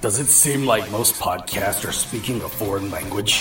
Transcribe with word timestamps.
Does 0.00 0.18
it 0.18 0.28
seem 0.28 0.64
like 0.64 0.90
most 0.90 1.16
podcasts 1.16 1.86
are 1.86 1.92
speaking 1.92 2.40
a 2.40 2.48
foreign 2.48 2.90
language? 2.90 3.38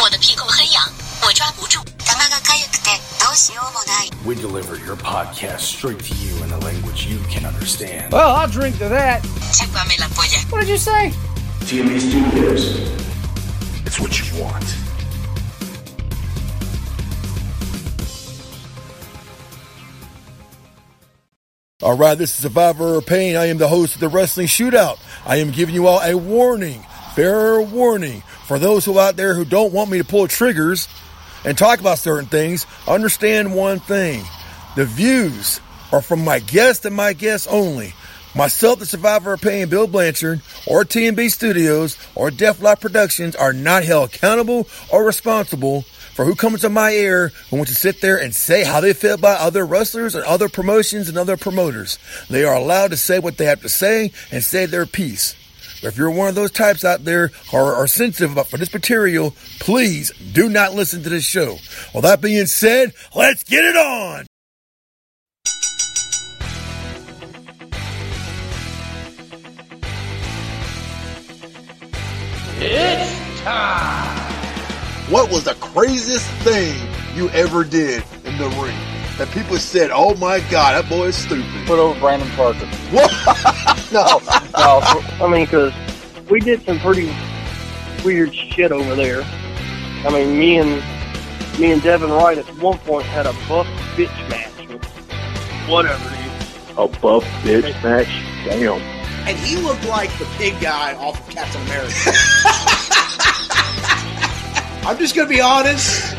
We 4.25 4.35
deliver 4.35 4.75
your 4.75 4.97
podcast 4.97 5.59
straight 5.59 5.99
to 5.99 6.13
you 6.15 6.43
in 6.43 6.51
a 6.51 6.59
language 6.59 7.07
you 7.07 7.19
can 7.29 7.45
understand. 7.45 8.11
Well, 8.11 8.35
I'll 8.35 8.49
drink 8.49 8.77
to 8.79 8.89
that. 8.89 9.25
What 10.49 10.59
did 10.59 10.67
you 10.67 10.77
say? 10.77 11.13
TMB 11.61 11.97
Studios. 11.97 12.77
It's 13.85 13.97
what 14.01 14.19
you 14.19 14.43
want. 14.43 14.65
All 21.81 21.95
right, 21.95 22.17
this 22.17 22.31
is 22.31 22.35
Survivor 22.35 22.95
of 22.95 23.05
Pain. 23.05 23.37
I 23.37 23.45
am 23.45 23.57
the 23.57 23.69
host 23.69 23.95
of 23.95 24.01
the 24.01 24.09
Wrestling 24.09 24.47
Shootout. 24.47 24.99
I 25.29 25.35
am 25.35 25.51
giving 25.51 25.75
you 25.75 25.85
all 25.85 26.01
a 26.01 26.17
warning, 26.17 26.83
fair 27.13 27.61
warning, 27.61 28.21
for 28.47 28.57
those 28.57 28.83
who 28.83 28.97
out 28.97 29.15
there 29.15 29.35
who 29.35 29.45
don't 29.45 29.71
want 29.71 29.91
me 29.91 29.99
to 29.99 30.03
pull 30.03 30.27
triggers 30.27 30.87
and 31.45 31.55
talk 31.55 31.79
about 31.79 31.99
certain 31.99 32.27
things. 32.27 32.65
Understand 32.87 33.53
one 33.53 33.79
thing: 33.79 34.23
the 34.75 34.85
views 34.85 35.61
are 35.91 36.01
from 36.01 36.25
my 36.25 36.39
guest 36.39 36.83
and 36.83 36.95
my 36.95 37.13
guests 37.13 37.45
only. 37.45 37.93
Myself, 38.33 38.79
the 38.79 38.87
Survivor 38.87 39.33
of 39.33 39.41
Pain, 39.41 39.69
Bill 39.69 39.85
Blanchard, 39.85 40.41
or 40.65 40.83
TMB 40.83 41.29
Studios, 41.29 41.95
or 42.15 42.31
Def 42.31 42.59
Life 42.59 42.79
Productions 42.79 43.35
are 43.35 43.53
not 43.53 43.83
held 43.83 44.09
accountable 44.09 44.67
or 44.91 45.03
responsible 45.03 45.85
for 46.13 46.25
who 46.25 46.35
comes 46.35 46.61
to 46.61 46.69
my 46.69 46.91
ear 46.91 47.31
who 47.49 47.57
wants 47.57 47.71
to 47.71 47.77
sit 47.77 48.01
there 48.01 48.17
and 48.17 48.33
say 48.33 48.63
how 48.63 48.81
they 48.81 48.93
feel 48.93 49.15
about 49.15 49.41
other 49.41 49.65
wrestlers 49.65 50.15
and 50.15 50.23
other 50.25 50.49
promotions 50.49 51.09
and 51.09 51.17
other 51.17 51.37
promoters. 51.37 51.97
They 52.29 52.43
are 52.43 52.55
allowed 52.55 52.91
to 52.91 52.97
say 52.97 53.19
what 53.19 53.37
they 53.37 53.45
have 53.45 53.61
to 53.61 53.69
say 53.69 54.11
and 54.31 54.43
say 54.43 54.65
their 54.65 54.85
piece. 54.85 55.35
But 55.81 55.89
if 55.89 55.97
you're 55.97 56.11
one 56.11 56.27
of 56.27 56.35
those 56.35 56.51
types 56.51 56.83
out 56.83 57.05
there 57.05 57.27
who 57.51 57.57
are 57.57 57.87
sensitive 57.87 58.33
about 58.33 58.47
for 58.47 58.57
this 58.57 58.73
material, 58.73 59.33
please 59.59 60.11
do 60.33 60.49
not 60.49 60.73
listen 60.73 61.03
to 61.03 61.09
this 61.09 61.23
show. 61.23 61.57
Well, 61.93 62.01
that 62.01 62.21
being 62.21 62.45
said, 62.47 62.93
let's 63.15 63.43
get 63.43 63.63
it 63.63 63.77
on. 63.77 64.25
What 75.09 75.31
was 75.31 75.45
the 75.45 75.55
craziest 75.55 76.29
thing 76.43 76.75
you 77.15 77.29
ever 77.31 77.63
did 77.63 78.03
in 78.25 78.37
the 78.37 78.47
ring? 78.61 78.77
That 79.17 79.27
people 79.31 79.57
said, 79.57 79.89
"Oh 79.91 80.13
my 80.15 80.39
God, 80.51 80.75
that 80.75 80.87
boy 80.87 81.05
is 81.07 81.15
stupid." 81.15 81.65
put 81.65 81.79
over 81.79 81.99
Brandon 81.99 82.29
Parker. 82.31 82.67
What? 82.91 83.11
no. 83.91 84.21
No, 84.55 85.25
I 85.25 85.27
mean, 85.27 85.45
because 85.45 85.73
we 86.29 86.39
did 86.39 86.63
some 86.63 86.79
pretty 86.79 87.11
weird 88.05 88.35
shit 88.35 88.71
over 88.71 88.93
there. 88.93 89.23
I 90.05 90.11
mean, 90.11 90.37
me 90.37 90.57
and 90.59 90.83
me 91.59 91.71
and 91.71 91.81
Devin 91.81 92.11
Wright 92.11 92.37
at 92.37 92.45
one 92.59 92.77
point 92.77 93.07
had 93.07 93.25
a 93.25 93.33
buff 93.47 93.65
bitch 93.95 94.29
match. 94.29 94.67
With 94.67 94.85
whatever, 95.67 96.07
dude. 96.07 96.77
A 96.77 96.87
buff 96.99 97.23
bitch 97.41 97.83
match. 97.83 98.07
Damn. 98.45 98.79
and 99.27 99.37
he 99.39 99.55
looked 99.57 99.85
like 99.87 100.15
the 100.19 100.25
pig 100.37 100.53
guy 100.61 100.93
off 100.93 101.19
of 101.27 101.33
Captain 101.33 101.61
America. 101.63 101.93
I'm 104.83 104.97
just 104.97 105.15
gonna 105.15 105.29
be 105.29 105.41
honest. 105.41 106.15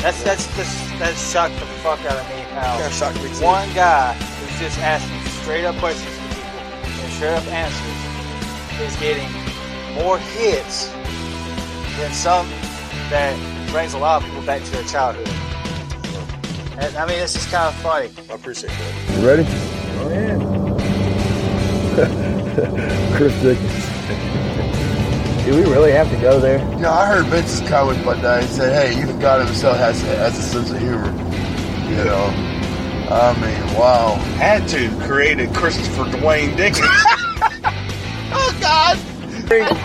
That's 0.00 0.22
that's 0.24 0.46
just 0.56 0.98
that 0.98 1.14
shocked 1.16 1.54
the 1.60 1.66
fuck 1.84 2.00
out 2.06 2.16
of 2.18 2.28
me. 2.30 2.40
How 2.56 2.76
Kinda 2.78 2.90
shocked 2.94 3.22
me 3.22 3.28
too. 3.34 3.44
one 3.44 3.68
guy 3.74 4.14
who's 4.14 4.58
just 4.58 4.78
asking 4.78 5.20
straight 5.42 5.64
up 5.64 5.76
questions 5.76 6.16
to 6.16 6.22
people 6.34 6.50
and 7.04 7.12
straight 7.12 7.34
up 7.34 7.46
answers 7.48 8.00
is 8.80 8.96
getting 8.98 9.28
more 9.94 10.18
hits 10.18 10.88
than 11.98 12.12
some 12.12 12.48
that 13.10 13.36
brings 13.70 13.92
a 13.94 13.98
lot 13.98 14.22
of 14.22 14.28
people 14.28 14.42
back 14.46 14.62
to 14.64 14.70
their 14.70 14.84
childhood. 14.84 15.28
And, 16.78 16.96
I 16.96 17.04
mean, 17.06 17.18
this 17.18 17.36
is 17.36 17.44
kind 17.46 17.66
of 17.68 17.74
funny. 17.82 18.08
I 18.30 18.34
appreciate 18.34 18.70
that. 18.70 19.20
You 19.20 19.26
ready? 19.26 19.44
Chris 23.16 23.34
Dickens. 23.42 24.39
Do 25.44 25.56
we 25.56 25.62
really 25.64 25.90
have 25.92 26.08
to 26.10 26.16
go 26.20 26.38
there? 26.38 26.58
You 26.74 26.80
know, 26.80 26.92
I 26.92 27.06
heard 27.06 27.24
Vince's 27.26 27.66
comment 27.68 28.00
about 28.02 28.22
that. 28.22 28.42
He 28.42 28.48
said, 28.48 28.72
"Hey, 28.72 29.00
even 29.00 29.18
God 29.18 29.44
himself 29.44 29.76
has 29.78 30.00
has 30.02 30.38
a 30.38 30.42
sense 30.42 30.70
of 30.70 30.78
humor." 30.78 31.06
You 31.90 32.04
know, 32.04 32.26
I 33.10 33.34
mean, 33.40 33.74
wow. 33.78 34.14
Had 34.36 34.68
to 34.68 34.88
create 35.06 35.40
a 35.40 35.48
Christopher 35.48 36.04
Dwayne 36.04 36.56
Dickens. 36.56 36.86
Oh 38.32 38.56
God! 38.60 38.96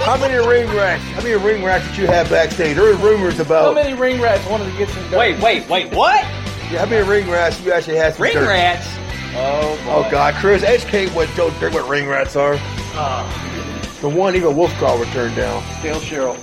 How 0.04 0.18
many 0.18 0.36
ring 0.48 0.68
rats? 0.78 1.02
How 1.06 1.22
many 1.24 1.34
ring 1.34 1.64
rats 1.64 1.88
did 1.88 1.98
you 1.98 2.06
have 2.06 2.30
backstage? 2.30 2.76
There 2.76 2.86
were 2.86 2.94
rumors 2.98 3.40
about. 3.40 3.66
How 3.66 3.74
many 3.74 4.00
ring 4.00 4.22
rats 4.22 4.48
wanted 4.48 4.72
to 4.72 4.78
get 4.78 4.88
some? 4.90 5.12
Wait, 5.12 5.40
wait, 5.42 5.68
wait, 5.68 5.92
what? 5.96 6.22
Yeah, 6.72 6.80
how 6.80 6.86
many 6.86 7.08
ring 7.10 7.28
rats 7.28 7.60
you 7.62 7.72
actually 7.72 7.98
had? 7.98 8.14
some 8.14 8.22
Ring 8.24 8.34
dirt? 8.36 8.48
rats? 8.48 8.86
Oh, 9.36 9.80
oh 9.82 9.84
boy. 10.04 10.08
Oh 10.08 10.12
God, 10.12 10.36
Chris, 10.36 10.62
educate 10.62 11.10
what 11.14 11.28
Joe 11.30 11.50
Dirt 11.60 11.74
what 11.74 11.90
ring 11.90 12.08
rats 12.08 12.36
are. 12.36 12.58
Ah. 12.94 13.26
The 14.06 14.12
one 14.12 14.36
even 14.36 14.54
Wolfclaw 14.54 15.00
would 15.00 15.08
turn 15.08 15.34
down. 15.34 15.64
Dale 15.82 16.00
Cheryl. 16.00 16.36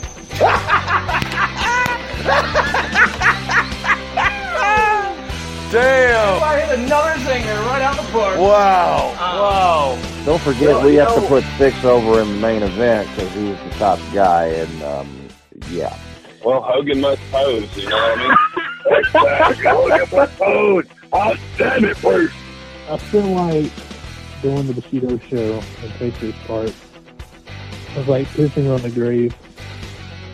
Damn! 5.71 6.43
I 6.43 6.61
hit 6.61 6.81
another 6.81 7.11
zinger 7.21 7.65
right 7.67 7.83
out 7.83 7.95
the 7.95 8.03
park. 8.11 8.41
Wow! 8.41 9.15
Whoa. 9.17 10.25
Don't 10.25 10.43
forget, 10.43 10.85
we 10.85 10.97
have 10.97 11.15
to 11.15 11.21
put 11.29 11.45
six 11.57 11.85
over 11.85 12.21
in 12.21 12.33
the 12.33 12.39
main 12.39 12.65
event 12.65 13.09
because 13.15 13.33
he's 13.33 13.57
the 13.57 13.71
top 13.79 14.01
guy, 14.13 14.47
and 14.47 14.83
um, 14.83 15.29
yeah. 15.71 15.97
Well, 16.45 16.63
Hogan 16.63 17.01
must 17.01 17.23
pose, 17.31 17.77
you 17.77 17.89
know 17.89 17.97
what 17.97 18.19
I 18.19 18.27
mean? 18.27 18.99
exactly. 19.07 19.65
Look 19.71 19.93
at 19.93 20.11
the 20.11 20.27
pose. 20.37 20.87
Oh, 21.13 21.37
damn 21.57 21.85
it, 21.85 22.01
Bruce. 22.01 22.33
I 22.91 22.97
feel 22.97 23.23
like 23.23 23.71
going 24.43 24.67
to 24.67 24.73
the 24.73 24.81
Bushido 24.81 25.17
show 25.29 25.63
and 25.81 25.93
Patriots 25.93 26.39
part 26.49 26.75
was 27.97 28.09
like 28.09 28.27
pissing 28.29 28.73
on 28.73 28.81
the 28.83 28.91
grave. 28.91 29.35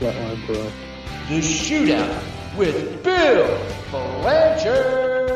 Flatline 0.00 0.46
Pro. 0.46 0.54
The 1.28 1.40
shootout 1.40 2.56
with 2.56 3.02
Bill 3.02 3.60
Blanchard. 3.90 5.28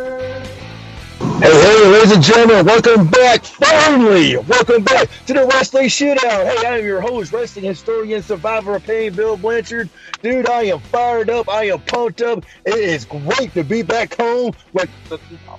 Hey, 1.43 1.50
hey, 1.50 1.88
ladies 1.88 2.12
and 2.12 2.22
gentlemen, 2.22 2.65
welcome 2.65 3.09
back, 3.09 3.44
finally! 3.44 4.37
Welcome 4.37 4.84
back 4.84 5.09
to 5.27 5.32
the 5.32 5.44
Wrestling 5.47 5.88
Shootout. 5.88 6.21
Hey, 6.21 6.65
I 6.65 6.78
am 6.78 6.84
your 6.84 7.00
host, 7.00 7.32
wrestling 7.32 7.65
historian, 7.65 8.22
survivor 8.22 8.77
of 8.77 8.84
pain, 8.84 9.12
Bill 9.12 9.37
Blanchard. 9.37 9.91
Dude, 10.22 10.49
I 10.49 10.62
am 10.66 10.78
fired 10.78 11.31
up. 11.31 11.49
I 11.49 11.65
am 11.65 11.81
pumped 11.81 12.22
up. 12.22 12.44
It 12.65 12.77
is 12.77 13.05
great 13.05 13.53
to 13.55 13.65
be 13.65 13.82
back 13.82 14.15
home. 14.15 14.53
Like, 14.72 14.88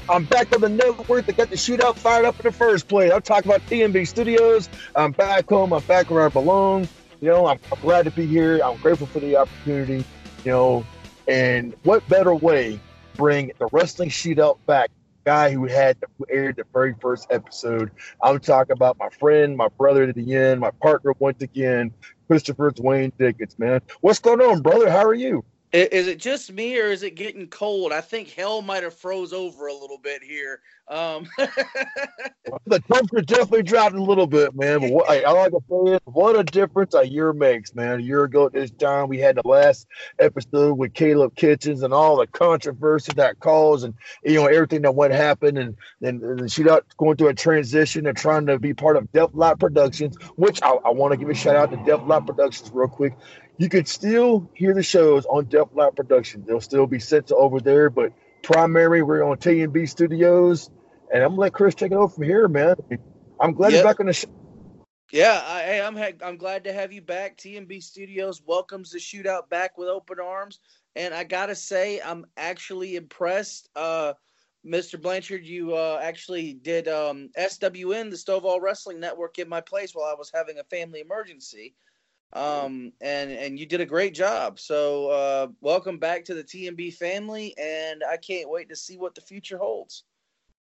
I'm 0.09 0.25
back 0.25 0.53
on 0.53 0.59
the 0.59 0.69
network 0.69 1.25
that 1.27 1.37
got 1.37 1.49
the 1.49 1.55
shootout 1.55 1.95
fired 1.95 2.25
up 2.25 2.37
in 2.39 2.43
the 2.43 2.51
first 2.51 2.89
place. 2.89 3.11
I'm 3.11 3.21
talking 3.21 3.49
about 3.49 3.65
TMB 3.67 4.05
Studios. 4.05 4.69
I'm 4.95 5.13
back 5.13 5.47
home. 5.47 5.71
I'm 5.71 5.81
back 5.83 6.09
where 6.11 6.25
I 6.25 6.29
belong. 6.29 6.89
You 7.21 7.29
know, 7.29 7.47
I'm, 7.47 7.57
I'm 7.71 7.79
glad 7.79 8.03
to 8.05 8.11
be 8.11 8.25
here. 8.25 8.59
I'm 8.59 8.77
grateful 8.77 9.07
for 9.07 9.19
the 9.19 9.37
opportunity. 9.37 10.03
You 10.43 10.51
know, 10.51 10.85
and 11.25 11.73
what 11.83 12.05
better 12.09 12.35
way 12.35 12.81
bring 13.15 13.53
the 13.59 13.69
wrestling 13.71 14.09
shootout 14.09 14.57
back? 14.65 14.89
Guy 15.25 15.51
who 15.51 15.67
had 15.67 15.95
who 16.17 16.25
aired 16.29 16.57
the 16.57 16.65
very 16.73 16.95
first 16.99 17.27
episode. 17.29 17.91
I'm 18.21 18.39
talking 18.39 18.73
about 18.73 18.97
my 18.99 19.07
friend, 19.07 19.55
my 19.55 19.69
brother 19.69 20.05
to 20.05 20.11
the 20.11 20.35
end, 20.35 20.59
my 20.59 20.71
partner 20.81 21.13
once 21.17 21.41
again, 21.41 21.93
Christopher 22.27 22.71
Dwayne 22.71 23.13
Dickens. 23.17 23.57
Man, 23.57 23.79
what's 24.01 24.19
going 24.19 24.41
on, 24.41 24.61
brother? 24.61 24.91
How 24.91 25.05
are 25.05 25.13
you? 25.13 25.45
Is 25.73 26.07
it 26.07 26.19
just 26.19 26.51
me 26.51 26.79
or 26.79 26.91
is 26.91 27.01
it 27.01 27.15
getting 27.15 27.47
cold? 27.47 27.91
I 27.91 28.01
think 28.01 28.29
hell 28.29 28.61
might 28.61 28.83
have 28.83 28.93
froze 28.93 29.33
over 29.33 29.65
a 29.65 29.73
little 29.73 29.97
bit 29.97 30.21
here. 30.21 30.61
Um, 30.87 31.27
The 32.65 32.79
temperature 32.79 33.21
definitely 33.25 33.63
dropped 33.63 33.95
a 33.95 34.01
little 34.01 34.27
bit, 34.27 34.55
man. 34.55 34.79
But 34.79 34.91
what, 34.91 35.09
I, 35.09 35.21
I 35.23 35.31
like 35.31 35.51
to 35.51 35.59
say 35.69 35.93
is, 35.95 35.99
what 36.05 36.37
a 36.37 36.43
difference 36.43 36.93
a 36.93 37.07
year 37.07 37.33
makes, 37.33 37.73
man. 37.73 37.99
A 37.99 38.01
year 38.01 38.23
ago 38.23 38.45
at 38.45 38.53
this 38.53 38.71
time, 38.71 39.09
we 39.09 39.19
had 39.19 39.35
the 39.35 39.47
last 39.47 39.87
episode 40.19 40.77
with 40.77 40.93
Caleb 40.93 41.35
Kitchens 41.35 41.83
and 41.83 41.93
all 41.93 42.17
the 42.17 42.27
controversy 42.27 43.11
that 43.15 43.39
caused, 43.39 43.85
and 43.85 43.93
you 44.23 44.35
know 44.35 44.45
everything 44.45 44.83
that 44.83 44.95
went 44.95 45.13
happen, 45.13 45.57
and 45.57 45.75
then 45.99 46.21
and 46.23 46.51
she 46.51 46.63
got 46.63 46.85
going 46.97 47.17
through 47.17 47.29
a 47.29 47.33
transition 47.33 48.07
and 48.07 48.15
trying 48.15 48.45
to 48.45 48.59
be 48.59 48.73
part 48.73 48.97
of 48.97 49.11
Def 49.11 49.31
Lot 49.33 49.59
Productions, 49.59 50.15
which 50.35 50.61
I, 50.61 50.69
I 50.69 50.91
want 50.91 51.11
to 51.11 51.17
give 51.17 51.29
a 51.29 51.33
shout 51.33 51.55
out 51.55 51.71
to 51.71 51.77
Def 51.77 52.01
Lot 52.05 52.25
Productions 52.27 52.71
real 52.73 52.87
quick. 52.87 53.13
You 53.57 53.69
could 53.69 53.87
still 53.87 54.49
hear 54.53 54.73
the 54.73 54.83
shows 54.83 55.25
on 55.25 55.45
Def 55.45 55.67
Lot 55.73 55.95
Productions; 55.95 56.47
they'll 56.47 56.61
still 56.61 56.87
be 56.87 56.99
sent 56.99 57.27
to 57.27 57.35
over 57.35 57.59
there, 57.59 57.89
but 57.89 58.11
primary 58.41 59.03
we're 59.03 59.23
on 59.23 59.37
TMB 59.37 59.87
Studios, 59.89 60.69
and 61.13 61.23
I'm 61.23 61.31
gonna 61.31 61.41
let 61.41 61.53
Chris 61.53 61.75
take 61.75 61.91
it 61.91 61.95
over 61.95 62.13
from 62.13 62.23
here, 62.23 62.47
man. 62.47 62.75
I'm 63.39 63.53
glad 63.53 63.71
Yep. 63.71 63.73
you're 63.73 63.83
back 63.83 63.99
on 63.99 64.07
the 64.07 64.13
show. 64.13 64.27
yeah, 65.11 65.43
I, 65.45 65.61
hey, 65.61 65.81
I'm 65.81 65.95
ha- 65.95 66.17
I'm 66.25 66.37
glad 66.37 66.63
to 66.63 66.73
have 66.73 66.91
you 66.91 67.01
back. 67.01 67.37
TMB 67.37 67.83
Studios 67.83 68.41
welcomes 68.45 68.91
the 68.91 68.97
shootout 68.99 69.49
back 69.49 69.77
with 69.77 69.87
open 69.87 70.19
arms, 70.19 70.59
and 70.95 71.13
I 71.13 71.23
gotta 71.23 71.55
say, 71.55 72.01
I'm 72.01 72.25
actually 72.37 72.95
impressed. 72.95 73.69
Uh, 73.75 74.13
Mr. 74.65 74.99
Blanchard, 74.99 75.45
you 75.45 75.75
uh, 75.75 75.99
actually 76.01 76.53
did 76.53 76.87
um, 76.87 77.29
SWN, 77.37 78.09
the 78.09 78.15
Stovall 78.15 78.61
Wrestling 78.61 78.99
Network, 78.99 79.37
in 79.37 79.47
my 79.49 79.61
place 79.61 79.93
while 79.93 80.09
I 80.09 80.15
was 80.17 80.31
having 80.33 80.57
a 80.57 80.63
family 80.63 81.01
emergency. 81.01 81.75
Um, 82.33 82.93
and 82.99 83.31
and 83.31 83.59
you 83.59 83.65
did 83.65 83.81
a 83.81 83.85
great 83.85 84.13
job. 84.13 84.59
So 84.59 85.07
uh, 85.09 85.47
welcome 85.61 85.99
back 85.99 86.25
to 86.25 86.33
the 86.33 86.43
TMB 86.43 86.95
family, 86.95 87.55
and 87.57 88.03
I 88.03 88.17
can't 88.17 88.49
wait 88.49 88.69
to 88.69 88.75
see 88.75 88.97
what 88.97 89.13
the 89.15 89.21
future 89.21 89.57
holds. 89.57 90.03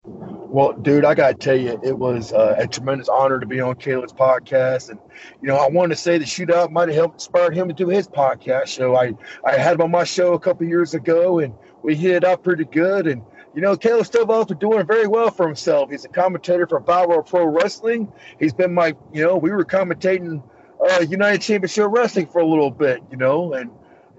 Well, 0.04 0.72
dude, 0.72 1.04
I 1.04 1.14
gotta 1.14 1.34
tell 1.34 1.56
you, 1.56 1.78
it 1.84 1.96
was 1.96 2.32
uh, 2.32 2.56
a 2.58 2.66
tremendous 2.66 3.08
honor 3.08 3.38
to 3.38 3.46
be 3.46 3.60
on 3.60 3.76
Caleb's 3.76 4.12
podcast, 4.12 4.90
and 4.90 4.98
you 5.40 5.46
know, 5.46 5.56
I 5.56 5.68
wanted 5.68 5.94
to 5.94 6.00
say 6.00 6.18
the 6.18 6.24
shootout 6.24 6.72
might 6.72 6.88
have 6.88 6.96
helped 6.96 7.14
inspire 7.16 7.52
him 7.52 7.68
to 7.68 7.74
do 7.74 7.88
his 7.88 8.08
podcast 8.08 8.66
show. 8.66 8.96
I 8.96 9.12
I 9.44 9.52
had 9.56 9.74
him 9.74 9.82
on 9.82 9.92
my 9.92 10.02
show 10.02 10.32
a 10.32 10.40
couple 10.40 10.66
years 10.66 10.94
ago, 10.94 11.38
and 11.38 11.54
we 11.84 11.94
hit 11.94 12.16
it 12.16 12.24
up 12.24 12.42
pretty 12.42 12.64
good. 12.64 13.06
And 13.06 13.22
you 13.54 13.60
know, 13.60 13.76
Caleb 13.76 14.06
Stovall's 14.06 14.52
doing 14.58 14.86
very 14.86 15.06
well 15.06 15.30
for 15.30 15.46
himself. 15.46 15.90
He's 15.90 16.04
a 16.04 16.08
commentator 16.08 16.66
for 16.66 16.80
Battle 16.80 17.22
Pro 17.22 17.44
Wrestling. 17.46 18.12
He's 18.38 18.52
been 18.52 18.72
my, 18.72 18.94
you 19.12 19.24
know, 19.24 19.36
we 19.36 19.50
were 19.50 19.64
commentating 19.64 20.42
uh, 20.88 21.00
United 21.00 21.40
Championship 21.42 21.86
Wrestling 21.88 22.26
for 22.26 22.40
a 22.40 22.46
little 22.46 22.70
bit, 22.70 23.02
you 23.10 23.16
know, 23.16 23.52
and 23.52 23.70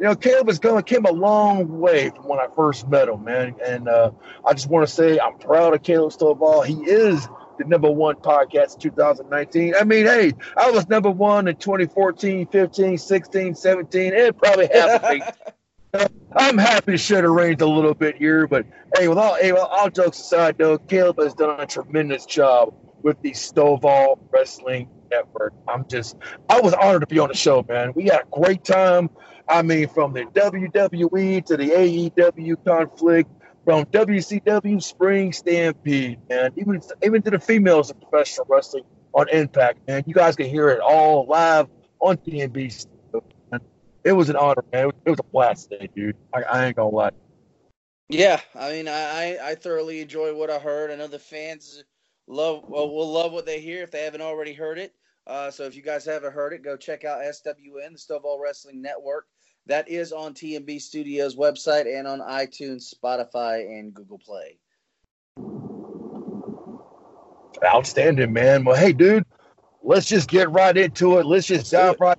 you 0.02 0.08
know, 0.08 0.16
Caleb 0.16 0.48
has 0.48 0.58
gone 0.58 0.82
came 0.82 1.06
a 1.06 1.12
long 1.12 1.80
way 1.80 2.10
from 2.10 2.28
when 2.28 2.40
I 2.40 2.48
first 2.56 2.88
met 2.88 3.08
him, 3.08 3.24
man. 3.24 3.56
And 3.64 3.88
uh, 3.88 4.10
I 4.44 4.54
just 4.54 4.68
want 4.68 4.88
to 4.88 4.92
say 4.92 5.20
I'm 5.20 5.38
proud 5.38 5.76
of 5.76 5.84
Caleb 5.84 6.12
Stovall. 6.12 6.66
He 6.66 6.74
is 6.74 7.28
the 7.60 7.66
number 7.66 7.92
one 7.92 8.16
podcast 8.16 8.76
in 8.76 8.80
2019. 8.82 9.76
I 9.80 9.84
mean, 9.84 10.08
hey, 10.08 10.34
I 10.58 10.72
was 10.72 10.90
number 10.90 11.12
one 11.12 11.48
in 11.48 11.56
2014, 11.56 12.48
15, 12.48 12.98
16, 12.98 13.54
17, 13.54 14.14
and 14.16 14.36
probably 14.36 14.70
half. 14.74 15.38
I'm 16.36 16.58
happy 16.58 16.94
to 16.94 16.98
share 16.98 17.22
the 17.22 17.30
reins 17.30 17.62
a 17.62 17.68
little 17.68 17.94
bit 17.94 18.16
here, 18.16 18.48
but 18.48 18.66
hey, 18.98 19.08
with 19.08 19.20
all, 19.20 19.36
hey, 19.36 19.52
well, 19.52 19.66
all 19.66 19.90
jokes 19.90 20.20
aside, 20.20 20.58
though, 20.58 20.80
Caleb 20.80 21.20
has 21.20 21.34
done 21.36 21.60
a 21.60 21.68
tremendous 21.68 22.26
job 22.26 22.74
with 23.04 23.22
the 23.22 23.32
Stovall 23.32 24.18
Wrestling 24.32 24.90
Network. 25.12 25.54
I'm 25.68 25.88
just, 25.88 26.16
I 26.50 26.60
was 26.60 26.74
honored 26.74 27.02
to 27.02 27.08
be 27.08 27.20
on 27.20 27.28
the 27.28 27.36
show, 27.36 27.66
man. 27.68 27.94
We 27.96 28.06
had 28.06 28.22
a 28.22 28.28
great 28.32 28.64
time. 28.64 29.10
I 29.48 29.62
mean, 29.62 29.88
from 29.90 30.14
the 30.14 30.24
WWE 30.26 31.46
to 31.46 31.58
the 31.58 31.70
AEW 31.70 32.66
conflict, 32.66 33.30
from 33.66 33.86
WCW 33.86 34.82
Spring 34.82 35.34
Stampede, 35.34 36.20
man, 36.30 36.52
even 36.58 36.82
even 37.04 37.22
to 37.22 37.30
the 37.30 37.40
females 37.40 37.92
of 37.92 38.02
professional 38.02 38.48
wrestling 38.50 38.84
on 39.14 39.30
Impact, 39.30 39.88
man. 39.88 40.04
You 40.08 40.14
guys 40.14 40.36
can 40.36 40.48
hear 40.48 40.70
it 40.70 40.80
all 40.80 41.26
live 41.28 41.68
on 42.00 42.18
TMB. 42.18 42.88
It 44.04 44.14
was 44.14 44.30
an 44.30 44.36
honor, 44.36 44.64
man. 44.74 44.90
It 45.06 45.10
was 45.12 45.20
a 45.20 45.32
blast 45.32 45.72
dude. 45.96 46.16
I, 46.34 46.42
I 46.42 46.66
ain't 46.66 46.76
gonna 46.76 46.90
lie. 46.90 47.12
Yeah, 48.10 48.42
I 48.56 48.72
mean, 48.72 48.88
I 48.88 49.38
I 49.42 49.56
thoroughly 49.56 50.02
enjoy 50.02 50.36
what 50.36 50.50
I 50.50 50.60
heard. 50.60 50.92
I 50.92 50.96
know 50.96 51.08
the 51.08 51.20
fans 51.20 51.84
love 52.28 52.64
well, 52.68 52.90
will 52.90 53.12
love 53.12 53.32
what 53.32 53.46
they 53.46 53.60
hear 53.60 53.84
if 53.84 53.92
they 53.92 54.04
haven't 54.04 54.22
already 54.22 54.54
heard 54.54 54.80
it. 54.80 54.94
Uh, 55.28 55.52
so 55.52 55.66
if 55.66 55.76
you 55.76 55.82
guys 55.82 56.06
haven't 56.06 56.34
heard 56.34 56.54
it, 56.54 56.64
go 56.64 56.76
check 56.76 57.06
out 57.06 57.22
SWN, 57.22 57.94
the 57.94 57.98
Stovall 57.98 58.40
Wrestling 58.42 58.82
Network. 58.82 59.28
That 59.68 59.88
is 59.90 60.12
on 60.12 60.34
TMB 60.34 60.82
Studios 60.82 61.36
website 61.36 61.86
and 61.86 62.08
on 62.08 62.20
iTunes, 62.20 62.94
Spotify, 62.94 63.80
and 63.80 63.94
Google 63.94 64.18
Play. 64.18 64.58
Outstanding, 67.64 68.34
man. 68.34 68.64
Well, 68.64 68.76
hey, 68.76 68.92
dude, 68.92 69.26
let's 69.84 70.08
just 70.08 70.28
get 70.30 70.50
right 70.50 70.76
into 70.76 71.20
it. 71.20 71.28
Let's 71.28 71.46
just 71.46 71.72
dive 71.72 71.98
right. 72.00 72.18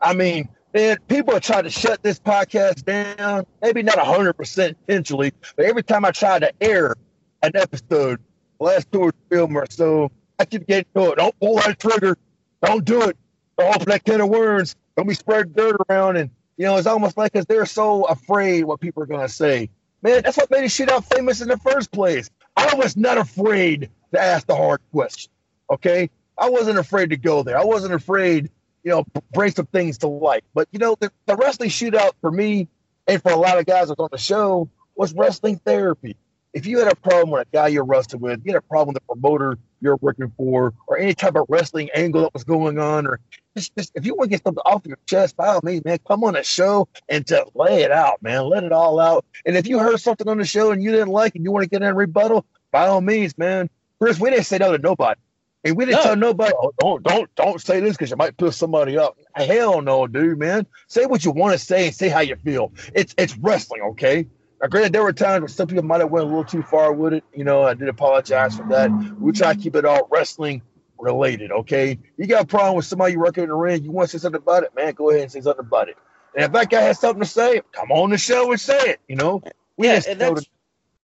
I 0.00 0.14
mean, 0.14 0.48
man, 0.72 0.96
people 1.08 1.34
are 1.34 1.40
trying 1.40 1.64
to 1.64 1.70
shut 1.70 2.02
this 2.02 2.18
podcast 2.18 2.84
down. 2.84 3.44
Maybe 3.60 3.82
not 3.82 3.98
hundred 3.98 4.32
percent 4.32 4.78
intentionally, 4.88 5.32
but 5.56 5.66
every 5.66 5.82
time 5.82 6.06
I 6.06 6.10
try 6.10 6.38
to 6.38 6.50
air 6.62 6.94
an 7.42 7.52
episode, 7.54 8.20
last 8.58 8.90
two 8.90 9.02
or 9.02 9.12
three 9.28 9.40
or 9.40 9.66
so, 9.68 10.10
I 10.38 10.44
keep 10.44 10.66
getting 10.66 10.86
to 10.94 11.12
it. 11.12 11.18
Don't 11.18 11.38
pull 11.40 11.56
that 11.56 11.78
trigger. 11.78 12.16
Don't 12.62 12.84
do 12.84 13.02
it. 13.02 13.16
Don't 13.58 13.74
open 13.74 13.88
that 13.88 14.04
can 14.04 14.20
of 14.20 14.28
worms. 14.28 14.76
Don't 14.96 15.08
be 15.08 15.14
spreading 15.14 15.52
dirt 15.52 15.76
around 15.88 16.16
and 16.16 16.30
you 16.56 16.64
know, 16.64 16.76
it's 16.76 16.86
almost 16.86 17.16
like 17.16 17.32
because 17.32 17.46
they're 17.46 17.66
so 17.66 18.04
afraid 18.04 18.64
what 18.64 18.80
people 18.80 19.02
are 19.02 19.06
going 19.06 19.26
to 19.26 19.32
say. 19.32 19.68
Man, 20.02 20.22
that's 20.22 20.36
what 20.36 20.50
made 20.50 20.62
the 20.62 20.68
shootout 20.68 21.04
famous 21.04 21.40
in 21.40 21.48
the 21.48 21.58
first 21.58 21.90
place. 21.90 22.30
I 22.56 22.74
was 22.74 22.96
not 22.96 23.18
afraid 23.18 23.90
to 24.12 24.20
ask 24.20 24.46
the 24.46 24.56
hard 24.56 24.80
question. 24.92 25.30
Okay, 25.70 26.10
I 26.38 26.48
wasn't 26.48 26.78
afraid 26.78 27.10
to 27.10 27.16
go 27.16 27.42
there. 27.42 27.58
I 27.58 27.64
wasn't 27.64 27.92
afraid, 27.92 28.50
you 28.84 28.90
know, 28.90 29.04
bring 29.32 29.50
some 29.52 29.66
things 29.66 29.98
to 29.98 30.06
light. 30.06 30.44
But 30.54 30.68
you 30.70 30.78
know, 30.78 30.96
the, 30.98 31.10
the 31.26 31.36
wrestling 31.36 31.70
shootout 31.70 32.12
for 32.20 32.30
me 32.30 32.68
and 33.06 33.20
for 33.20 33.32
a 33.32 33.36
lot 33.36 33.58
of 33.58 33.66
guys 33.66 33.88
that 33.88 33.98
was 33.98 34.04
on 34.04 34.08
the 34.12 34.18
show 34.18 34.68
was 34.94 35.12
wrestling 35.12 35.58
therapy. 35.58 36.16
If 36.56 36.66
you 36.66 36.78
had 36.78 36.90
a 36.90 36.96
problem 36.96 37.30
with 37.30 37.46
a 37.46 37.50
guy 37.52 37.68
you're 37.68 37.84
wrestling 37.84 38.22
with, 38.22 38.40
you 38.44 38.54
had 38.54 38.58
a 38.58 38.62
problem 38.62 38.94
with 38.94 39.02
the 39.02 39.14
promoter 39.14 39.58
you're 39.82 39.96
working 39.96 40.32
for, 40.38 40.72
or 40.86 40.98
any 40.98 41.14
type 41.14 41.36
of 41.36 41.44
wrestling 41.50 41.90
angle 41.94 42.22
that 42.22 42.32
was 42.32 42.44
going 42.44 42.78
on, 42.78 43.06
or 43.06 43.20
just, 43.54 43.76
just 43.76 43.92
if 43.94 44.06
you 44.06 44.14
want 44.14 44.30
to 44.30 44.36
get 44.36 44.42
something 44.42 44.62
off 44.64 44.86
your 44.86 44.96
chest, 45.06 45.36
by 45.36 45.48
all 45.48 45.60
means, 45.62 45.84
man, 45.84 45.98
come 46.08 46.24
on 46.24 46.34
a 46.34 46.42
show 46.42 46.88
and 47.10 47.26
just 47.26 47.50
lay 47.54 47.82
it 47.82 47.92
out, 47.92 48.22
man. 48.22 48.44
Let 48.44 48.64
it 48.64 48.72
all 48.72 48.98
out. 48.98 49.26
And 49.44 49.54
if 49.54 49.68
you 49.68 49.78
heard 49.78 50.00
something 50.00 50.28
on 50.28 50.38
the 50.38 50.46
show 50.46 50.70
and 50.72 50.82
you 50.82 50.92
didn't 50.92 51.10
like 51.10 51.34
it, 51.34 51.40
and 51.40 51.44
you 51.44 51.52
want 51.52 51.64
to 51.64 51.68
get 51.68 51.82
in 51.82 51.88
and 51.88 51.96
rebuttal, 51.96 52.46
by 52.72 52.86
all 52.86 53.02
means, 53.02 53.36
man. 53.38 53.68
Chris, 54.00 54.18
we 54.18 54.30
didn't 54.30 54.46
say 54.46 54.58
no 54.58 54.72
to 54.76 54.82
nobody. 54.82 55.20
And 55.64 55.76
we 55.76 55.84
didn't 55.84 55.98
No. 55.98 56.02
tell 56.04 56.16
nobody, 56.16 56.52
oh, 56.62 56.72
don't 56.80 57.02
don't 57.02 57.34
don't 57.34 57.60
say 57.60 57.80
this 57.80 57.96
because 57.96 58.10
you 58.10 58.16
might 58.16 58.36
piss 58.36 58.56
somebody 58.56 58.96
up. 58.98 59.18
Hell 59.34 59.82
no, 59.82 60.06
dude, 60.06 60.38
man. 60.38 60.66
Say 60.88 61.06
what 61.06 61.24
you 61.24 61.32
want 61.32 61.52
to 61.54 61.58
say 61.58 61.86
and 61.86 61.94
say 61.94 62.08
how 62.08 62.20
you 62.20 62.36
feel. 62.36 62.72
It's 62.94 63.14
it's 63.18 63.36
wrestling, 63.38 63.82
okay? 63.82 64.26
Now, 64.60 64.68
granted, 64.68 64.92
there 64.92 65.02
were 65.02 65.12
times 65.12 65.42
where 65.42 65.48
some 65.48 65.66
people 65.66 65.84
might 65.84 66.00
have 66.00 66.10
went 66.10 66.24
a 66.24 66.28
little 66.28 66.44
too 66.44 66.62
far 66.62 66.92
with 66.92 67.12
it. 67.12 67.24
You 67.34 67.44
know, 67.44 67.62
I 67.62 67.74
did 67.74 67.88
apologize 67.88 68.56
for 68.56 68.66
that. 68.68 68.90
We 69.20 69.32
try 69.32 69.54
to 69.54 69.60
keep 69.60 69.76
it 69.76 69.84
all 69.84 70.08
wrestling 70.10 70.62
related, 70.98 71.52
okay? 71.52 71.98
You 72.16 72.26
got 72.26 72.44
a 72.44 72.46
problem 72.46 72.76
with 72.76 72.86
somebody 72.86 73.12
you 73.12 73.20
working 73.20 73.44
in 73.44 73.50
the 73.50 73.54
ring, 73.54 73.84
you 73.84 73.90
want 73.90 74.10
to 74.10 74.18
say 74.18 74.22
something 74.22 74.40
about 74.40 74.62
it, 74.62 74.74
man, 74.74 74.94
go 74.94 75.10
ahead 75.10 75.22
and 75.22 75.32
say 75.32 75.40
something 75.42 75.64
about 75.66 75.88
it. 75.88 75.96
And 76.34 76.44
if 76.44 76.52
that 76.52 76.70
guy 76.70 76.82
has 76.82 76.98
something 76.98 77.22
to 77.22 77.28
say, 77.28 77.60
come 77.72 77.90
on 77.90 78.10
the 78.10 78.18
show 78.18 78.50
and 78.50 78.60
say 78.60 78.78
it, 78.78 79.00
you 79.08 79.16
know? 79.16 79.42
We 79.76 79.88
yeah, 79.88 79.96
just 79.96 80.08
and 80.08 80.18
know 80.18 80.34
that's 80.34 80.48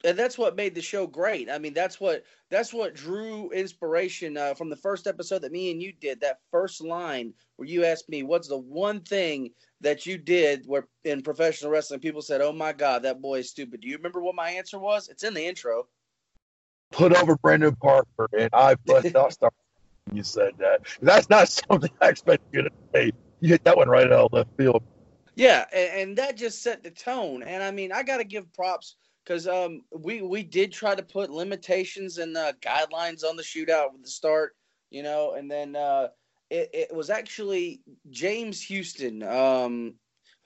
and 0.05 0.17
that's 0.17 0.37
what 0.37 0.55
made 0.55 0.75
the 0.75 0.81
show 0.81 1.05
great. 1.07 1.49
I 1.49 1.57
mean, 1.57 1.73
that's 1.73 1.99
what 1.99 2.23
that's 2.49 2.73
what 2.73 2.95
drew 2.95 3.49
inspiration 3.51 4.37
uh, 4.37 4.53
from 4.53 4.69
the 4.69 4.75
first 4.75 5.07
episode 5.07 5.39
that 5.39 5.51
me 5.51 5.71
and 5.71 5.81
you 5.81 5.91
did. 5.91 6.21
That 6.21 6.39
first 6.51 6.81
line 6.81 7.33
where 7.57 7.67
you 7.67 7.83
asked 7.83 8.09
me, 8.09 8.23
"What's 8.23 8.47
the 8.47 8.57
one 8.57 9.01
thing 9.01 9.51
that 9.81 10.05
you 10.05 10.17
did 10.17 10.65
where 10.65 10.87
in 11.03 11.21
professional 11.21 11.71
wrestling 11.71 11.99
people 11.99 12.21
said, 12.21 12.41
"Oh 12.41 12.53
my 12.53 12.71
God, 12.71 13.03
that 13.03 13.21
boy 13.21 13.39
is 13.39 13.49
stupid." 13.49 13.81
Do 13.81 13.87
you 13.89 13.97
remember 13.97 14.21
what 14.21 14.35
my 14.35 14.51
answer 14.51 14.79
was? 14.79 15.09
It's 15.09 15.23
in 15.23 15.33
the 15.33 15.45
intro. 15.45 15.87
put 16.91 17.15
over 17.15 17.35
Brandon 17.35 17.75
Parker, 17.75 18.29
and 18.37 18.49
I 18.53 18.75
bust 18.75 19.15
out 19.15 19.33
start 19.33 19.53
when 20.05 20.17
you 20.17 20.23
said 20.23 20.53
that. 20.59 20.81
That's 21.01 21.29
not 21.29 21.49
something 21.69 21.91
I 22.01 22.09
expected 22.09 22.47
you 22.53 22.61
to 22.63 22.71
say. 22.93 23.11
You 23.41 23.49
hit 23.49 23.63
that 23.65 23.77
one 23.77 23.89
right 23.89 24.07
out 24.07 24.27
of 24.27 24.33
left 24.33 24.49
field. 24.57 24.83
Yeah, 25.35 25.65
and, 25.71 26.01
and 26.01 26.17
that 26.17 26.35
just 26.35 26.61
set 26.63 26.83
the 26.83 26.91
tone. 26.91 27.43
And 27.43 27.63
I 27.63 27.71
mean, 27.71 27.91
I 27.91 28.03
got 28.03 28.17
to 28.17 28.25
give 28.25 28.51
props 28.53 28.95
because 29.29 29.47
um, 29.47 29.83
we 29.95 30.23
we 30.23 30.41
did 30.41 30.71
try 30.71 30.95
to 30.95 31.03
put 31.03 31.29
limitations 31.29 32.17
and 32.17 32.35
uh, 32.35 32.51
guidelines 32.61 33.23
on 33.23 33.35
the 33.35 33.43
shootout 33.43 33.93
with 33.93 34.01
the 34.01 34.09
start, 34.09 34.55
you 34.89 35.03
know, 35.03 35.33
and 35.33 35.51
then 35.51 35.75
uh, 35.75 36.07
it, 36.49 36.69
it 36.73 36.95
was 36.95 37.11
actually 37.11 37.81
James 38.09 38.59
Houston 38.63 39.21
um, 39.21 39.93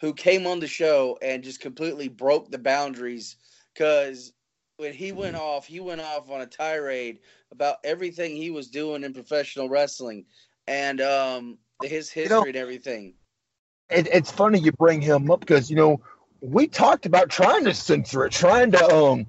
who 0.01 0.13
came 0.13 0.45
on 0.45 0.59
the 0.59 0.67
show 0.67 1.17
and 1.21 1.45
just 1.45 1.61
completely 1.61 2.09
broke 2.09 2.51
the 2.51 2.57
boundaries 2.57 3.37
because 3.73 4.33
when 4.75 4.91
he 4.91 5.13
went 5.13 5.37
off, 5.37 5.65
he 5.65 5.79
went 5.79 6.01
off 6.01 6.29
on 6.29 6.41
a 6.41 6.45
tirade 6.45 7.19
about 7.53 7.77
everything 7.85 8.35
he 8.35 8.51
was 8.51 8.67
doing 8.67 9.05
in 9.05 9.13
professional 9.13 9.69
wrestling 9.69 10.25
and 10.67 10.99
um, 10.99 11.57
his 11.81 12.09
history 12.09 12.35
know- 12.35 12.45
and 12.47 12.57
everything. 12.57 13.13
It, 13.89 14.07
it's 14.11 14.31
funny 14.31 14.59
you 14.59 14.71
bring 14.71 15.01
him 15.01 15.29
up 15.29 15.41
because 15.41 15.69
you 15.69 15.75
know 15.75 16.01
we 16.43 16.67
talked 16.67 17.05
about 17.05 17.29
trying 17.29 17.63
to 17.65 17.73
censor 17.73 18.25
it, 18.25 18.31
trying 18.31 18.71
to 18.71 18.93
um 18.93 19.27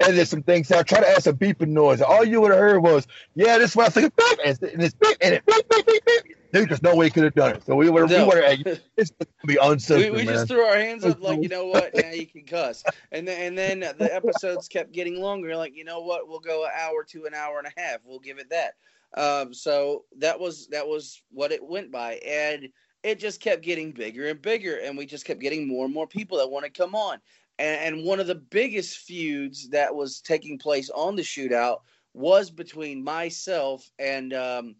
edit 0.00 0.28
some 0.28 0.42
things 0.42 0.70
out, 0.70 0.86
try 0.86 1.00
to 1.00 1.08
add 1.08 1.22
some 1.22 1.36
beeping 1.36 1.68
noise. 1.68 2.00
All 2.00 2.24
you 2.24 2.40
would 2.40 2.52
have 2.52 2.60
heard 2.60 2.82
was, 2.82 3.06
"Yeah, 3.34 3.58
this 3.58 3.74
was 3.74 3.96
like 3.96 4.14
beep," 4.14 4.38
and 4.44 4.58
it's, 4.62 4.94
beep, 4.94 5.16
and 5.20 5.34
it 5.34 5.44
beep, 5.44 5.68
beep, 5.68 5.86
beep, 5.86 6.04
beep. 6.06 6.36
There's 6.52 6.82
no 6.82 6.94
way 6.94 7.06
he 7.06 7.10
could 7.10 7.24
have 7.24 7.34
done 7.34 7.56
it. 7.56 7.64
So 7.66 7.74
we 7.74 7.90
would 7.90 8.08
No. 8.08 8.22
we 8.22 8.28
would 8.28 8.44
have 8.44 8.80
it's 8.96 9.10
gonna 9.10 9.28
be 9.46 9.58
uncensored, 9.60 10.12
we, 10.12 10.18
we 10.18 10.24
just 10.24 10.48
threw 10.48 10.62
our 10.62 10.76
hands 10.76 11.04
up 11.04 11.20
like 11.20 11.42
you 11.42 11.48
know 11.48 11.66
what 11.66 11.94
now 11.94 12.10
you 12.10 12.26
can 12.26 12.44
cuss 12.44 12.82
and 13.12 13.26
then 13.26 13.40
and 13.40 13.58
then 13.58 13.80
the 13.98 14.14
episodes 14.14 14.68
kept 14.68 14.92
getting 14.92 15.20
longer 15.20 15.56
like 15.56 15.74
you 15.74 15.84
know 15.84 16.00
what 16.00 16.28
we'll 16.28 16.40
go 16.40 16.64
an 16.64 16.70
hour 16.78 17.04
to 17.04 17.26
an 17.26 17.34
hour 17.34 17.58
and 17.58 17.66
a 17.66 17.80
half 17.80 17.98
we'll 18.04 18.20
give 18.20 18.38
it 18.38 18.50
that 18.50 18.74
um, 19.16 19.52
so 19.54 20.04
that 20.18 20.38
was 20.38 20.68
that 20.68 20.86
was 20.86 21.22
what 21.30 21.52
it 21.52 21.64
went 21.64 21.90
by 21.90 22.14
and 22.26 22.68
it 23.06 23.20
just 23.20 23.40
kept 23.40 23.62
getting 23.62 23.92
bigger 23.92 24.26
and 24.28 24.42
bigger 24.42 24.78
and 24.82 24.98
we 24.98 25.06
just 25.06 25.24
kept 25.24 25.40
getting 25.40 25.68
more 25.68 25.84
and 25.84 25.94
more 25.94 26.06
people 26.08 26.38
that 26.38 26.50
want 26.50 26.64
to 26.64 26.70
come 26.70 26.94
on 26.94 27.18
and, 27.58 27.94
and 27.96 28.04
one 28.04 28.18
of 28.18 28.26
the 28.26 28.34
biggest 28.34 28.98
feuds 28.98 29.68
that 29.70 29.94
was 29.94 30.20
taking 30.20 30.58
place 30.58 30.90
on 30.90 31.14
the 31.14 31.22
shootout 31.22 31.78
was 32.14 32.50
between 32.50 33.04
myself 33.04 33.88
and 34.00 34.34
um, 34.34 34.74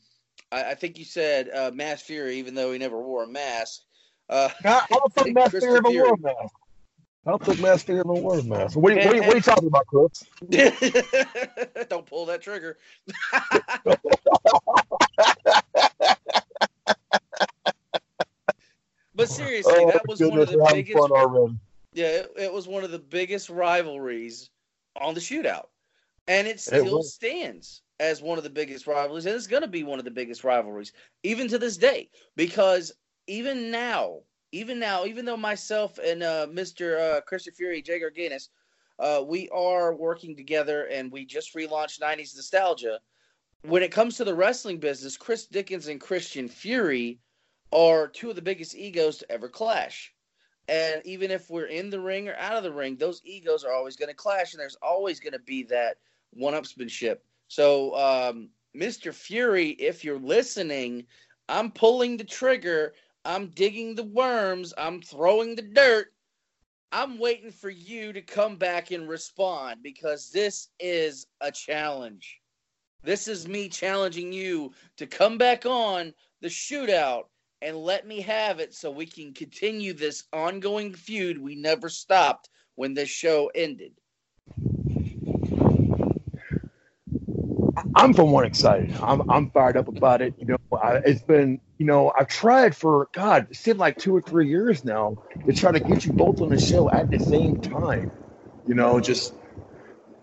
I, 0.51 0.71
I 0.73 0.75
think 0.75 0.99
you 0.99 1.05
said 1.05 1.49
uh, 1.51 1.71
Mass 1.73 2.03
Fury, 2.03 2.37
even 2.39 2.55
though 2.55 2.73
he 2.73 2.79
never 2.79 3.01
wore 3.01 3.25
a 3.25 3.29
mask. 3.29 3.83
Uh, 4.29 4.49
I 4.65 4.85
don't 4.91 5.13
think 5.15 5.39
Chris 5.51 5.65
Fury 5.65 5.79
ever 5.79 5.89
Fury. 5.89 6.03
wore 6.09 6.15
a 6.15 6.19
mask. 6.19 6.55
I 7.27 7.31
don't 7.31 7.45
think 7.45 7.61
Matt's 7.61 7.83
figured 7.83 8.07
the 8.07 8.13
word, 8.13 8.47
man. 8.47 8.69
So 8.71 8.79
what, 8.79 8.93
are 8.93 9.01
you- 9.01 9.07
what, 9.07 9.13
are 9.13 9.17
you- 9.17 9.23
what 9.23 9.33
are 9.33 9.37
you 9.37 9.43
talking 9.43 9.67
about, 9.67 9.87
Chris? 9.89 10.25
Don't 11.89 12.07
pull 12.07 12.25
that 12.27 12.41
trigger. 12.41 12.79
but 19.17 19.29
seriously, 19.29 19.73
Oh, 19.75 19.87
that 19.91 20.07
was 20.07 20.21
one 20.21 20.39
of 20.39 20.49
the 20.49 20.59
biggest. 20.73 20.99
fun 20.99 21.13
already. 21.13 21.55
Yeah, 21.93 22.07
it, 22.07 22.33
it 22.37 22.53
was 22.53 22.69
one 22.69 22.85
of 22.85 22.91
the 22.91 22.99
biggest 22.99 23.49
rivalries 23.49 24.51
on 25.01 25.15
the 25.15 25.21
shootout, 25.21 25.67
and 26.29 26.47
it 26.47 26.57
It 26.57 26.61
still 26.61 26.99
was. 26.99 27.15
stands 27.15 27.83
as 27.99 28.21
one 28.21 28.37
of 28.37 28.45
the 28.45 28.51
biggest 28.51 28.87
rivalries, 28.87 29.27
and 29.27 29.35
it's 29.35 29.47
going 29.47 29.63
to 29.63 29.69
be 29.69 29.83
one 29.85 29.99
of 29.99 30.05
the 30.05 30.11
biggest 30.11 30.45
rivalries 30.45 30.93
even 31.23 31.49
to 31.49 31.59
this 31.59 31.77
day. 31.77 32.11
Because 32.37 32.93
even 33.27 33.71
now, 33.71 34.21
even 34.53 34.79
now, 34.79 35.07
even 35.07 35.25
though 35.25 35.37
myself 35.37 35.99
and 35.99 36.23
uh, 36.23 36.47
Mr. 36.51 36.99
Uh, 36.99 37.21
Christian 37.23 37.55
Fury, 37.55 37.81
Jay 37.83 38.01
Garganus, 38.01 38.49
uh, 38.99 39.23
we 39.27 39.49
are 39.51 39.95
working 39.95 40.37
together, 40.37 40.85
and 40.87 41.11
we 41.11 41.25
just 41.25 41.55
relaunched 41.55 42.01
'90s 42.01 42.37
Nostalgia. 42.37 43.01
When 43.63 43.83
it 43.83 43.91
comes 43.91 44.17
to 44.17 44.25
the 44.25 44.35
wrestling 44.35 44.79
business, 44.79 45.17
Chris 45.17 45.47
Dickens 45.47 45.89
and 45.89 46.01
Christian 46.01 46.49
Fury 46.49 47.19
are 47.73 48.09
two 48.09 48.31
of 48.31 48.37
the 48.37 48.43
biggest 48.43 48.75
egos 48.75 49.19
to 49.19 49.31
ever 49.31 49.49
clash. 49.49 50.13
And 50.69 51.01
even 51.05 51.31
if 51.31 51.49
we're 51.49 51.67
in 51.67 51.91
the 51.91 52.01
ring 52.01 52.29
or 52.29 52.35
out 52.37 52.57
of 52.57 52.65
the 52.65 52.73
ring, 52.73 52.97
those 52.97 53.23
egos 53.25 53.65
are 53.65 53.73
always 53.73 53.97
going 53.97 54.09
to 54.09 54.15
clash, 54.15 54.53
and 54.53 54.61
there's 54.61 54.77
always 54.83 55.21
going 55.21 55.33
to 55.33 55.39
be 55.39 55.63
that 55.65 55.99
one-upsmanship. 56.33 57.19
So, 57.49 57.95
um, 57.97 58.49
Mr. 58.77 59.15
Fury, 59.15 59.71
if 59.71 60.05
you're 60.05 60.19
listening, 60.19 61.07
I'm 61.49 61.71
pulling 61.71 62.17
the 62.17 62.25
trigger. 62.25 62.95
I'm 63.25 63.49
digging 63.49 63.95
the 63.95 64.05
worms. 64.05 64.75
I'm 64.77 65.01
throwing 65.01 65.55
the 65.55 65.63
dirt. 65.63 66.13
I'm 66.93 67.19
waiting 67.19 67.51
for 67.51 67.71
you 67.71 68.13
to 68.13 68.23
come 68.23 68.57
back 68.57 68.91
and 68.91 69.09
respond 69.09 69.83
because 69.83 70.31
this 70.31 70.69
is 70.81 71.27
a 71.41 71.51
challenge. 71.51 72.41
This 73.03 73.29
is 73.29 73.47
me 73.47 73.69
challenging 73.69 74.33
you 74.33 74.73
to 74.97 75.07
come 75.07 75.39
back 75.39 75.67
on 75.67 76.13
the 76.41 76.49
shootout 76.49 77.25
and 77.63 77.77
let 77.77 78.07
me 78.07 78.21
have 78.21 78.61
it 78.61 78.75
so 78.75 78.91
we 78.91 79.07
can 79.07 79.33
continue 79.33 79.93
this 79.93 80.25
ongoing 80.33 80.95
feud 80.95 81.39
we 81.39 81.55
never 81.55 81.89
stopped 81.89 82.49
when 82.75 82.95
this 82.95 83.09
show 83.09 83.51
ended. 83.55 83.93
I'm 87.95 88.13
for 88.13 88.25
one 88.25 88.45
excited. 88.45 88.95
I'm 89.03 89.23
I'm 89.31 89.51
fired 89.51 89.77
up 89.77 89.89
about 89.89 90.21
it. 90.23 90.35
You 90.39 90.47
know, 90.47 90.57
I, 90.77 90.97
it's 90.97 91.23
been 91.23 91.61
you 91.79 91.87
know 91.87 92.13
I've 92.19 92.29
tried 92.29 92.77
for 92.77 93.09
God, 93.13 93.49
it 93.51 93.57
seemed 93.57 93.79
like 93.79 93.99
two 93.99 94.15
or 94.15 94.21
three 94.21 94.49
years 94.49 94.85
now 94.85 95.23
to 95.47 95.53
try 95.53 95.73
to 95.73 95.81
get 95.81 96.05
you 96.05 96.13
both 96.13 96.41
on 96.41 96.51
the 96.51 96.59
show 96.59 96.91
at 96.91 97.11
the 97.11 97.19
same 97.19 97.61
time. 97.61 98.13
You 98.67 98.75
know, 98.75 99.01
just 99.01 99.33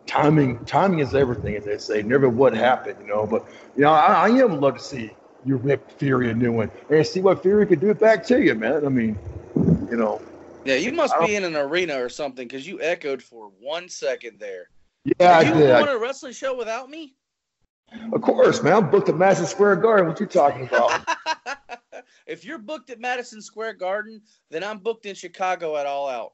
timing. 0.05 0.65
Timing 0.65 0.99
is 0.99 1.15
everything, 1.15 1.55
as 1.55 1.65
they 1.65 1.77
say. 1.77 2.03
Never 2.03 2.29
would 2.29 2.53
happen. 2.53 2.95
You 3.01 3.07
know, 3.07 3.25
but 3.25 3.45
you 3.75 3.81
know 3.83 3.91
I, 3.91 4.27
I 4.27 4.29
am 4.29 4.59
love 4.61 4.75
to 4.75 4.83
see 4.83 5.11
you 5.45 5.57
rip 5.57 5.89
Fury 5.91 6.29
a 6.29 6.33
new 6.33 6.51
one 6.51 6.71
and 6.89 7.05
see 7.05 7.21
what 7.21 7.41
Fury 7.41 7.65
could 7.67 7.79
do 7.79 7.89
it 7.89 8.00
back 8.00 8.25
to 8.27 8.41
you, 8.41 8.55
man. 8.55 8.85
I 8.85 8.89
mean, 8.89 9.17
you 9.55 9.97
know, 9.97 10.21
Yeah, 10.65 10.75
you 10.75 10.91
must 10.93 11.13
be 11.19 11.35
in 11.35 11.43
an 11.43 11.55
arena 11.55 12.01
or 12.03 12.09
something 12.09 12.47
because 12.47 12.67
you 12.67 12.81
echoed 12.81 13.21
for 13.21 13.51
one 13.59 13.89
second 13.89 14.39
there. 14.39 14.69
yeah, 15.19 15.38
Are 15.38 15.41
I 15.43 15.47
you 15.47 15.53
did. 15.53 15.71
on 15.75 15.89
a 15.89 15.97
wrestling 15.97 16.33
show 16.33 16.57
without 16.57 16.89
me? 16.89 17.15
of 18.13 18.21
course, 18.21 18.63
man. 18.63 18.73
I'm 18.73 18.89
booked 18.89 19.09
at 19.09 19.17
Madison 19.17 19.45
Square 19.45 19.77
Garden. 19.77 20.07
What 20.07 20.19
you 20.19 20.25
talking 20.25 20.67
about? 20.67 21.05
if 22.25 22.43
you're 22.43 22.57
booked 22.57 22.89
at 22.89 23.00
Madison 23.00 23.41
Square 23.41 23.73
Garden, 23.73 24.21
then 24.50 24.63
I'm 24.63 24.79
booked 24.79 25.05
in 25.05 25.15
Chicago 25.15 25.75
at 25.77 25.85
All 25.85 26.09
Out. 26.09 26.33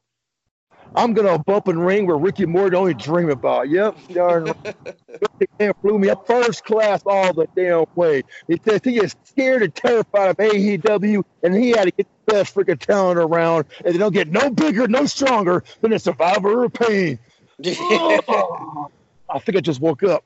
I'm 0.96 1.14
gonna 1.14 1.38
bump 1.40 1.68
and 1.68 1.86
ring 1.86 2.08
where 2.08 2.18
Ricky 2.18 2.46
Morton 2.46 2.76
only 2.76 2.94
dream 2.94 3.30
about. 3.30 3.70
Yep, 3.70 3.98
darn. 4.14 4.46
right. 4.46 4.76
Man 5.60 5.74
flew 5.82 6.00
me 6.00 6.10
up 6.10 6.26
first 6.28 6.64
class 6.66 7.02
all 7.06 7.34
the 7.34 7.48
damn 7.56 7.86
way. 7.96 8.24
He 8.48 8.60
says 8.66 8.82
he 8.84 8.98
is 8.98 9.16
scared 9.24 9.64
and 9.64 9.74
terrified 9.74 10.30
of 10.32 10.38
AEW, 10.38 11.24
and 11.44 11.56
he 11.56 11.70
had 11.72 11.86
to 11.86 11.92
get 11.92 12.08
the 12.26 12.34
best 12.34 12.56
freaking 12.56 12.80
talent 12.80 13.20
around, 13.20 13.66
and 13.84 13.94
they 13.94 13.98
don't 13.98 14.14
get 14.14 14.30
no 14.30 14.50
bigger, 14.50 14.88
no 14.88 15.06
stronger 15.06 15.64
than 15.82 15.94
a 15.94 16.00
survivor 16.00 16.66
of 16.66 16.74
pain. 16.74 17.20
Oh, 17.62 18.90
I 19.30 19.40
think 19.40 19.58
I 19.58 19.62
just 19.62 19.82
woke 19.82 20.02
up. 20.04 20.26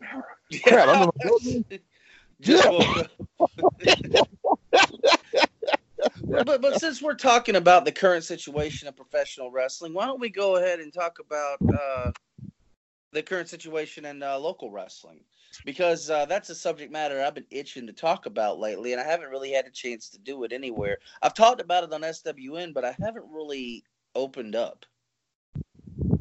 Crap, 0.64 0.88
I'm 0.88 1.02
in 1.02 1.06
my 1.08 1.10
building. 1.24 1.66
Just 2.40 2.64
Yeah. 2.64 2.72
woke 2.72 2.98
up. 2.98 3.10
but 6.24 6.62
but 6.62 6.80
since 6.80 7.02
we're 7.02 7.14
talking 7.14 7.56
about 7.56 7.86
the 7.86 7.92
current 7.92 8.24
situation 8.24 8.88
of 8.88 8.96
professional 8.96 9.52
wrestling, 9.52 9.94
why 9.94 10.06
don't 10.06 10.20
we 10.20 10.30
go 10.30 10.58
ahead 10.58 10.80
and 10.80 10.94
talk 10.94 11.20
about 11.20 11.58
uh, 11.78 12.12
the 13.12 13.24
current 13.24 13.50
situation 13.50 14.06
in 14.06 14.24
uh, 14.24 14.38
local 14.38 14.72
wrestling? 14.72 15.22
Because 15.66 16.10
uh, 16.10 16.26
that's 16.26 16.50
a 16.50 16.56
subject 16.56 16.92
matter 16.92 17.22
I've 17.22 17.36
been 17.36 17.46
itching 17.52 17.86
to 17.88 17.94
talk 17.94 18.26
about 18.26 18.60
lately, 18.60 18.92
and 18.92 19.02
I 19.02 19.06
haven't 19.06 19.30
really 19.30 19.52
had 19.52 19.66
a 19.68 19.72
chance 19.72 20.10
to 20.10 20.18
do 20.18 20.44
it 20.44 20.52
anywhere. 20.52 20.98
I've 21.22 21.36
talked 21.36 21.62
about 21.62 21.84
it 21.84 21.94
on 21.94 22.02
SWN, 22.02 22.74
but 22.74 22.84
I 22.84 22.96
haven't 23.00 23.26
really 23.32 23.84
opened 24.16 24.56
up. 24.56 24.86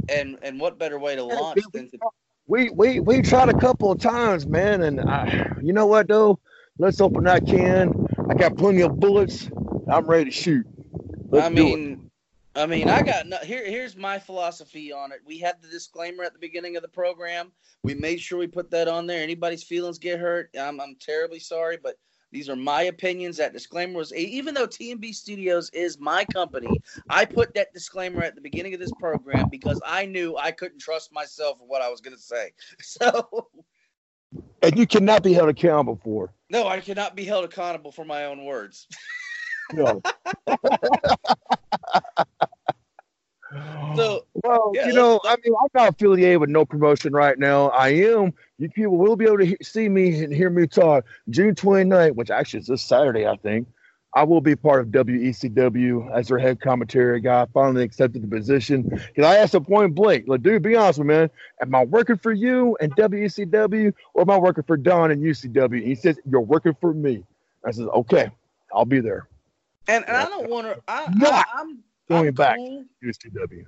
And 0.08 0.38
and 0.42 0.60
what 0.60 0.78
better 0.78 0.98
way 0.98 1.16
to 1.16 1.24
launch 1.24 1.62
than 1.72 1.90
to 1.90 1.98
We 2.46 2.70
we 2.70 3.00
we 3.00 3.22
tried 3.22 3.48
a 3.48 3.58
couple 3.58 3.90
of 3.90 4.00
times, 4.00 4.46
man, 4.46 4.82
and 4.82 5.00
I, 5.00 5.52
you 5.62 5.72
know 5.72 5.86
what 5.86 6.08
though? 6.08 6.38
Let's 6.78 7.00
open 7.00 7.24
that 7.24 7.46
can. 7.46 8.06
I 8.28 8.34
got 8.34 8.56
plenty 8.56 8.82
of 8.82 8.98
bullets. 8.98 9.48
I'm 9.90 10.06
ready 10.06 10.26
to 10.26 10.30
shoot. 10.30 10.66
Let's 11.30 11.46
I 11.46 11.48
mean, 11.48 12.10
I 12.54 12.66
mean, 12.66 12.88
I 12.88 13.02
got 13.02 13.26
no, 13.26 13.38
here. 13.38 13.64
Here's 13.64 13.96
my 13.96 14.18
philosophy 14.18 14.92
on 14.92 15.12
it. 15.12 15.20
We 15.24 15.38
had 15.38 15.60
the 15.62 15.68
disclaimer 15.68 16.22
at 16.24 16.32
the 16.32 16.38
beginning 16.38 16.76
of 16.76 16.82
the 16.82 16.88
program. 16.88 17.52
We 17.82 17.94
made 17.94 18.20
sure 18.20 18.38
we 18.38 18.46
put 18.46 18.70
that 18.72 18.88
on 18.88 19.06
there. 19.06 19.22
Anybody's 19.22 19.62
feelings 19.62 19.98
get 19.98 20.20
hurt, 20.20 20.50
I'm, 20.58 20.80
I'm 20.80 20.96
terribly 21.00 21.38
sorry, 21.38 21.78
but 21.82 21.96
these 22.30 22.48
are 22.48 22.56
my 22.56 22.82
opinions. 22.84 23.36
That 23.38 23.52
disclaimer 23.52 23.98
was 23.98 24.14
even 24.14 24.54
though 24.54 24.66
TMB 24.66 25.14
Studios 25.14 25.70
is 25.72 25.98
my 25.98 26.24
company, 26.26 26.80
I 27.08 27.24
put 27.24 27.54
that 27.54 27.72
disclaimer 27.72 28.22
at 28.22 28.34
the 28.34 28.40
beginning 28.40 28.74
of 28.74 28.80
this 28.80 28.92
program 28.98 29.48
because 29.50 29.80
I 29.86 30.04
knew 30.06 30.36
I 30.36 30.50
couldn't 30.50 30.78
trust 30.78 31.12
myself 31.12 31.58
for 31.58 31.66
what 31.66 31.82
I 31.82 31.88
was 31.88 32.00
going 32.00 32.16
to 32.16 32.22
say. 32.22 32.52
So 32.82 33.48
and 34.62 34.78
you 34.78 34.86
cannot 34.86 35.22
be 35.22 35.32
held 35.32 35.48
accountable 35.48 36.00
for. 36.02 36.32
no, 36.50 36.66
I 36.66 36.80
cannot 36.80 37.16
be 37.16 37.24
held 37.24 37.44
accountable 37.44 37.92
for 37.92 38.04
my 38.04 38.24
own 38.24 38.44
words. 38.44 38.86
No. 39.72 40.02
So 43.96 44.24
well, 44.42 44.72
yeah, 44.74 44.86
you 44.86 44.92
know, 44.94 45.20
I 45.24 45.36
mean, 45.44 45.54
I'm 45.60 45.68
not 45.74 45.88
affiliated 45.90 46.40
with 46.40 46.50
no 46.50 46.64
promotion 46.64 47.12
right 47.12 47.38
now. 47.38 47.68
I 47.68 47.90
am. 47.90 48.32
You 48.58 48.68
people 48.70 48.96
will 48.96 49.16
be 49.16 49.26
able 49.26 49.38
to 49.38 49.46
he- 49.46 49.56
see 49.62 49.88
me 49.88 50.24
and 50.24 50.32
hear 50.32 50.50
me 50.50 50.66
talk 50.66 51.04
June 51.30 51.54
29th, 51.54 52.14
which 52.14 52.30
actually 52.30 52.60
is 52.60 52.66
this 52.66 52.82
Saturday, 52.82 53.26
I 53.26 53.36
think. 53.36 53.68
I 54.14 54.24
will 54.24 54.40
be 54.42 54.56
part 54.56 54.80
of 54.80 54.88
WECW 54.88 56.12
as 56.14 56.28
their 56.28 56.38
head 56.38 56.60
commentary 56.60 57.20
guy. 57.20 57.42
I 57.42 57.46
finally 57.54 57.82
accepted 57.82 58.22
the 58.22 58.28
position 58.28 58.82
because 58.82 59.24
I 59.24 59.36
asked 59.36 59.54
him 59.54 59.64
point 59.64 59.94
blank, 59.94 60.24
like, 60.28 60.42
dude, 60.42 60.62
be 60.62 60.76
honest 60.76 60.98
with 60.98 61.08
me, 61.08 61.14
man. 61.14 61.30
Am 61.62 61.74
I 61.74 61.84
working 61.84 62.16
for 62.18 62.32
you 62.32 62.76
and 62.80 62.94
WECW 62.96 63.92
or 64.14 64.22
am 64.22 64.30
I 64.30 64.38
working 64.38 64.64
for 64.64 64.76
Don 64.76 65.10
and 65.10 65.22
UCW? 65.22 65.78
And 65.78 65.82
he 65.86 65.94
says, 65.94 66.18
You're 66.30 66.40
working 66.42 66.76
for 66.80 66.92
me. 66.94 67.24
I 67.66 67.70
says, 67.70 67.86
Okay, 67.88 68.30
I'll 68.74 68.84
be 68.84 69.00
there. 69.00 69.28
And 69.88 70.04
and 70.06 70.16
I 70.16 70.28
don't 70.28 70.48
want 70.50 70.66
to. 70.66 70.82
I, 70.88 71.44
I'm 71.54 71.82
Going 72.08 72.28
I'm 72.28 72.34
back 72.34 72.56
cool. 72.56 72.84
to 73.02 73.06
UCW. 73.06 73.64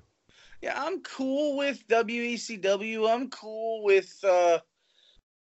Yeah, 0.62 0.83
I'm 0.83 1.02
cool 1.02 1.56
with 1.56 1.87
WECW. 1.88 3.12
I'm 3.12 3.28
cool 3.30 3.85
with 3.85 4.12
uh 4.25 4.59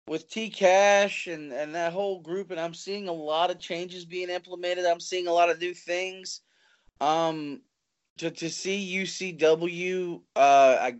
with 0.06 0.28
T 0.30 0.50
Cash 0.50 1.26
and 1.26 1.52
and 1.52 1.74
that 1.74 1.92
whole 1.92 2.20
group 2.20 2.50
and 2.50 2.60
I'm 2.60 2.74
seeing 2.74 3.08
a 3.08 3.12
lot 3.12 3.50
of 3.50 3.58
changes 3.58 4.04
being 4.04 4.30
implemented. 4.30 4.86
I'm 4.86 5.00
seeing 5.00 5.26
a 5.26 5.32
lot 5.32 5.50
of 5.50 5.60
new 5.60 5.74
things. 5.74 6.40
Um 7.00 7.62
to 8.18 8.30
to 8.30 8.48
see 8.50 8.96
UCW 9.02 10.22
uh 10.36 10.76
I 10.80 10.96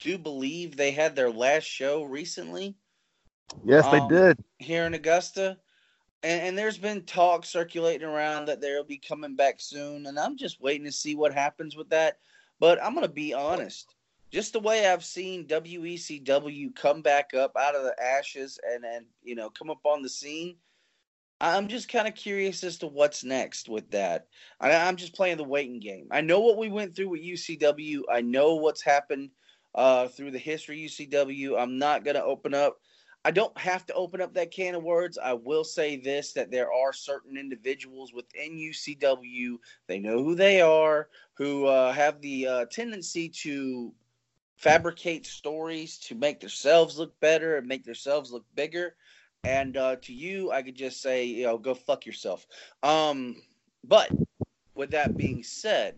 do 0.00 0.18
believe 0.18 0.76
they 0.76 0.90
had 0.92 1.16
their 1.16 1.30
last 1.30 1.64
show 1.64 2.04
recently 2.04 2.76
Yes, 3.64 3.84
they 3.90 3.98
Um, 3.98 4.08
did. 4.08 4.38
here 4.58 4.84
in 4.86 4.94
Augusta. 4.94 5.58
And, 6.26 6.42
and 6.42 6.58
there's 6.58 6.76
been 6.76 7.02
talk 7.02 7.44
circulating 7.44 8.08
around 8.08 8.46
that 8.46 8.60
they'll 8.60 8.82
be 8.82 8.98
coming 8.98 9.36
back 9.36 9.60
soon. 9.60 10.06
And 10.06 10.18
I'm 10.18 10.36
just 10.36 10.60
waiting 10.60 10.84
to 10.86 10.90
see 10.90 11.14
what 11.14 11.32
happens 11.32 11.76
with 11.76 11.88
that. 11.90 12.18
But 12.58 12.82
I'm 12.82 12.96
to 13.00 13.08
be 13.08 13.32
honest. 13.32 13.94
Just 14.32 14.52
the 14.52 14.58
way 14.58 14.88
I've 14.88 15.04
seen 15.04 15.46
WECW 15.46 16.74
come 16.74 17.00
back 17.00 17.32
up 17.32 17.52
out 17.56 17.76
of 17.76 17.84
the 17.84 17.94
ashes 18.02 18.58
and, 18.68 18.84
and 18.84 19.06
you 19.22 19.36
know, 19.36 19.50
come 19.50 19.70
up 19.70 19.86
on 19.86 20.02
the 20.02 20.08
scene, 20.08 20.56
I'm 21.40 21.68
just 21.68 21.88
kind 21.88 22.08
of 22.08 22.16
curious 22.16 22.64
as 22.64 22.76
to 22.78 22.88
what's 22.88 23.22
next 23.22 23.68
with 23.68 23.88
that. 23.92 24.26
I, 24.60 24.74
I'm 24.74 24.96
just 24.96 25.14
playing 25.14 25.36
the 25.36 25.44
waiting 25.44 25.78
game. 25.78 26.08
I 26.10 26.22
know 26.22 26.40
what 26.40 26.58
we 26.58 26.70
went 26.70 26.96
through 26.96 27.10
with 27.10 27.22
UCW. 27.22 28.00
I 28.10 28.20
know 28.20 28.56
what's 28.56 28.82
happened 28.82 29.30
uh, 29.76 30.08
through 30.08 30.32
the 30.32 30.38
history 30.38 30.84
of 30.84 30.90
UCW. 30.90 31.56
I'm 31.56 31.78
not 31.78 32.04
going 32.04 32.16
to 32.16 32.24
open 32.24 32.52
up. 32.52 32.80
I 33.26 33.32
don't 33.32 33.58
have 33.58 33.84
to 33.86 33.94
open 33.94 34.20
up 34.20 34.34
that 34.34 34.52
can 34.52 34.76
of 34.76 34.84
words. 34.84 35.18
I 35.18 35.32
will 35.32 35.64
say 35.64 35.96
this 35.96 36.32
that 36.34 36.52
there 36.52 36.72
are 36.72 36.92
certain 36.92 37.36
individuals 37.36 38.12
within 38.12 38.52
UCW, 38.52 39.58
they 39.88 39.98
know 39.98 40.22
who 40.22 40.36
they 40.36 40.60
are, 40.60 41.08
who 41.34 41.66
uh, 41.66 41.92
have 41.92 42.20
the 42.20 42.46
uh, 42.46 42.64
tendency 42.66 43.28
to 43.42 43.92
fabricate 44.54 45.26
stories 45.26 45.98
to 45.98 46.14
make 46.14 46.38
themselves 46.38 47.00
look 47.00 47.18
better 47.18 47.56
and 47.56 47.66
make 47.66 47.84
themselves 47.84 48.30
look 48.30 48.44
bigger. 48.54 48.94
And 49.42 49.76
uh, 49.76 49.96
to 50.02 50.12
you, 50.12 50.52
I 50.52 50.62
could 50.62 50.76
just 50.76 51.02
say, 51.02 51.24
you 51.24 51.46
know, 51.46 51.58
go 51.58 51.74
fuck 51.74 52.06
yourself. 52.06 52.46
Um, 52.84 53.42
but 53.82 54.08
with 54.76 54.92
that 54.92 55.16
being 55.16 55.42
said, 55.42 55.96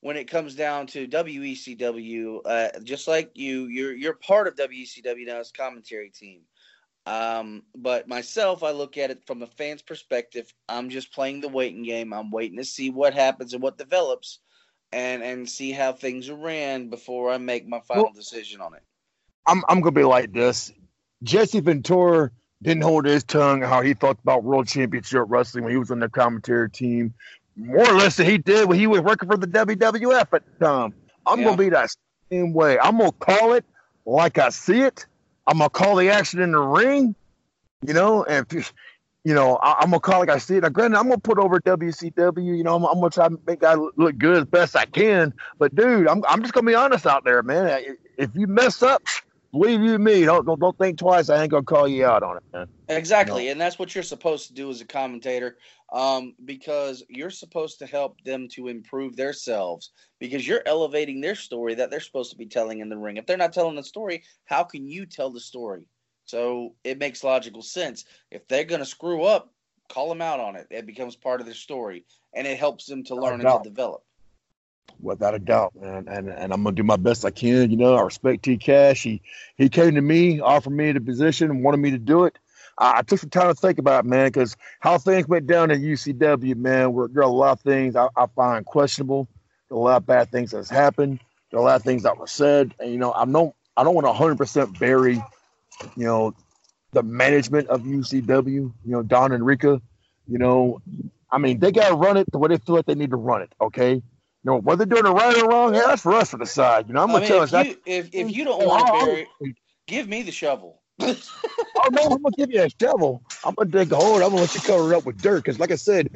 when 0.00 0.16
it 0.16 0.24
comes 0.24 0.54
down 0.54 0.86
to 0.88 1.06
WECW, 1.06 2.40
uh, 2.44 2.80
just 2.82 3.06
like 3.06 3.30
you, 3.34 3.66
you're 3.66 3.94
you're 3.94 4.14
part 4.14 4.46
of 4.48 4.56
WECW 4.56 5.26
now 5.26 5.38
as 5.40 5.52
commentary 5.52 6.10
team. 6.10 6.40
Um, 7.06 7.62
but 7.74 8.08
myself, 8.08 8.62
I 8.62 8.70
look 8.70 8.98
at 8.98 9.10
it 9.10 9.24
from 9.26 9.42
a 9.42 9.46
fan's 9.46 9.82
perspective. 9.82 10.52
I'm 10.68 10.90
just 10.90 11.12
playing 11.12 11.40
the 11.40 11.48
waiting 11.48 11.82
game. 11.82 12.12
I'm 12.12 12.30
waiting 12.30 12.58
to 12.58 12.64
see 12.64 12.90
what 12.90 13.14
happens 13.14 13.52
and 13.54 13.62
what 13.62 13.78
develops, 13.78 14.38
and 14.92 15.22
and 15.22 15.48
see 15.48 15.72
how 15.72 15.92
things 15.92 16.28
are 16.28 16.34
ran 16.36 16.88
before 16.88 17.30
I 17.30 17.38
make 17.38 17.66
my 17.66 17.80
final 17.80 18.04
Well- 18.04 18.12
decision 18.12 18.60
on 18.60 18.74
it. 18.74 18.82
I'm 19.46 19.62
I'm 19.68 19.80
gonna 19.80 19.92
be 19.92 20.04
like 20.04 20.32
this. 20.32 20.72
Jesse 21.22 21.60
Ventura 21.60 22.30
didn't 22.62 22.82
hold 22.82 23.06
his 23.06 23.24
tongue 23.24 23.62
how 23.62 23.80
he 23.80 23.94
thought 23.94 24.18
about 24.22 24.44
World 24.44 24.68
Championship 24.68 25.24
Wrestling 25.26 25.64
when 25.64 25.72
he 25.72 25.78
was 25.78 25.90
on 25.90 25.98
the 26.00 26.08
commentary 26.10 26.70
team, 26.70 27.14
more 27.60 27.88
or 27.88 27.94
less 27.94 28.16
than 28.16 28.26
he 28.26 28.38
did 28.38 28.68
when 28.68 28.78
he 28.78 28.86
was 28.86 29.00
working 29.00 29.28
for 29.28 29.36
the 29.36 29.46
WWF 29.46 30.26
at 30.32 30.42
the 30.58 30.64
time. 30.64 30.94
I'm 31.26 31.38
Yeah. 31.40 31.44
gonna 31.46 31.56
be 31.56 31.68
that 31.70 31.90
same 32.30 32.52
way. 32.52 32.78
I'm 32.78 32.98
gonna 32.98 33.12
call 33.12 33.52
it 33.52 33.64
like 34.06 34.38
I 34.38 34.48
see 34.48 34.80
it. 34.80 35.06
I'm 35.46 35.58
gonna 35.58 35.70
call 35.70 35.96
the 35.96 36.10
action 36.10 36.40
in 36.40 36.52
the 36.52 36.58
ring, 36.60 37.14
you 37.86 37.94
know, 37.94 38.24
and 38.24 38.46
you- 38.52 39.34
know, 39.34 39.56
I, 39.56 39.74
I'm 39.80 39.90
gonna 39.90 40.00
call 40.00 40.22
it 40.22 40.28
like 40.28 40.36
I 40.36 40.38
see 40.38 40.56
it. 40.56 40.62
Now, 40.62 40.70
granted, 40.70 40.96
I'm 40.98 41.04
gonna 41.08 41.18
put 41.18 41.38
over 41.38 41.60
WCW. 41.60 42.56
You 42.56 42.64
know, 42.64 42.76
I'm, 42.76 42.84
I'm 42.86 42.94
gonna 42.94 43.10
try 43.10 43.28
to 43.28 43.38
make 43.46 43.60
guy 43.60 43.74
look 43.74 44.16
good 44.16 44.38
as 44.38 44.44
best 44.46 44.74
I 44.76 44.86
can. 44.86 45.34
But 45.58 45.74
dude, 45.74 46.08
I'm 46.08 46.24
I'm 46.28 46.40
just 46.42 46.54
gonna 46.54 46.66
be 46.66 46.74
honest 46.74 47.06
out 47.06 47.24
there, 47.24 47.42
man. 47.42 47.96
If 48.16 48.30
you 48.34 48.46
mess 48.46 48.82
up, 48.82 49.02
believe 49.52 49.80
you 49.80 49.98
me, 49.98 50.24
don't 50.24 50.46
don't, 50.46 50.60
don't 50.60 50.76
think 50.78 50.98
twice. 50.98 51.28
I 51.28 51.42
ain't 51.42 51.50
gonna 51.50 51.62
call 51.62 51.88
you 51.88 52.04
out 52.04 52.22
on 52.22 52.36
it, 52.36 52.42
man. 52.52 52.66
Exactly, 52.88 53.48
and 53.48 53.60
that's 53.60 53.78
what 53.78 53.94
you're 53.94 54.02
supposed 54.02 54.48
to 54.48 54.54
do 54.54 54.68
as 54.68 54.80
a 54.80 54.84
commentator, 54.84 55.58
um, 55.92 56.34
because 56.44 57.04
you're 57.08 57.30
supposed 57.30 57.78
to 57.78 57.86
help 57.86 58.20
them 58.24 58.48
to 58.52 58.66
improve 58.66 59.14
themselves. 59.14 59.92
Because 60.18 60.46
you're 60.46 60.62
elevating 60.66 61.20
their 61.20 61.36
story 61.36 61.74
that 61.74 61.90
they're 61.90 62.00
supposed 62.00 62.32
to 62.32 62.36
be 62.36 62.46
telling 62.46 62.80
in 62.80 62.88
the 62.88 62.98
ring. 62.98 63.16
If 63.16 63.26
they're 63.26 63.36
not 63.36 63.52
telling 63.52 63.76
the 63.76 63.84
story, 63.84 64.24
how 64.44 64.64
can 64.64 64.86
you 64.86 65.06
tell 65.06 65.30
the 65.30 65.40
story? 65.40 65.86
So 66.24 66.74
it 66.84 66.98
makes 66.98 67.24
logical 67.24 67.62
sense. 67.62 68.04
If 68.30 68.46
they're 68.48 68.64
going 68.64 68.80
to 68.80 68.86
screw 68.86 69.24
up, 69.24 69.52
call 69.88 70.08
them 70.08 70.22
out 70.22 70.40
on 70.40 70.56
it. 70.56 70.66
It 70.70 70.86
becomes 70.86 71.16
part 71.16 71.40
of 71.40 71.46
their 71.46 71.54
story, 71.54 72.04
and 72.34 72.46
it 72.46 72.58
helps 72.58 72.86
them 72.86 73.04
to 73.04 73.16
learn 73.16 73.34
and 73.34 73.42
doubt. 73.42 73.64
to 73.64 73.70
develop. 73.70 74.02
Without 75.00 75.34
a 75.34 75.38
doubt, 75.38 75.74
man. 75.80 76.06
And 76.08 76.28
and 76.28 76.52
I'm 76.52 76.62
gonna 76.62 76.74
do 76.74 76.82
my 76.82 76.96
best 76.96 77.24
I 77.24 77.30
can. 77.30 77.70
You 77.70 77.76
know, 77.76 77.94
I 77.94 78.02
respect 78.02 78.44
T 78.44 78.56
Cash. 78.56 79.02
He 79.02 79.22
he 79.56 79.68
came 79.68 79.94
to 79.94 80.00
me, 80.00 80.40
offered 80.40 80.70
me 80.70 80.92
the 80.92 81.00
position, 81.00 81.50
and 81.50 81.62
wanted 81.62 81.78
me 81.78 81.90
to 81.92 81.98
do 81.98 82.24
it. 82.24 82.38
I, 82.78 82.98
I 82.98 83.02
took 83.02 83.18
some 83.18 83.30
time 83.30 83.48
to 83.48 83.54
think 83.54 83.78
about 83.78 84.04
it, 84.04 84.08
man, 84.08 84.28
because 84.28 84.56
how 84.80 84.98
things 84.98 85.28
went 85.28 85.46
down 85.46 85.70
at 85.70 85.78
UCW, 85.78 86.56
man. 86.56 86.92
Were, 86.92 87.08
there 87.08 87.22
are 87.22 87.26
a 87.26 87.32
lot 87.32 87.52
of 87.52 87.60
things 87.60 87.96
I, 87.96 88.08
I 88.16 88.26
find 88.34 88.64
questionable. 88.64 89.28
There 89.68 89.76
are 89.76 89.80
a 89.80 89.84
lot 89.84 89.96
of 89.98 90.06
bad 90.06 90.30
things 90.30 90.50
that's 90.50 90.70
happened. 90.70 91.20
There 91.50 91.60
are 91.60 91.62
a 91.62 91.66
lot 91.66 91.76
of 91.76 91.82
things 91.82 92.02
that 92.04 92.16
were 92.18 92.26
said, 92.26 92.74
and 92.80 92.90
you 92.90 92.98
know, 92.98 93.12
I 93.12 93.24
don't 93.24 93.54
I 93.76 93.84
don't 93.84 93.94
want 93.94 94.06
to 94.06 94.10
100 94.10 94.38
percent 94.38 94.78
bury, 94.78 95.14
you 95.96 96.04
know, 96.04 96.34
the 96.92 97.02
management 97.02 97.68
of 97.68 97.82
UCW. 97.82 98.44
You 98.46 98.72
know, 98.84 99.02
Don 99.02 99.32
and 99.32 99.44
Rika. 99.44 99.80
You 100.26 100.38
know, 100.38 100.80
I 101.30 101.38
mean, 101.38 101.58
they 101.58 101.72
got 101.72 101.88
to 101.88 101.94
run 101.94 102.16
it 102.16 102.30
the 102.30 102.38
way 102.38 102.48
they 102.48 102.58
feel 102.58 102.76
like 102.76 102.86
they 102.86 102.94
need 102.94 103.10
to 103.10 103.16
run 103.16 103.42
it. 103.42 103.52
Okay. 103.60 104.02
You 104.44 104.52
know, 104.52 104.58
whether 104.58 104.86
they're 104.86 105.02
doing 105.02 105.12
it 105.12 105.16
right 105.16 105.36
or 105.42 105.48
wrong, 105.48 105.74
yeah, 105.74 105.82
that's 105.86 106.02
for 106.02 106.14
us 106.14 106.30
to 106.30 106.38
decide. 106.38 106.88
You 106.88 106.94
know, 106.94 107.02
I'm 107.02 107.08
gonna 107.08 107.20
mean, 107.20 107.28
tell 107.28 107.38
if 107.38 107.42
us 107.44 107.50
that. 107.52 107.66
you 107.66 107.76
if, 107.84 108.08
if 108.12 108.30
you 108.34 108.44
don't 108.44 108.62
Oh, 108.62 108.66
want 108.68 108.86
to 108.86 108.92
I'll- 108.92 109.06
bury 109.06 109.26
it, 109.40 109.56
give 109.86 110.08
me 110.08 110.22
the 110.22 110.32
shovel. 110.32 110.80
oh 111.00 111.14
no, 111.92 112.02
I'm 112.02 112.22
gonna 112.22 112.36
give 112.36 112.50
you 112.50 112.62
a 112.62 112.68
shovel. 112.80 113.22
I'm 113.44 113.54
gonna 113.54 113.70
dig 113.70 113.92
a 113.92 113.96
hole. 113.96 114.14
I'm 114.16 114.20
gonna 114.30 114.36
let 114.42 114.54
you 114.54 114.60
cover 114.60 114.92
it 114.92 114.96
up 114.96 115.04
with 115.06 115.20
dirt. 115.20 115.36
Because, 115.44 115.58
like 115.58 115.70
I 115.70 115.76
said, 115.76 116.08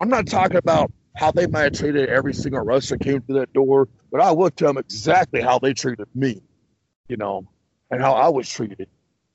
I'm 0.00 0.08
not 0.08 0.26
talking 0.26 0.56
about 0.58 0.92
how 1.16 1.30
they 1.32 1.46
might 1.46 1.62
have 1.62 1.72
treated 1.74 2.08
every 2.08 2.34
single 2.34 2.60
wrestler 2.62 2.98
came 2.98 3.20
through 3.22 3.38
that 3.40 3.52
door, 3.52 3.88
but 4.10 4.20
I 4.20 4.32
will 4.32 4.50
tell 4.50 4.68
them 4.68 4.78
exactly 4.78 5.40
how 5.40 5.58
they 5.58 5.72
treated 5.74 6.06
me. 6.14 6.42
You 7.08 7.16
know, 7.16 7.46
and 7.90 8.00
how 8.02 8.12
I 8.14 8.28
was 8.28 8.48
treated. 8.48 8.88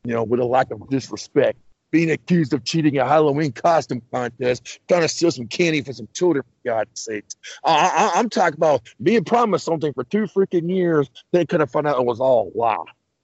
You 0.03 0.13
know, 0.13 0.23
with 0.23 0.39
a 0.39 0.45
lack 0.45 0.71
of 0.71 0.87
disrespect. 0.89 1.57
Being 1.91 2.11
accused 2.11 2.53
of 2.53 2.63
cheating 2.63 2.97
at 2.97 3.05
a 3.05 3.09
Halloween 3.09 3.51
costume 3.51 4.01
contest, 4.13 4.79
trying 4.87 5.01
to 5.01 5.07
steal 5.07 5.31
some 5.31 5.47
candy 5.47 5.81
for 5.81 5.93
some 5.93 6.07
children, 6.13 6.43
for 6.43 6.69
God's 6.69 6.99
sake. 6.99 7.25
I, 7.63 8.11
I, 8.15 8.19
I'm 8.19 8.29
talking 8.29 8.57
about 8.57 8.81
being 9.01 9.23
promised 9.23 9.65
something 9.65 9.93
for 9.93 10.03
two 10.03 10.23
freaking 10.23 10.69
years, 10.69 11.09
they 11.31 11.45
could 11.45 11.59
have 11.59 11.71
found 11.71 11.87
out 11.87 11.99
it 11.99 12.05
was 12.05 12.19
all 12.19 12.51
a 12.53 12.57
lie. 12.57 12.77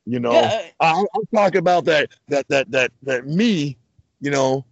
You 0.06 0.19
know, 0.19 0.34
Yeah. 0.34 0.62
I, 0.80 1.06
I'm 1.15 1.25
talking 1.34 1.60
about 1.60 1.86
that 1.86 2.10
that 2.28 2.47
that 2.49 2.71
that 2.71 2.91
that 3.04 3.28
me, 3.28 3.78
you 4.21 4.32
know, 4.32 4.65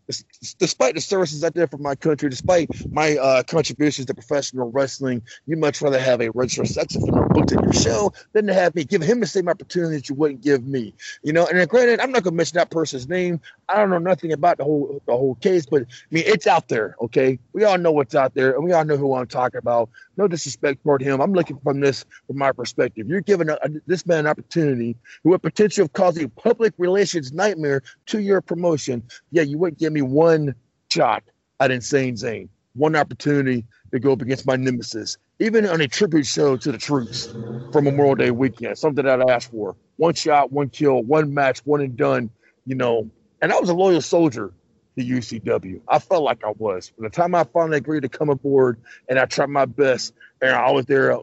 despite 0.60 0.96
the 0.96 1.02
services 1.02 1.44
I 1.44 1.50
did 1.50 1.72
for 1.72 1.78
my 1.78 1.96
country, 1.96 2.30
despite 2.30 2.70
my 2.92 3.18
uh, 3.18 3.44
contributions 3.44 4.08
to 4.08 4.14
professional 4.14 4.72
wrestling, 4.72 5.24
you 5.48 5.58
much 5.58 5.82
rather 5.82 6.00
have 6.00 6.22
a 6.22 6.30
registered 6.32 6.68
sex 6.68 6.96
offender 6.96 7.28
booked 7.30 7.52
in 7.54 7.62
your 7.62 7.74
show 7.74 8.14
than 8.34 8.48
to 8.48 8.54
have 8.54 8.76
me 8.76 8.84
give 8.86 9.02
him 9.02 9.20
the 9.20 9.28
same 9.28 9.50
opportunity 9.50 9.98
that 9.98 10.10
you 10.10 10.16
wouldn't 10.16 10.42
give 10.42 10.66
me. 10.66 10.96
You 11.24 11.34
know, 11.34 11.48
and 11.48 11.68
granted, 11.70 12.00
I'm 12.02 12.12
not 12.12 12.24
gonna 12.24 12.36
mention 12.36 12.58
that 12.58 12.72
person's 12.72 13.08
name. 13.10 13.42
I 13.70 13.78
don't 13.78 13.90
know 13.90 14.00
nothing 14.00 14.34
about 14.34 14.58
the 14.58 14.64
whole 14.66 15.02
the 15.08 15.14
whole 15.14 15.36
case, 15.36 15.66
but 15.66 15.84
I 15.84 15.86
mean 16.12 16.24
it's 16.28 16.48
out 16.48 16.68
there. 16.68 16.96
Okay, 17.02 17.40
we 17.54 17.64
all 17.64 17.78
know 17.78 17.92
what's 17.92 18.16
out 18.16 18.34
there, 18.36 18.56
and 18.56 18.64
we 18.64 18.74
all 18.74 18.86
know 18.86 18.98
who 18.98 19.16
I'm 19.16 19.28
talking 19.28 19.60
about. 19.60 19.90
No 20.18 20.28
disrespect 20.28 20.84
toward 20.84 21.02
him. 21.02 21.22
I'm 21.22 21.34
looking 21.34 21.60
from 21.60 21.80
this 21.80 22.06
from 22.28 22.38
my 22.38 22.52
perspective. 22.52 23.08
You're 23.08 23.22
giving 23.22 23.50
a, 23.50 23.54
a- 23.64 23.70
this 23.88 24.06
man 24.06 24.20
an 24.20 24.28
opportunity 24.28 24.98
who 25.24 25.32
would 25.32 25.42
potentially 25.42 25.88
cause 25.90 26.18
a 26.22 26.28
public 26.30 26.74
relations 26.78 27.34
nightmare 27.34 27.82
to 28.08 28.20
your 28.22 28.42
promotion. 28.42 29.04
Yeah, 29.32 29.44
you 29.44 29.58
wouldn't 29.58 29.80
give 29.80 29.94
me 29.94 30.02
one 30.02 30.33
shot 30.90 31.24
at 31.60 31.72
Insane 31.72 32.18
Zane, 32.18 32.50
one 32.76 32.96
opportunity 32.96 33.66
to 33.92 34.00
go 34.00 34.14
up 34.14 34.22
against 34.22 34.46
my 34.46 34.56
nemesis, 34.56 35.18
even 35.40 35.66
on 35.66 35.82
a 35.82 35.88
tribute 35.88 36.26
show 36.26 36.58
to 36.58 36.72
the 36.72 36.78
troops 36.78 37.28
from 37.72 37.86
Memorial 37.86 38.16
Day 38.16 38.32
weekend, 38.32 38.78
something 38.78 39.06
that 39.06 39.22
I 39.22 39.34
asked 39.34 39.52
for. 39.52 39.76
One 39.98 40.14
shot, 40.14 40.52
one 40.52 40.70
kill, 40.70 41.02
one 41.04 41.34
match, 41.34 41.60
one 41.66 41.82
and 41.82 41.96
done, 41.96 42.30
you 42.66 42.76
know. 42.76 43.10
And 43.42 43.52
I 43.52 43.60
was 43.60 43.70
a 43.70 43.74
loyal 43.74 44.02
soldier 44.02 44.54
to 44.98 45.04
UCW. 45.04 45.82
I 45.88 46.00
felt 46.00 46.24
like 46.24 46.44
I 46.44 46.52
was. 46.58 46.92
By 46.98 47.08
the 47.08 47.16
time 47.16 47.36
I 47.36 47.44
finally 47.44 47.78
agreed 47.78 48.02
to 48.02 48.10
come 48.10 48.30
aboard 48.30 48.80
and 49.10 49.20
I 49.20 49.26
tried 49.26 49.50
my 49.50 49.66
best, 49.66 50.14
and 50.42 50.52
I 50.52 50.72
was 50.72 50.86
there 50.86 51.18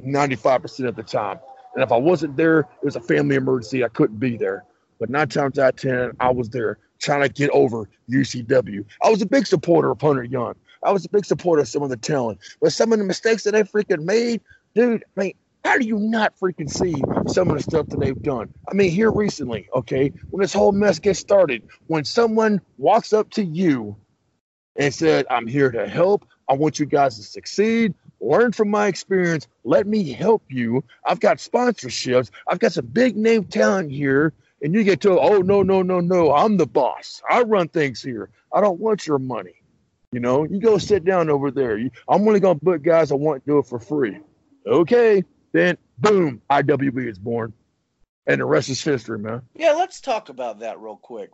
95% 0.00 0.88
of 0.88 0.96
the 0.96 1.02
time. 1.02 1.38
And 1.74 1.82
if 1.82 1.92
I 1.92 1.96
wasn't 1.96 2.36
there, 2.36 2.60
it 2.60 2.84
was 2.84 2.96
a 2.96 3.00
family 3.00 3.36
emergency. 3.36 3.84
I 3.84 3.88
couldn't 3.88 4.18
be 4.18 4.36
there. 4.36 4.64
But 4.98 5.10
nine 5.10 5.28
times 5.28 5.58
out 5.58 5.74
of 5.74 5.80
10, 5.80 6.12
I 6.18 6.30
was 6.30 6.48
there 6.48 6.78
trying 6.98 7.22
to 7.22 7.28
get 7.28 7.50
over 7.50 7.88
UCW. 8.10 8.84
I 9.02 9.10
was 9.10 9.22
a 9.22 9.26
big 9.26 9.46
supporter 9.46 9.90
of 9.90 10.00
Hunter 10.00 10.24
Young. 10.24 10.54
I 10.82 10.92
was 10.92 11.04
a 11.04 11.08
big 11.08 11.24
supporter 11.24 11.62
of 11.62 11.68
some 11.68 11.82
of 11.82 11.90
the 11.90 11.96
talent. 11.96 12.38
But 12.60 12.72
some 12.72 12.92
of 12.92 12.98
the 12.98 13.04
mistakes 13.04 13.44
that 13.44 13.52
they 13.52 13.62
freaking 13.62 14.04
made, 14.04 14.40
dude, 14.74 15.04
I 15.16 15.20
mean, 15.20 15.32
how 15.64 15.76
do 15.76 15.86
you 15.86 15.98
not 15.98 16.38
freaking 16.38 16.70
see 16.70 16.94
some 17.30 17.50
of 17.50 17.56
the 17.56 17.62
stuff 17.62 17.88
that 17.88 18.00
they've 18.00 18.22
done? 18.22 18.48
I 18.70 18.74
mean, 18.74 18.90
here 18.90 19.10
recently, 19.10 19.68
okay, 19.74 20.12
when 20.30 20.40
this 20.40 20.52
whole 20.52 20.72
mess 20.72 20.98
gets 20.98 21.18
started, 21.18 21.62
when 21.88 22.04
someone 22.04 22.60
walks 22.78 23.12
up 23.12 23.30
to 23.30 23.44
you 23.44 23.96
and 24.76 24.94
said, 24.94 25.26
I'm 25.28 25.46
here 25.46 25.70
to 25.70 25.88
help, 25.88 26.26
I 26.48 26.54
want 26.54 26.78
you 26.78 26.86
guys 26.86 27.16
to 27.16 27.22
succeed, 27.22 27.94
learn 28.20 28.52
from 28.52 28.70
my 28.70 28.86
experience, 28.86 29.48
let 29.64 29.86
me 29.86 30.12
help 30.12 30.42
you. 30.48 30.84
I've 31.04 31.20
got 31.20 31.38
sponsorships, 31.38 32.30
I've 32.46 32.60
got 32.60 32.72
some 32.72 32.86
big 32.86 33.16
name 33.16 33.44
talent 33.44 33.90
here. 33.90 34.32
And 34.62 34.74
you 34.74 34.82
get 34.82 35.00
told, 35.00 35.20
oh, 35.22 35.38
no, 35.38 35.62
no, 35.62 35.82
no, 35.82 36.00
no, 36.00 36.32
I'm 36.32 36.56
the 36.56 36.66
boss. 36.66 37.22
I 37.30 37.42
run 37.42 37.68
things 37.68 38.02
here. 38.02 38.30
I 38.52 38.60
don't 38.60 38.80
want 38.80 39.06
your 39.06 39.18
money. 39.18 39.62
You 40.10 40.20
know, 40.20 40.44
you 40.44 40.58
go 40.58 40.78
sit 40.78 41.04
down 41.04 41.30
over 41.30 41.50
there. 41.50 41.78
I'm 42.08 42.26
only 42.26 42.40
going 42.40 42.58
to 42.58 42.64
book 42.64 42.82
guys 42.82 43.12
I 43.12 43.14
want 43.14 43.44
to 43.44 43.50
do 43.50 43.58
it 43.58 43.66
for 43.66 43.78
free. 43.78 44.18
Okay. 44.66 45.22
Then, 45.52 45.76
boom, 45.98 46.42
IWB 46.50 47.08
is 47.08 47.18
born. 47.18 47.52
And 48.26 48.40
the 48.40 48.44
rest 48.44 48.68
is 48.68 48.82
history, 48.82 49.18
man. 49.18 49.42
Yeah, 49.54 49.72
let's 49.72 50.00
talk 50.00 50.28
about 50.28 50.60
that 50.60 50.80
real 50.80 50.96
quick. 50.96 51.30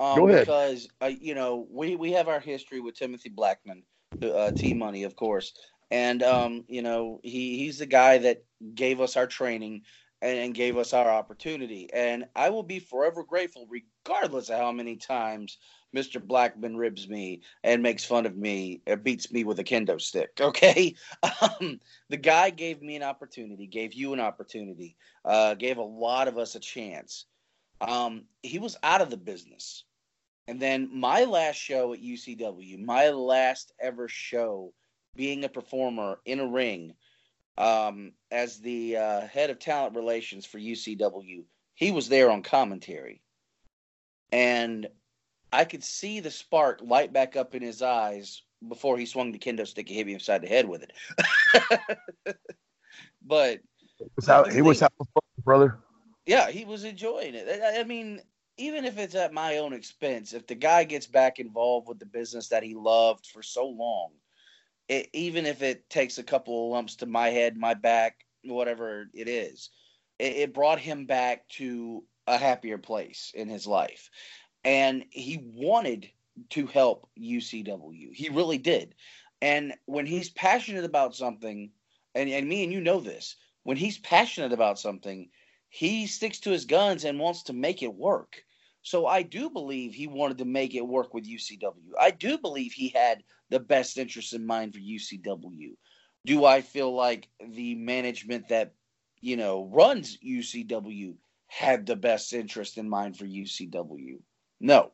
Um, 0.00 0.16
Go 0.16 0.28
ahead. 0.28 0.40
Because 0.42 0.88
uh, 1.00 1.06
you 1.06 1.34
know 1.34 1.66
we 1.70 1.96
we 1.96 2.12
have 2.12 2.28
our 2.28 2.38
history 2.38 2.80
with 2.80 2.94
Timothy 2.96 3.28
Blackman, 3.28 3.82
uh, 4.22 4.52
T 4.52 4.72
Money, 4.74 5.02
of 5.02 5.16
course, 5.16 5.54
and 5.90 6.22
um, 6.22 6.64
you 6.68 6.82
know 6.82 7.18
he 7.24 7.58
he's 7.58 7.78
the 7.78 7.86
guy 7.86 8.18
that 8.18 8.44
gave 8.74 9.00
us 9.00 9.16
our 9.16 9.26
training 9.26 9.82
and, 10.22 10.38
and 10.38 10.54
gave 10.54 10.76
us 10.76 10.92
our 10.92 11.08
opportunity, 11.08 11.88
and 11.92 12.26
I 12.34 12.50
will 12.50 12.62
be 12.62 12.78
forever 12.78 13.22
grateful, 13.22 13.68
regardless 13.68 14.50
of 14.50 14.58
how 14.58 14.72
many 14.72 14.96
times 14.96 15.58
Mr. 15.94 16.22
Blackman 16.22 16.76
ribs 16.76 17.08
me 17.08 17.42
and 17.64 17.82
makes 17.82 18.04
fun 18.04 18.26
of 18.26 18.36
me 18.36 18.82
or 18.86 18.96
beats 18.96 19.32
me 19.32 19.44
with 19.44 19.58
a 19.58 19.64
kendo 19.64 20.00
stick. 20.00 20.30
Okay, 20.40 20.94
um, 21.22 21.80
the 22.08 22.16
guy 22.16 22.50
gave 22.50 22.82
me 22.82 22.96
an 22.96 23.02
opportunity, 23.02 23.66
gave 23.66 23.94
you 23.94 24.12
an 24.12 24.20
opportunity, 24.20 24.96
uh, 25.24 25.54
gave 25.54 25.78
a 25.78 25.82
lot 25.82 26.28
of 26.28 26.38
us 26.38 26.54
a 26.54 26.60
chance. 26.60 27.26
Um, 27.80 28.24
he 28.42 28.58
was 28.58 28.76
out 28.82 29.00
of 29.00 29.10
the 29.10 29.16
business. 29.16 29.84
And 30.48 30.60
then 30.60 30.88
my 30.92 31.24
last 31.24 31.56
show 31.56 31.92
at 31.92 32.02
UCW, 32.02 32.82
my 32.82 33.10
last 33.10 33.72
ever 33.80 34.08
show 34.08 34.72
being 35.14 35.44
a 35.44 35.48
performer 35.48 36.20
in 36.24 36.40
a 36.40 36.46
ring 36.46 36.94
um, 37.58 38.12
as 38.30 38.58
the 38.58 38.96
uh, 38.96 39.20
head 39.22 39.50
of 39.50 39.58
talent 39.58 39.96
relations 39.96 40.46
for 40.46 40.58
UCW, 40.58 41.42
he 41.74 41.90
was 41.90 42.08
there 42.08 42.30
on 42.30 42.42
commentary. 42.42 43.20
And 44.30 44.86
I 45.52 45.64
could 45.64 45.82
see 45.82 46.20
the 46.20 46.30
spark 46.30 46.80
light 46.82 47.12
back 47.12 47.34
up 47.36 47.54
in 47.54 47.62
his 47.62 47.82
eyes 47.82 48.42
before 48.68 48.96
he 48.96 49.06
swung 49.06 49.32
the 49.32 49.38
kendo 49.38 49.66
stick 49.66 49.88
and 49.88 49.96
hit 49.96 50.06
me 50.06 50.14
upside 50.14 50.42
the 50.42 50.48
head 50.48 50.68
with 50.68 50.84
it. 50.84 50.92
but 53.26 53.60
was 54.16 54.26
how, 54.26 54.44
he 54.44 54.62
was 54.62 54.82
brother. 55.44 55.78
yeah, 56.26 56.50
he 56.50 56.64
was 56.64 56.84
enjoying 56.84 57.34
it. 57.34 57.60
I, 57.62 57.80
I 57.80 57.84
mean, 57.84 58.20
even 58.56 58.84
if 58.84 58.98
it's 58.98 59.14
at 59.14 59.32
my 59.32 59.58
own 59.58 59.72
expense, 59.72 60.32
if 60.32 60.46
the 60.46 60.54
guy 60.54 60.84
gets 60.84 61.06
back 61.06 61.40
involved 61.40 61.88
with 61.88 61.98
the 61.98 62.06
business 62.06 62.48
that 62.48 62.62
he 62.62 62.74
loved 62.74 63.26
for 63.26 63.42
so 63.42 63.66
long, 63.66 64.10
it, 64.88 65.08
even 65.12 65.46
if 65.46 65.62
it 65.62 65.88
takes 65.90 66.18
a 66.18 66.22
couple 66.22 66.66
of 66.66 66.72
lumps 66.72 66.96
to 66.96 67.06
my 67.06 67.28
head, 67.28 67.56
my 67.56 67.74
back, 67.74 68.24
whatever 68.44 69.08
it 69.14 69.28
is, 69.28 69.70
it, 70.18 70.36
it 70.36 70.54
brought 70.54 70.78
him 70.78 71.06
back 71.06 71.48
to 71.48 72.04
a 72.26 72.38
happier 72.38 72.78
place 72.78 73.32
in 73.34 73.48
his 73.48 73.66
life. 73.66 74.10
And 74.64 75.04
he 75.10 75.38
wanted 75.42 76.10
to 76.50 76.66
help 76.66 77.08
UCW. 77.18 78.14
He 78.14 78.28
really 78.28 78.58
did. 78.58 78.94
And 79.40 79.74
when 79.86 80.06
he's 80.06 80.30
passionate 80.30 80.84
about 80.84 81.14
something, 81.14 81.70
and, 82.14 82.28
and 82.28 82.48
me 82.48 82.64
and 82.64 82.72
you 82.72 82.80
know 82.80 83.00
this, 83.00 83.36
when 83.62 83.76
he's 83.76 83.98
passionate 83.98 84.52
about 84.52 84.78
something, 84.78 85.28
he 85.68 86.06
sticks 86.06 86.40
to 86.40 86.50
his 86.50 86.64
guns 86.64 87.04
and 87.04 87.18
wants 87.18 87.44
to 87.44 87.52
make 87.52 87.82
it 87.82 87.94
work. 87.94 88.42
So 88.82 89.06
I 89.06 89.22
do 89.22 89.50
believe 89.50 89.94
he 89.94 90.06
wanted 90.06 90.38
to 90.38 90.44
make 90.44 90.74
it 90.74 90.86
work 90.86 91.12
with 91.12 91.28
UCW. 91.28 91.92
I 91.98 92.10
do 92.10 92.38
believe 92.38 92.72
he 92.72 92.88
had 92.88 93.22
the 93.50 93.60
best 93.60 93.98
interest 93.98 94.32
in 94.32 94.46
mind 94.46 94.74
for 94.74 94.80
UCW. 94.80 95.72
Do 96.24 96.44
I 96.44 96.60
feel 96.60 96.94
like 96.94 97.28
the 97.40 97.74
management 97.74 98.48
that, 98.48 98.74
you 99.20 99.36
know, 99.36 99.68
runs 99.72 100.18
UCW 100.18 101.14
had 101.46 101.86
the 101.86 101.96
best 101.96 102.32
interest 102.32 102.78
in 102.78 102.88
mind 102.88 103.16
for 103.16 103.24
UCW? 103.24 104.20
No. 104.60 104.92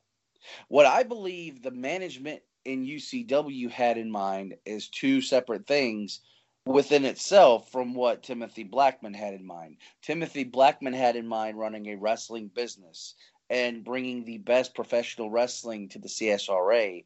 What 0.68 0.86
I 0.86 1.02
believe 1.02 1.62
the 1.62 1.70
management 1.70 2.42
in 2.64 2.86
UCW 2.86 3.70
had 3.70 3.98
in 3.98 4.10
mind 4.10 4.56
is 4.64 4.88
two 4.88 5.20
separate 5.20 5.66
things 5.66 6.20
within 6.66 7.04
itself 7.04 7.70
from 7.70 7.94
what 7.94 8.22
Timothy 8.22 8.62
Blackman 8.62 9.14
had 9.14 9.34
in 9.34 9.46
mind. 9.46 9.76
Timothy 10.02 10.44
Blackman 10.44 10.94
had 10.94 11.16
in 11.16 11.26
mind 11.26 11.58
running 11.58 11.86
a 11.86 11.96
wrestling 11.96 12.48
business 12.48 13.14
and 13.50 13.84
bringing 13.84 14.24
the 14.24 14.38
best 14.38 14.74
professional 14.74 15.30
wrestling 15.30 15.88
to 15.90 15.98
the 15.98 16.08
CSRA 16.08 17.04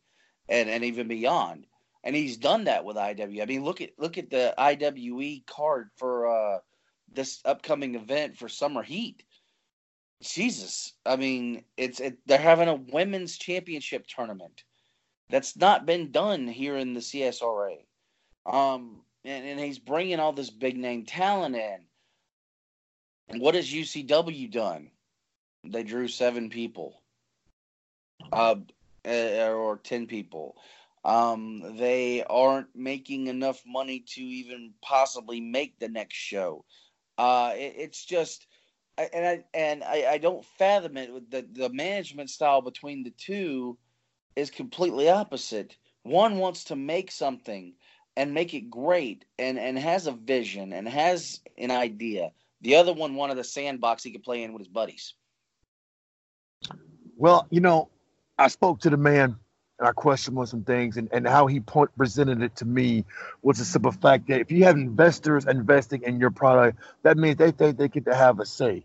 and, 0.48 0.68
and 0.68 0.85
even 0.85 1.09
beyond. 1.09 1.66
And 2.05 2.14
he's 2.14 2.37
done 2.37 2.64
that 2.64 2.85
with 2.85 2.96
IW. 2.96 3.42
I 3.42 3.44
mean, 3.44 3.64
look 3.64 3.81
at 3.81 3.90
look 3.98 4.18
at 4.18 4.31
the 4.31 4.55
IWE 4.57 5.44
card 5.46 5.90
for 5.96 6.29
uh, 6.29 6.59
this 7.12 7.40
upcoming 7.44 7.96
event 7.96 8.37
for 8.37 8.48
Summer 8.48 8.83
Heat. 8.83 9.24
Jesus, 10.22 10.94
I 11.05 11.16
mean, 11.16 11.64
it's 11.77 12.01
it, 12.01 12.18
they're 12.27 12.38
having 12.38 12.68
a 12.68 12.74
women's 12.74 13.37
championship 13.37 14.07
tournament 14.07 14.64
that's 15.29 15.57
not 15.57 15.87
been 15.87 16.11
done 16.11 16.46
here 16.46 16.77
in 16.77 16.94
the 16.94 17.01
CSRA. 17.01 17.79
Um, 18.46 19.03
and, 19.24 19.44
and 19.44 19.61
he's 19.61 19.79
bringing 19.79 20.20
all 20.20 20.33
this 20.33 20.51
big 20.51 20.77
name 20.77 21.05
talent 21.05 21.57
in. 21.57 21.79
And 23.29 23.40
what 23.40 23.55
has 23.55 23.70
UCW 23.70 24.51
done? 24.51 24.90
They 25.73 25.83
drew 25.83 26.09
seven 26.09 26.51
people, 26.51 27.03
uh, 28.33 28.57
eh, 29.05 29.49
or 29.49 29.79
ten 29.79 30.07
people. 30.07 30.57
Um, 31.05 31.77
they 31.77 32.25
aren't 32.25 32.75
making 32.75 33.29
enough 33.29 33.63
money 33.67 34.05
to 34.15 34.21
even 34.21 34.75
possibly 34.83 35.41
make 35.41 35.79
the 35.79 35.89
next 35.89 36.17
show. 36.17 36.65
Uh, 37.17 37.53
it, 37.55 37.75
it's 37.77 38.05
just, 38.05 38.47
and 38.97 39.27
I 39.27 39.45
and 39.55 39.85
I, 39.85 40.07
I 40.13 40.19
don't 40.19 40.45
fathom 40.59 40.97
it. 40.97 41.31
The 41.31 41.47
the 41.51 41.71
management 41.71 42.31
style 42.31 42.63
between 42.63 43.05
the 43.05 43.11
two 43.17 43.79
is 44.37 44.51
completely 44.51 45.09
opposite. 45.09 45.77
One 46.03 46.39
wants 46.39 46.65
to 46.65 46.77
make 46.77 47.11
something 47.11 47.75
and 48.17 48.35
make 48.35 48.53
it 48.55 48.71
great 48.71 49.25
and 49.39 49.59
and 49.59 49.79
has 49.79 50.07
a 50.07 50.13
vision 50.13 50.73
and 50.73 50.89
has 50.89 51.41
an 51.57 51.71
idea. 51.71 52.33
The 52.61 52.77
other 52.77 52.93
one 52.93 53.15
wanted 53.15 53.39
a 53.39 53.45
sandbox 53.45 54.03
he 54.03 54.11
could 54.11 54.25
play 54.25 54.43
in 54.43 54.53
with 54.53 54.61
his 54.61 54.69
buddies. 54.69 55.15
Well, 57.19 57.47
you 57.51 57.61
know, 57.61 57.89
I 58.39 58.49
spoke 58.49 58.81
to 58.81 58.91
the 58.91 58.97
man 58.97 59.37
and 59.79 59.89
I 59.89 59.93
questioned 59.93 60.35
him 60.35 60.39
on 60.39 60.47
some 60.47 60.65
things, 60.65 60.97
and, 60.97 61.09
and 61.13 61.27
how 61.27 61.47
he 61.47 61.61
point, 61.61 61.91
presented 61.97 62.43
it 62.43 62.57
to 62.57 62.65
me 62.65 63.05
was 63.43 63.59
the 63.59 63.65
simple 63.65 63.93
fact 63.93 64.29
that 64.29 64.41
if 64.41 64.51
you 64.51 64.65
have 64.65 64.77
investors 64.77 65.45
investing 65.47 66.03
in 66.03 66.19
your 66.19 66.31
product, 66.31 66.79
that 67.03 67.17
means 67.17 67.37
they 67.37 67.53
think 67.53 67.79
they 67.79 67.89
get 67.89 68.07
to 68.07 68.15
have 68.15 68.41
a 68.41 68.47
say. 68.47 68.85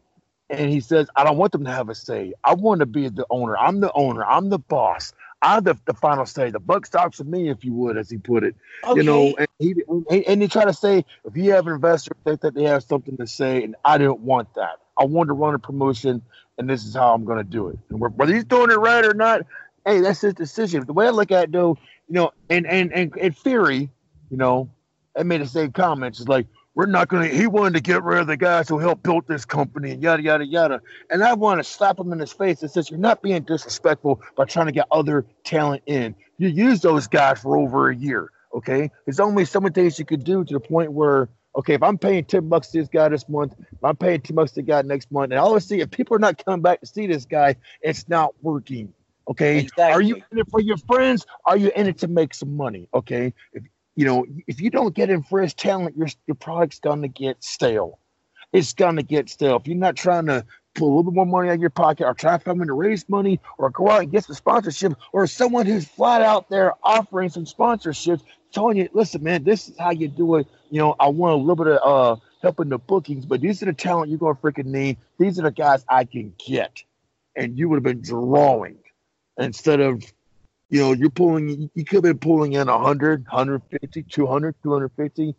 And 0.49 0.69
he 0.69 0.81
says, 0.81 1.07
I 1.15 1.23
don't 1.23 1.37
want 1.37 1.51
them 1.51 1.65
to 1.65 1.71
have 1.71 1.89
a 1.89 1.95
say. 1.95 2.33
I 2.43 2.53
want 2.53 2.81
to 2.81 2.85
be 2.85 3.09
the 3.09 3.25
owner. 3.29 3.57
I'm 3.57 3.79
the 3.79 3.91
owner. 3.93 4.23
I'm 4.23 4.49
the 4.49 4.59
boss. 4.59 5.13
I'm 5.41 5.63
the, 5.63 5.77
the 5.85 5.93
final 5.93 6.27
say. 6.27 6.51
The 6.51 6.59
buck 6.59 6.85
stops 6.85 7.17
with 7.17 7.27
me, 7.27 7.49
if 7.49 7.65
you 7.65 7.73
would, 7.73 7.97
as 7.97 8.09
he 8.09 8.17
put 8.17 8.43
it. 8.43 8.55
Okay. 8.83 8.99
You 8.99 9.03
know, 9.03 9.35
and 9.37 9.47
he 9.57 10.25
and 10.27 10.41
he 10.41 10.47
tried 10.47 10.65
to 10.65 10.73
say 10.73 11.05
if 11.25 11.35
you 11.35 11.51
have 11.53 11.65
an 11.65 11.73
investor, 11.73 12.11
think 12.23 12.41
that 12.41 12.53
they 12.53 12.63
have 12.63 12.83
something 12.83 13.17
to 13.17 13.25
say, 13.25 13.63
and 13.63 13.75
I 13.83 13.97
didn't 13.97 14.19
want 14.19 14.53
that. 14.55 14.79
I 14.97 15.05
wanted 15.05 15.27
to 15.27 15.33
run 15.33 15.55
a 15.55 15.59
promotion, 15.59 16.21
and 16.57 16.69
this 16.69 16.83
is 16.85 16.95
how 16.95 17.13
I'm 17.13 17.25
going 17.25 17.39
to 17.39 17.43
do 17.43 17.69
it. 17.69 17.79
And 17.89 17.99
whether 17.99 18.33
he's 18.33 18.45
doing 18.45 18.71
it 18.71 18.75
right 18.75 19.05
or 19.05 19.13
not, 19.13 19.41
hey, 19.85 20.01
that's 20.01 20.21
his 20.21 20.33
decision. 20.33 20.85
The 20.85 20.93
way 20.93 21.07
I 21.07 21.09
look 21.09 21.31
at 21.31 21.45
it, 21.45 21.51
though, 21.51 21.77
you 22.07 22.13
know, 22.13 22.31
and 22.49 22.67
and 22.67 22.93
and 22.93 23.15
in 23.17 23.33
theory, 23.33 23.89
you 24.29 24.37
know, 24.37 24.69
I 25.17 25.23
made 25.23 25.41
the 25.41 25.47
same 25.47 25.71
comments. 25.71 26.19
It's 26.19 26.29
like 26.29 26.47
we're 26.75 26.85
not 26.85 27.07
going 27.07 27.29
to. 27.29 27.35
He 27.35 27.47
wanted 27.47 27.75
to 27.75 27.81
get 27.81 28.03
rid 28.03 28.19
of 28.19 28.27
the 28.27 28.37
guys 28.37 28.67
who 28.69 28.79
helped 28.79 29.03
build 29.03 29.27
this 29.27 29.45
company 29.45 29.91
and 29.91 30.01
yada 30.01 30.21
yada 30.21 30.45
yada. 30.45 30.81
And 31.09 31.23
I 31.23 31.33
want 31.33 31.59
to 31.59 31.63
slap 31.63 31.99
him 31.99 32.11
in 32.13 32.19
his 32.19 32.31
face 32.31 32.61
and 32.61 32.69
says, 32.69 32.89
"You're 32.89 32.99
not 32.99 33.21
being 33.21 33.43
disrespectful 33.43 34.21
by 34.35 34.45
trying 34.45 34.67
to 34.67 34.71
get 34.71 34.87
other 34.91 35.25
talent 35.43 35.83
in. 35.85 36.15
You 36.37 36.49
use 36.49 36.81
those 36.81 37.07
guys 37.07 37.41
for 37.41 37.57
over 37.57 37.89
a 37.89 37.95
year. 37.95 38.31
Okay, 38.55 38.91
there's 39.05 39.19
only 39.19 39.45
so 39.45 39.59
many 39.59 39.73
things 39.73 39.97
you 39.97 40.05
could 40.05 40.23
do 40.23 40.43
to 40.43 40.53
the 40.53 40.59
point 40.59 40.91
where." 40.91 41.29
Okay, 41.55 41.75
if 41.75 41.83
I'm 41.83 41.97
paying 41.97 42.25
ten 42.25 42.49
bucks 42.49 42.69
to 42.69 42.79
this 42.79 42.89
guy 42.89 43.09
this 43.09 43.29
month, 43.29 43.53
if 43.59 43.83
I'm 43.83 43.95
paying 43.95 44.21
ten 44.21 44.35
bucks 44.35 44.51
to 44.51 44.55
the 44.55 44.63
guy 44.63 44.81
next 44.81 45.11
month, 45.11 45.31
and 45.31 45.39
I 45.39 45.43
always 45.43 45.65
see 45.65 45.81
if 45.81 45.91
people 45.91 46.15
are 46.15 46.19
not 46.19 46.43
coming 46.43 46.61
back 46.61 46.79
to 46.81 46.87
see 46.87 47.05
this 47.07 47.25
guy, 47.25 47.55
it's 47.81 48.09
not 48.09 48.33
working. 48.41 48.93
Okay, 49.29 49.59
Exactly. 49.59 49.83
are 49.83 50.01
you 50.01 50.15
in 50.31 50.39
it 50.39 50.49
for 50.49 50.59
your 50.59 50.77
friends? 50.77 51.25
Are 51.45 51.55
you 51.55 51.71
in 51.75 51.87
it 51.87 51.99
to 51.99 52.07
make 52.07 52.33
some 52.33 52.57
money? 52.57 52.89
Okay, 52.93 53.33
if 53.53 53.63
you 53.95 54.05
know 54.05 54.25
if 54.47 54.59
you 54.59 54.69
don't 54.69 54.95
get 54.95 55.09
in 55.09 55.23
his 55.23 55.53
talent, 55.53 55.95
your 55.95 56.07
your 56.27 56.35
product's 56.35 56.79
gonna 56.79 57.07
get 57.07 57.43
stale. 57.43 57.99
It's 58.51 58.73
gonna 58.73 59.03
get 59.03 59.29
stale 59.29 59.57
if 59.57 59.67
you're 59.67 59.77
not 59.77 59.95
trying 59.95 60.25
to 60.25 60.45
pull 60.75 60.87
a 60.87 60.93
little 60.95 61.11
bit 61.11 61.13
more 61.13 61.25
money 61.25 61.49
out 61.49 61.55
of 61.55 61.61
your 61.61 61.69
pocket, 61.69 62.05
or 62.05 62.13
try 62.13 62.37
to 62.37 62.43
find 62.43 62.59
to 62.65 62.73
raise 62.73 63.07
money, 63.09 63.39
or 63.57 63.69
go 63.69 63.89
out 63.89 64.03
and 64.03 64.11
get 64.11 64.25
some 64.25 64.35
sponsorship, 64.35 64.93
or 65.11 65.27
someone 65.27 65.65
who's 65.65 65.87
flat 65.87 66.21
out 66.21 66.49
there 66.49 66.73
offering 66.83 67.29
some 67.29 67.45
sponsorships, 67.45 68.21
telling 68.51 68.77
you, 68.77 68.89
listen, 68.93 69.23
man, 69.23 69.43
this 69.43 69.69
is 69.69 69.77
how 69.77 69.91
you 69.91 70.07
do 70.07 70.35
it. 70.35 70.47
You 70.69 70.79
know, 70.79 70.95
I 70.99 71.07
want 71.07 71.33
a 71.33 71.37
little 71.37 71.63
bit 71.63 71.67
of 71.67 72.17
uh 72.17 72.21
help 72.41 72.59
in 72.59 72.69
the 72.69 72.77
bookings, 72.77 73.25
but 73.25 73.41
these 73.41 73.61
are 73.63 73.67
the 73.67 73.73
talent 73.73 74.09
you're 74.09 74.19
gonna 74.19 74.35
freaking 74.35 74.65
need. 74.65 74.97
These 75.17 75.39
are 75.39 75.43
the 75.43 75.51
guys 75.51 75.85
I 75.87 76.05
can 76.05 76.33
get, 76.45 76.83
and 77.35 77.57
you 77.57 77.69
would 77.69 77.77
have 77.77 77.83
been 77.83 78.01
drawing 78.01 78.77
instead 79.37 79.79
of 79.79 80.03
you 80.69 80.79
know 80.79 80.91
you're 80.93 81.09
pulling 81.09 81.69
you 81.73 81.85
could 81.85 81.97
have 81.97 82.03
been 82.03 82.19
pulling 82.19 82.53
in 82.53 82.67
100 82.67 83.23
150 83.23 84.03
200 84.03 84.55
250 84.63 85.35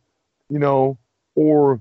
you 0.49 0.59
know 0.59 0.99
or 1.35 1.81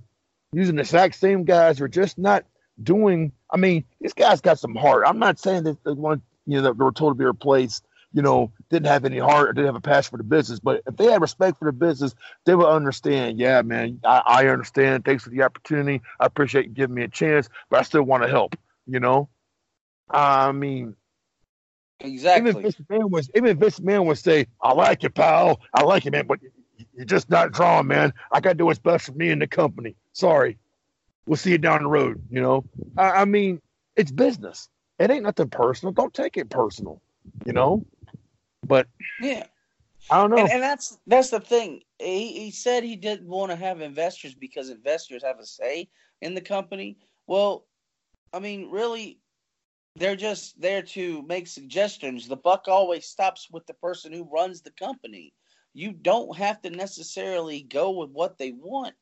using 0.51 0.75
the 0.75 0.81
exact 0.81 1.15
same 1.15 1.43
guys 1.43 1.81
or 1.81 1.87
just 1.87 2.17
not 2.17 2.45
doing 2.81 3.31
i 3.53 3.57
mean 3.57 3.83
this 4.01 4.13
guy's 4.13 4.41
got 4.41 4.59
some 4.59 4.75
heart 4.75 5.03
i'm 5.07 5.19
not 5.19 5.39
saying 5.39 5.63
that 5.63 5.81
the 5.83 5.93
one 5.93 6.21
you 6.45 6.57
know 6.57 6.63
that 6.63 6.77
were 6.77 6.91
told 6.91 7.13
to 7.13 7.17
be 7.17 7.25
replaced 7.25 7.85
you 8.13 8.21
know 8.21 8.51
didn't 8.69 8.87
have 8.87 9.05
any 9.05 9.17
heart 9.17 9.49
or 9.49 9.53
didn't 9.53 9.67
have 9.67 9.75
a 9.75 9.81
passion 9.81 10.11
for 10.11 10.17
the 10.17 10.23
business 10.23 10.59
but 10.59 10.81
if 10.85 10.97
they 10.97 11.05
had 11.05 11.21
respect 11.21 11.57
for 11.57 11.65
the 11.65 11.71
business 11.71 12.13
they 12.45 12.55
would 12.55 12.67
understand 12.67 13.39
yeah 13.39 13.61
man 13.61 13.99
i, 14.03 14.21
I 14.25 14.47
understand 14.47 15.05
thanks 15.05 15.23
for 15.23 15.29
the 15.29 15.43
opportunity 15.43 16.01
i 16.19 16.25
appreciate 16.25 16.65
you 16.65 16.71
giving 16.71 16.95
me 16.95 17.03
a 17.03 17.07
chance 17.07 17.49
but 17.69 17.79
i 17.79 17.83
still 17.83 18.03
want 18.03 18.23
to 18.23 18.29
help 18.29 18.55
you 18.87 18.99
know 18.99 19.29
i 20.09 20.51
mean 20.51 20.95
Exactly. 21.99 22.49
even 22.49 22.65
if 22.65 22.75
Vince 22.75 22.87
McMahon 22.87 23.09
was, 23.09 23.29
even 23.33 23.57
Vince 23.57 23.79
McMahon 23.79 24.05
would 24.05 24.17
say, 24.17 24.47
"I 24.61 24.73
like 24.73 25.03
you, 25.03 25.09
pal. 25.09 25.61
I 25.73 25.83
like 25.83 26.03
you, 26.03 26.11
man, 26.11 26.27
but 26.27 26.39
you're 26.93 27.05
just 27.05 27.29
not 27.29 27.51
drawing, 27.51 27.87
man. 27.87 28.13
I 28.31 28.41
got 28.41 28.49
to 28.49 28.55
do 28.55 28.65
what's 28.65 28.79
best 28.79 29.05
for 29.05 29.13
me 29.13 29.29
and 29.29 29.41
the 29.41 29.47
company. 29.47 29.95
Sorry, 30.11 30.57
we'll 31.25 31.37
see 31.37 31.51
you 31.51 31.57
down 31.57 31.83
the 31.83 31.89
road." 31.89 32.21
You 32.29 32.41
know, 32.41 32.65
I, 32.97 33.09
I 33.21 33.25
mean, 33.25 33.61
it's 33.95 34.11
business. 34.11 34.69
It 34.99 35.11
ain't 35.11 35.23
nothing 35.23 35.49
personal. 35.49 35.93
Don't 35.93 36.13
take 36.13 36.37
it 36.37 36.49
personal. 36.49 37.01
You 37.45 37.53
know, 37.53 37.85
but 38.65 38.87
Yeah. 39.21 39.45
I 40.09 40.17
don't 40.17 40.31
know. 40.31 40.37
And, 40.37 40.51
and 40.51 40.63
that's 40.63 40.97
that's 41.07 41.29
the 41.29 41.39
thing. 41.39 41.81
He, 41.99 42.33
he 42.33 42.51
said 42.51 42.83
he 42.83 42.95
didn't 42.95 43.27
want 43.27 43.51
to 43.51 43.55
have 43.55 43.81
investors 43.81 44.35
because 44.35 44.69
investors 44.69 45.23
have 45.23 45.39
a 45.39 45.45
say 45.45 45.89
in 46.21 46.33
the 46.33 46.41
company. 46.41 46.97
Well, 47.25 47.65
I 48.33 48.39
mean, 48.39 48.69
really, 48.69 49.19
they're 49.95 50.15
just 50.15 50.59
there 50.59 50.81
to 50.81 51.21
make 51.23 51.47
suggestions. 51.47 52.27
The 52.27 52.35
buck 52.35 52.65
always 52.67 53.05
stops 53.05 53.47
with 53.51 53.65
the 53.65 53.75
person 53.75 54.11
who 54.11 54.29
runs 54.31 54.61
the 54.61 54.71
company. 54.71 55.33
You 55.73 55.93
don't 55.93 56.35
have 56.37 56.61
to 56.63 56.69
necessarily 56.69 57.61
go 57.61 57.91
with 57.91 58.09
what 58.11 58.37
they 58.37 58.51
want. 58.51 58.95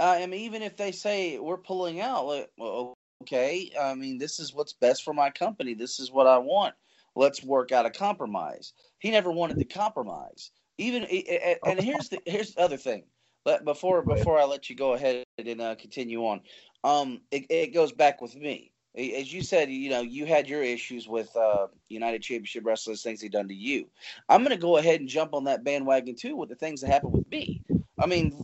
Uh, 0.00 0.16
I 0.18 0.26
mean, 0.26 0.40
even 0.40 0.62
if 0.62 0.76
they 0.76 0.92
say 0.92 1.38
we're 1.38 1.58
pulling 1.58 2.00
out, 2.00 2.26
like, 2.26 2.50
well, 2.56 2.94
okay. 3.22 3.70
I 3.78 3.94
mean, 3.94 4.16
this 4.16 4.40
is 4.40 4.54
what's 4.54 4.72
best 4.72 5.04
for 5.04 5.12
my 5.12 5.28
company. 5.28 5.74
This 5.74 6.00
is 6.00 6.10
what 6.10 6.26
I 6.26 6.38
want. 6.38 6.74
Let's 7.14 7.44
work 7.44 7.70
out 7.70 7.84
a 7.84 7.90
compromise. 7.90 8.72
He 8.98 9.10
never 9.10 9.30
wanted 9.30 9.58
to 9.58 9.64
compromise. 9.66 10.52
Even 10.78 11.04
and 11.04 11.80
here's 11.80 12.08
the 12.08 12.18
here's 12.24 12.54
the 12.54 12.62
other 12.62 12.78
thing. 12.78 13.04
But 13.44 13.64
before 13.64 14.02
before 14.02 14.38
I 14.38 14.44
let 14.44 14.70
you 14.70 14.76
go 14.76 14.94
ahead 14.94 15.24
and 15.36 15.60
uh, 15.60 15.74
continue 15.74 16.24
on, 16.24 16.40
um, 16.82 17.20
it, 17.30 17.44
it 17.50 17.74
goes 17.74 17.92
back 17.92 18.22
with 18.22 18.34
me 18.34 18.72
as 18.96 19.32
you 19.32 19.42
said, 19.42 19.70
you 19.70 19.90
know, 19.90 20.00
you 20.00 20.26
had 20.26 20.48
your 20.48 20.62
issues 20.62 21.06
with 21.06 21.34
uh, 21.36 21.68
United 21.88 22.22
Championship 22.22 22.66
Wrestlers, 22.66 23.02
things 23.02 23.20
they 23.20 23.28
done 23.28 23.48
to 23.48 23.54
you. 23.54 23.88
I'm 24.28 24.40
going 24.40 24.56
to 24.56 24.60
go 24.60 24.78
ahead 24.78 25.00
and 25.00 25.08
jump 25.08 25.32
on 25.32 25.44
that 25.44 25.62
bandwagon 25.62 26.16
too 26.16 26.34
with 26.34 26.48
the 26.48 26.56
things 26.56 26.80
that 26.80 26.88
happened 26.88 27.12
with 27.12 27.30
me. 27.30 27.62
I 28.00 28.06
mean, 28.06 28.42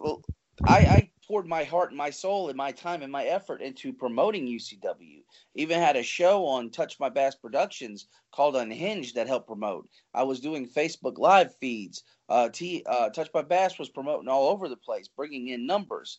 I, 0.65 0.79
I 0.79 1.11
poured 1.27 1.47
my 1.47 1.65
heart 1.65 1.91
and 1.91 1.99
my 1.99 2.11
soul 2.11 2.49
and 2.49 2.57
my 2.57 2.71
time 2.71 3.03
and 3.03 3.11
my 3.11 3.25
effort 3.25 3.61
into 3.61 3.93
promoting 3.93 4.47
UCW. 4.47 5.23
Even 5.55 5.79
had 5.79 5.97
a 5.97 6.03
show 6.03 6.47
on 6.47 6.71
Touch 6.71 7.01
My 7.01 7.09
Bass 7.09 7.35
Productions 7.35 8.07
called 8.33 8.57
Unhinged 8.57 9.15
that 9.15 9.27
helped 9.27 9.47
promote. 9.47 9.89
I 10.15 10.23
was 10.23 10.41
doing 10.41 10.69
Facebook 10.69 11.19
live 11.19 11.55
feeds. 11.57 12.05
Uh, 12.29 12.49
T, 12.49 12.85
uh, 12.87 13.11
Touch 13.11 13.31
My 13.35 13.43
Bass 13.43 13.79
was 13.79 13.89
promoting 13.89 14.29
all 14.29 14.49
over 14.49 14.69
the 14.69 14.77
place, 14.77 15.09
bringing 15.09 15.49
in 15.49 15.67
numbers. 15.67 16.19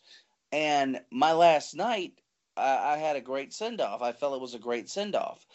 And 0.52 1.02
my 1.12 1.34
last 1.34 1.76
night, 1.76 2.14
I, 2.56 2.94
I 2.94 2.98
had 2.98 3.16
a 3.16 3.22
great 3.22 3.54
send 3.54 3.82
off. 3.82 4.02
I 4.02 4.12
felt 4.12 4.36
it 4.36 4.42
was 4.42 4.56
a 4.56 4.60
great 4.60 4.90
send 4.90 5.16
off. 5.16 5.46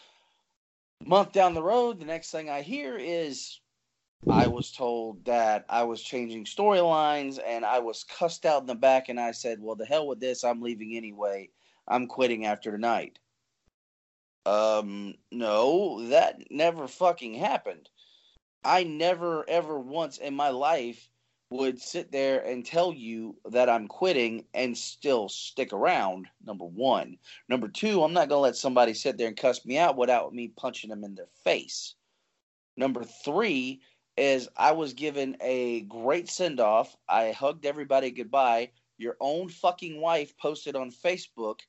Month 1.05 1.33
down 1.33 1.53
the 1.53 1.63
road, 1.63 1.99
the 1.99 2.05
next 2.05 2.31
thing 2.31 2.49
I 2.49 2.61
hear 2.61 2.97
is 2.97 3.59
I 4.29 4.47
was 4.47 4.71
told 4.71 5.25
that 5.25 5.65
I 5.69 5.83
was 5.83 6.01
changing 6.01 6.45
storylines 6.45 7.39
and 7.45 7.65
I 7.65 7.79
was 7.79 8.03
cussed 8.03 8.45
out 8.45 8.61
in 8.61 8.67
the 8.67 8.75
back. 8.75 9.09
And 9.09 9.19
I 9.19 9.31
said, 9.31 9.59
Well, 9.59 9.75
the 9.75 9.85
hell 9.85 10.07
with 10.07 10.19
this. 10.19 10.43
I'm 10.43 10.61
leaving 10.61 10.95
anyway. 10.95 11.49
I'm 11.87 12.07
quitting 12.07 12.45
after 12.45 12.71
tonight. 12.71 13.19
Um, 14.45 15.15
no, 15.31 16.07
that 16.09 16.51
never 16.51 16.87
fucking 16.87 17.35
happened. 17.35 17.89
I 18.63 18.83
never, 18.83 19.47
ever 19.49 19.79
once 19.79 20.17
in 20.17 20.35
my 20.35 20.49
life 20.49 21.09
would 21.49 21.79
sit 21.79 22.11
there 22.11 22.39
and 22.43 22.65
tell 22.65 22.91
you 22.91 23.35
that 23.45 23.69
I'm 23.69 23.87
quitting 23.87 24.45
and 24.53 24.77
still 24.77 25.29
stick 25.29 25.71
around. 25.71 26.27
Number 26.43 26.65
one. 26.65 27.17
Number 27.47 27.67
two, 27.67 28.03
I'm 28.03 28.13
not 28.13 28.29
going 28.29 28.39
to 28.39 28.43
let 28.43 28.55
somebody 28.55 28.93
sit 28.93 29.17
there 29.17 29.27
and 29.27 29.37
cuss 29.37 29.65
me 29.65 29.77
out 29.77 29.97
without 29.97 30.33
me 30.33 30.47
punching 30.47 30.89
them 30.89 31.03
in 31.03 31.15
their 31.15 31.29
face. 31.43 31.95
Number 32.75 33.03
three 33.03 33.81
is 34.17 34.49
I 34.55 34.73
was 34.73 34.93
given 34.93 35.37
a 35.41 35.81
great 35.81 36.29
send 36.29 36.59
off. 36.59 36.95
I 37.07 37.31
hugged 37.31 37.65
everybody 37.65 38.11
goodbye. 38.11 38.71
Your 38.97 39.17
own 39.19 39.49
fucking 39.49 39.99
wife 39.99 40.37
posted 40.37 40.75
on 40.75 40.91
Facebook 40.91 41.59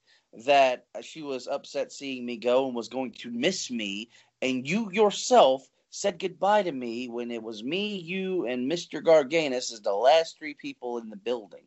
that 0.45 0.87
she 1.03 1.23
was 1.23 1.47
upset 1.47 1.93
seeing 1.93 2.27
me 2.27 2.37
go 2.37 2.67
and 2.67 2.75
was 2.75 2.89
going 2.89 3.13
to 3.13 3.31
miss 3.31 3.71
me. 3.71 4.11
And 4.43 4.69
you 4.69 4.91
yourself 4.93 5.69
said 5.91 6.19
goodbye 6.19 6.65
to 6.65 6.73
me 6.73 7.09
when 7.09 7.31
it 7.31 7.43
was 7.43 7.63
me, 7.63 7.97
you, 7.97 8.47
and 8.47 8.71
Mr. 8.71 9.03
Garganus 9.03 9.73
as 9.73 9.81
the 9.81 9.93
last 9.93 10.37
three 10.37 10.55
people 10.55 10.99
in 10.99 11.09
the 11.09 11.17
building. 11.17 11.65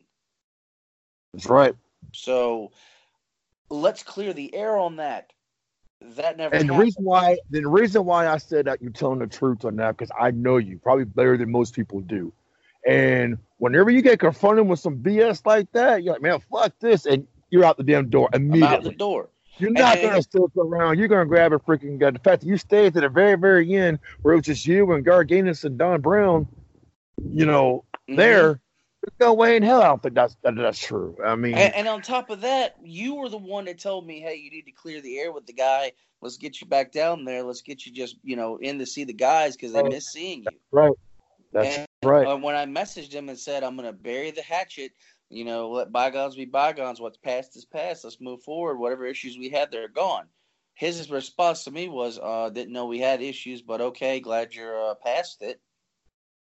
That's 1.32 1.46
right. 1.46 1.74
So 2.12 2.72
let's 3.70 4.02
clear 4.02 4.32
the 4.32 4.54
air 4.54 4.76
on 4.76 4.96
that. 4.96 5.32
That 6.00 6.36
never. 6.36 6.54
And 6.54 6.64
happened. 6.64 6.70
the 6.70 6.84
reason 6.84 7.04
why, 7.04 7.38
the 7.50 7.64
reason 7.66 8.04
why 8.04 8.28
I 8.28 8.38
said 8.38 8.66
that 8.66 8.80
you're 8.80 8.92
telling 8.92 9.18
the 9.18 9.26
truth 9.26 9.64
on 9.64 9.76
that, 9.76 9.96
because 9.96 10.10
I 10.18 10.30
know 10.30 10.56
you 10.56 10.78
probably 10.78 11.04
better 11.04 11.36
than 11.36 11.50
most 11.50 11.74
people 11.74 12.00
do. 12.00 12.32
And 12.86 13.38
whenever 13.58 13.90
you 13.90 14.02
get 14.02 14.20
confronted 14.20 14.66
with 14.66 14.80
some 14.80 14.98
BS 14.98 15.44
like 15.44 15.70
that, 15.72 16.02
you're 16.02 16.14
like, 16.14 16.22
man, 16.22 16.40
fuck 16.50 16.72
this, 16.78 17.06
and 17.06 17.26
you're 17.50 17.64
out 17.64 17.76
the 17.76 17.82
damn 17.82 18.08
door 18.08 18.28
immediately. 18.32 18.68
I'm 18.68 18.74
out 18.74 18.82
the 18.84 18.92
door. 18.92 19.28
You're 19.58 19.70
not 19.70 19.96
going 20.00 20.14
to 20.14 20.22
stick 20.22 20.42
around. 20.56 20.98
You're 20.98 21.08
going 21.08 21.26
to 21.26 21.28
grab 21.28 21.52
a 21.52 21.58
freaking 21.58 21.98
gun. 21.98 22.12
The 22.12 22.20
fact 22.20 22.42
that 22.42 22.46
you 22.46 22.56
stayed 22.56 22.94
to 22.94 23.00
the 23.00 23.08
very, 23.08 23.36
very 23.36 23.74
end, 23.74 23.98
where 24.22 24.34
it 24.34 24.36
was 24.38 24.46
just 24.46 24.66
you 24.66 24.92
and 24.92 25.04
Garganus 25.04 25.64
and 25.64 25.76
Don 25.76 26.00
Brown, 26.00 26.46
you 27.28 27.44
know, 27.44 27.84
mm-hmm. 28.08 28.16
there. 28.16 28.60
There's 29.02 29.28
no 29.28 29.34
way 29.34 29.56
in 29.56 29.62
hell 29.62 29.82
I 29.82 29.86
don't 29.86 30.02
think 30.02 30.14
that's 30.14 30.36
that, 30.42 30.56
that's 30.56 30.78
true. 30.78 31.16
I 31.24 31.36
mean, 31.36 31.54
and, 31.54 31.74
and, 31.74 31.88
on 31.88 32.02
top 32.02 32.30
of 32.30 32.40
that, 32.40 32.76
you 32.82 33.14
were 33.14 33.28
the 33.28 33.38
one 33.38 33.66
that 33.66 33.78
told 33.78 34.06
me, 34.06 34.20
"Hey, 34.20 34.34
you 34.36 34.50
need 34.50 34.66
to 34.66 34.72
clear 34.72 35.00
the 35.00 35.18
air 35.18 35.30
with 35.32 35.46
the 35.46 35.52
guy. 35.52 35.92
Let's 36.20 36.36
get 36.36 36.60
you 36.60 36.66
back 36.66 36.90
down 36.90 37.24
there. 37.24 37.44
Let's 37.44 37.62
get 37.62 37.86
you 37.86 37.92
just 37.92 38.16
you 38.24 38.34
know 38.34 38.56
in 38.56 38.78
to 38.80 38.86
see 38.86 39.04
the 39.04 39.12
guys 39.12 39.56
because 39.56 39.72
they 39.72 39.82
miss 39.84 40.10
seeing 40.12 40.42
you." 40.42 40.58
Right. 40.72 40.92
That's 41.52 41.78
and, 41.78 41.86
right. 42.04 42.26
Uh, 42.26 42.36
when 42.36 42.56
I 42.56 42.66
messaged 42.66 43.12
him 43.12 43.28
and 43.28 43.38
said, 43.38 43.62
"I'm 43.62 43.76
going 43.76 43.86
to 43.86 43.92
bury 43.92 44.32
the 44.32 44.42
hatchet," 44.42 44.92
You 45.30 45.44
know, 45.44 45.70
let 45.70 45.92
bygones 45.92 46.36
be 46.36 46.46
bygones. 46.46 47.00
What's 47.00 47.18
past 47.18 47.54
is 47.56 47.66
past. 47.66 48.04
Let's 48.04 48.20
move 48.20 48.42
forward. 48.42 48.78
Whatever 48.78 49.06
issues 49.06 49.36
we 49.36 49.50
had, 49.50 49.70
they're 49.70 49.88
gone. 49.88 50.26
His 50.74 51.10
response 51.10 51.64
to 51.64 51.70
me 51.70 51.88
was, 51.88 52.18
uh, 52.22 52.50
"Didn't 52.50 52.72
know 52.72 52.86
we 52.86 52.98
had 52.98 53.20
issues, 53.20 53.60
but 53.60 53.80
okay, 53.80 54.20
glad 54.20 54.54
you're 54.54 54.90
uh, 54.90 54.94
past 54.94 55.42
it." 55.42 55.60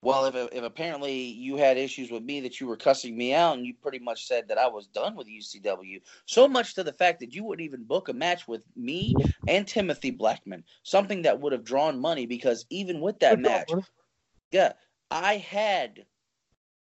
Well, 0.05 0.25
if 0.25 0.35
if 0.35 0.63
apparently 0.63 1.15
you 1.15 1.55
had 1.55 1.79
issues 1.79 2.11
with 2.11 2.21
me 2.21 2.39
that 2.41 2.61
you 2.61 2.67
were 2.67 2.77
cussing 2.77 3.17
me 3.17 3.33
out, 3.33 3.57
and 3.57 3.65
you 3.65 3.73
pretty 3.73 3.97
much 3.97 4.27
said 4.27 4.47
that 4.49 4.59
I 4.59 4.67
was 4.67 4.85
done 4.85 5.15
with 5.15 5.27
UCW, 5.27 5.99
so 6.27 6.47
much 6.47 6.75
to 6.75 6.83
the 6.83 6.93
fact 6.93 7.19
that 7.21 7.33
you 7.33 7.43
wouldn't 7.43 7.65
even 7.65 7.85
book 7.85 8.07
a 8.07 8.13
match 8.13 8.47
with 8.47 8.63
me 8.75 9.15
and 9.47 9.67
Timothy 9.67 10.11
Blackman, 10.11 10.63
something 10.83 11.23
that 11.23 11.41
would 11.41 11.53
have 11.53 11.63
drawn 11.63 11.99
money 11.99 12.27
because 12.27 12.67
even 12.69 13.01
with 13.01 13.17
that 13.21 13.39
match, 13.39 13.71
yeah, 14.51 14.73
I 15.09 15.37
had 15.37 16.05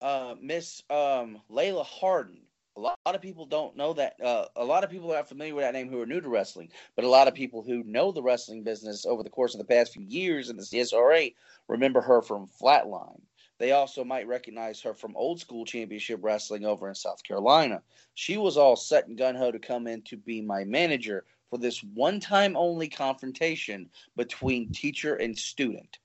uh, 0.01 0.35
Miss 0.41 0.83
um, 0.89 1.41
Layla 1.49 1.85
Harden. 1.85 2.41
A 2.77 2.81
lot, 2.81 2.99
of 3.05 3.21
people 3.21 3.45
don't 3.45 3.77
know 3.77 3.93
that. 3.93 4.19
Uh, 4.21 4.47
a 4.57 4.65
lot 4.65 4.83
of 4.83 4.89
people 4.89 5.09
are 5.13 5.15
not 5.15 5.29
familiar 5.29 5.55
with 5.55 5.63
that 5.63 5.73
name 5.73 5.87
who 5.87 6.01
are 6.01 6.05
new 6.05 6.19
to 6.19 6.27
wrestling, 6.27 6.69
but 6.97 7.05
a 7.05 7.09
lot 7.09 7.29
of 7.29 7.33
people 7.33 7.63
who 7.63 7.83
know 7.83 8.11
the 8.11 8.21
wrestling 8.21 8.63
business 8.63 9.05
over 9.05 9.23
the 9.23 9.29
course 9.29 9.53
of 9.53 9.59
the 9.59 9.65
past 9.65 9.93
few 9.93 10.05
years 10.05 10.49
in 10.49 10.57
the 10.57 10.63
CSRA 10.63 11.33
remember 11.69 12.01
her 12.01 12.21
from 12.21 12.49
Flatline. 12.61 13.21
They 13.59 13.71
also 13.71 14.03
might 14.03 14.27
recognize 14.27 14.81
her 14.81 14.93
from 14.93 15.15
old 15.15 15.39
school 15.39 15.63
championship 15.63 16.19
wrestling 16.21 16.65
over 16.65 16.89
in 16.89 16.95
South 16.95 17.23
Carolina. 17.23 17.81
She 18.13 18.35
was 18.35 18.57
all 18.57 18.75
set 18.75 19.07
and 19.07 19.17
gun 19.17 19.35
ho 19.35 19.51
to 19.51 19.59
come 19.59 19.87
in 19.87 20.01
to 20.03 20.17
be 20.17 20.41
my 20.41 20.65
manager 20.65 21.23
for 21.49 21.57
this 21.57 21.81
one 21.81 22.19
time 22.19 22.57
only 22.57 22.89
confrontation 22.89 23.89
between 24.17 24.73
teacher 24.73 25.15
and 25.15 25.37
student. 25.37 25.99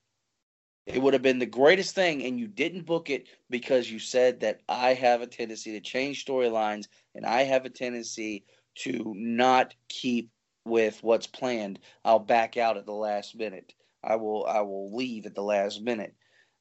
It 0.86 1.00
would 1.00 1.12
have 1.14 1.22
been 1.22 1.38
the 1.38 1.46
greatest 1.46 1.94
thing, 1.94 2.24
and 2.24 2.38
you 2.38 2.48
didn't 2.48 2.86
book 2.86 3.10
it 3.10 3.28
because 3.48 3.90
you 3.90 3.98
said 3.98 4.40
that 4.40 4.60
I 4.68 4.94
have 4.94 5.20
a 5.22 5.26
tendency 5.26 5.72
to 5.72 5.80
change 5.80 6.24
storylines 6.24 6.88
and 7.14 7.24
I 7.26 7.42
have 7.42 7.64
a 7.64 7.70
tendency 7.70 8.44
to 8.76 9.12
not 9.16 9.74
keep 9.88 10.30
with 10.64 11.02
what's 11.02 11.26
planned. 11.26 11.80
I'll 12.04 12.18
back 12.18 12.56
out 12.56 12.76
at 12.76 12.86
the 12.86 12.92
last 12.92 13.34
minute. 13.36 13.74
I 14.02 14.16
will 14.16 14.46
I 14.46 14.60
will 14.60 14.94
leave 14.94 15.26
at 15.26 15.34
the 15.34 15.42
last 15.42 15.80
minute. 15.82 16.14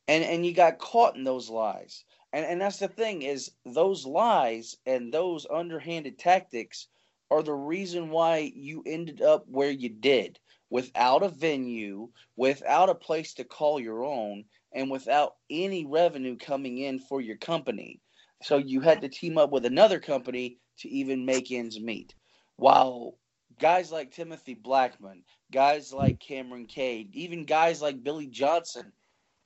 And 0.07 0.23
and 0.23 0.45
you 0.45 0.53
got 0.53 0.79
caught 0.79 1.15
in 1.15 1.23
those 1.23 1.49
lies. 1.49 2.03
And 2.33 2.45
and 2.45 2.61
that's 2.61 2.79
the 2.79 2.87
thing 2.87 3.21
is 3.21 3.51
those 3.65 4.05
lies 4.05 4.75
and 4.85 5.13
those 5.13 5.47
underhanded 5.49 6.19
tactics 6.19 6.87
are 7.31 7.43
the 7.43 7.53
reason 7.53 8.09
why 8.09 8.51
you 8.55 8.83
ended 8.85 9.21
up 9.21 9.45
where 9.47 9.71
you 9.71 9.89
did 9.89 10.39
without 10.69 11.23
a 11.23 11.29
venue, 11.29 12.09
without 12.35 12.89
a 12.89 12.95
place 12.95 13.33
to 13.35 13.43
call 13.43 13.79
your 13.79 14.03
own, 14.03 14.45
and 14.73 14.91
without 14.91 15.35
any 15.49 15.85
revenue 15.85 16.37
coming 16.37 16.77
in 16.77 16.99
for 16.99 17.21
your 17.21 17.37
company. 17.37 17.99
So 18.43 18.57
you 18.57 18.81
had 18.81 19.01
to 19.01 19.09
team 19.09 19.37
up 19.37 19.51
with 19.51 19.65
another 19.65 19.99
company 19.99 20.57
to 20.79 20.89
even 20.89 21.25
make 21.25 21.51
ends 21.51 21.79
meet. 21.79 22.13
While 22.55 23.15
guys 23.59 23.91
like 23.91 24.11
Timothy 24.11 24.53
Blackman, 24.53 25.23
guys 25.51 25.91
like 25.91 26.19
Cameron 26.19 26.65
Cade, 26.65 27.09
even 27.13 27.45
guys 27.45 27.81
like 27.81 28.03
Billy 28.03 28.27
Johnson, 28.27 28.91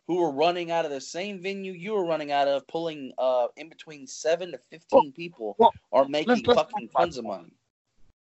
who 0.07 0.17
were 0.17 0.31
running 0.31 0.69
out 0.69 0.85
of 0.85 0.91
the 0.91 1.01
same 1.01 1.41
venue 1.41 1.71
you 1.71 1.93
were 1.93 2.05
running 2.05 2.31
out 2.31 2.47
of, 2.47 2.67
pulling 2.67 3.13
uh, 3.17 3.47
in 3.55 3.69
between 3.69 4.05
seven 4.05 4.51
to 4.51 4.59
fifteen 4.69 5.13
people, 5.13 5.55
well, 5.57 5.71
are 5.91 6.07
making 6.07 6.29
let's, 6.29 6.47
let's 6.47 6.59
fucking 6.59 6.89
tons 6.89 7.17
of 7.17 7.25
money. 7.25 7.53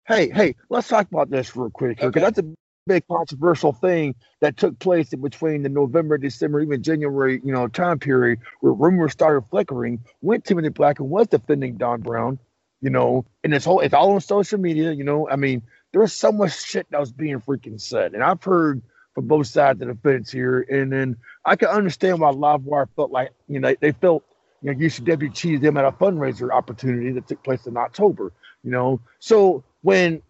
Hey, 0.07 0.31
hey, 0.31 0.55
let's 0.69 0.87
talk 0.87 1.09
about 1.11 1.31
this 1.31 1.57
real 1.57 1.71
quick 1.71 1.97
because 1.97 2.09
okay. 2.09 2.21
that's 2.21 2.39
a 2.39 2.45
big 2.87 3.07
controversial 3.09 3.73
thing 3.73 4.15
that 4.41 4.57
took 4.57 4.79
place 4.79 5.13
in 5.13 5.21
between 5.21 5.63
the 5.63 5.69
November, 5.69 6.19
December, 6.19 6.61
even 6.61 6.83
January, 6.83 7.41
you 7.45 7.53
know, 7.53 7.67
time 7.67 7.99
period 7.99 8.39
where 8.61 8.73
rumors 8.73 9.13
started 9.13 9.49
flickering 9.49 10.01
Went 10.21 10.45
to 10.45 10.55
Timothy 10.55 10.83
and 10.83 11.11
was 11.11 11.29
defending 11.29 11.77
Don 11.77 12.03
Brown, 12.03 12.39
you 12.81 12.91
know, 12.91 13.25
and 13.43 13.55
it's 13.55 13.65
whole 13.65 13.81
it's 13.81 13.95
all 13.95 14.13
on 14.13 14.21
social 14.21 14.59
media, 14.59 14.93
you 14.93 15.05
know. 15.05 15.29
I 15.29 15.37
mean, 15.37 15.63
there 15.93 16.01
was 16.01 16.13
so 16.13 16.31
much 16.31 16.63
shit 16.63 16.87
that 16.91 17.01
was 17.01 17.13
being 17.13 17.41
freaking 17.41 17.81
said. 17.81 18.15
And 18.15 18.23
I've 18.23 18.43
heard 18.43 18.83
from 19.15 19.29
both 19.29 19.47
sides 19.47 19.81
of 19.81 19.89
the 19.89 19.95
fence 19.95 20.31
here. 20.31 20.61
And 20.61 20.93
then 20.93 21.17
I 21.45 21.57
can 21.57 21.69
understand 21.69 22.21
why 22.21 22.33
Livewire 22.33 22.89
felt 22.97 23.11
like, 23.11 23.31
you 23.49 23.61
know, 23.61 23.75
they 23.81 23.93
felt 23.93 24.25
you 24.61 24.73
know, 24.73 24.79
UCW 24.79 25.33
cheated 25.33 25.61
them 25.61 25.77
at 25.77 25.85
a 25.85 25.93
fundraiser 25.93 26.51
opportunity 26.51 27.13
that 27.13 27.29
took 27.29 27.43
place 27.43 27.67
in 27.67 27.77
October, 27.77 28.33
you 28.63 28.71
know. 28.71 29.01
So 29.21 29.63
when 29.83 30.23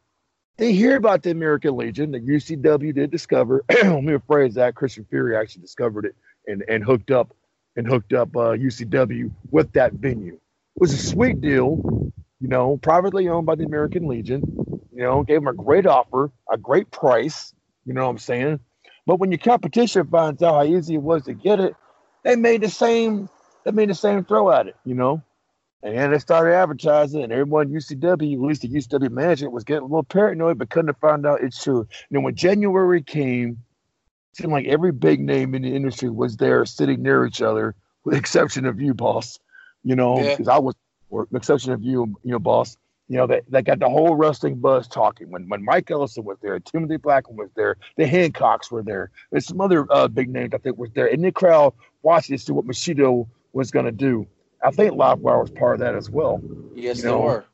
they 0.57 0.73
hear 0.73 0.97
about 0.97 1.23
the 1.23 1.31
American 1.31 1.77
Legion 1.77 2.13
that 2.13 2.27
UCW 2.27 2.95
did 2.95 3.11
discover. 3.11 3.65
Let 3.71 4.03
me 4.03 4.13
rephrase 4.13 4.55
that. 4.55 4.75
Christian 4.75 5.05
Fury 5.11 5.37
actually 5.37 5.63
discovered 5.63 6.05
it 6.05 6.15
and, 6.47 6.65
and 6.69 6.85
hooked 6.85 7.11
up 7.11 7.35
and 7.77 7.87
hooked 7.87 8.13
up 8.13 8.37
uh, 8.37 8.53
UCW 8.53 9.33
with 9.51 9.73
that 9.73 9.93
venue. 9.95 10.35
It 10.35 10.81
was 10.81 10.93
a 10.93 10.99
sweet 10.99 11.41
deal, 11.41 12.13
you 12.41 12.49
know, 12.49 12.77
privately 12.77 13.29
owned 13.29 13.47
by 13.47 13.57
the 13.57 13.65
American 13.65 14.07
Legion. 14.07 14.43
You 14.93 15.03
know, 15.03 15.23
gave 15.25 15.41
them 15.41 15.49
a 15.49 15.55
great 15.55 15.87
offer, 15.87 16.31
a 16.51 16.57
great 16.57 16.91
price. 16.91 17.53
You 17.85 17.95
know 17.95 18.05
what 18.05 18.11
I'm 18.11 18.19
saying? 18.19 18.61
But 19.07 19.19
when 19.19 19.33
your 19.33 19.39
competition 19.39 20.07
finds 20.07 20.43
out 20.43 20.55
how 20.55 20.65
easy 20.65 20.95
it 20.95 21.03
was 21.03 21.25
to 21.25 21.35
get 21.35 21.59
it, 21.61 21.75
they 22.23 22.37
made 22.37 22.63
the 22.63 22.71
same. 22.71 23.29
They 23.65 23.73
made 23.73 23.91
the 23.91 23.95
same 23.95 24.25
throw 24.25 24.53
at 24.53 24.69
it. 24.69 24.77
You 24.85 24.95
know, 24.95 25.23
and 25.85 25.97
then 25.97 26.11
they 26.13 26.19
started 26.19 26.55
advertising, 26.55 27.23
and 27.23 27.31
everyone 27.33 27.69
UCW, 27.69 28.35
at 28.35 28.41
least 28.41 28.63
the 28.63 28.69
UCW 28.69 29.11
management, 29.11 29.53
was 29.53 29.65
getting 29.65 29.83
a 29.83 29.87
little 29.87 30.03
paranoid, 30.03 30.59
but 30.59 30.71
couldn't 30.71 30.99
find 30.99 31.27
out 31.27 31.43
it's 31.43 31.63
true. 31.63 31.81
And 31.81 31.89
then 32.11 32.23
when 32.23 32.35
January 32.35 33.03
came, 33.03 33.59
it 34.33 34.39
seemed 34.39 34.53
like 34.53 34.67
every 34.67 34.93
big 34.93 35.21
name 35.21 35.55
in 35.55 35.63
the 35.63 35.77
industry 35.77 36.09
was 36.09 36.39
there, 36.39 36.65
sitting 36.65 37.03
near 37.03 37.27
each 37.27 37.43
other, 37.43 37.75
with 38.03 38.15
the 38.15 38.19
exception 38.19 38.65
of 38.65 38.81
you, 38.81 38.95
boss. 38.95 39.39
You 39.85 39.95
know, 39.95 40.19
Yeah. 40.19 40.31
because 40.31 40.49
I 40.49 40.59
was, 40.59 40.75
or 41.11 41.29
the 41.31 41.37
exception 41.37 41.73
of 41.73 41.83
you, 41.83 42.17
you 42.25 42.33
know, 42.33 42.39
boss. 42.39 42.77
You 43.07 43.19
know, 43.19 43.27
they, 43.27 43.43
they 43.51 43.61
got 43.61 43.81
the 43.81 43.91
whole 43.91 44.15
wrestling 44.17 44.61
buzz 44.61 44.89
talking. 44.89 45.31
When 45.31 45.47
when 45.51 45.63
Mike 45.63 45.91
Ellison 45.91 46.25
was 46.25 46.39
there, 46.41 46.59
Timothy 46.59 46.97
Blackman 46.97 47.37
was 47.37 47.51
there, 47.55 47.77
the 47.99 48.05
Hancocks 48.05 48.71
were 48.71 48.83
there. 48.83 49.11
There's 49.31 49.45
some 49.45 49.61
other 49.61 49.87
uh, 49.93 50.09
big 50.09 50.31
names 50.31 50.55
I 50.55 50.59
think 50.59 50.79
was 50.79 50.91
there, 50.95 51.07
and 51.13 51.23
the 51.23 51.31
crowd 51.31 51.75
watching 52.03 52.39
to 52.39 52.43
see 52.43 52.53
what 52.53 52.65
Machido 52.67 53.29
was 53.53 53.71
going 53.71 53.85
to 53.85 53.93
do. 53.93 54.27
I 54.65 54.71
think 54.71 54.95
Livewire 54.95 55.41
was 55.41 55.51
part 55.51 55.75
of 55.75 55.81
that 55.81 55.95
as 55.95 56.11
well. 56.11 56.41
Yes, 56.75 56.99
You 56.99 57.03
they 57.03 57.09
know, 57.11 57.21
were. 57.21 57.45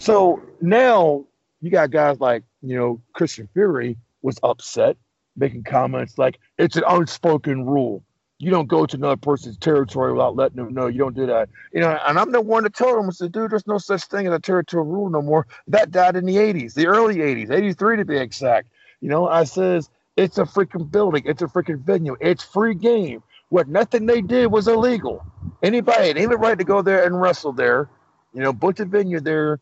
So 0.00 0.42
now 0.60 1.26
you 1.60 1.70
got 1.70 1.90
guys 1.90 2.18
like, 2.20 2.42
you 2.62 2.76
know, 2.76 3.00
Christian 3.12 3.48
Fury 3.52 3.98
was 4.22 4.38
upset, 4.42 4.96
making 5.36 5.64
comments 5.64 6.16
like, 6.18 6.38
it's 6.58 6.76
an 6.76 6.84
unspoken 6.88 7.66
rule. 7.66 8.02
You 8.38 8.50
don't 8.50 8.68
go 8.68 8.86
to 8.86 8.96
another 8.96 9.18
person's 9.18 9.58
territory 9.58 10.12
without 10.12 10.34
letting 10.34 10.56
them 10.56 10.72
know. 10.72 10.86
You 10.86 10.98
don't 11.00 11.14
do 11.14 11.26
that. 11.26 11.50
You 11.74 11.80
know, 11.80 11.98
and 12.06 12.18
I'm 12.18 12.32
the 12.32 12.40
one 12.40 12.62
to 12.62 12.70
tell 12.70 12.96
them, 12.96 13.06
I 13.06 13.12
said, 13.12 13.32
dude, 13.32 13.50
there's 13.50 13.66
no 13.66 13.76
such 13.76 14.04
thing 14.04 14.26
as 14.26 14.32
a 14.32 14.38
territorial 14.38 14.90
rule 14.90 15.10
no 15.10 15.20
more. 15.20 15.46
That 15.68 15.90
died 15.90 16.16
in 16.16 16.24
the 16.24 16.36
80s, 16.36 16.72
the 16.72 16.86
early 16.86 17.16
80s, 17.16 17.50
83 17.50 17.98
to 17.98 18.04
be 18.06 18.16
exact. 18.16 18.68
You 19.02 19.10
know, 19.10 19.28
I 19.28 19.44
says, 19.44 19.90
it's 20.16 20.38
a 20.38 20.44
freaking 20.44 20.90
building. 20.90 21.24
It's 21.26 21.42
a 21.42 21.46
freaking 21.46 21.80
venue. 21.80 22.16
It's 22.18 22.42
free 22.42 22.74
game. 22.74 23.22
What 23.50 23.68
nothing 23.68 24.06
they 24.06 24.22
did 24.22 24.46
was 24.46 24.68
illegal. 24.68 25.24
Anybody 25.62 26.08
had 26.08 26.16
any 26.16 26.34
right 26.34 26.58
to 26.58 26.64
go 26.64 26.82
there 26.82 27.04
and 27.04 27.20
wrestle 27.20 27.52
there, 27.52 27.90
you 28.32 28.40
know, 28.40 28.52
book 28.52 28.76
the 28.76 28.84
venue 28.84 29.20
there, 29.20 29.60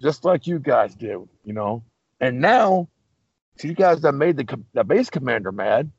just 0.00 0.24
like 0.24 0.46
you 0.46 0.58
guys 0.58 0.94
do, 0.94 1.28
you 1.44 1.52
know. 1.52 1.82
And 2.20 2.40
now, 2.40 2.88
to 3.58 3.68
you 3.68 3.74
guys 3.74 4.02
that 4.02 4.12
made 4.12 4.36
the, 4.36 4.60
the 4.74 4.84
base 4.84 5.10
commander 5.10 5.50
mad, 5.50 5.90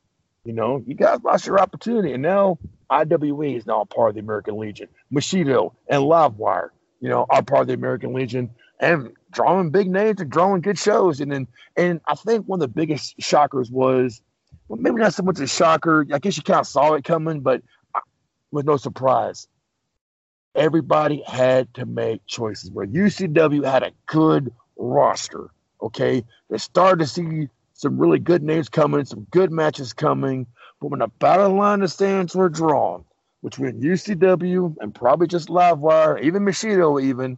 you 0.45 0.53
know, 0.53 0.83
you 0.85 0.93
guys 0.93 1.19
lost 1.23 1.47
your 1.47 1.59
opportunity. 1.59 2.13
And 2.13 2.21
now 2.21 2.59
IWE 2.89 3.55
is 3.57 3.65
now 3.65 3.81
a 3.81 3.85
part 3.85 4.09
of 4.09 4.15
the 4.15 4.21
American 4.21 4.57
Legion. 4.59 4.87
Machido 5.11 5.73
and 5.87 6.03
Livewire, 6.03 6.69
you 6.99 7.09
know, 7.09 7.25
are 7.29 7.41
part 7.41 7.61
of 7.61 7.67
the 7.67 7.73
American 7.73 8.13
Legion 8.13 8.51
and 8.79 9.11
drawing 9.31 9.71
big 9.71 9.89
names 9.89 10.21
and 10.21 10.29
drawing 10.29 10.61
good 10.61 10.77
shows. 10.77 11.19
And 11.19 11.31
then, 11.31 11.47
and 11.75 11.99
I 12.05 12.15
think 12.15 12.45
one 12.45 12.57
of 12.57 12.61
the 12.61 12.67
biggest 12.67 13.15
shockers 13.19 13.71
was, 13.71 14.21
well, 14.67 14.79
maybe 14.79 14.97
not 14.97 15.13
so 15.13 15.23
much 15.23 15.39
a 15.39 15.47
shocker. 15.47 16.05
I 16.13 16.19
guess 16.19 16.37
you 16.37 16.43
kind 16.43 16.59
of 16.59 16.67
saw 16.67 16.93
it 16.93 17.03
coming, 17.03 17.41
but 17.41 17.61
with 18.51 18.65
no 18.65 18.77
surprise. 18.77 19.47
Everybody 20.55 21.23
had 21.25 21.73
to 21.75 21.85
make 21.85 22.25
choices. 22.27 22.69
Where 22.71 22.85
UCW 22.85 23.65
had 23.65 23.83
a 23.83 23.91
good 24.05 24.53
roster, 24.77 25.49
okay, 25.81 26.23
they 26.49 26.57
started 26.57 26.99
to 26.99 27.07
see 27.07 27.49
some 27.73 27.97
really 27.97 28.19
good 28.19 28.43
names 28.43 28.69
coming, 28.69 29.03
some 29.05 29.25
good 29.31 29.51
matches 29.51 29.93
coming. 29.93 30.45
But 30.79 30.91
when 30.91 30.99
the 30.99 31.07
battle 31.07 31.55
line 31.55 31.81
of 31.81 31.91
stands 31.91 32.35
were 32.35 32.49
drawn 32.49 33.03
between 33.43 33.81
UCW 33.81 34.75
and 34.79 34.93
probably 34.93 35.27
just 35.27 35.49
Livewire, 35.49 36.21
even 36.21 36.43
Machido, 36.43 37.01
even 37.01 37.37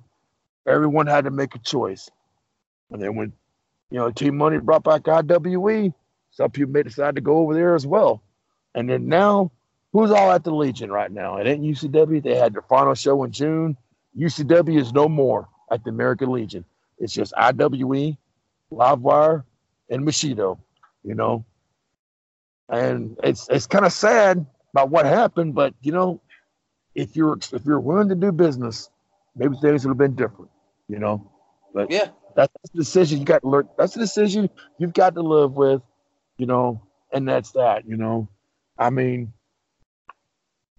everyone 0.68 1.08
had 1.08 1.26
to 1.26 1.32
make 1.32 1.56
a 1.56 1.60
choice. 1.60 2.10
And 2.92 3.02
then 3.02 3.16
when 3.16 3.34
you 3.90 4.00
know 4.00 4.12
Team 4.12 4.38
Money 4.38 4.60
brought 4.60 4.84
back 4.84 5.04
IWE, 5.04 5.94
some 6.36 6.52
people 6.52 6.74
may 6.74 6.84
decide 6.84 7.16
to 7.18 7.22
go 7.22 7.40
over 7.40 7.56
there 7.56 7.76
as 7.76 7.88
well. 7.88 8.24
And 8.76 8.90
then 8.90 9.10
now, 9.10 9.52
who's 9.94 10.12
all 10.12 10.32
at 10.34 10.46
the 10.46 10.54
Legion 10.56 10.92
right 10.92 11.12
now? 11.12 11.38
It 11.38 11.48
ain't 11.48 11.64
UCW. 11.64 12.24
They 12.24 12.36
had 12.38 12.54
their 12.56 12.64
final 12.64 12.96
show 12.96 13.24
in 13.26 13.32
June. 13.34 13.78
UCW 14.20 14.80
is 14.80 14.94
no 14.94 15.10
more 15.10 15.50
at 15.72 15.84
the 15.86 15.92
American 15.92 16.32
Legion. 16.32 16.66
It's 17.00 17.14
just 17.14 17.34
IWE, 17.38 18.18
Livewire, 18.72 19.46
and 19.92 20.08
Machido. 20.08 20.60
You 21.04 21.16
know, 21.16 21.46
and 22.70 23.18
it's 23.24 23.50
it's 23.50 23.68
kind 23.68 23.86
of 23.86 23.94
sad 23.94 24.46
about 24.74 24.92
what 24.92 25.06
happened, 25.08 25.56
but 25.56 25.76
you 25.82 25.94
know, 25.94 26.22
if 26.96 27.16
you're 27.18 27.38
if 27.54 27.66
you're 27.66 27.82
willing 27.82 28.10
to 28.10 28.16
do 28.16 28.32
business, 28.34 28.90
maybe 29.36 29.58
things 29.62 29.86
would 29.86 29.92
have 29.92 29.98
been 30.00 30.16
different. 30.16 30.52
You 30.90 31.00
know, 31.00 31.32
but 31.74 31.92
Yeah. 31.92 32.10
that's 32.36 32.54
the 32.74 32.80
decision 32.80 33.20
you 33.20 33.26
got 33.26 33.44
to 33.44 33.50
learn. 33.50 33.70
That's 33.78 33.96
the 33.96 34.02
decision 34.02 34.50
you've 34.80 34.94
got 34.94 35.16
to 35.16 35.22
live 35.22 35.54
with. 35.54 35.82
You 36.38 36.46
know, 36.46 36.84
and 37.14 37.28
that's 37.28 37.52
that. 37.54 37.88
You 37.88 37.98
know, 37.98 38.30
I 38.78 38.90
mean, 38.90 39.34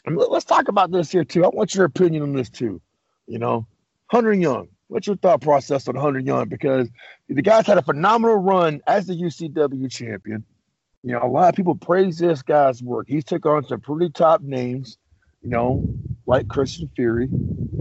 I 0.06 0.10
mean, 0.10 0.18
let- 0.18 0.30
let's 0.30 0.44
talk 0.44 0.68
about 0.68 0.90
this 0.90 1.10
here 1.10 1.24
too. 1.24 1.44
I 1.44 1.48
want 1.48 1.74
your 1.74 1.84
opinion 1.84 2.22
on 2.22 2.32
this 2.32 2.50
too. 2.50 2.80
You 3.26 3.38
know, 3.38 3.66
Hunter 4.08 4.32
Young. 4.32 4.68
What's 4.88 5.06
your 5.08 5.16
thought 5.16 5.40
process 5.40 5.88
on 5.88 5.96
Hunter 5.96 6.20
Young? 6.20 6.48
Because 6.48 6.88
the 7.28 7.42
guy's 7.42 7.66
had 7.66 7.78
a 7.78 7.82
phenomenal 7.82 8.36
run 8.36 8.80
as 8.86 9.06
the 9.06 9.14
UCW 9.14 9.90
champion. 9.90 10.44
You 11.02 11.12
know, 11.12 11.22
a 11.22 11.28
lot 11.28 11.48
of 11.48 11.56
people 11.56 11.74
praise 11.74 12.18
this 12.18 12.42
guy's 12.42 12.82
work. 12.82 13.06
He's 13.08 13.24
took 13.24 13.46
on 13.46 13.64
some 13.64 13.80
pretty 13.80 14.10
top 14.10 14.42
names, 14.42 14.98
you 15.42 15.50
know, 15.50 15.88
like 16.26 16.48
Christian 16.48 16.88
Fury. 16.94 17.28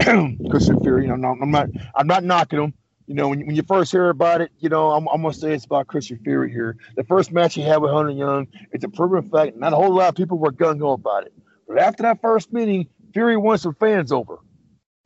Christian 0.50 0.80
Fury. 0.80 1.08
I'm 1.08 1.20
not, 1.20 1.36
I'm 1.40 1.50
not, 1.50 1.68
I'm 1.94 2.06
not 2.06 2.24
knocking 2.24 2.60
him. 2.60 2.74
You 3.06 3.14
know, 3.14 3.28
when, 3.28 3.46
when 3.46 3.54
you 3.54 3.62
first 3.62 3.92
hear 3.92 4.08
about 4.08 4.40
it, 4.40 4.50
you 4.58 4.68
know, 4.68 4.90
I'm, 4.90 5.06
I'm 5.08 5.22
gonna 5.22 5.32
say 5.32 5.52
it's 5.52 5.64
about 5.64 5.86
Christian 5.86 6.18
Fury 6.24 6.50
here. 6.50 6.76
The 6.96 7.04
first 7.04 7.32
match 7.32 7.54
he 7.54 7.62
had 7.62 7.78
with 7.78 7.92
Hunter 7.92 8.10
Young, 8.10 8.48
it's 8.72 8.84
a 8.84 8.88
proven 8.88 9.30
fact. 9.30 9.56
Not 9.56 9.72
a 9.72 9.76
whole 9.76 9.94
lot 9.94 10.08
of 10.08 10.14
people 10.16 10.38
were 10.38 10.52
gung 10.52 10.80
ho 10.80 10.92
about 10.92 11.26
it. 11.26 11.32
But 11.68 11.78
after 11.78 12.02
that 12.02 12.20
first 12.20 12.52
meeting, 12.52 12.88
Fury 13.12 13.36
won 13.36 13.58
some 13.58 13.74
fans 13.74 14.10
over. 14.12 14.38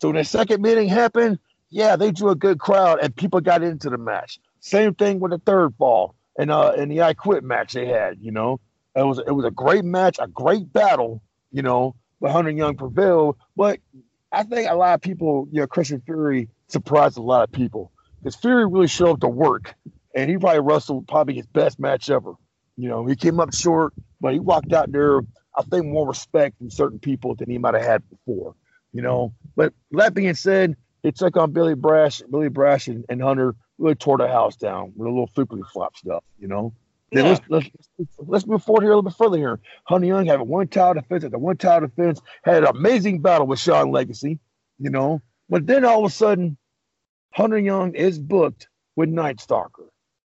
So 0.00 0.08
when 0.08 0.16
the 0.16 0.24
second 0.24 0.62
meeting 0.62 0.88
happened, 0.88 1.38
yeah, 1.68 1.96
they 1.96 2.10
drew 2.10 2.30
a 2.30 2.34
good 2.34 2.58
crowd 2.58 3.00
and 3.02 3.14
people 3.14 3.40
got 3.40 3.62
into 3.62 3.90
the 3.90 3.98
match. 3.98 4.40
Same 4.60 4.94
thing 4.94 5.20
with 5.20 5.30
the 5.30 5.38
third 5.38 5.74
fall 5.76 6.16
and 6.38 6.50
uh 6.50 6.72
and 6.76 6.90
the 6.90 7.02
I 7.02 7.14
Quit 7.14 7.44
match 7.44 7.74
they 7.74 7.86
had. 7.86 8.18
You 8.20 8.32
know, 8.32 8.60
it 8.96 9.02
was 9.02 9.18
it 9.18 9.32
was 9.32 9.44
a 9.44 9.50
great 9.50 9.84
match, 9.84 10.16
a 10.18 10.26
great 10.26 10.72
battle. 10.72 11.22
You 11.52 11.62
know, 11.62 11.96
but 12.20 12.30
Hunter 12.30 12.50
Young 12.50 12.76
prevailed. 12.76 13.36
But 13.56 13.80
I 14.32 14.44
think 14.44 14.70
a 14.70 14.74
lot 14.74 14.94
of 14.94 15.00
people, 15.00 15.48
you 15.50 15.60
know, 15.60 15.66
Christian 15.66 16.00
Fury 16.00 16.48
surprised 16.68 17.18
a 17.18 17.22
lot 17.22 17.42
of 17.42 17.52
people 17.52 17.92
because 18.18 18.36
Fury 18.36 18.66
really 18.66 18.86
showed 18.86 19.14
up 19.14 19.20
to 19.20 19.28
work, 19.28 19.74
and 20.14 20.30
he 20.30 20.38
probably 20.38 20.60
wrestled 20.60 21.08
probably 21.08 21.34
his 21.34 21.46
best 21.46 21.80
match 21.80 22.10
ever. 22.10 22.34
You 22.76 22.88
know, 22.88 23.06
he 23.06 23.16
came 23.16 23.40
up 23.40 23.54
short, 23.54 23.92
but 24.20 24.32
he 24.32 24.38
walked 24.38 24.72
out 24.72 24.92
there. 24.92 25.20
I 25.56 25.62
think 25.62 25.86
more 25.86 26.06
respect 26.06 26.58
from 26.58 26.70
certain 26.70 27.00
people 27.00 27.34
than 27.34 27.50
he 27.50 27.58
might 27.58 27.74
have 27.74 27.82
had 27.82 28.08
before. 28.08 28.54
You 28.92 29.02
know, 29.02 29.34
but 29.56 29.72
that 29.92 30.14
being 30.14 30.34
said, 30.34 30.76
he 31.02 31.12
took 31.12 31.36
on 31.36 31.52
Billy 31.52 31.74
Brash, 31.74 32.22
Billy 32.30 32.48
Brash, 32.48 32.88
and, 32.88 33.04
and 33.08 33.22
Hunter 33.22 33.54
really 33.78 33.94
tore 33.94 34.18
the 34.18 34.28
house 34.28 34.56
down 34.56 34.92
with 34.96 35.06
a 35.06 35.10
little 35.10 35.28
flippity 35.28 35.62
flop 35.72 35.96
stuff. 35.96 36.22
You 36.38 36.48
know. 36.48 36.72
Then 37.12 37.24
Yeah. 37.24 37.38
let's, 37.48 37.68
let's 37.98 38.16
let's 38.18 38.46
move 38.46 38.62
forward 38.62 38.82
here 38.82 38.92
a 38.92 38.96
little 38.96 39.10
bit 39.10 39.16
further 39.16 39.36
here. 39.36 39.60
Hunter 39.84 40.06
Young 40.06 40.26
had 40.26 40.40
a 40.40 40.44
one 40.44 40.68
title 40.68 40.94
defense 40.94 41.24
at 41.24 41.32
the 41.32 41.38
one 41.38 41.56
title 41.56 41.88
defense, 41.88 42.20
had 42.44 42.62
an 42.64 42.68
amazing 42.68 43.20
battle 43.20 43.46
with 43.46 43.58
Sean 43.58 43.90
Legacy, 43.90 44.38
you 44.78 44.90
know. 44.90 45.20
But 45.48 45.66
then 45.66 45.84
all 45.84 46.04
of 46.04 46.10
a 46.12 46.14
sudden, 46.14 46.56
Hunter 47.32 47.58
Young 47.58 47.94
is 47.94 48.18
booked 48.18 48.68
with 48.94 49.08
Night 49.08 49.40
Stalker, 49.40 49.90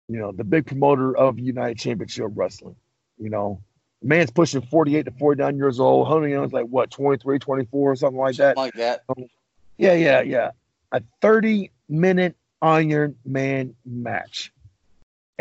you 0.07 0.17
know, 0.17 0.31
the 0.31 0.43
big 0.45 0.65
promoter 0.65 1.15
of 1.15 1.39
United 1.39 1.77
Championship 1.77 2.27
Wrestling. 2.34 2.75
You 3.17 3.29
know, 3.29 3.62
the 4.01 4.07
man's 4.07 4.31
pushing 4.31 4.62
48 4.62 5.03
to 5.03 5.12
49 5.12 5.57
years 5.57 5.79
old. 5.79 6.07
Hunter 6.07 6.29
Young's 6.29 6.53
like 6.53 6.65
what, 6.65 6.89
23, 6.91 7.39
24, 7.39 7.91
or 7.91 7.95
something 7.95 8.17
like 8.19 8.38
that. 8.38 8.55
Like 8.55 8.73
that. 8.75 9.01
Um, 9.10 9.25
yeah, 9.77 9.93
yeah, 9.93 10.21
yeah. 10.21 10.51
A 10.93 11.01
30 11.21 11.71
minute 11.89 12.36
Iron 12.62 13.15
Man 13.25 13.75
match. 13.86 14.53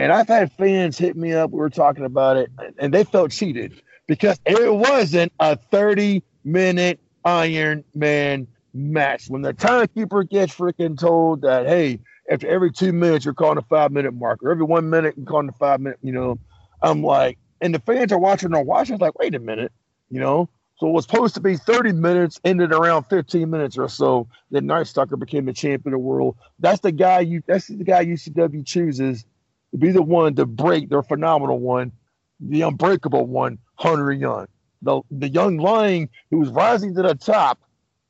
And 0.00 0.12
I've 0.12 0.28
had 0.28 0.50
fans 0.52 0.96
hit 0.96 1.14
me 1.14 1.34
up. 1.34 1.50
We 1.50 1.58
were 1.58 1.68
talking 1.68 2.06
about 2.06 2.38
it, 2.38 2.50
and 2.78 2.92
they 2.94 3.04
felt 3.04 3.32
cheated 3.32 3.82
because 4.06 4.40
it 4.46 4.72
wasn't 4.72 5.30
a 5.38 5.56
30 5.56 6.22
minute 6.42 7.00
Iron 7.22 7.84
Man 7.94 8.46
match. 8.72 9.28
When 9.28 9.42
the 9.42 9.52
timekeeper 9.52 10.22
gets 10.22 10.54
freaking 10.54 10.98
told 10.98 11.42
that, 11.42 11.66
hey, 11.66 12.00
after 12.30 12.48
every 12.48 12.72
two 12.72 12.94
minutes, 12.94 13.26
you're 13.26 13.34
calling 13.34 13.58
a 13.58 13.62
five 13.62 13.92
minute 13.92 14.14
marker, 14.14 14.50
every 14.50 14.64
one 14.64 14.88
minute, 14.88 15.16
you're 15.18 15.26
calling 15.26 15.50
a 15.50 15.52
five 15.52 15.80
minute, 15.80 15.98
you 16.00 16.12
know, 16.12 16.38
I'm 16.80 17.02
like, 17.02 17.36
and 17.60 17.74
the 17.74 17.80
fans 17.80 18.10
are 18.10 18.18
watching 18.18 18.54
or 18.54 18.64
watching, 18.64 18.94
it's 18.94 19.02
like, 19.02 19.18
wait 19.18 19.34
a 19.34 19.38
minute, 19.38 19.70
you 20.08 20.18
know, 20.18 20.48
So 20.76 20.88
it 20.88 20.92
was 20.92 21.04
supposed 21.04 21.34
to 21.34 21.42
be 21.42 21.58
30 21.58 21.92
minutes, 21.92 22.40
ended 22.42 22.72
around 22.72 23.04
15 23.04 23.50
minutes 23.50 23.76
or 23.76 23.88
so. 23.90 24.28
Then 24.50 24.64
Night 24.64 24.86
Stalker 24.86 25.18
became 25.18 25.44
the 25.44 25.52
champion 25.52 25.92
of 25.92 26.00
the 26.00 26.06
world. 26.06 26.36
That's 26.58 26.80
the 26.80 26.90
guy 26.90 27.20
you. 27.20 27.42
That's 27.46 27.66
the 27.66 27.84
guy 27.84 28.06
UCW 28.06 28.64
chooses 28.64 29.26
to 29.72 29.78
be 29.78 29.90
the 29.90 30.02
one 30.02 30.34
to 30.36 30.46
break 30.46 30.88
their 30.88 31.02
phenomenal 31.02 31.58
one, 31.58 31.92
the 32.40 32.62
unbreakable 32.62 33.26
one, 33.26 33.58
Hunter 33.74 34.12
Young, 34.12 34.46
the 34.82 35.02
the 35.10 35.28
young 35.28 35.58
lion 35.58 36.08
who 36.30 36.38
was 36.38 36.50
rising 36.50 36.94
to 36.94 37.02
the 37.02 37.14
top 37.14 37.60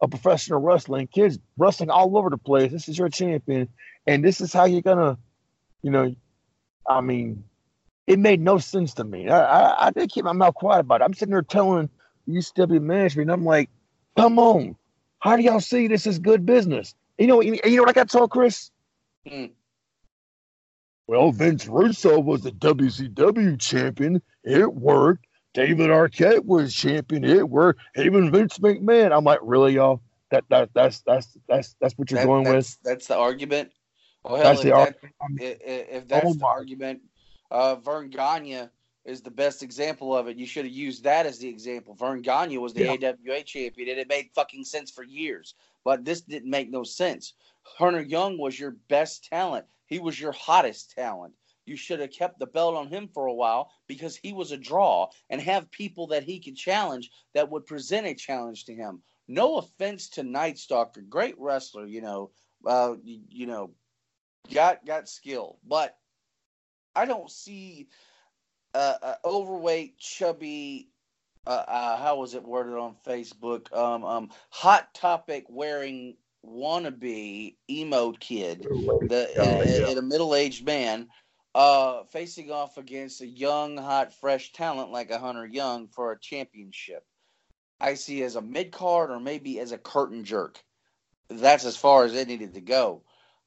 of 0.00 0.10
professional 0.10 0.60
wrestling. 0.60 1.06
Kids 1.08 1.38
wrestling 1.58 1.90
all 1.90 2.16
over 2.16 2.30
the 2.30 2.38
place. 2.38 2.72
This 2.72 2.88
is 2.88 2.98
your 2.98 3.08
champion, 3.08 3.68
and 4.06 4.24
this 4.24 4.40
is 4.40 4.52
how 4.52 4.64
you're 4.64 4.82
gonna, 4.82 5.18
you 5.82 5.90
know, 5.90 6.14
I 6.88 7.00
mean, 7.00 7.44
it 8.06 8.18
made 8.18 8.40
no 8.40 8.58
sense 8.58 8.94
to 8.94 9.04
me. 9.04 9.28
I 9.28 9.40
I, 9.40 9.86
I 9.86 9.90
did 9.90 10.10
keep 10.10 10.24
my 10.24 10.32
mouth 10.32 10.54
quiet 10.54 10.80
about 10.80 11.00
it. 11.00 11.04
I'm 11.04 11.14
sitting 11.14 11.32
there 11.32 11.42
telling 11.42 11.90
UCW 12.28 12.80
management, 12.80 13.30
I'm 13.30 13.44
like, 13.44 13.70
come 14.16 14.38
on, 14.38 14.76
how 15.18 15.36
do 15.36 15.42
y'all 15.42 15.60
see 15.60 15.88
this 15.88 16.06
as 16.06 16.18
good 16.18 16.46
business? 16.46 16.94
You 17.18 17.26
know, 17.26 17.40
you, 17.42 17.58
you 17.64 17.76
know 17.76 17.82
what 17.82 17.90
I 17.90 17.92
got 17.92 18.10
told, 18.10 18.30
Chris? 18.30 18.70
Mm. 19.26 19.50
Well, 21.10 21.32
Vince 21.32 21.66
Russo 21.66 22.20
was 22.20 22.42
the 22.42 22.52
WCW 22.52 23.58
champion. 23.60 24.22
It 24.44 24.72
worked. 24.72 25.26
David 25.54 25.90
Arquette 25.90 26.44
was 26.44 26.72
champion. 26.72 27.24
It 27.24 27.48
worked. 27.48 27.80
Even 27.96 28.30
Vince 28.30 28.58
McMahon. 28.58 29.10
I'm 29.10 29.24
like, 29.24 29.40
really, 29.42 29.72
y'all? 29.74 30.02
That 30.30 30.44
that 30.50 30.70
that's 30.72 31.00
that's 31.00 31.36
that's 31.48 31.74
that's 31.80 31.98
what 31.98 32.12
you're 32.12 32.20
That- 32.20 32.26
going 32.28 32.44
that's, 32.44 32.78
with. 32.78 32.82
That's 32.84 33.08
the 33.08 33.16
argument. 33.16 33.72
Well, 34.22 34.36
hell, 34.36 34.44
That's 34.44 34.60
if, 34.60 34.64
the 34.66 34.70
that, 34.70 34.78
argument. 34.78 35.14
I 35.20 35.26
mean, 35.30 35.48
i- 35.48 35.70
i- 35.72 35.96
if 35.96 36.06
that's 36.06 36.26
oh 36.26 36.32
the 36.34 36.38
my. 36.38 36.46
argument, 36.48 37.00
uh, 37.50 37.74
Verne 37.74 38.10
Gagne 38.10 38.68
is 39.04 39.20
the 39.20 39.32
best 39.32 39.64
example 39.64 40.16
of 40.16 40.28
it. 40.28 40.36
You 40.36 40.46
should 40.46 40.64
have 40.64 40.72
used 40.72 41.02
that 41.02 41.26
as 41.26 41.40
the 41.40 41.48
example. 41.48 41.94
Verne 41.94 42.22
Gagne 42.22 42.56
was 42.58 42.72
the 42.72 42.84
Yeah. 42.84 42.92
AWA 42.92 43.42
champion, 43.42 43.88
and 43.88 43.98
it 43.98 44.08
made 44.08 44.30
fucking 44.36 44.62
sense 44.62 44.92
for 44.92 45.02
years. 45.02 45.54
But 45.82 46.04
this 46.04 46.20
didn't 46.20 46.50
make 46.50 46.70
no 46.70 46.84
sense. 46.84 47.32
Hunter 47.64 48.00
Young 48.02 48.38
was 48.38 48.60
your 48.60 48.76
best 48.86 49.24
talent. 49.24 49.66
He 49.90 49.98
was 49.98 50.18
your 50.18 50.32
hottest 50.32 50.92
talent. 50.92 51.34
You 51.66 51.76
should 51.76 52.00
have 52.00 52.12
kept 52.12 52.38
the 52.38 52.46
belt 52.46 52.76
on 52.76 52.88
him 52.88 53.08
for 53.08 53.26
a 53.26 53.34
while 53.34 53.70
because 53.86 54.16
he 54.16 54.32
was 54.32 54.52
a 54.52 54.56
draw 54.56 55.10
and 55.28 55.40
have 55.40 55.70
people 55.70 56.06
that 56.08 56.22
he 56.22 56.40
could 56.40 56.56
challenge 56.56 57.10
that 57.34 57.50
would 57.50 57.66
present 57.66 58.06
a 58.06 58.14
challenge 58.14 58.64
to 58.64 58.74
him. 58.74 59.02
No 59.28 59.58
offense 59.58 60.08
to 60.10 60.22
Night 60.22 60.58
Stalker, 60.58 61.02
great 61.02 61.38
wrestler, 61.38 61.86
you 61.86 62.00
know, 62.00 62.30
uh, 62.66 62.94
you, 63.02 63.20
you 63.28 63.46
know, 63.46 63.72
got 64.52 64.84
got 64.86 65.08
skill, 65.08 65.58
but 65.66 65.96
I 66.94 67.04
don't 67.04 67.30
see 67.30 67.88
uh, 68.74 68.94
uh, 69.02 69.14
overweight, 69.24 69.98
chubby. 69.98 70.88
Uh, 71.46 71.64
uh, 71.66 71.96
how 71.96 72.16
was 72.16 72.34
it 72.34 72.44
worded 72.44 72.74
on 72.74 72.96
Facebook? 73.06 73.72
Um, 73.72 74.04
um, 74.04 74.30
hot 74.50 74.92
topic 74.94 75.46
wearing 75.48 76.16
wannabe 76.46 77.56
emo 77.68 78.12
kid, 78.12 78.66
the 79.08 79.30
Yeah, 79.34 79.42
uh, 79.42 79.64
yeah. 79.64 79.94
uh, 79.94 79.98
a 79.98 80.02
middle 80.02 80.34
aged 80.34 80.64
man, 80.64 81.08
uh, 81.54 82.04
facing 82.04 82.50
off 82.50 82.76
against 82.76 83.20
a 83.20 83.26
young, 83.26 83.76
hot, 83.76 84.12
fresh 84.14 84.52
talent 84.52 84.90
like 84.90 85.10
a 85.10 85.18
Hunter 85.18 85.46
Young 85.46 85.88
for 85.88 86.12
a 86.12 86.20
championship. 86.20 87.04
I 87.80 87.94
see 87.94 88.22
as 88.22 88.36
a 88.36 88.42
mid 88.42 88.72
card 88.72 89.10
or 89.10 89.20
maybe 89.20 89.58
as 89.58 89.72
a 89.72 89.78
curtain 89.78 90.24
jerk. 90.24 90.62
That's 91.28 91.64
as 91.64 91.76
far 91.76 92.04
as 92.04 92.14
it 92.14 92.28
needed 92.28 92.54
to 92.54 92.60
go. 92.60 93.02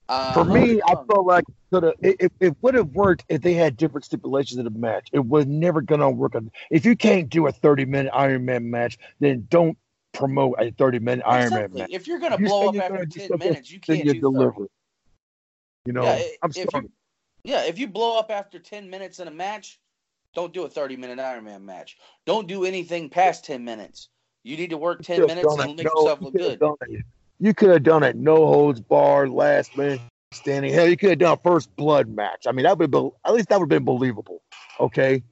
Uh, 0.09 0.33
For 0.33 0.45
me, 0.45 0.81
I 0.85 0.95
felt 0.95 1.25
like 1.25 1.43
it, 1.71 2.31
it, 2.39 2.55
would 2.61 2.75
have 2.75 2.89
worked 2.89 3.25
if 3.29 3.41
they 3.41 3.53
had 3.53 3.77
different 3.77 4.05
stipulations 4.05 4.57
in 4.57 4.65
the 4.65 4.71
match. 4.71 5.09
It 5.11 5.25
was 5.25 5.45
never 5.45 5.81
gonna 5.81 6.09
work. 6.09 6.33
If 6.69 6.85
you 6.85 6.95
can't 6.95 7.29
do 7.29 7.47
a 7.47 7.51
30 7.51 7.85
minute 7.85 8.11
Iron 8.13 8.45
Man 8.45 8.69
match, 8.69 8.97
then 9.19 9.47
don't 9.49 9.77
promote 10.13 10.55
a 10.59 10.71
30 10.71 10.99
minute 10.99 11.25
Iron 11.27 11.49
Man 11.53 11.63
Exactly. 11.63 11.81
match. 11.81 11.89
If 11.91 12.07
you're 12.07 12.19
gonna 12.19 12.39
you 12.39 12.45
blow 12.47 12.69
up 12.69 12.75
after 12.75 13.05
ten 13.05 13.29
minutes, 13.37 13.71
you 13.71 13.79
can't 13.79 14.05
you 14.05 14.13
do 14.13 14.19
deliver. 14.21 14.51
30. 14.53 14.67
You 15.85 15.93
know, 15.93 16.03
Yeah, 16.03 16.21
I'm 16.41 16.51
if 16.55 16.69
sorry. 16.71 16.85
you 16.85 16.91
yeah, 17.43 17.63
if 17.65 17.77
you 17.77 17.87
blow 17.87 18.17
up 18.17 18.31
after 18.31 18.59
ten 18.59 18.89
minutes 18.89 19.19
in 19.19 19.27
a 19.27 19.31
match, 19.31 19.79
don't 20.33 20.53
do 20.53 20.63
a 20.63 20.69
thirty 20.69 20.95
minute 20.95 21.19
Ironman 21.19 21.63
match. 21.63 21.97
Don't 22.25 22.47
do 22.47 22.63
anything 22.63 23.09
past 23.09 23.43
ten 23.43 23.65
minutes. 23.65 24.09
You 24.43 24.55
need 24.55 24.69
to 24.69 24.77
work 24.77 25.01
ten 25.03 25.25
minutes 25.25 25.53
and 25.57 25.75
make 25.75 25.85
No, 25.85 25.91
yourself 26.01 26.19
you 26.21 26.25
look 26.25 26.33
could've 26.59 26.79
good. 26.89 27.03
You 27.39 27.53
could 27.53 27.69
have 27.71 27.83
done 27.83 28.03
it 28.03 28.15
no 28.15 28.35
holds 28.45 28.79
barred, 28.79 29.29
last 29.31 29.75
man 29.77 29.99
standing. 30.31 30.73
Hell, 30.73 30.87
you 30.87 30.95
could 30.95 31.09
have 31.09 31.19
done 31.19 31.33
a 31.33 31.41
first 31.41 31.75
blood 31.75 32.07
match. 32.07 32.45
I 32.47 32.53
mean, 32.53 32.63
that 32.63 32.77
would 32.77 32.89
be 32.89 33.09
at 33.25 33.33
least 33.33 33.49
that 33.49 33.59
would 33.59 33.65
have 33.65 33.69
been 33.69 33.83
believable. 33.85 34.41
Okay, 34.79 35.23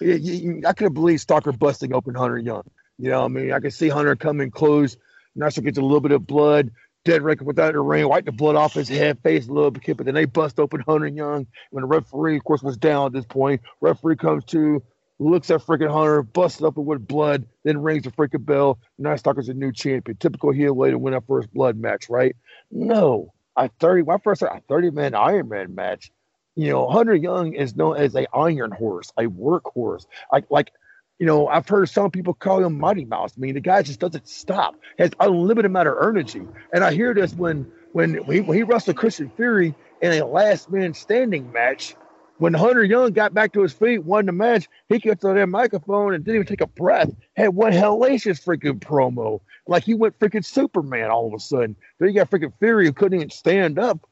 You- 0.00 0.14
you- 0.14 0.32
you- 0.34 0.62
I 0.64 0.74
could 0.74 0.84
have 0.84 0.94
believed 0.94 1.20
Stalker 1.22 1.50
busting 1.50 1.92
open 1.92 2.14
Hunter 2.14 2.38
Young. 2.38 2.62
You 2.98 3.10
know, 3.10 3.24
I 3.24 3.28
mean, 3.28 3.52
I 3.52 3.60
can 3.60 3.70
see 3.70 3.88
Hunter 3.88 4.16
coming 4.16 4.50
close. 4.50 4.96
Nasser 5.34 5.60
gets 5.60 5.78
a 5.78 5.82
little 5.82 6.00
bit 6.00 6.12
of 6.12 6.26
blood. 6.26 6.70
Dead 7.04 7.22
Raker 7.22 7.44
without 7.44 7.72
the 7.72 7.80
ring, 7.80 8.08
wipe 8.08 8.24
the 8.24 8.32
blood 8.32 8.56
off 8.56 8.74
his 8.74 8.88
head, 8.88 9.20
face 9.22 9.48
a 9.48 9.52
little 9.52 9.70
bit, 9.70 9.96
but 9.96 10.04
then 10.04 10.14
they 10.14 10.24
bust 10.24 10.58
open 10.58 10.80
Hunter 10.80 11.06
Young. 11.06 11.46
When 11.70 11.82
the 11.82 11.88
referee, 11.88 12.36
of 12.36 12.44
course, 12.44 12.62
was 12.62 12.76
down 12.76 13.06
at 13.06 13.12
this 13.12 13.24
point, 13.24 13.62
referee 13.80 14.16
comes 14.16 14.44
to, 14.46 14.82
looks 15.18 15.50
at 15.50 15.60
freaking 15.60 15.90
Hunter, 15.90 16.22
busts 16.22 16.60
up 16.60 16.76
with 16.76 17.06
blood, 17.06 17.46
then 17.64 17.78
rings 17.78 18.04
the 18.04 18.10
freaking 18.10 18.44
bell. 18.44 18.78
Night 18.98 19.20
Stalker's 19.20 19.48
a 19.48 19.54
new 19.54 19.72
champion. 19.72 20.16
Typical 20.18 20.52
heel 20.52 20.74
way 20.74 20.90
to 20.90 20.98
win 20.98 21.14
a 21.14 21.20
first 21.20 21.52
blood 21.54 21.76
match, 21.76 22.10
right? 22.10 22.36
No. 22.70 23.32
I 23.56 23.68
30 23.80 24.02
my 24.04 24.18
first 24.18 24.42
a 24.42 24.62
30 24.68 24.90
man 24.90 25.14
Iron 25.14 25.48
Man 25.48 25.74
match. 25.74 26.12
You 26.54 26.70
know, 26.70 26.88
Hunter 26.88 27.14
Young 27.14 27.54
is 27.54 27.74
known 27.74 27.96
as 27.96 28.14
a 28.14 28.26
iron 28.36 28.70
horse, 28.70 29.12
a 29.16 29.24
workhorse. 29.24 30.06
Like 30.30 30.44
like 30.50 30.72
you 31.18 31.26
know, 31.26 31.48
I've 31.48 31.68
heard 31.68 31.88
some 31.88 32.10
people 32.10 32.34
call 32.34 32.64
him 32.64 32.78
Mighty 32.78 33.04
Mouse. 33.04 33.34
I 33.36 33.40
mean, 33.40 33.54
the 33.54 33.60
guy 33.60 33.82
just 33.82 34.00
doesn't 34.00 34.28
stop. 34.28 34.76
Has 34.98 35.10
unlimited 35.20 35.66
amount 35.66 35.88
of 35.88 35.96
energy. 36.02 36.42
And 36.72 36.84
I 36.84 36.92
hear 36.92 37.12
this 37.12 37.34
when 37.34 37.70
when 37.92 38.22
he, 38.24 38.40
when 38.40 38.56
he 38.56 38.62
wrestled 38.62 38.96
Christian 38.96 39.30
Fury 39.36 39.74
in 40.00 40.12
a 40.12 40.24
last 40.24 40.70
man 40.70 40.94
standing 40.94 41.50
match. 41.52 41.96
When 42.36 42.54
Hunter 42.54 42.84
Young 42.84 43.10
got 43.12 43.34
back 43.34 43.52
to 43.54 43.62
his 43.62 43.72
feet, 43.72 44.04
won 44.04 44.26
the 44.26 44.32
match, 44.32 44.68
he 44.88 45.00
gets 45.00 45.24
on 45.24 45.34
that 45.34 45.48
microphone 45.48 46.14
and 46.14 46.24
didn't 46.24 46.36
even 46.36 46.46
take 46.46 46.60
a 46.60 46.68
breath. 46.68 47.10
Had 47.36 47.48
one 47.48 47.72
hellacious 47.72 48.44
freaking 48.44 48.78
promo. 48.78 49.40
Like 49.66 49.82
he 49.82 49.94
went 49.94 50.16
freaking 50.20 50.44
Superman 50.44 51.10
all 51.10 51.26
of 51.26 51.34
a 51.34 51.40
sudden. 51.40 51.74
Then 51.98 52.10
you 52.10 52.14
got 52.14 52.30
freaking 52.30 52.52
Fury 52.60 52.86
who 52.86 52.92
couldn't 52.92 53.18
even 53.18 53.30
stand 53.30 53.80
up, 53.80 54.08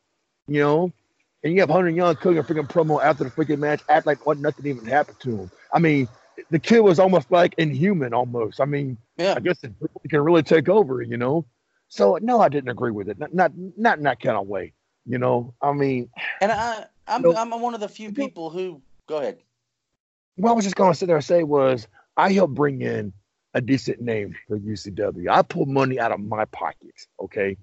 you 0.49 0.59
know. 0.59 0.93
And 1.45 1.55
you 1.55 1.61
have 1.61 1.71
Hunter 1.71 1.91
Young 1.91 2.17
cooking 2.17 2.39
a 2.39 2.43
freaking 2.43 2.69
promo 2.69 3.01
after 3.01 3.23
the 3.23 3.31
freaking 3.31 3.59
match, 3.59 3.81
act 3.89 4.07
like 4.07 4.27
what 4.27 4.39
nothing 4.39 4.67
even 4.67 4.87
happened 4.87 5.21
to 5.21 5.37
him. 5.43 5.51
I 5.73 5.79
mean, 5.79 6.09
the 6.51 6.59
kid 6.59 6.81
was 6.81 6.99
almost 6.99 7.31
like 7.31 7.55
inhuman 7.59 8.13
almost. 8.15 8.61
I 8.61 8.65
mean, 8.65 8.97
Yeah. 9.17 9.35
I 9.37 9.41
guess 9.41 9.63
it 9.65 9.73
can 10.09 10.21
really 10.21 10.43
take 10.43 10.69
over, 10.69 11.03
you 11.03 11.17
know. 11.17 11.47
So 11.89 12.19
no, 12.21 12.41
I 12.41 12.49
didn't 12.49 12.71
agree 12.71 12.91
with 12.91 13.09
it. 13.09 13.19
Not 13.19 13.33
not 13.35 13.53
not 13.77 13.99
in 13.99 14.05
that 14.05 14.21
kind 14.21 14.37
of 14.37 14.47
way. 14.47 14.73
You 15.07 15.19
know, 15.19 15.55
I 15.63 15.73
mean, 15.73 16.09
And 16.41 16.51
I 16.53 16.87
I'm 17.07 17.23
No. 17.23 17.33
I'm 17.35 17.51
one 17.61 17.75
of 17.75 17.81
the 17.81 17.89
few 17.89 18.13
people 18.13 18.51
who 18.51 18.83
go 19.07 19.19
ahead. 19.19 19.39
what 20.37 20.51
I 20.51 20.53
was 20.53 20.65
just 20.65 20.77
gonna 20.77 20.95
sit 20.95 21.07
there 21.07 21.17
and 21.17 21.25
say 21.25 21.43
was 21.45 21.87
I 22.17 22.33
helped 22.33 22.55
bring 22.55 22.83
in 22.83 23.13
a 23.55 23.61
decent 23.61 24.01
name 24.01 24.35
for 24.49 24.59
UCW. 24.59 25.29
I 25.31 25.43
pulled 25.43 25.69
money 25.69 25.99
out 25.99 26.13
of 26.13 26.21
my 26.21 26.45
pockets. 26.47 27.07
Okay. 27.21 27.57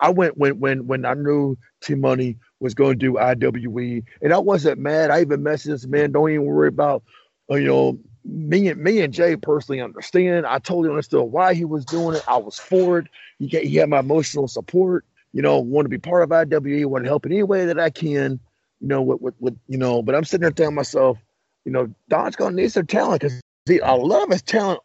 I 0.00 0.10
went 0.10 0.36
when 0.36 0.58
when 0.58 0.86
when 0.88 1.04
I 1.04 1.14
knew 1.14 1.56
T 1.80 1.94
Money 1.94 2.36
was 2.60 2.74
going 2.74 2.98
to 2.98 3.12
do 3.12 3.16
IWE, 3.16 4.02
and 4.20 4.32
I 4.34 4.38
wasn't 4.38 4.80
mad. 4.80 5.10
I 5.10 5.20
even 5.20 5.40
messaged 5.42 5.66
this 5.66 5.86
man, 5.86 6.10
don't 6.12 6.28
even 6.30 6.44
worry 6.44 6.68
about, 6.68 7.04
you 7.50 7.64
know, 7.64 7.98
me 8.24 8.68
and 8.68 8.82
me 8.82 9.00
and 9.02 9.12
Jay 9.12 9.36
personally 9.36 9.80
understand. 9.80 10.46
I 10.46 10.58
totally 10.58 10.90
understood 10.90 11.24
why 11.24 11.54
he 11.54 11.64
was 11.64 11.84
doing 11.84 12.16
it. 12.16 12.24
I 12.26 12.38
was 12.38 12.58
for 12.58 12.98
it. 12.98 13.06
He 13.38 13.48
he 13.48 13.76
had 13.76 13.90
my 13.90 13.98
emotional 14.00 14.48
support. 14.48 15.04
You 15.32 15.42
know, 15.42 15.58
want 15.58 15.84
to 15.84 15.90
be 15.90 15.98
part 15.98 16.22
of 16.22 16.30
IWE, 16.30 16.86
want 16.86 17.04
to 17.04 17.08
help 17.08 17.26
in 17.26 17.32
any 17.32 17.42
way 17.42 17.66
that 17.66 17.78
I 17.78 17.90
can. 17.90 18.40
You 18.80 18.88
know, 18.88 19.02
with, 19.02 19.20
with, 19.20 19.34
with 19.40 19.58
you 19.68 19.78
know, 19.78 20.02
but 20.02 20.14
I'm 20.14 20.24
sitting 20.24 20.42
there 20.42 20.50
telling 20.50 20.74
myself, 20.74 21.18
you 21.64 21.72
know, 21.72 21.92
Don's 22.08 22.36
gonna 22.36 22.56
need 22.56 22.72
some 22.72 22.86
talent 22.86 23.22
because 23.22 23.40
a 23.82 23.96
lot 23.96 24.22
of 24.22 24.30
his 24.30 24.42
talent 24.42 24.80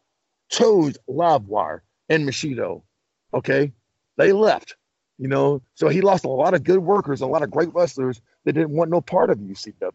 chose 0.49 0.97
Livewire 1.07 1.81
and 2.09 2.27
Machido. 2.27 2.81
Okay, 3.33 3.71
they 4.17 4.31
left. 4.31 4.75
You 5.17 5.27
know, 5.27 5.61
so 5.75 5.89
he 5.89 5.99
lost 6.01 6.23
a 6.23 6.29
lot 6.29 6.53
of 6.53 6.63
good 6.63 6.79
workers, 6.79 7.19
a 7.19 7.27
lot 7.27 7.43
of 7.43 7.51
great 7.51 7.73
wrestlers 7.73 8.21
that 8.45 8.53
didn't 8.53 8.71
want 8.71 8.89
no 8.89 9.01
part 9.01 9.29
of 9.29 9.37
UCW. 9.37 9.91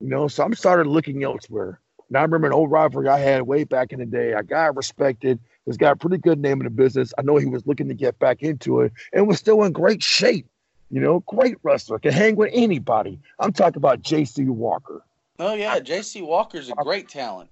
You 0.00 0.08
know, 0.08 0.28
so 0.28 0.44
I'm 0.44 0.54
started 0.54 0.88
looking 0.88 1.22
elsewhere. 1.22 1.80
Now 2.10 2.20
I 2.20 2.22
remember 2.22 2.46
an 2.46 2.52
old 2.52 2.70
rivalry 2.70 3.08
I 3.08 3.18
had 3.18 3.42
way 3.42 3.64
back 3.64 3.92
in 3.92 3.98
the 3.98 4.06
day. 4.06 4.32
A 4.32 4.42
guy 4.42 4.64
I 4.64 4.66
respected, 4.66 5.40
this 5.66 5.76
got 5.76 5.92
a 5.92 5.96
pretty 5.96 6.18
good 6.18 6.38
name 6.38 6.60
in 6.60 6.64
the 6.64 6.70
business. 6.70 7.12
I 7.18 7.22
know 7.22 7.36
he 7.36 7.46
was 7.46 7.66
looking 7.66 7.88
to 7.88 7.94
get 7.94 8.18
back 8.18 8.42
into 8.42 8.80
it 8.80 8.92
and 9.12 9.26
was 9.26 9.38
still 9.38 9.62
in 9.64 9.72
great 9.72 10.02
shape. 10.02 10.46
You 10.90 11.00
know, 11.00 11.20
great 11.20 11.56
wrestler, 11.64 11.98
can 11.98 12.12
hang 12.12 12.36
with 12.36 12.50
anybody. 12.52 13.18
I'm 13.40 13.52
talking 13.52 13.78
about 13.78 14.02
J.C. 14.02 14.44
Walker. 14.44 15.02
Oh 15.38 15.54
yeah, 15.54 15.80
J.C. 15.80 16.22
Walker's 16.22 16.70
a 16.70 16.74
uh, 16.74 16.84
great 16.84 17.08
talent. 17.08 17.50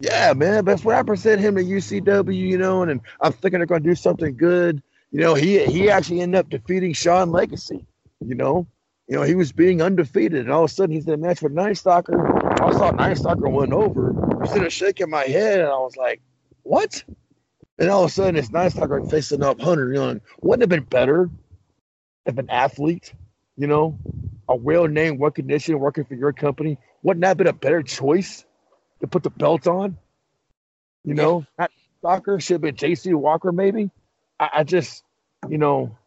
Yeah, 0.00 0.32
man. 0.32 0.64
But 0.64 0.82
when 0.82 0.96
I 0.96 1.02
present 1.02 1.40
him 1.40 1.56
to 1.56 1.62
UCW, 1.62 2.34
you 2.34 2.56
know, 2.56 2.82
and, 2.82 2.90
and, 2.90 3.00
I'm 3.20 3.32
thinking 3.32 3.60
they're 3.60 3.66
going 3.66 3.82
to 3.82 3.88
do 3.88 3.94
something 3.94 4.36
good, 4.36 4.82
you 5.12 5.20
know, 5.20 5.34
he 5.34 5.64
he 5.66 5.90
actually 5.90 6.22
ended 6.22 6.40
up 6.40 6.48
defeating 6.48 6.94
Sean 6.94 7.30
Legacy. 7.30 7.84
You 8.24 8.34
know, 8.34 8.66
you 9.08 9.16
know, 9.16 9.22
he 9.22 9.34
was 9.34 9.52
being 9.52 9.82
undefeated, 9.82 10.40
and 10.40 10.52
all 10.52 10.64
of 10.64 10.70
a 10.70 10.74
sudden 10.74 10.94
he's 10.94 11.06
in 11.06 11.14
a 11.14 11.16
match 11.16 11.42
with 11.42 11.52
Night 11.52 11.76
Stalker. 11.76 12.62
I 12.62 12.72
saw 12.72 12.90
Night 12.90 13.18
Stalker 13.18 13.48
went 13.48 13.72
over. 13.72 14.14
Sitting 14.46 14.62
there 14.62 14.70
shaking 14.70 15.10
my 15.10 15.24
head, 15.24 15.60
and 15.60 15.68
I 15.68 15.76
was 15.76 15.96
like, 15.96 16.20
"What?" 16.62 17.04
And 17.78 17.90
all 17.90 18.04
of 18.04 18.10
a 18.10 18.12
sudden, 18.12 18.36
it's 18.36 18.52
like 18.52 18.88
we're 18.88 19.04
facing 19.08 19.42
up 19.42 19.60
Hunter 19.60 19.92
Young. 19.92 20.20
Wouldn't 20.40 20.62
it 20.62 20.72
have 20.72 20.80
been 20.80 20.88
better 20.88 21.28
if 22.24 22.38
an 22.38 22.48
athlete, 22.50 23.12
you 23.56 23.66
know, 23.66 23.98
a 24.48 24.54
well-named 24.54 25.20
recognition 25.20 25.78
working 25.78 26.04
for 26.04 26.14
your 26.14 26.32
company, 26.32 26.78
wouldn't 27.02 27.22
that 27.22 27.28
have 27.28 27.36
been 27.36 27.46
a 27.48 27.52
better 27.52 27.82
choice 27.82 28.44
to 29.00 29.06
put 29.06 29.22
the 29.22 29.30
belt 29.30 29.66
on? 29.66 29.98
You 31.04 31.14
know, 31.14 31.44
not 31.58 31.70
soccer 32.00 32.40
should 32.40 32.54
have 32.54 32.60
been 32.62 32.76
J.C. 32.76 33.12
Walker, 33.12 33.52
maybe. 33.52 33.90
I, 34.38 34.50
I 34.54 34.64
just, 34.64 35.02
you 35.48 35.58
know, 35.58 35.98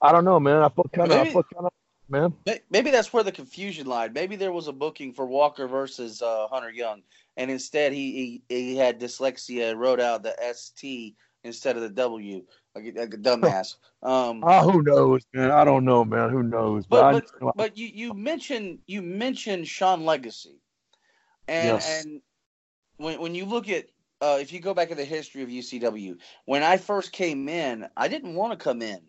I 0.00 0.12
don't 0.12 0.24
know, 0.24 0.38
man. 0.38 0.62
I 0.62 0.68
felt 0.68 0.92
kind 0.92 1.10
of, 1.10 1.18
I 1.18 1.30
felt 1.30 1.46
kind 1.52 1.66
of, 1.66 1.72
man. 2.08 2.34
Maybe 2.70 2.90
that's 2.90 3.12
where 3.12 3.22
the 3.22 3.32
confusion 3.32 3.86
lied. 3.86 4.14
Maybe 4.14 4.36
there 4.36 4.52
was 4.52 4.68
a 4.68 4.72
booking 4.72 5.12
for 5.12 5.26
Walker 5.26 5.66
versus 5.66 6.22
uh, 6.22 6.48
Hunter 6.48 6.70
Young, 6.70 7.02
and 7.36 7.50
instead 7.50 7.92
he, 7.92 8.42
he 8.48 8.54
he 8.56 8.76
had 8.76 9.00
dyslexia 9.00 9.70
and 9.70 9.80
wrote 9.80 10.00
out 10.00 10.22
the 10.22 10.34
ST 10.42 11.14
instead 11.44 11.76
of 11.76 11.82
the 11.82 11.90
W, 11.90 12.42
like, 12.74 12.84
a- 12.84 13.00
like 13.00 13.14
a 13.14 13.18
dumbass. 13.18 13.76
Um, 14.02 14.42
Ah, 14.44 14.62
who 14.62 14.82
knows, 14.82 15.22
man? 15.34 15.50
I 15.50 15.64
don't 15.64 15.84
know, 15.84 16.04
man. 16.04 16.30
Who 16.30 16.42
knows? 16.44 16.86
but 16.86 17.10
but, 17.10 17.24
but 17.56 17.76
you, 17.76 17.88
you 17.88 18.14
mentioned 18.14 18.78
you 18.86 19.02
mentioned 19.02 19.66
Sean 19.66 20.04
Legacy, 20.04 20.60
and 21.48 21.66
Yes. 21.66 22.04
and 22.04 22.22
when 22.98 23.20
when 23.20 23.34
you 23.34 23.44
look 23.44 23.68
at 23.68 23.86
uh, 24.20 24.38
if 24.40 24.52
you 24.52 24.60
go 24.60 24.74
back 24.74 24.90
in 24.90 24.96
the 24.96 25.04
history 25.04 25.42
of 25.42 25.50
UCW, 25.50 26.16
when 26.44 26.62
I 26.62 26.76
first 26.76 27.12
came 27.12 27.48
in, 27.48 27.88
I 27.96 28.08
didn't 28.08 28.34
want 28.34 28.52
to 28.52 28.62
come 28.62 28.82
in. 28.82 29.00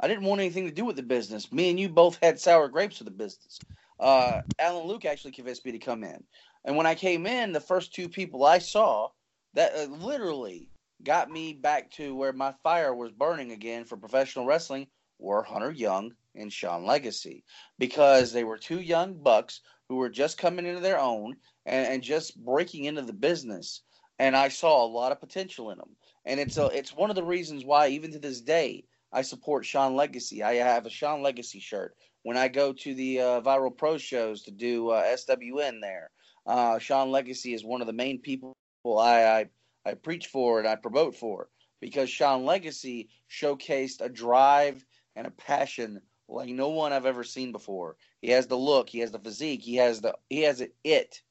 I 0.00 0.08
didn't 0.08 0.24
want 0.24 0.40
anything 0.40 0.66
to 0.66 0.72
do 0.72 0.84
with 0.84 0.96
the 0.96 1.02
business. 1.02 1.52
Me 1.52 1.70
and 1.70 1.78
you 1.78 1.88
both 1.88 2.18
had 2.22 2.38
sour 2.38 2.68
grapes 2.68 2.98
with 2.98 3.06
the 3.06 3.12
business. 3.12 3.62
Uh, 3.98 4.40
Alan 4.58 4.86
Luke 4.86 5.04
actually 5.04 5.32
convinced 5.32 5.64
me 5.64 5.72
to 5.72 5.78
come 5.78 6.04
in, 6.04 6.22
and 6.64 6.76
when 6.76 6.86
I 6.86 6.94
came 6.94 7.26
in, 7.26 7.52
the 7.52 7.60
first 7.60 7.94
two 7.94 8.08
people 8.08 8.44
I 8.44 8.58
saw 8.58 9.08
that 9.54 9.74
uh, 9.74 9.92
literally 9.92 10.68
got 11.02 11.30
me 11.30 11.52
back 11.52 11.90
to 11.92 12.14
where 12.14 12.32
my 12.32 12.52
fire 12.62 12.94
was 12.94 13.12
burning 13.12 13.52
again 13.52 13.84
for 13.84 13.96
professional 13.96 14.46
wrestling 14.46 14.86
were 15.18 15.42
Hunter 15.42 15.70
Young 15.70 16.12
and 16.34 16.52
Sean 16.52 16.84
Legacy 16.84 17.44
because 17.78 18.32
they 18.32 18.44
were 18.44 18.58
two 18.58 18.80
young 18.80 19.14
bucks 19.14 19.60
who 19.88 19.96
were 19.96 20.08
just 20.10 20.38
coming 20.38 20.66
into 20.66 20.80
their 20.80 20.98
own 20.98 21.36
and, 21.66 21.86
and 21.86 22.02
just 22.02 22.42
breaking 22.44 22.84
into 22.84 23.02
the 23.02 23.12
business. 23.12 23.82
And 24.18 24.36
I 24.36 24.48
saw 24.48 24.84
a 24.84 24.86
lot 24.86 25.12
of 25.12 25.20
potential 25.20 25.70
in 25.70 25.78
them. 25.78 25.96
And 26.24 26.40
it's 26.40 26.56
a, 26.56 26.66
it's 26.66 26.94
one 26.94 27.10
of 27.10 27.16
the 27.16 27.24
reasons 27.24 27.64
why, 27.64 27.88
even 27.88 28.12
to 28.12 28.18
this 28.18 28.40
day, 28.40 28.84
I 29.12 29.22
support 29.22 29.64
Sean 29.64 29.96
Legacy. 29.96 30.42
I 30.42 30.54
have 30.54 30.86
a 30.86 30.90
Sean 30.90 31.22
Legacy 31.22 31.60
shirt. 31.60 31.96
When 32.22 32.36
I 32.36 32.48
go 32.48 32.72
to 32.72 32.94
the 32.94 33.20
uh, 33.20 33.40
Viral 33.40 33.76
Pro 33.76 33.96
shows 33.96 34.42
to 34.42 34.50
do 34.50 34.90
uh, 34.90 35.02
SWN 35.16 35.80
there, 35.80 36.10
uh, 36.46 36.78
Sean 36.78 37.10
Legacy 37.10 37.54
is 37.54 37.64
one 37.64 37.80
of 37.80 37.86
the 37.86 37.92
main 37.92 38.20
people 38.20 38.54
I, 38.84 39.24
I 39.24 39.48
I 39.84 39.94
preach 39.94 40.26
for 40.26 40.58
and 40.58 40.68
I 40.68 40.76
promote 40.76 41.16
for 41.16 41.48
because 41.80 42.10
Sean 42.10 42.44
Legacy 42.44 43.08
showcased 43.30 44.00
a 44.00 44.08
drive 44.08 44.84
and 45.16 45.26
a 45.26 45.30
passion 45.30 46.00
like 46.28 46.50
no 46.50 46.68
one 46.68 46.92
I've 46.92 47.06
ever 47.06 47.24
seen 47.24 47.52
before. 47.52 47.96
He 48.20 48.30
has 48.30 48.46
the 48.46 48.56
look, 48.56 48.88
he 48.88 48.98
has 48.98 49.10
the 49.10 49.18
physique, 49.18 49.62
he 49.62 49.76
has 49.76 50.00
the 50.00 50.14
he 50.28 50.42
has 50.42 50.60
it. 50.60 50.74
it. 50.84 51.22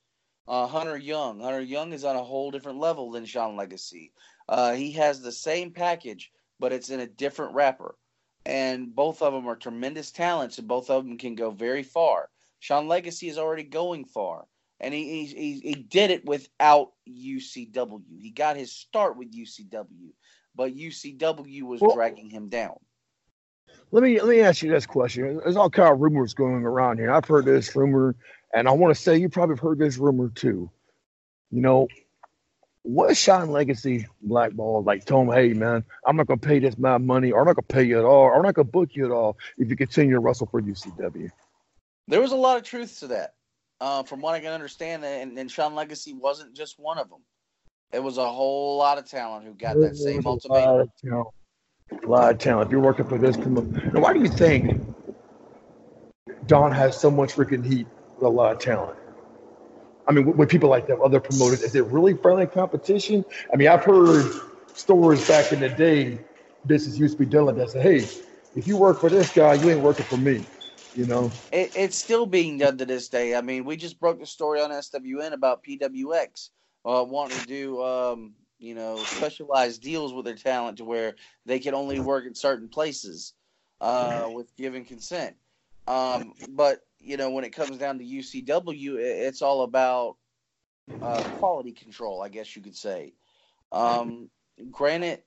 Uh, 0.47 0.65
Hunter 0.65 0.97
Young, 0.97 1.41
Hunter 1.41 1.61
Young 1.61 1.91
is 1.91 2.05
on 2.05 2.15
a 2.15 2.23
whole 2.23 2.51
different 2.51 2.79
level 2.79 3.11
than 3.11 3.25
Sean 3.25 3.57
Legacy. 3.57 4.13
Uh, 4.47 4.71
he 4.73 4.93
has 4.93 5.21
the 5.21 5.31
same 5.31 5.71
package, 5.71 6.31
but 6.59 6.73
it's 6.73 6.89
in 6.89 6.99
a 6.99 7.07
different 7.07 7.53
wrapper. 7.53 7.95
And 8.45 8.95
both 8.95 9.21
of 9.21 9.33
them 9.33 9.47
are 9.47 9.55
tremendous 9.55 10.11
talents, 10.11 10.57
and 10.57 10.67
both 10.67 10.89
of 10.89 11.03
them 11.05 11.17
can 11.17 11.35
go 11.35 11.51
very 11.51 11.83
far. 11.83 12.29
Sean 12.59 12.87
Legacy 12.87 13.27
is 13.27 13.37
already 13.37 13.63
going 13.63 14.05
far 14.05 14.47
and 14.79 14.93
he, 14.93 15.25
he 15.25 15.59
he 15.59 15.75
did 15.75 16.11
it 16.11 16.25
without 16.25 16.91
UCW. 17.09 18.01
He 18.19 18.29
got 18.31 18.57
his 18.57 18.71
start 18.71 19.17
with 19.17 19.33
UCW, 19.33 20.11
but 20.55 20.75
UCW 20.75 21.63
was 21.63 21.81
Well- 21.81 21.95
dragging 21.95 22.29
him 22.29 22.49
down. 22.49 22.77
Let 23.91 24.03
me 24.03 24.19
let 24.19 24.29
me 24.29 24.41
ask 24.41 24.61
you 24.61 24.71
this 24.71 24.85
question. 24.85 25.37
There's 25.37 25.55
all 25.55 25.69
kind 25.69 25.93
of 25.93 25.99
rumors 25.99 26.33
going 26.33 26.63
around 26.63 26.99
here. 26.99 27.11
I've 27.11 27.25
heard 27.25 27.45
this 27.45 27.75
rumor, 27.75 28.15
and 28.53 28.67
I 28.67 28.71
want 28.71 28.95
to 28.95 29.01
say 29.01 29.17
you 29.17 29.29
probably 29.29 29.53
have 29.53 29.61
heard 29.61 29.79
this 29.79 29.97
rumor 29.97 30.29
too. 30.29 30.69
You 31.51 31.61
know, 31.61 31.87
what 32.87 33.11
is 33.11 33.17
Sean 33.19 33.49
Legacy 33.49 34.07
blackball 34.21 34.81
like? 34.81 35.03
Told 35.03 35.27
him, 35.27 35.33
hey 35.33 35.53
man, 35.53 35.83
I'm 36.05 36.15
not 36.15 36.27
gonna 36.27 36.39
pay 36.39 36.59
this 36.59 36.75
amount 36.75 37.03
of 37.03 37.07
money, 37.07 37.31
or 37.31 37.41
I'm 37.41 37.45
not 37.45 37.57
gonna 37.57 37.67
pay 37.67 37.83
you 37.83 37.99
at 37.99 38.05
all, 38.05 38.23
or 38.23 38.35
I'm 38.35 38.43
not 38.43 38.55
gonna 38.55 38.63
book 38.63 38.95
you 38.95 39.05
at 39.05 39.11
all 39.11 39.37
if 39.57 39.69
you 39.69 39.75
continue 39.75 40.13
to 40.13 40.19
wrestle 40.19 40.47
for 40.47 40.61
UCW. 40.61 41.29
There 42.07 42.21
was 42.21 42.31
a 42.31 42.37
lot 42.37 42.55
of 42.55 42.63
truth 42.63 42.99
to 43.01 43.07
that, 43.07 43.33
uh, 43.81 44.03
from 44.03 44.21
what 44.21 44.35
I 44.35 44.39
can 44.39 44.53
understand, 44.53 45.03
and, 45.03 45.37
and 45.37 45.51
Sean 45.51 45.75
Legacy 45.75 46.13
wasn't 46.13 46.55
just 46.55 46.79
one 46.79 46.97
of 46.97 47.09
them. 47.09 47.19
It 47.91 48.01
was 48.01 48.17
a 48.17 48.29
whole 48.29 48.77
lot 48.77 48.97
of 48.97 49.05
talent 49.05 49.45
who 49.45 49.53
got 49.53 49.75
that 49.81 49.97
same 49.97 50.25
ultimatum. 50.25 50.69
lot 50.69 50.79
of 50.79 50.89
talent. 51.03 51.27
A 52.03 52.07
lot 52.07 52.31
of 52.31 52.37
talent. 52.37 52.67
If 52.67 52.71
you're 52.71 52.81
working 52.81 53.05
for 53.05 53.17
this, 53.17 53.35
now 53.35 53.99
why 53.99 54.13
do 54.13 54.19
you 54.19 54.29
think 54.29 54.81
Don 56.45 56.71
has 56.71 56.97
so 56.97 57.11
much 57.11 57.33
freaking 57.33 57.65
heat 57.65 57.87
with 58.15 58.23
a 58.23 58.29
lot 58.29 58.53
of 58.53 58.59
talent? 58.59 58.97
I 60.07 60.13
mean, 60.13 60.37
with, 60.37 60.49
people 60.49 60.69
like 60.69 60.87
that, 60.87 60.99
other 60.99 61.19
promoters, 61.19 61.61
is 61.61 61.75
it 61.75 61.85
really 61.85 62.13
friendly 62.13 62.45
competition? 62.45 63.25
I 63.53 63.57
mean, 63.57 63.67
I've 63.67 63.83
heard 63.83 64.31
stories 64.73 65.27
back 65.27 65.51
in 65.51 65.59
the 65.59 65.69
day. 65.69 66.19
Business 66.65 66.97
used 66.97 67.17
to 67.17 67.25
be 67.25 67.29
done 67.29 67.53
that. 67.55 67.69
Say, 67.69 67.81
hey, 67.81 68.09
if 68.55 68.67
you 68.67 68.77
work 68.77 68.99
for 68.99 69.09
this 69.09 69.31
guy, 69.31 69.55
you 69.55 69.69
ain't 69.69 69.81
working 69.81 70.05
for 70.05 70.17
me. 70.17 70.45
You 70.95 71.05
know, 71.05 71.31
It, 71.51 71.71
it's 71.75 71.97
still 71.97 72.25
being 72.25 72.57
done 72.57 72.77
to 72.79 72.85
this 72.85 73.07
day. 73.07 73.35
I 73.35 73.41
mean, 73.41 73.65
we 73.65 73.77
just 73.77 73.99
broke 73.99 74.19
the 74.19 74.25
story 74.25 74.61
on 74.61 74.71
SWN 74.71 75.33
about 75.33 75.63
PWX 75.63 76.49
uh, 76.85 77.03
wanting 77.07 77.37
to 77.37 77.45
do, 77.45 77.83
um, 77.83 78.33
you 78.57 78.73
know, 78.73 78.97
specialized 78.97 79.81
deals 79.81 80.13
with 80.13 80.25
their 80.25 80.35
talent 80.35 80.77
to 80.77 80.85
where 80.85 81.15
they 81.45 81.59
can 81.59 81.75
only 81.75 81.99
work 81.99 82.25
in 82.25 82.33
certain 82.33 82.67
places 82.67 83.33
uh, 83.81 84.27
with 84.31 84.55
given 84.55 84.85
consent. 84.85 85.35
Um, 85.87 86.33
but 86.49 86.81
you 86.99 87.17
know, 87.17 87.29
when 87.31 87.43
it 87.43 87.51
comes 87.51 87.77
down 87.77 87.99
to 87.99 88.05
UCW, 88.05 88.95
it's 88.97 89.41
all 89.41 89.63
about 89.63 90.17
uh, 91.01 91.23
quality 91.37 91.71
control, 91.71 92.21
I 92.21 92.29
guess 92.29 92.55
you 92.55 92.61
could 92.61 92.75
say. 92.75 93.13
Um, 93.71 94.29
granted, 94.71 95.21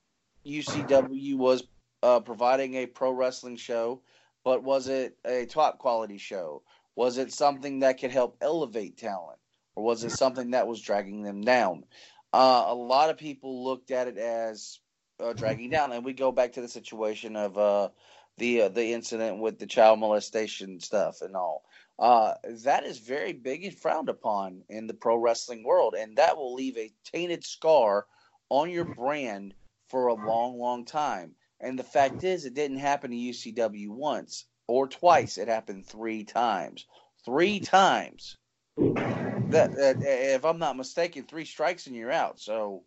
UCW 0.45 1.37
was 1.37 1.63
uh, 2.03 2.19
providing 2.19 2.75
a 2.75 2.85
pro 2.85 3.11
wrestling 3.11 3.57
show, 3.57 4.01
but 4.43 4.63
was 4.63 4.87
it 4.87 5.17
a 5.25 5.45
top 5.45 5.79
quality 5.79 6.17
show? 6.17 6.63
Was 6.95 7.17
it 7.17 7.31
something 7.31 7.79
that 7.79 7.99
could 7.99 8.11
help 8.11 8.37
elevate 8.41 8.97
talent, 8.97 9.39
or 9.75 9.83
was 9.83 10.03
it 10.03 10.11
something 10.11 10.51
that 10.51 10.67
was 10.67 10.81
dragging 10.81 11.23
them 11.23 11.41
down? 11.41 11.85
Uh, 12.33 12.65
a 12.67 12.75
lot 12.75 13.09
of 13.09 13.17
people 13.17 13.63
looked 13.63 13.91
at 13.91 14.07
it 14.07 14.17
as 14.17 14.79
uh, 15.21 15.33
dragging 15.33 15.69
down, 15.69 15.91
and 15.91 16.03
we 16.03 16.13
go 16.13 16.31
back 16.31 16.53
to 16.53 16.61
the 16.61 16.67
situation 16.67 17.35
of 17.35 17.57
uh, 17.57 17.89
the 18.37 18.63
uh, 18.63 18.69
the 18.69 18.93
incident 18.93 19.39
with 19.39 19.59
the 19.59 19.67
child 19.67 19.99
molestation 19.99 20.79
stuff 20.79 21.21
and 21.21 21.35
all. 21.35 21.63
Uh, 21.99 22.33
that 22.63 22.83
is 22.83 22.97
very 22.97 23.33
big 23.33 23.63
and 23.63 23.77
frowned 23.77 24.09
upon 24.09 24.63
in 24.69 24.87
the 24.87 24.93
pro 24.93 25.15
wrestling 25.17 25.63
world, 25.63 25.93
and 25.97 26.17
that 26.17 26.35
will 26.35 26.53
leave 26.53 26.77
a 26.77 26.91
tainted 27.03 27.43
scar 27.43 28.07
on 28.49 28.69
your 28.69 28.85
brand 28.85 29.53
for 29.89 30.07
a 30.07 30.13
long, 30.13 30.57
long 30.57 30.85
time. 30.85 31.35
And 31.59 31.77
the 31.77 31.83
fact 31.83 32.23
is, 32.23 32.45
it 32.45 32.55
didn't 32.55 32.79
happen 32.79 33.11
to 33.11 33.17
UCW 33.17 33.89
once 33.89 34.45
or 34.67 34.87
twice. 34.87 35.37
It 35.37 35.47
happened 35.47 35.85
three 35.85 36.23
times. 36.23 36.87
Three 37.23 37.59
times. 37.59 38.37
That, 38.77 39.75
that 39.75 39.97
if 40.01 40.43
I'm 40.43 40.57
not 40.57 40.77
mistaken, 40.77 41.25
three 41.25 41.45
strikes 41.45 41.85
and 41.85 41.95
you're 41.95 42.11
out. 42.11 42.39
So, 42.39 42.83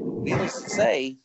needless 0.00 0.62
to 0.62 0.70
say, 0.70 1.18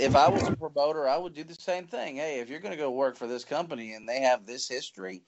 if 0.00 0.16
I 0.16 0.28
was 0.28 0.48
a 0.48 0.52
promoter, 0.52 1.06
I 1.06 1.16
would 1.16 1.34
do 1.34 1.44
the 1.44 1.54
same 1.54 1.86
thing. 1.86 2.16
Hey, 2.16 2.40
if 2.40 2.48
you're 2.48 2.60
going 2.60 2.72
to 2.72 2.78
go 2.78 2.90
work 2.90 3.16
for 3.16 3.26
this 3.26 3.44
company 3.44 3.92
and 3.92 4.08
they 4.08 4.20
have 4.20 4.46
this 4.46 4.68
history, 4.68 5.22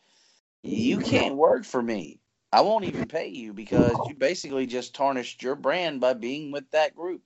you 0.62 0.98
can't 0.98 1.36
work 1.36 1.64
for 1.64 1.82
me. 1.82 2.20
I 2.52 2.62
won't 2.62 2.84
even 2.84 3.06
pay 3.06 3.28
you 3.28 3.52
because 3.52 3.96
you 4.06 4.14
basically 4.14 4.66
just 4.66 4.94
tarnished 4.94 5.42
your 5.42 5.56
brand 5.56 6.00
by 6.00 6.14
being 6.14 6.52
with 6.52 6.70
that 6.72 6.94
group. 6.94 7.22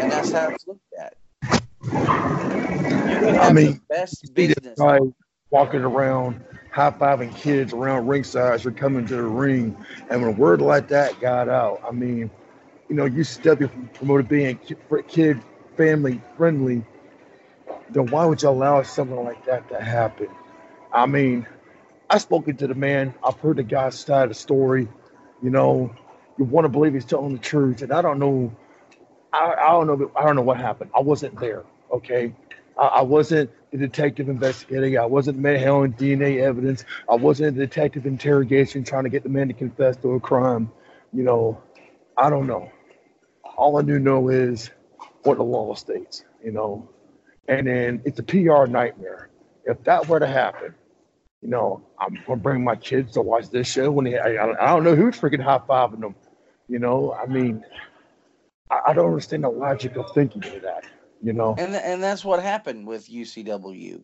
And 0.00 0.10
that's 0.10 0.32
how 0.32 0.50
it's 0.50 0.66
looked 0.66 0.82
at. 0.98 1.14
I 3.40 3.52
mean, 3.52 3.74
the 3.74 3.80
best 3.88 4.34
business. 4.34 4.78
guy 4.78 4.98
walking 5.50 5.80
around, 5.80 6.44
high 6.70 6.90
fiving 6.90 7.34
kids 7.34 7.72
around 7.72 8.06
ringside 8.06 8.60
they're 8.60 8.72
coming 8.72 9.06
to 9.06 9.16
the 9.16 9.22
ring, 9.22 9.76
and 10.10 10.20
when 10.20 10.34
a 10.34 10.36
word 10.36 10.60
like 10.60 10.88
that 10.88 11.20
got 11.20 11.48
out, 11.48 11.80
I 11.86 11.90
mean, 11.90 12.30
you 12.88 12.94
know, 12.94 13.04
you 13.04 13.24
step 13.24 13.58
UCW 13.58 13.94
promoted 13.94 14.28
being 14.28 14.56
ki- 14.58 14.76
kid 15.08 15.42
family 15.78 16.20
friendly. 16.36 16.84
Then 17.90 18.08
why 18.08 18.26
would 18.26 18.42
you 18.42 18.50
allow 18.50 18.82
something 18.82 19.24
like 19.24 19.46
that 19.46 19.68
to 19.70 19.80
happen? 19.82 20.28
I 20.92 21.06
mean, 21.06 21.46
I've 22.10 22.22
spoken 22.22 22.56
to 22.58 22.66
the 22.66 22.74
man. 22.74 23.14
I've 23.24 23.38
heard 23.40 23.56
the 23.56 23.62
guy's 23.62 23.98
side 23.98 24.24
of 24.24 24.28
the 24.30 24.34
story. 24.34 24.88
You 25.42 25.50
know, 25.50 25.94
you 26.38 26.44
want 26.44 26.66
to 26.66 26.68
believe 26.68 26.94
he's 26.94 27.06
telling 27.06 27.34
the 27.34 27.38
truth, 27.38 27.82
and 27.82 27.92
I 27.92 28.02
don't 28.02 28.18
know. 28.18 28.54
I, 29.32 29.54
I 29.54 29.68
don't 29.72 29.86
know. 29.86 30.12
I 30.16 30.24
don't 30.24 30.36
know 30.36 30.42
what 30.42 30.58
happened. 30.58 30.90
I 30.96 31.00
wasn't 31.00 31.38
there. 31.40 31.64
Okay, 31.92 32.34
I, 32.78 32.86
I 32.86 33.02
wasn't 33.02 33.50
the 33.70 33.78
detective 33.78 34.28
investigating. 34.28 34.98
I 34.98 35.06
wasn't 35.06 35.44
handling 35.44 35.94
DNA 35.94 36.40
evidence. 36.40 36.84
I 37.10 37.16
wasn't 37.16 37.56
the 37.56 37.66
detective 37.66 38.06
interrogation 38.06 38.84
trying 38.84 39.04
to 39.04 39.10
get 39.10 39.22
the 39.22 39.30
man 39.30 39.48
to 39.48 39.54
confess 39.54 39.96
to 39.98 40.12
a 40.14 40.20
crime. 40.20 40.70
You 41.12 41.24
know, 41.24 41.62
I 42.16 42.30
don't 42.30 42.46
know. 42.46 42.70
All 43.56 43.78
I 43.78 43.82
do 43.82 43.98
know 43.98 44.28
is 44.28 44.70
what 45.22 45.38
the 45.38 45.44
law 45.44 45.74
states, 45.74 46.24
you 46.44 46.52
know. 46.52 46.88
And 47.48 47.66
then 47.66 48.02
it's 48.04 48.18
a 48.18 48.22
PR 48.22 48.66
nightmare. 48.66 49.30
If 49.64 49.82
that 49.84 50.08
were 50.08 50.20
to 50.20 50.26
happen, 50.26 50.74
you 51.42 51.48
know, 51.48 51.82
I'm 51.98 52.18
gonna 52.26 52.40
bring 52.40 52.64
my 52.64 52.76
kids 52.76 53.12
to 53.12 53.22
watch 53.22 53.50
this 53.50 53.70
show 53.70 53.90
when 53.90 54.04
they, 54.04 54.18
I, 54.18 54.44
I 54.44 54.66
don't- 54.66 54.84
know 54.84 54.94
who's 54.94 55.16
freaking 55.16 55.42
high 55.42 55.58
fiving 55.58 56.00
them. 56.00 56.14
You 56.68 56.78
know, 56.78 57.14
I 57.14 57.26
mean, 57.26 57.64
I, 58.70 58.80
I 58.88 58.92
don't 58.92 59.06
understand 59.06 59.44
the 59.44 59.48
logic 59.48 59.96
of 59.96 60.06
thinking 60.14 60.44
of 60.44 60.62
that. 60.62 60.84
You 61.22 61.32
know, 61.32 61.56
And 61.58 61.72
th- 61.72 61.82
and 61.84 62.02
that's 62.02 62.24
what 62.24 62.40
happened 62.40 62.86
with 62.86 63.08
UCW, 63.08 64.02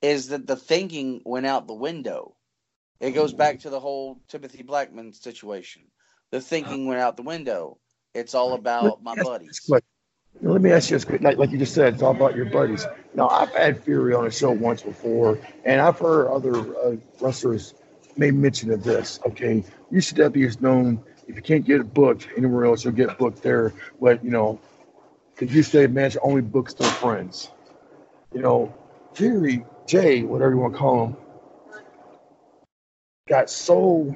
is 0.00 0.28
that 0.28 0.46
the 0.46 0.56
thinking 0.56 1.20
went 1.26 1.44
out 1.44 1.66
the 1.66 1.74
window. 1.74 2.36
It 3.00 3.10
goes 3.10 3.30
mm-hmm. 3.30 3.38
back 3.38 3.60
to 3.60 3.70
the 3.70 3.80
whole 3.80 4.20
Timothy 4.28 4.62
Blackman 4.62 5.12
situation. 5.12 5.82
The 6.30 6.40
thinking 6.40 6.86
went 6.86 7.00
out 7.00 7.16
the 7.16 7.22
window. 7.22 7.78
It's 8.14 8.34
all 8.34 8.54
about 8.54 9.02
my 9.02 9.14
buddies. 9.14 9.68
Let 10.40 10.60
me 10.60 10.70
ask 10.72 10.90
you 10.90 10.98
this: 10.98 11.22
like, 11.22 11.38
like 11.38 11.50
you 11.50 11.58
just 11.58 11.74
said, 11.74 11.94
it's 11.94 12.02
all 12.02 12.14
about 12.14 12.36
your 12.36 12.46
buddies. 12.46 12.86
Now, 13.14 13.28
I've 13.28 13.54
had 13.54 13.82
Fury 13.82 14.14
on 14.14 14.26
a 14.26 14.30
show 14.30 14.50
once 14.50 14.82
before, 14.82 15.38
and 15.64 15.80
I've 15.80 15.98
heard 15.98 16.28
other 16.28 16.56
uh, 16.56 16.96
wrestlers 17.20 17.74
make 18.16 18.34
mention 18.34 18.70
of 18.70 18.82
this. 18.82 19.20
Okay, 19.26 19.64
UCW 19.92 20.44
is 20.44 20.60
known 20.60 21.02
if 21.28 21.36
you 21.36 21.42
can't 21.42 21.64
get 21.64 21.94
booked 21.94 22.28
anywhere 22.36 22.66
else, 22.66 22.84
you'll 22.84 22.92
get 22.92 23.16
booked 23.18 23.42
there. 23.42 23.72
But 24.00 24.24
you 24.24 24.30
know, 24.30 24.60
you 25.40 25.62
say 25.62 25.86
match 25.86 26.16
only 26.22 26.42
books 26.42 26.74
their 26.74 26.90
friends. 26.90 27.50
You 28.32 28.42
know, 28.42 28.74
Fury 29.14 29.64
Jay, 29.86 30.22
whatever 30.22 30.52
you 30.52 30.58
want 30.58 30.74
to 30.74 30.78
call 30.78 31.06
him, 31.06 31.16
got 33.28 33.48
so 33.48 34.14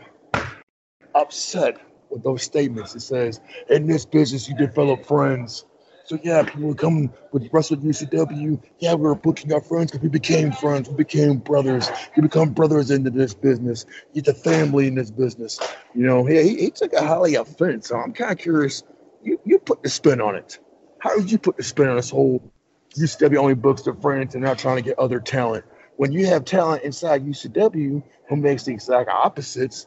upset 1.15 1.79
with 2.11 2.23
those 2.23 2.43
statements. 2.43 2.95
It 2.95 3.01
says, 3.01 3.41
in 3.69 3.87
this 3.87 4.05
business, 4.05 4.49
you 4.49 4.57
develop 4.57 5.07
friends. 5.07 5.65
So, 6.09 6.19
yeah, 6.23 6.43
people 6.43 6.69
were 6.69 6.75
coming 6.75 7.13
with 7.33 7.53
Russell 7.53 7.77
UCW. 7.77 8.63
Yeah, 8.79 8.95
we 8.95 9.03
were 9.03 9.15
booking 9.15 9.53
our 9.53 9.61
friends 9.61 9.91
because 9.91 10.03
we 10.03 10.09
became 10.09 10.53
friends. 10.53 10.89
We 10.89 10.97
became 10.97 11.37
brothers. 11.37 11.91
We 12.17 12.23
become 12.23 12.55
brothers 12.55 12.91
into 12.91 13.11
this 13.11 13.35
business. 13.35 13.85
It's 14.15 14.27
a 14.27 14.33
family 14.33 14.87
in 14.87 14.95
this 14.95 15.11
business. 15.11 15.61
You 15.95 16.07
know, 16.07 16.25
he, 16.25 16.43
he, 16.43 16.57
he 16.57 16.71
took 16.71 16.95
a 16.95 17.07
highly 17.07 17.35
offense. 17.35 17.89
So 17.89 17.99
I'm 17.99 18.15
kind 18.15 18.33
of 18.33 18.39
curious. 18.39 18.85
You, 19.23 19.39
you 19.45 19.59
put 19.59 19.83
the 19.83 19.91
spin 19.91 20.23
on 20.23 20.37
it. 20.37 20.59
How 20.99 21.15
did 21.15 21.31
you 21.31 21.37
put 21.37 21.59
the 21.59 21.63
spin 21.63 21.89
on 21.89 21.97
this 21.97 22.09
whole 22.09 22.43
UCW 22.97 23.37
only 23.37 23.55
books 23.55 23.83
their 23.83 23.93
friends 23.93 24.35
and 24.35 24.43
not 24.43 24.57
trying 24.59 24.77
to 24.77 24.83
get 24.83 24.99
other 24.99 25.21
talent? 25.21 25.67
When 25.97 26.13
you 26.13 26.25
have 26.29 26.47
talent 26.47 26.85
inside 26.85 27.27
UCW 27.27 28.03
who 28.31 28.37
makes 28.37 28.65
the 28.65 28.73
exact 28.73 29.11
opposites, 29.11 29.87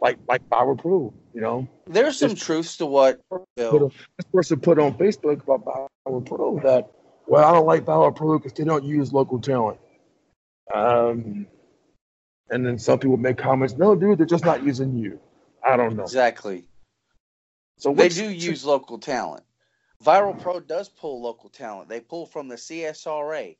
like 0.00 0.18
like 0.28 0.48
Viral 0.48 0.78
Pro, 0.78 1.12
you 1.34 1.40
know. 1.40 1.68
There's 1.86 2.18
some 2.18 2.34
truths 2.34 2.76
to 2.78 2.86
what 2.86 3.20
Bill. 3.56 3.92
this 4.16 4.26
person 4.32 4.60
put 4.60 4.78
on 4.78 4.94
Facebook 4.94 5.42
about 5.42 5.90
Viral 6.06 6.24
Pro 6.24 6.60
that, 6.60 6.90
well, 7.26 7.46
I 7.46 7.52
don't 7.52 7.66
like 7.66 7.84
Viral 7.84 8.14
Pro 8.14 8.38
because 8.38 8.54
they 8.54 8.64
don't 8.64 8.84
use 8.84 9.12
local 9.12 9.40
talent. 9.40 9.78
Um, 10.74 11.46
and 12.50 12.66
then 12.66 12.78
some 12.78 12.98
people 12.98 13.16
make 13.16 13.38
comments, 13.38 13.74
no, 13.76 13.94
dude, 13.94 14.18
they're 14.18 14.26
just 14.26 14.44
not 14.44 14.64
using 14.64 14.96
you. 14.96 15.20
I 15.64 15.76
don't 15.76 15.96
know. 15.96 16.04
Exactly. 16.04 16.64
So 17.78 17.94
They 17.94 18.08
do 18.08 18.28
use 18.28 18.64
local 18.64 18.98
talent. 18.98 19.42
Viral 20.04 20.40
Pro 20.40 20.60
does 20.60 20.88
pull 20.88 21.22
local 21.22 21.50
talent. 21.50 21.88
They 21.88 22.00
pull 22.00 22.26
from 22.26 22.48
the 22.48 22.56
CSRA. 22.56 23.56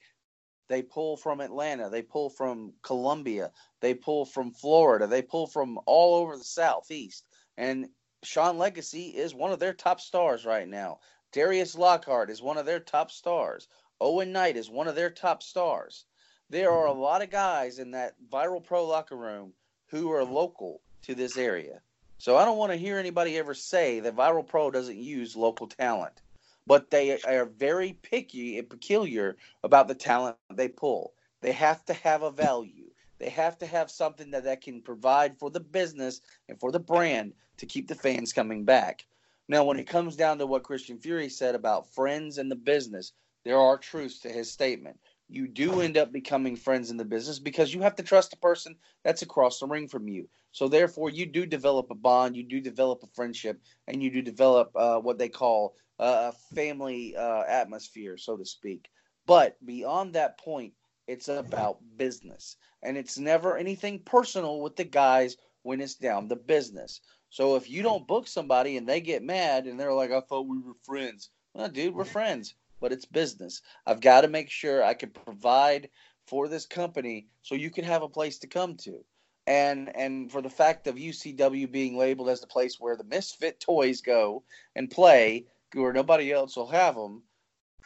They 0.71 0.83
pull 0.83 1.17
from 1.17 1.41
Atlanta. 1.41 1.91
They 1.91 2.03
pull 2.03 2.31
from 2.31 2.75
Columbia. 2.81 3.51
They 3.81 3.93
pull 3.93 4.25
from 4.25 4.53
Florida. 4.53 5.09
They 5.09 5.21
pull 5.21 5.49
from 5.49 5.81
all 5.85 6.15
over 6.15 6.37
the 6.37 6.45
Southeast. 6.45 7.27
And 7.57 7.89
Sean 8.23 8.57
Legacy 8.57 9.09
is 9.09 9.35
one 9.35 9.51
of 9.51 9.59
their 9.59 9.75
top 9.75 10.01
stars 10.01 10.45
right 10.45 10.69
now. 10.69 11.01
Darius 11.33 11.75
Lockhart 11.75 12.31
is 12.31 12.41
one 12.41 12.57
of 12.57 12.67
their 12.67 12.79
top 12.79 13.11
stars. 13.11 13.67
Owen 14.01 14.31
Knight 14.31 14.57
is 14.57 14.71
one 14.71 14.87
of 14.87 14.95
their 14.95 15.11
top 15.11 15.43
stars. 15.43 16.05
There 16.51 16.71
are 16.71 16.87
a 16.87 16.91
mm-hmm. 16.91 17.01
lot 17.01 17.23
of 17.23 17.31
guys 17.31 17.81
in 17.81 17.91
that 17.91 18.15
Viral 18.33 18.63
Pro 18.63 18.87
locker 18.87 19.17
room 19.17 19.55
who 19.89 20.13
are 20.13 20.25
local 20.25 20.83
to 21.03 21.17
this 21.17 21.37
area. 21.37 21.81
So 22.19 22.37
I 22.37 22.45
don't 22.45 22.59
want 22.59 22.71
to 22.71 22.79
hear 22.79 22.97
anybody 22.97 23.37
ever 23.39 23.55
say 23.55 23.99
that 23.99 24.15
Viral 24.15 24.47
Pro 24.47 24.71
doesn't 24.71 24.99
use 24.99 25.35
local 25.35 25.67
talent, 25.67 26.23
but 26.71 26.89
they 26.89 27.21
are 27.23 27.47
very 27.47 27.95
picky 27.95 28.57
and 28.57 28.71
peculiar 28.71 29.37
about 29.65 29.89
the 29.89 29.95
talent 29.97 30.37
they 30.55 30.69
pull. 30.69 31.15
They 31.41 31.51
have 31.51 31.85
to 31.87 31.93
have 31.95 32.23
a 32.23 32.31
value. 32.31 32.93
They 33.19 33.29
have 33.29 33.59
to 33.59 33.67
have 33.67 33.91
something 33.91 34.31
that, 34.31 34.45
that 34.45 34.61
can 34.61 34.81
provide 34.81 35.37
for 35.37 35.51
the 35.51 35.59
business 35.59 36.21
and 36.49 36.61
for 36.61 36.71
the 36.71 36.79
brand 36.79 37.33
to 37.57 37.67
keep 37.67 37.89
the 37.89 37.97
fans 37.97 38.33
coming 38.33 38.65
back. 38.65 39.05
Now, 39.49 39.65
when 39.65 39.81
it 39.81 39.89
comes 39.89 40.15
down 40.15 40.39
to 40.39 40.47
what 40.47 40.63
Christian 40.63 41.01
Fury 41.01 41.29
said 41.29 41.57
about 41.57 41.93
friends 41.93 42.39
and 42.39 42.49
the 42.49 42.55
business, 42.55 43.15
there 43.45 43.59
are 43.59 43.77
truths 43.77 44.21
to 44.21 44.29
his 44.29 44.49
statement. 44.49 44.97
You 45.31 45.47
do 45.47 45.81
end 45.81 45.97
up 45.97 46.13
becoming 46.13 46.57
friends 46.57 46.91
in 46.91 46.97
the 46.97 47.05
business 47.05 47.39
because 47.39 47.73
you 47.73 47.83
have 47.83 47.95
to 47.97 48.03
trust 48.03 48.33
a 48.33 48.39
person 48.39 48.77
that's 49.05 49.23
across 49.23 49.61
the 49.61 49.67
ring 49.67 49.87
from 49.87 50.09
you. 50.09 50.29
So 50.51 50.67
therefore, 50.67 51.11
you 51.11 51.25
do 51.27 51.47
develop 51.47 51.91
a 51.91 51.95
bond, 51.95 52.37
you 52.37 52.43
do 52.43 52.61
develop 52.61 53.05
a 53.05 53.07
friendship, 53.15 53.61
and 53.87 54.03
you 54.03 54.11
do 54.11 54.23
develop 54.23 54.73
uh, 54.75 54.99
what 54.99 55.19
they 55.19 55.29
call 55.29 55.77
uh, 56.01 56.33
a 56.33 56.55
family 56.55 57.15
uh, 57.17 57.43
atmosphere, 57.47 58.17
so 58.17 58.37
to 58.37 58.45
speak. 58.45 58.89
But 59.27 59.57
beyond 59.65 60.15
that 60.15 60.39
point, 60.39 60.75
it's 61.07 61.29
about 61.29 61.79
business, 61.97 62.57
and 62.83 62.97
it's 62.97 63.19
never 63.19 63.57
anything 63.57 64.01
personal 64.01 64.61
with 64.61 64.77
the 64.77 64.85
guys 64.85 65.37
when 65.63 65.81
it's 65.81 65.95
down 65.95 66.29
to 66.29 66.37
business. 66.37 67.01
So 67.29 67.55
if 67.55 67.71
you 67.71 67.83
don't 67.83 68.07
book 68.07 68.27
somebody 68.27 68.77
and 68.77 68.89
they 68.89 69.01
get 69.01 69.23
mad 69.23 69.67
and 69.67 69.79
they're 69.79 69.93
like, 69.93 70.11
"I 70.11 70.21
thought 70.21 70.49
we 70.49 70.59
were 70.59 70.75
friends," 70.83 71.31
well, 71.55 71.69
dude, 71.69 71.95
we're 71.95 72.05
friends, 72.05 72.55
but 72.81 72.93
it's 72.93 73.05
business. 73.05 73.63
I've 73.87 74.01
got 74.01 74.23
to 74.23 74.29
make 74.29 74.51
sure 74.51 74.83
I 74.83 74.95
can 74.95 75.11
provide 75.11 75.91
for 76.27 76.49
this 76.49 76.67
company 76.67 77.29
so 77.43 77.55
you 77.55 77.71
can 77.71 77.85
have 77.85 78.03
a 78.03 78.09
place 78.09 78.39
to 78.39 78.47
come 78.47 78.77
to 78.79 79.05
and 79.47 79.95
and 79.97 80.31
for 80.31 80.43
the 80.43 80.49
fact 80.49 80.87
of 80.87 80.95
UCW 80.95 81.71
being 81.71 81.97
labeled 81.97 82.29
as 82.29 82.41
the 82.41 82.47
place 82.47 82.79
where 82.79 82.97
the 82.97 83.05
misfit 83.05 83.59
toys 83.59 84.01
go 84.01 84.45
and 84.77 84.91
play, 84.91 85.47
where 85.75 85.93
nobody 85.93 86.33
else 86.33 86.57
will 86.57 86.69
have 86.69 86.95
them, 86.95 87.23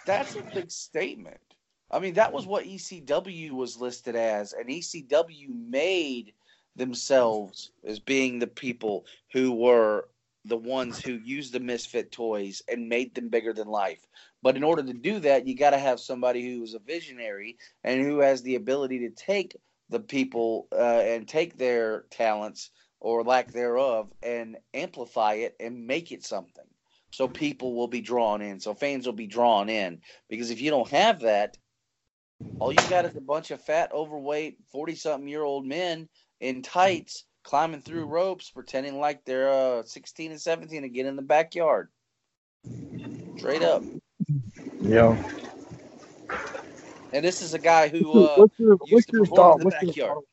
that's 0.04 0.34
a 0.36 0.42
big 0.42 0.70
statement. 0.70 1.40
I 1.90 2.00
mean, 2.00 2.14
that 2.14 2.32
was 2.32 2.46
what 2.46 2.64
ECW 2.64 3.52
was 3.52 3.80
listed 3.80 4.16
as, 4.16 4.52
and 4.52 4.68
ECW 4.68 5.48
made 5.48 6.32
themselves 6.76 7.70
as 7.84 8.00
being 8.00 8.38
the 8.38 8.46
people 8.46 9.06
who 9.32 9.52
were 9.52 10.08
the 10.44 10.56
ones 10.56 11.00
who 11.00 11.14
used 11.24 11.54
the 11.54 11.60
misfit 11.60 12.12
toys 12.12 12.60
and 12.68 12.88
made 12.88 13.14
them 13.14 13.30
bigger 13.30 13.54
than 13.54 13.68
life. 13.68 14.06
But 14.44 14.58
in 14.58 14.62
order 14.62 14.82
to 14.82 14.92
do 14.92 15.20
that, 15.20 15.46
you 15.46 15.56
got 15.56 15.70
to 15.70 15.78
have 15.78 15.98
somebody 15.98 16.46
who 16.46 16.62
is 16.62 16.74
a 16.74 16.78
visionary 16.78 17.56
and 17.82 18.02
who 18.02 18.18
has 18.18 18.42
the 18.42 18.56
ability 18.56 18.98
to 19.00 19.10
take 19.10 19.56
the 19.88 20.00
people 20.00 20.68
uh, 20.70 21.00
and 21.02 21.26
take 21.26 21.56
their 21.56 22.02
talents 22.10 22.70
or 23.00 23.24
lack 23.24 23.52
thereof 23.52 24.12
and 24.22 24.58
amplify 24.74 25.36
it 25.36 25.56
and 25.58 25.86
make 25.86 26.12
it 26.12 26.22
something. 26.22 26.66
So 27.10 27.26
people 27.26 27.74
will 27.74 27.88
be 27.88 28.02
drawn 28.02 28.42
in. 28.42 28.60
So 28.60 28.74
fans 28.74 29.06
will 29.06 29.14
be 29.14 29.26
drawn 29.26 29.70
in. 29.70 30.02
Because 30.28 30.50
if 30.50 30.60
you 30.60 30.70
don't 30.70 30.90
have 30.90 31.20
that, 31.20 31.56
all 32.58 32.70
you 32.70 32.84
got 32.84 33.06
is 33.06 33.16
a 33.16 33.22
bunch 33.22 33.50
of 33.50 33.64
fat, 33.64 33.92
overweight, 33.94 34.58
40 34.70 34.94
something 34.94 35.28
year 35.28 35.42
old 35.42 35.64
men 35.64 36.06
in 36.40 36.60
tights 36.60 37.24
climbing 37.44 37.80
through 37.80 38.08
ropes, 38.08 38.50
pretending 38.50 39.00
like 39.00 39.24
they're 39.24 39.78
uh, 39.78 39.84
16 39.84 40.32
and 40.32 40.40
17 40.40 40.82
to 40.82 40.88
get 40.90 41.06
in 41.06 41.16
the 41.16 41.22
backyard. 41.22 41.88
Straight 43.38 43.62
up. 43.62 43.84
Yeah. 44.84 45.16
And 47.14 47.24
this 47.24 47.40
is 47.40 47.54
a 47.54 47.58
guy 47.58 47.88
who 47.88 48.24
uh, 48.24 48.36
what's 48.36 48.58
your, 48.58 48.76
used 48.84 48.90
what's 48.92 49.06
to 49.06 49.12
your 49.12 49.24
perform 49.24 49.38
thought? 49.38 49.52
in 49.54 49.58
the 49.60 49.64
What's 49.64 49.82
your 49.82 49.88
backyard. 49.88 50.14
thought? 50.14 50.24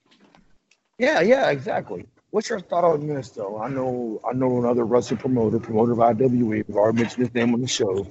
Yeah, 0.98 1.22
yeah, 1.22 1.50
exactly. 1.52 2.06
What's 2.32 2.50
your 2.50 2.60
thought 2.60 2.84
on 2.84 3.08
this 3.08 3.30
though? 3.30 3.62
I 3.62 3.70
know 3.70 4.22
I 4.30 4.34
know 4.34 4.60
another 4.60 4.84
wrestling 4.84 5.20
promoter, 5.20 5.60
promoter 5.60 5.94
of 5.94 6.00
IWE, 6.00 6.44
we've 6.44 6.70
already 6.72 7.00
mentioned 7.00 7.26
his 7.26 7.34
name 7.34 7.54
on 7.54 7.62
the 7.62 7.68
show, 7.68 8.06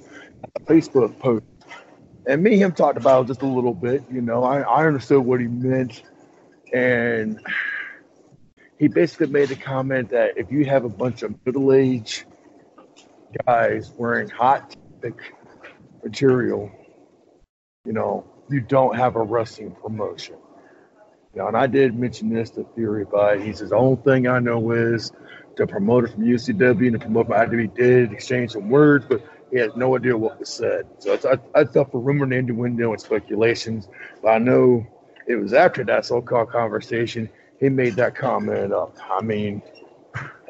a 0.55 0.59
Facebook 0.61 1.17
post. 1.19 1.43
And 2.27 2.43
me 2.43 2.53
and 2.53 2.61
him 2.61 2.71
talked 2.71 2.97
about 2.97 3.25
it 3.25 3.27
just 3.27 3.41
a 3.41 3.47
little 3.47 3.73
bit, 3.73 4.03
you 4.11 4.21
know. 4.21 4.43
I, 4.43 4.61
I 4.61 4.85
understood 4.87 5.19
what 5.19 5.41
he 5.41 5.47
meant. 5.47 6.03
And 6.73 7.39
he 8.79 8.87
basically 8.87 9.27
made 9.27 9.49
the 9.49 9.55
comment 9.55 10.09
that 10.09 10.37
if 10.37 10.51
you 10.51 10.65
have 10.65 10.85
a 10.85 10.89
bunch 10.89 11.23
of 11.23 11.35
middle 11.45 11.73
aged 11.73 12.23
guys 13.45 13.91
wearing 13.97 14.29
hot 14.29 14.75
topic 15.01 15.33
material, 16.03 16.71
you 17.85 17.93
know, 17.93 18.25
you 18.49 18.61
don't 18.61 18.95
have 18.95 19.15
a 19.15 19.21
wrestling 19.21 19.71
promotion. 19.71 20.35
You 21.33 21.41
know, 21.41 21.47
and 21.47 21.55
I 21.57 21.67
did 21.67 21.97
mention 21.97 22.29
this 22.29 22.49
to 22.51 22.65
Fury, 22.75 23.05
but 23.05 23.41
he 23.41 23.53
says 23.53 23.69
the 23.69 23.75
only 23.77 24.01
thing 24.03 24.27
I 24.27 24.39
know 24.39 24.71
is 24.71 25.11
the 25.55 25.65
promoter 25.65 26.07
from 26.07 26.23
UCW 26.23 26.85
and 26.87 26.95
the 26.95 26.99
promoter 26.99 27.29
from 27.29 27.49
IWE 27.49 27.67
did 27.73 28.11
exchange 28.11 28.51
some 28.51 28.69
words, 28.69 29.05
but 29.07 29.23
he 29.49 29.57
has 29.57 29.75
no 29.75 29.95
idea 29.95 30.17
what 30.17 30.39
was 30.39 30.49
said. 30.49 30.87
So 30.99 31.13
it's, 31.13 31.25
I, 31.25 31.37
I 31.55 31.63
thought 31.63 31.91
for 31.91 31.99
rumor 32.01 32.23
and 32.25 32.33
innuendo 32.33 32.91
and 32.91 33.01
speculations, 33.01 33.87
but 34.21 34.29
I 34.29 34.37
know 34.37 34.85
it 35.27 35.35
was 35.35 35.53
after 35.53 35.83
that 35.85 36.05
so-called 36.05 36.49
conversation 36.49 37.29
he 37.59 37.69
made 37.69 37.95
that 37.95 38.15
comment 38.15 38.73
up. 38.73 38.97
I 39.09 39.21
mean, 39.21 39.61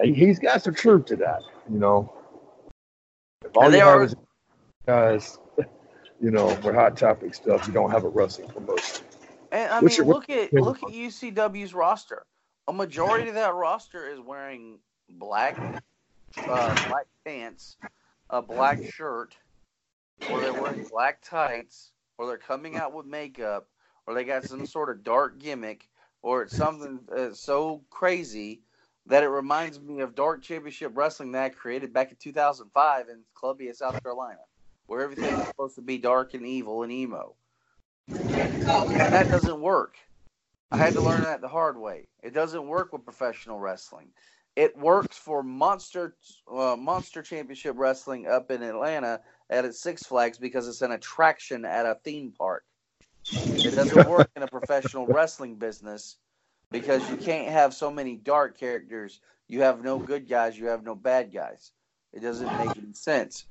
he- 0.02 0.14
he's 0.14 0.40
got 0.40 0.62
some 0.62 0.74
truth 0.74 1.06
to 1.08 1.18
that, 1.18 1.44
you 1.70 1.78
know. 1.78 2.12
If 3.44 3.56
all 3.56 3.66
And 3.66 3.74
they 3.74 3.82
are- 3.82 4.04
is 4.04 4.16
guys, 4.88 5.38
you 6.22 6.32
know, 6.32 6.50
for 6.58 6.74
hot 6.74 6.96
topic 6.98 7.34
stuff, 7.34 7.68
you 7.68 7.74
don't 7.74 7.92
have 7.92 8.04
a 8.04 8.10
wrestling 8.10 8.48
promotion. 8.50 9.06
And 9.52 9.72
I 9.72 9.82
mean, 9.82 9.96
your- 9.98 10.06
look 10.06 10.30
at 10.30 10.54
look 10.54 10.82
at 10.84 10.90
UCW's 10.90 11.74
roster. 11.74 12.26
A 12.68 12.74
majority 12.74 13.28
of 13.30 13.36
that 13.36 13.54
roster 13.54 14.08
is 14.08 14.20
wearing 14.20 14.80
black 15.10 15.58
uh, 16.38 16.88
black 16.88 17.08
pants, 17.26 17.78
a 18.30 18.42
black 18.42 18.84
shirt, 18.84 19.36
or 20.30 20.40
they're 20.40 20.54
wearing 20.54 20.86
black 20.90 21.22
tights, 21.22 21.92
or 22.18 22.28
they're 22.28 22.38
coming 22.38 22.78
out 22.78 22.94
with 22.94 23.06
makeup, 23.06 23.68
or 24.06 24.14
they 24.14 24.24
got 24.24 24.46
some 24.46 24.66
sort 24.66 24.90
of 24.90 25.04
dark 25.04 25.40
gimmick, 25.40 25.90
or 26.22 26.44
it's 26.44 26.56
something 26.56 27.00
uh, 27.16 27.34
so 27.34 27.84
crazy 27.90 28.62
that 29.08 29.24
it 29.24 29.30
reminds 29.30 29.80
me 29.82 30.02
of 30.02 30.14
Dark 30.16 30.44
Championship 30.44 30.92
Wrestling 30.96 31.32
that 31.32 31.44
I 31.44 31.50
created 31.50 31.92
back 31.92 32.12
in 32.12 32.18
2005 32.18 33.10
in 33.10 33.24
Columbia, 33.38 33.74
South 33.74 34.02
Carolina, 34.04 34.38
where 34.92 35.00
everything 35.02 35.38
was 35.38 35.48
supposed 35.48 35.76
to 35.76 35.82
be 35.82 35.98
dark 35.98 36.34
and 36.34 36.46
evil 36.46 36.84
and 36.84 36.92
emo. 36.92 37.38
And 39.00 39.14
that 39.14 39.30
doesn't 39.30 39.62
work. 39.62 39.96
I 40.70 40.78
had 40.78 40.96
to 40.96 41.02
learn 41.02 41.24
that 41.24 41.40
the 41.40 41.48
hard 41.48 41.78
way. 41.78 42.10
It 42.22 42.34
doesn't 42.34 42.68
work 42.68 42.92
with 42.92 43.06
professional 43.06 43.58
wrestling. 43.58 44.10
It 44.58 44.78
works 44.78 45.18
for 45.18 45.44
monster 45.44 46.18
uh, 46.54 46.76
monster 46.76 47.22
championship 47.22 47.76
wrestling 47.78 48.28
up 48.28 48.52
in 48.52 48.62
Atlanta 48.62 49.22
at 49.50 49.64
its 49.64 49.80
Six 49.80 50.04
Flags 50.04 50.38
because 50.38 50.68
it's 50.68 50.82
an 50.82 50.92
attraction 50.92 51.64
at 51.64 51.86
a 51.86 51.96
theme 52.04 52.34
park. 52.38 52.66
It 53.64 53.72
doesn't 53.72 54.04
work 54.04 54.30
in 54.36 54.44
a 54.44 54.48
professional 54.50 55.08
wrestling 55.10 55.56
business 55.56 56.18
because 56.70 57.08
you 57.08 57.16
can't 57.16 57.50
have 57.50 57.74
so 57.74 57.90
many 57.90 58.18
dark 58.18 58.60
characters. 58.60 59.22
You 59.48 59.62
have 59.62 59.82
no 59.86 60.00
good 60.02 60.28
guys. 60.28 60.60
You 60.60 60.68
have 60.68 60.84
no 60.84 60.96
bad 60.96 61.34
guys. 61.34 61.72
It 62.12 62.20
doesn't 62.20 62.58
make 62.58 62.76
any 62.76 62.92
sense. 62.94 63.46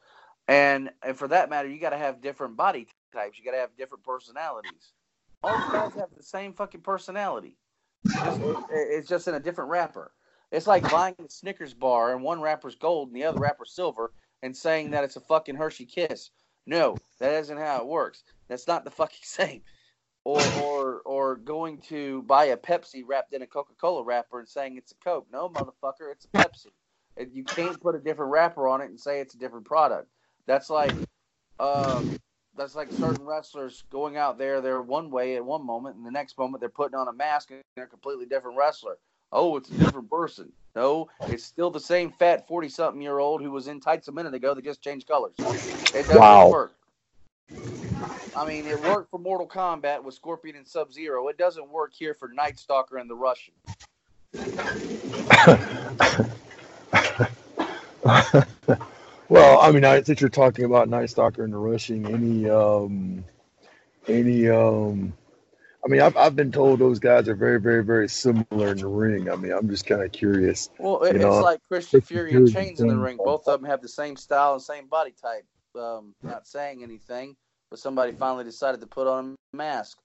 And, 0.48 0.90
and 1.02 1.16
for 1.16 1.28
that 1.28 1.50
matter, 1.50 1.68
you 1.68 1.80
got 1.80 1.90
to 1.90 1.98
have 1.98 2.20
different 2.20 2.56
body 2.56 2.88
types. 3.12 3.38
You 3.38 3.44
got 3.44 3.52
to 3.52 3.58
have 3.58 3.76
different 3.76 4.04
personalities. 4.04 4.92
All 5.42 5.56
these 5.56 5.68
guys 5.68 5.94
have 5.94 6.08
the 6.16 6.22
same 6.22 6.52
fucking 6.52 6.82
personality. 6.82 7.56
It's, 8.22 8.38
it's 8.70 9.08
just 9.08 9.28
in 9.28 9.34
a 9.34 9.40
different 9.40 9.70
wrapper. 9.70 10.12
It's 10.50 10.66
like 10.66 10.90
buying 10.90 11.14
a 11.18 11.28
Snickers 11.28 11.74
bar 11.74 12.12
and 12.12 12.22
one 12.22 12.40
wrapper's 12.40 12.74
gold 12.74 13.08
and 13.08 13.16
the 13.16 13.24
other 13.24 13.38
wrapper's 13.38 13.72
silver 13.74 14.12
and 14.42 14.56
saying 14.56 14.90
that 14.90 15.04
it's 15.04 15.16
a 15.16 15.20
fucking 15.20 15.56
Hershey 15.56 15.86
Kiss. 15.86 16.30
No, 16.66 16.96
that 17.20 17.34
isn't 17.34 17.58
how 17.58 17.78
it 17.78 17.86
works. 17.86 18.24
That's 18.48 18.66
not 18.66 18.84
the 18.84 18.90
fucking 18.90 19.18
same. 19.22 19.62
Or 20.24 20.40
or 20.52 21.00
or 21.06 21.36
going 21.36 21.78
to 21.88 22.22
buy 22.22 22.46
a 22.46 22.56
Pepsi 22.56 23.02
wrapped 23.06 23.32
in 23.32 23.40
a 23.42 23.46
Coca 23.46 23.72
Cola 23.80 24.04
wrapper 24.04 24.38
and 24.38 24.48
saying 24.48 24.76
it's 24.76 24.92
a 24.92 25.04
Coke. 25.04 25.26
No, 25.32 25.48
motherfucker, 25.48 26.12
it's 26.12 26.26
a 26.26 26.28
Pepsi. 26.28 26.66
You 27.32 27.44
can't 27.44 27.80
put 27.80 27.94
a 27.94 28.00
different 28.00 28.30
wrapper 28.30 28.68
on 28.68 28.82
it 28.82 28.90
and 28.90 29.00
say 29.00 29.20
it's 29.20 29.34
a 29.34 29.38
different 29.38 29.64
product. 29.64 30.08
That's 30.50 30.68
like 30.68 30.98
um, 31.60 32.16
that's 32.56 32.74
like 32.74 32.90
certain 32.90 33.24
wrestlers 33.24 33.84
going 33.88 34.16
out 34.16 34.36
there, 34.36 34.60
they're 34.60 34.82
one 34.82 35.08
way 35.12 35.36
at 35.36 35.44
one 35.44 35.64
moment, 35.64 35.94
and 35.94 36.04
the 36.04 36.10
next 36.10 36.36
moment 36.36 36.60
they're 36.60 36.68
putting 36.68 36.98
on 36.98 37.06
a 37.06 37.12
mask 37.12 37.52
and 37.52 37.62
they're 37.76 37.84
a 37.84 37.88
completely 37.88 38.26
different 38.26 38.56
wrestler. 38.58 38.98
Oh, 39.30 39.56
it's 39.56 39.70
a 39.70 39.74
different 39.74 40.10
person. 40.10 40.52
No, 40.74 41.08
it's 41.28 41.44
still 41.44 41.70
the 41.70 41.78
same 41.78 42.10
fat 42.10 42.48
forty 42.48 42.68
something 42.68 43.00
year 43.00 43.20
old 43.20 43.42
who 43.42 43.52
was 43.52 43.68
in 43.68 43.78
tights 43.78 44.08
a 44.08 44.12
minute 44.12 44.34
ago. 44.34 44.52
They 44.52 44.60
just 44.60 44.82
changed 44.82 45.06
colors. 45.06 45.46
It 45.92 46.08
doesn't 46.08 46.20
Wow. 46.20 46.48
work. 46.48 46.76
I 48.34 48.44
mean, 48.44 48.66
it 48.66 48.80
worked 48.80 49.10
for 49.10 49.20
Mortal 49.20 49.46
Kombat 49.46 50.02
with 50.02 50.14
Scorpion 50.14 50.56
and 50.56 50.66
Sub 50.66 50.92
Zero. 50.92 51.28
It 51.28 51.38
doesn't 51.38 51.68
work 51.70 51.92
here 51.94 52.14
for 52.14 52.28
Night 52.28 52.58
Stalker 52.58 52.98
and 52.98 53.08
the 53.08 53.14
Russian. 53.14 53.54
well, 59.30 59.60
I 59.60 59.70
mean, 59.70 59.84
I 59.84 60.00
think 60.02 60.20
you're 60.20 60.28
talking 60.28 60.64
about 60.64 60.88
Night 60.88 61.08
Stalker 61.08 61.44
and 61.44 61.52
the 61.52 61.56
Rushing. 61.56 62.04
Any, 62.04 62.50
um, 62.50 63.24
any, 64.08 64.48
um, 64.50 65.12
I 65.84 65.88
mean, 65.88 66.00
I've, 66.00 66.16
I've 66.16 66.34
been 66.34 66.50
told 66.50 66.80
those 66.80 66.98
guys 66.98 67.28
are 67.28 67.36
very, 67.36 67.60
very, 67.60 67.84
very 67.84 68.08
similar 68.08 68.72
in 68.72 68.78
the 68.78 68.88
ring. 68.88 69.30
I 69.30 69.36
mean, 69.36 69.52
I'm 69.52 69.68
just 69.70 69.86
kind 69.86 70.02
of 70.02 70.10
curious. 70.10 70.68
Well, 70.78 71.04
it, 71.04 71.14
it's 71.14 71.24
know? 71.24 71.40
like 71.40 71.60
Christian 71.68 72.00
Christian 72.00 72.16
Fury 72.16 72.34
and 72.34 72.52
Chains 72.52 72.80
in 72.80 72.88
the 72.88 72.98
ring. 72.98 73.18
Both 73.18 73.46
of 73.46 73.60
them 73.60 73.70
have 73.70 73.80
the 73.80 73.88
same 73.88 74.16
style 74.16 74.54
and 74.54 74.62
same 74.62 74.88
body 74.88 75.14
type. 75.22 75.46
Um, 75.78 76.12
not 76.24 76.48
saying 76.48 76.82
anything, 76.82 77.36
but 77.70 77.78
somebody 77.78 78.10
finally 78.10 78.42
decided 78.42 78.80
to 78.80 78.88
put 78.88 79.06
on 79.06 79.36
a 79.52 79.56
mask. 79.56 79.96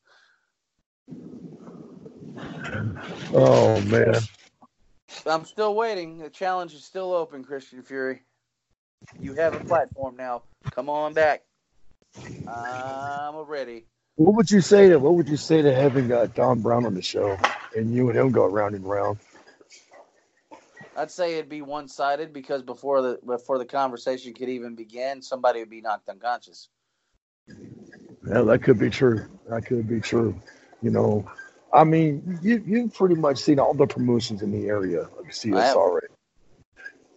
Oh 3.33 3.81
man, 3.81 4.15
I'm 5.25 5.45
still 5.45 5.73
waiting. 5.73 6.19
The 6.19 6.29
challenge 6.29 6.75
is 6.75 6.83
still 6.83 7.11
open, 7.11 7.43
Christian 7.43 7.81
Fury. 7.81 8.21
You 9.19 9.33
have 9.35 9.53
a 9.53 9.63
platform 9.63 10.15
now. 10.15 10.43
Come 10.71 10.89
on 10.89 11.13
back. 11.13 11.43
I'm 12.47 13.35
ready. 13.45 13.85
what 14.15 14.35
would 14.35 14.49
you 14.49 14.61
say 14.61 14.89
to 14.89 14.97
what 14.97 15.15
would 15.15 15.27
you 15.27 15.37
say 15.37 15.61
to 15.61 15.73
having 15.73 16.11
uh, 16.11 16.27
Don 16.33 16.61
Brown 16.61 16.85
on 16.85 16.93
the 16.93 17.01
show 17.01 17.37
and 17.75 17.93
you 17.93 18.09
and 18.09 18.17
him 18.17 18.31
go 18.31 18.45
round 18.45 18.75
and 18.75 18.85
round? 18.85 19.17
I'd 20.97 21.11
say 21.11 21.33
it'd 21.33 21.49
be 21.49 21.61
one 21.61 21.89
sided 21.89 22.31
because 22.31 22.61
before 22.61 23.01
the 23.01 23.19
before 23.25 23.57
the 23.57 23.65
conversation 23.65 24.33
could 24.33 24.49
even 24.49 24.75
begin, 24.75 25.21
somebody 25.21 25.59
would 25.59 25.69
be 25.69 25.81
knocked 25.81 26.07
unconscious. 26.07 26.69
Yeah, 27.47 28.41
that 28.41 28.63
could 28.63 28.79
be 28.79 28.89
true. 28.89 29.25
That 29.49 29.65
could 29.65 29.87
be 29.87 29.99
true. 29.99 30.41
You 30.81 30.91
know, 30.91 31.29
I 31.73 31.83
mean, 31.83 32.39
you 32.41 32.63
you've 32.65 32.93
pretty 32.93 33.15
much 33.15 33.39
seen 33.39 33.59
all 33.59 33.73
the 33.73 33.87
promotions 33.87 34.41
in 34.41 34.51
the 34.51 34.67
area 34.67 35.01
of 35.01 35.31
CS 35.31 35.55
I 35.55 35.65
have. 35.67 35.77
already, 35.77 36.07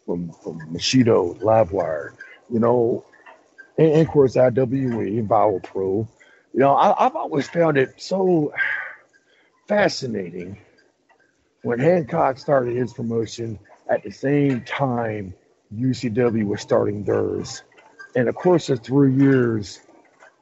from 0.08 0.32
from 0.32 0.58
Machido, 0.72 1.38
Livewire, 1.40 2.14
you 2.50 2.58
know, 2.58 3.04
and, 3.76 3.92
and 3.92 4.00
of 4.00 4.08
course 4.08 4.36
IWE 4.36 5.28
Bio 5.28 5.60
Pro. 5.60 6.08
You 6.54 6.60
know, 6.60 6.74
I, 6.74 7.06
I've 7.06 7.14
always 7.14 7.46
found 7.46 7.76
it 7.76 8.00
so 8.00 8.54
fascinating 9.68 10.58
when 11.62 11.78
Hancock 11.78 12.38
started 12.38 12.74
his 12.74 12.94
promotion 12.94 13.58
at 13.86 14.02
the 14.02 14.10
same 14.10 14.62
time 14.62 15.34
UCW 15.76 16.46
was 16.46 16.62
starting 16.62 17.04
theirs, 17.04 17.62
and 18.16 18.28
of 18.28 18.34
course, 18.34 18.70
of 18.70 18.82
three 18.82 19.14
years 19.14 19.78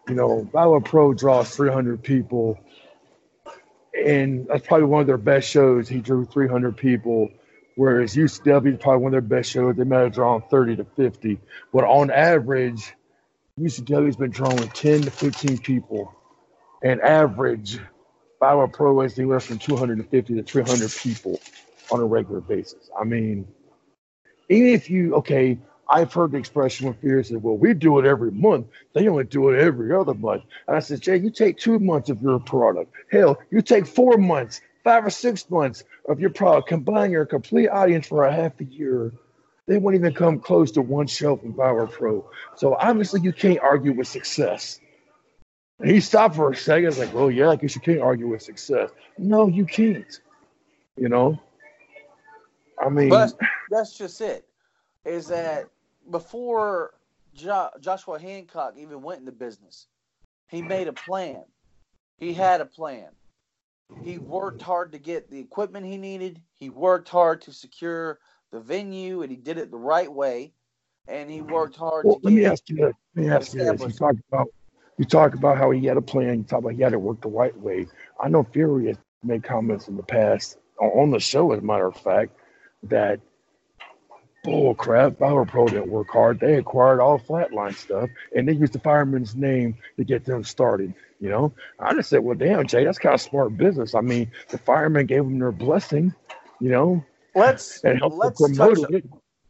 you 0.09 0.14
know, 0.14 0.49
Viral 0.53 0.85
Pro 0.85 1.14
draws 1.14 1.51
300 1.55 2.03
people, 2.03 2.59
and 3.93 4.47
that's 4.47 4.67
probably 4.67 4.87
one 4.87 5.01
of 5.01 5.07
their 5.07 5.19
best 5.19 5.49
shows. 5.49 5.89
He 5.89 5.99
drew 5.99 6.25
300 6.25 6.77
people, 6.77 7.31
whereas 7.77 8.16
UCW 8.16 8.74
is 8.74 8.79
probably 8.81 9.05
one 9.05 9.14
of 9.14 9.29
their 9.29 9.39
best 9.39 9.51
shows. 9.51 9.77
They 9.77 9.85
might 9.85 10.01
have 10.01 10.12
drawn 10.12 10.43
30 10.51 10.77
to 10.77 10.85
50, 10.85 11.39
but 11.72 11.85
on 11.85 12.11
average, 12.11 12.93
UCW 13.61 14.07
has 14.07 14.16
been 14.16 14.31
drawing 14.31 14.68
10 14.68 15.03
to 15.03 15.11
15 15.11 15.59
people, 15.59 16.12
and 16.83 17.01
average 17.01 17.79
Viral 18.41 18.72
Pro 18.72 19.01
is 19.03 19.18
anywhere 19.18 19.41
from 19.41 19.59
250 19.59 20.35
to 20.35 20.43
300 20.43 20.91
people 20.91 21.41
on 21.91 22.01
a 22.01 22.05
regular 22.05 22.41
basis. 22.41 22.91
I 22.99 23.05
mean, 23.05 23.47
even 24.49 24.68
if 24.68 24.91
you 24.91 25.14
okay, 25.16 25.59
I've 25.89 26.12
heard 26.12 26.33
the 26.33 26.39
expression 26.39 26.87
when 26.87 26.95
Fear 26.97 27.22
said, 27.22 27.43
"Well, 27.43 27.57
we 27.57 27.72
do 27.72 27.99
it 27.99 28.07
every 28.07 28.31
month. 28.31 28.66
They 28.93 29.09
only 29.09 29.24
do 29.24 29.51
it 29.51 29.59
every 29.59 29.95
other 29.95 30.14
month." 30.14 30.43
And 30.66 30.77
I 30.77 30.81
said, 30.81 31.01
"Jay, 31.01 31.16
you 31.16 31.31
take 31.31 31.59
two 31.59 31.79
months 31.79 32.11
of 32.11 32.20
your 32.20 32.41
product. 32.41 32.93
Hell, 33.11 33.39
you 33.51 33.62
take 33.62 33.87
four 33.87 34.18
months, 34.18 34.61
five 34.87 35.05
or 35.05 35.11
six 35.11 35.51
months 35.51 35.82
of 36.09 36.20
your 36.20 36.30
product. 36.30 36.68
Combine 36.68 37.11
your 37.11 37.26
complete 37.26 37.68
audience 37.68 38.07
for 38.07 38.24
a 38.24 38.32
half 38.32 38.61
a 38.61 38.64
year. 38.64 39.12
They 39.66 39.78
won't 39.78 39.97
even 39.97 40.14
come 40.14 40.39
close 40.39 40.70
to 40.72 40.80
one 40.80 41.09
show 41.09 41.37
from 41.37 41.55
Viral 41.55 41.91
Pro. 41.91 42.30
So 42.55 42.76
obviously, 42.76 43.20
you 43.20 43.32
can't 43.32 43.59
argue 43.59 43.93
with 43.93 44.07
success." 44.07 44.80
And 45.80 45.91
he 45.91 46.01
stopped 46.01 46.37
for 46.37 46.53
a 46.53 46.57
second. 46.57 46.84
I 46.84 46.89
was 46.89 46.99
like, 47.01 47.12
well, 47.12 47.30
yeah, 47.30 47.51
I 47.51 47.57
guess 47.57 47.74
you 47.74 47.80
can't 47.80 48.01
argue 48.01 48.28
with 48.28 48.43
success." 48.43 48.91
No, 49.18 49.49
you 49.49 49.66
can't. 49.66 50.20
You 50.97 51.09
know. 51.09 51.41
I 52.78 52.89
mean, 52.89 53.09
But 53.09 53.32
that's 53.68 53.99
just 53.99 54.20
it. 54.20 54.47
Is 55.05 55.26
that 55.28 55.68
before 56.09 56.95
jo- 57.34 57.70
Joshua 57.80 58.20
Hancock 58.20 58.74
even 58.76 59.03
went 59.03 59.18
into 59.18 59.32
business, 59.32 59.89
he 60.49 60.62
made 60.62 60.87
a 60.87 60.93
plan. 60.93 61.43
He 62.18 62.32
had 62.32 62.61
a 62.61 62.66
plan. 62.66 63.09
He 64.03 64.18
worked 64.18 64.62
hard 64.62 64.93
to 64.93 64.99
get 64.99 65.30
the 65.30 65.39
equipment 65.39 65.87
he 65.87 65.97
needed. 65.97 66.41
He 66.55 66.70
worked 66.70 67.09
hard 67.09 67.41
to 67.43 67.53
secure 67.53 68.18
the 68.53 68.61
venue, 68.61 69.22
and 69.22 69.30
he 69.30 69.37
did 69.37 69.59
it 69.59 69.70
the 69.70 69.78
right 69.78 70.12
way. 70.12 70.53
And 71.09 71.30
he 71.30 71.41
worked 71.41 71.76
hard 71.76 72.05
Well, 72.05 72.20
to 72.20 72.24
let 72.24 72.34
me 72.34 72.45
ask 72.45 72.68
you 72.68 72.76
this. 72.76 72.95
Let 73.14 73.24
me 73.24 73.30
ask 73.30 73.55
you 73.55 73.64
this. 73.64 73.80
You 73.80 73.91
talk 73.91 74.16
about 74.28 74.49
you 74.99 75.05
talk 75.05 75.34
about 75.34 75.59
how 75.59 75.70
he 75.70 75.87
had 75.87 75.97
a 75.97 76.03
plan. 76.03 76.39
You 76.39 76.45
talk 76.45 76.61
about 76.61 76.72
he 76.72 76.82
had 76.82 76.93
it 76.93 77.01
work 77.01 77.20
the 77.20 77.28
right 77.28 77.57
way. 77.57 77.87
I 78.20 78.28
know 78.28 78.45
Fury 78.45 78.87
has 78.87 78.97
made 79.22 79.45
comments 79.45 79.89
in 79.89 79.97
the 79.97 80.03
past 80.03 80.59
on 80.80 81.11
the 81.11 81.20
show, 81.20 81.53
as 81.53 81.61
a 81.61 81.62
matter 81.62 81.87
of 81.87 81.97
fact, 81.97 82.37
that 82.84 83.20
bull 84.47 84.74
crap. 84.74 85.14
Viral 85.14 85.47
Pro 85.47 85.66
didn't 85.66 85.90
work 85.90 86.09
hard. 86.11 86.40
They 86.40 86.55
acquired 86.55 87.01
all 87.01 87.18
flatline 87.18 87.74
stuff, 87.74 88.09
and 88.34 88.49
they 88.49 88.53
used 88.53 88.72
the 88.72 88.78
fireman's 88.78 89.34
name 89.36 89.76
to 89.99 90.05
get 90.05 90.24
them 90.24 90.44
started. 90.44 90.94
You 91.20 91.28
know, 91.30 91.53
I 91.78 91.94
just 91.94 92.11
said, 92.11 92.20
well, 92.20 92.36
damn, 92.36 92.66
Jay, 92.66 92.84
that's 92.84 92.99
kind 92.99 93.14
of 93.14 93.20
smart 93.20 93.57
business. 93.57 93.94
I 93.94 94.01
mean, 94.01 94.30
the 94.49 94.59
firemen 94.59 95.07
gave 95.07 95.24
them 95.24 95.38
their 95.38 95.53
blessing. 95.53 96.14
You 96.61 96.70
know, 96.70 97.05
let's 97.34 97.82
and 97.84 97.99
helped 97.99 98.16
let's 98.16 98.40
promote 98.40 98.76
touch- 98.76 98.90
it. 98.90 99.05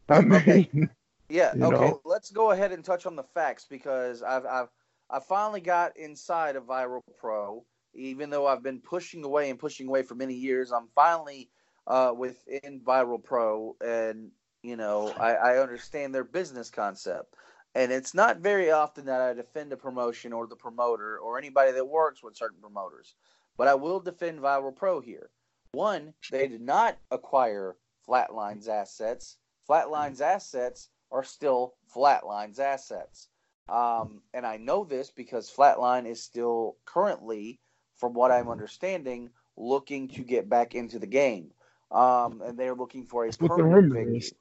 I 0.09 0.21
mean, 0.21 0.89
Yeah. 1.29 1.51
Okay. 1.55 1.69
know? 1.69 2.01
Let's 2.05 2.31
go 2.31 2.51
ahead 2.51 2.71
and 2.71 2.83
touch 2.83 3.05
on 3.05 3.15
the 3.15 3.23
facts 3.23 3.65
because 3.69 4.23
I've 4.23 4.45
I've 4.45 4.69
I 5.09 5.19
finally 5.19 5.61
got 5.61 5.97
inside 5.97 6.55
of 6.55 6.63
Viral 6.65 7.01
Pro, 7.19 7.65
even 7.93 8.29
though 8.29 8.47
I've 8.47 8.63
been 8.63 8.79
pushing 8.81 9.23
away 9.23 9.49
and 9.49 9.59
pushing 9.59 9.87
away 9.87 10.03
for 10.03 10.15
many 10.15 10.33
years. 10.33 10.71
I'm 10.71 10.87
finally 10.95 11.49
uh, 11.85 12.13
within 12.17 12.81
Viral 12.85 13.23
Pro, 13.23 13.75
and 13.85 14.31
you 14.63 14.75
know, 14.75 15.09
I, 15.17 15.33
I 15.33 15.57
understand 15.59 16.13
their 16.13 16.23
business 16.23 16.69
concept. 16.69 17.35
And 17.75 17.91
it's 17.91 18.13
not 18.13 18.39
very 18.39 18.71
often 18.71 19.05
that 19.05 19.21
I 19.21 19.33
defend 19.33 19.71
a 19.71 19.77
promotion 19.77 20.33
or 20.33 20.47
the 20.47 20.55
promoter 20.55 21.19
or 21.19 21.37
anybody 21.37 21.71
that 21.73 21.85
works 21.85 22.23
with 22.23 22.35
certain 22.35 22.59
promoters, 22.59 23.13
but 23.57 23.67
I 23.67 23.75
will 23.75 23.99
defend 23.99 24.39
Viral 24.39 24.75
Pro 24.75 24.99
here. 24.99 25.29
One, 25.73 26.13
they 26.31 26.47
did 26.47 26.61
not 26.61 26.97
acquire 27.11 27.75
Flatline's 28.07 28.67
assets. 28.67 29.37
Flatline's 29.69 30.21
assets 30.21 30.89
are 31.11 31.23
still 31.23 31.75
Flatline's 31.93 32.59
assets. 32.59 33.27
Um, 33.69 34.21
and 34.33 34.45
I 34.45 34.57
know 34.57 34.85
this 34.85 35.11
because 35.11 35.51
Flatline 35.51 36.07
is 36.07 36.23
still 36.23 36.77
currently, 36.85 37.59
from 37.97 38.13
what 38.13 38.31
I'm 38.31 38.49
understanding, 38.49 39.29
looking 39.57 40.07
to 40.09 40.21
get 40.23 40.49
back 40.49 40.73
into 40.73 40.99
the 40.99 41.07
game. 41.07 41.51
Um, 41.91 42.41
and 42.41 42.57
they're 42.57 42.75
looking 42.75 43.05
for 43.05 43.25
a 43.25 43.31
permanent 43.33 43.89
is. 43.91 44.33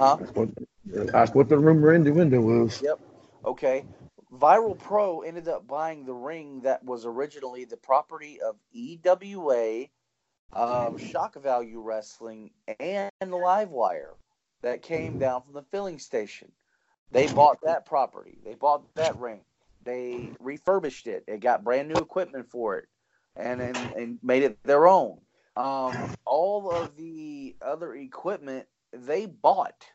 Huh? 0.00 0.16
That's 0.18 0.32
what, 0.32 0.48
that's 0.86 1.34
what 1.34 1.48
the 1.50 1.58
rumor 1.58 1.92
in 1.92 2.04
the 2.04 2.10
window 2.10 2.40
was. 2.40 2.80
Yep. 2.80 3.00
Okay. 3.44 3.84
Viral 4.32 4.78
Pro 4.78 5.20
ended 5.20 5.46
up 5.46 5.68
buying 5.68 6.06
the 6.06 6.14
ring 6.14 6.62
that 6.62 6.82
was 6.82 7.04
originally 7.04 7.66
the 7.66 7.76
property 7.76 8.40
of 8.40 8.56
EWA, 8.72 9.88
um, 10.54 10.96
Shock 10.96 11.34
Value 11.42 11.82
Wrestling, 11.82 12.50
and 12.78 13.10
Livewire 13.22 14.14
that 14.62 14.80
came 14.80 15.18
down 15.18 15.42
from 15.42 15.52
the 15.52 15.64
filling 15.64 15.98
station. 15.98 16.50
They 17.12 17.26
bought 17.26 17.58
that 17.64 17.84
property. 17.84 18.38
They 18.42 18.54
bought 18.54 18.94
that 18.94 19.18
ring. 19.18 19.42
They 19.84 20.30
refurbished 20.40 21.08
it. 21.08 21.26
They 21.26 21.36
got 21.36 21.62
brand 21.62 21.88
new 21.88 22.00
equipment 22.00 22.50
for 22.50 22.78
it, 22.78 22.88
and 23.36 23.60
and, 23.60 23.76
and 23.76 24.18
made 24.22 24.44
it 24.44 24.62
their 24.64 24.88
own. 24.88 25.18
Um, 25.56 25.94
all 26.24 26.70
of 26.70 26.96
the 26.96 27.54
other 27.60 27.94
equipment 27.94 28.66
they 28.92 29.26
bought. 29.26 29.86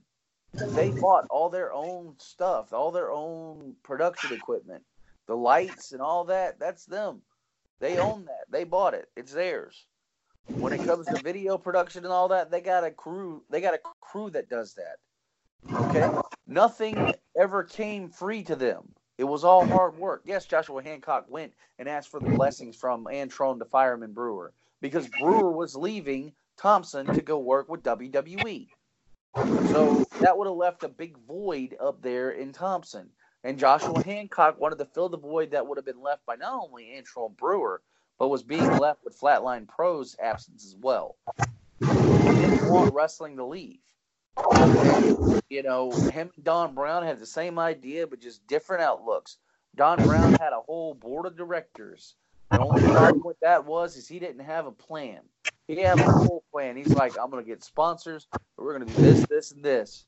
They 0.53 0.89
bought 0.91 1.25
all 1.29 1.49
their 1.49 1.73
own 1.73 2.15
stuff, 2.17 2.71
all 2.71 2.91
their 2.91 3.11
own 3.11 3.75
production 3.83 4.33
equipment, 4.33 4.83
the 5.27 5.35
lights 5.35 5.91
and 5.91 6.01
all 6.01 6.23
that. 6.25 6.59
That's 6.59 6.85
them. 6.85 7.21
They 7.79 7.97
own 7.97 8.25
that. 8.25 8.45
They 8.49 8.63
bought 8.63 8.93
it. 8.93 9.09
It's 9.17 9.33
theirs. 9.33 9.85
When 10.47 10.71
it 10.71 10.85
comes 10.85 11.07
to 11.07 11.21
video 11.21 11.57
production 11.57 12.05
and 12.05 12.13
all 12.13 12.29
that, 12.29 12.51
they 12.51 12.61
got 12.61 12.83
a 12.83 12.91
crew. 12.91 13.43
They 13.49 13.59
got 13.59 13.73
a 13.73 13.79
crew 13.99 14.29
that 14.29 14.49
does 14.49 14.75
that. 14.75 14.97
Okay. 15.73 16.09
Nothing 16.47 17.13
ever 17.37 17.63
came 17.63 18.09
free 18.09 18.43
to 18.43 18.55
them. 18.55 18.93
It 19.17 19.23
was 19.23 19.43
all 19.43 19.65
hard 19.65 19.97
work. 19.97 20.23
Yes, 20.25 20.45
Joshua 20.45 20.83
Hancock 20.83 21.25
went 21.27 21.53
and 21.79 21.89
asked 21.89 22.09
for 22.09 22.19
the 22.19 22.29
blessings 22.29 22.75
from 22.75 23.05
Antron 23.05 23.59
to 23.59 23.65
Fireman 23.65 24.13
Brewer 24.13 24.53
because 24.81 25.07
Brewer 25.19 25.51
was 25.51 25.75
leaving 25.75 26.33
Thomson 26.57 27.07
to 27.07 27.21
go 27.21 27.39
work 27.39 27.67
with 27.69 27.83
WWE. 27.83 28.67
So 29.63 30.09
that 30.21 30.37
would 30.37 30.47
have 30.47 30.55
left 30.57 30.83
a 30.83 30.89
big 30.89 31.17
void 31.19 31.77
up 31.79 32.01
there 32.01 32.31
in 32.31 32.53
Thomson. 32.53 33.11
And 33.43 33.59
Joshua 33.59 34.03
Hancock 34.03 34.59
wanted 34.59 34.79
to 34.79 34.85
fill 34.85 35.09
the 35.09 35.17
void 35.17 35.51
that 35.51 35.67
would 35.67 35.77
have 35.77 35.85
been 35.85 36.01
left 36.01 36.25
by 36.25 36.35
not 36.35 36.61
only 36.63 36.85
Antron 36.85 37.37
Brewer, 37.37 37.83
but 38.19 38.29
was 38.29 38.43
being 38.43 38.73
left 38.73 39.03
with 39.03 39.19
Flatline 39.19 39.67
Pro's 39.67 40.15
absence 40.19 40.65
as 40.65 40.75
well. 40.75 41.17
He 42.23 42.35
didn't 42.35 42.63
want 42.63 42.93
wrestling 42.93 43.37
to 43.37 43.45
leave. 43.45 43.81
You 45.49 45.63
know, 45.63 46.03
him 46.09 46.31
and 46.35 46.45
Don 46.45 46.73
Brown 46.75 47.03
had 47.03 47.19
the 47.19 47.25
same 47.25 47.59
idea, 47.59 48.07
but 48.07 48.19
just 48.21 48.47
different 48.47 48.83
outlooks. 48.83 49.37
Don 49.75 50.03
Brown 50.03 50.33
had 50.33 50.53
a 50.53 50.61
whole 50.61 50.93
board 50.95 51.25
of 51.27 51.37
directors. 51.37 52.15
The 52.51 52.59
only 52.59 52.81
problem 52.81 53.23
with 53.23 53.39
that 53.41 53.65
was 53.65 53.95
is 53.97 54.07
he 54.07 54.19
didn't 54.19 54.45
have 54.45 54.65
a 54.65 54.71
plan. 54.71 55.29
He 55.67 55.77
had 55.77 55.99
a 55.99 56.09
whole 56.09 56.43
plan. 56.51 56.77
He's 56.77 56.93
like, 56.93 57.17
I'm 57.17 57.29
gonna 57.29 57.43
get 57.43 57.63
sponsors. 57.63 58.27
We're 58.57 58.73
gonna 58.73 58.85
do 58.85 58.97
this, 58.97 59.25
this, 59.25 59.51
and 59.51 59.63
this. 59.63 60.05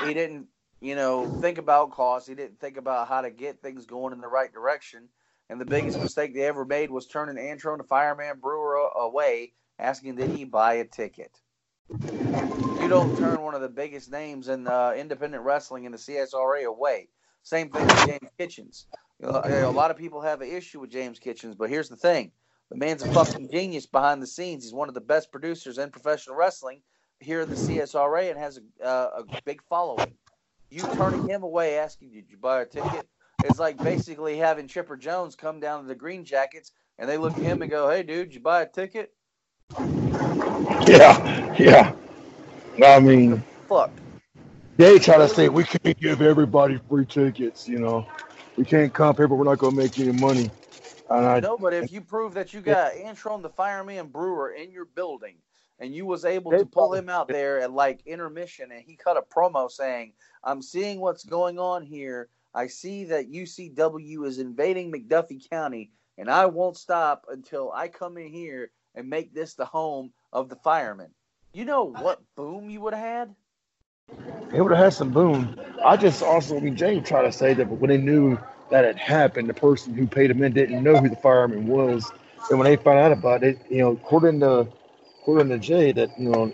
He 0.00 0.14
didn't, 0.14 0.48
you 0.80 0.94
know, 0.96 1.30
think 1.40 1.58
about 1.58 1.92
costs. 1.92 2.28
He 2.28 2.34
didn't 2.34 2.60
think 2.60 2.76
about 2.76 3.08
how 3.08 3.22
to 3.22 3.30
get 3.30 3.62
things 3.62 3.86
going 3.86 4.12
in 4.12 4.20
the 4.20 4.28
right 4.28 4.52
direction. 4.52 5.08
And 5.48 5.60
the 5.60 5.66
biggest 5.66 5.98
mistake 6.00 6.34
they 6.34 6.42
ever 6.46 6.64
made 6.64 6.90
was 6.90 7.06
turning 7.06 7.36
Antron 7.36 7.78
to 7.78 7.84
Fireman 7.84 8.40
Brewer 8.40 8.76
away, 8.96 9.54
asking 9.78 10.16
did 10.16 10.30
he 10.30 10.44
buy 10.44 10.74
a 10.74 10.84
ticket. 10.84 11.40
You 12.76 12.88
don't 12.88 13.14
turn 13.16 13.42
one 13.42 13.54
of 13.54 13.60
the 13.60 13.68
biggest 13.68 14.10
names 14.10 14.48
in 14.48 14.66
uh, 14.66 14.92
independent 14.96 15.44
wrestling 15.44 15.84
in 15.84 15.92
the 15.92 15.98
CSRA 15.98 16.64
away. 16.66 17.10
Same 17.42 17.70
thing 17.70 17.88
with 17.90 18.02
James 18.02 18.30
Kitchens. 18.38 18.86
You 19.20 19.28
know, 19.28 19.42
a 19.68 19.70
lot 19.70 19.90
of 19.90 19.96
people 19.96 20.22
have 20.22 20.40
an 20.40 20.48
issue 20.48 20.80
with 20.80 20.90
James 20.90 21.18
Kitchens, 21.18 21.54
but 21.54 21.70
here's 21.70 21.88
the 21.88 21.96
thing: 21.96 22.32
the 22.70 22.76
man's 22.76 23.02
a 23.02 23.12
fucking 23.12 23.50
genius 23.50 23.86
behind 23.86 24.22
the 24.22 24.26
scenes. 24.26 24.64
He's 24.64 24.74
one 24.74 24.88
of 24.88 24.94
the 24.94 25.00
best 25.00 25.30
producers 25.30 25.78
in 25.78 25.90
professional 25.90 26.36
wrestling 26.36 26.82
here 27.20 27.40
in 27.40 27.48
the 27.48 27.56
CSRA 27.56 28.30
and 28.30 28.38
has 28.38 28.58
a, 28.58 28.84
uh, 28.84 29.10
a 29.18 29.40
big 29.44 29.62
following. 29.68 30.14
You 30.70 30.82
turning 30.96 31.28
him 31.28 31.42
away, 31.42 31.78
asking, 31.78 32.12
"Did 32.12 32.30
you 32.30 32.36
buy 32.36 32.62
a 32.62 32.66
ticket?" 32.66 33.08
It's 33.44 33.58
like 33.58 33.76
basically 33.78 34.38
having 34.38 34.66
Chipper 34.66 34.96
Jones 34.96 35.36
come 35.36 35.60
down 35.60 35.82
to 35.82 35.88
the 35.88 35.94
Green 35.94 36.24
Jackets 36.24 36.72
and 36.98 37.08
they 37.08 37.18
look 37.18 37.32
at 37.32 37.44
him 37.44 37.62
and 37.62 37.70
go, 37.70 37.90
"Hey, 37.90 38.02
dude, 38.02 38.28
did 38.28 38.34
you 38.34 38.40
buy 38.40 38.62
a 38.62 38.66
ticket?" 38.66 39.12
Yeah, 40.86 41.54
yeah. 41.58 41.94
I 42.84 43.00
mean, 43.00 43.42
Fuck. 43.68 43.90
they 44.76 44.98
try 44.98 45.18
to 45.18 45.28
say 45.28 45.48
we 45.48 45.64
can't 45.64 45.98
give 46.00 46.22
everybody 46.22 46.80
free 46.88 47.06
tickets. 47.06 47.68
You 47.68 47.78
know, 47.78 48.06
we 48.56 48.64
can't 48.64 48.92
come 48.92 49.14
here, 49.16 49.28
but 49.28 49.36
we're 49.36 49.44
not 49.44 49.58
going 49.58 49.76
to 49.76 49.82
make 49.82 49.98
any 49.98 50.12
money. 50.12 50.50
And 51.18 51.26
I, 51.26 51.40
No, 51.40 51.56
but 51.56 51.72
if 51.74 51.92
you 51.92 52.00
prove 52.00 52.34
that 52.34 52.52
you 52.52 52.60
got 52.60 52.92
Antron 52.92 53.42
the 53.42 53.50
Fireman 53.50 54.08
Brewer 54.08 54.50
in 54.50 54.70
your 54.70 54.84
building 54.84 55.36
and 55.78 55.94
you 55.94 56.06
was 56.06 56.24
able 56.24 56.50
to 56.52 56.66
pull 56.66 56.94
him 56.94 57.08
out 57.08 57.28
there 57.28 57.60
at 57.60 57.72
like 57.72 58.00
intermission 58.06 58.70
and 58.72 58.82
he 58.82 58.96
cut 58.96 59.16
a 59.16 59.22
promo 59.22 59.70
saying, 59.70 60.12
I'm 60.42 60.62
seeing 60.62 61.00
what's 61.00 61.24
going 61.24 61.58
on 61.58 61.82
here. 61.82 62.28
I 62.54 62.68
see 62.68 63.04
that 63.06 63.30
UCW 63.30 64.26
is 64.26 64.38
invading 64.38 64.92
McDuffie 64.92 65.48
County 65.50 65.90
and 66.16 66.30
I 66.30 66.46
won't 66.46 66.76
stop 66.76 67.26
until 67.28 67.72
I 67.72 67.88
come 67.88 68.16
in 68.16 68.28
here 68.28 68.70
and 68.94 69.10
make 69.10 69.34
this 69.34 69.54
the 69.54 69.64
home 69.64 70.12
of 70.32 70.48
the 70.48 70.56
firemen. 70.56 71.10
You 71.52 71.64
know 71.64 71.84
what 71.84 72.22
boom 72.36 72.70
you 72.70 72.80
would 72.80 72.94
have 72.94 73.02
had? 73.02 73.34
It 74.52 74.60
would 74.60 74.72
have 74.72 74.84
had 74.84 74.92
some 74.92 75.10
boom. 75.10 75.58
I 75.84 75.96
just 75.96 76.22
also, 76.22 76.56
I 76.56 76.60
mean, 76.60 76.76
Jay 76.76 77.00
tried 77.00 77.22
to 77.22 77.32
say 77.32 77.54
that, 77.54 77.68
but 77.68 77.78
when 77.78 77.90
they 77.90 77.98
knew 77.98 78.38
that 78.70 78.84
had 78.84 78.96
happened, 78.96 79.48
the 79.48 79.54
person 79.54 79.94
who 79.94 80.06
paid 80.06 80.30
him 80.30 80.42
in 80.42 80.52
didn't 80.52 80.82
know 80.82 80.96
who 80.96 81.08
the 81.08 81.16
fireman 81.16 81.66
was. 81.66 82.10
And 82.50 82.58
when 82.58 82.66
they 82.66 82.76
found 82.76 82.98
out 82.98 83.12
about 83.12 83.42
it, 83.42 83.58
you 83.68 83.78
know, 83.78 83.92
according 83.92 84.40
to 84.40 84.68
according 85.20 85.48
to 85.48 85.58
Jay, 85.58 85.92
that 85.92 86.18
you 86.18 86.28
know, 86.28 86.52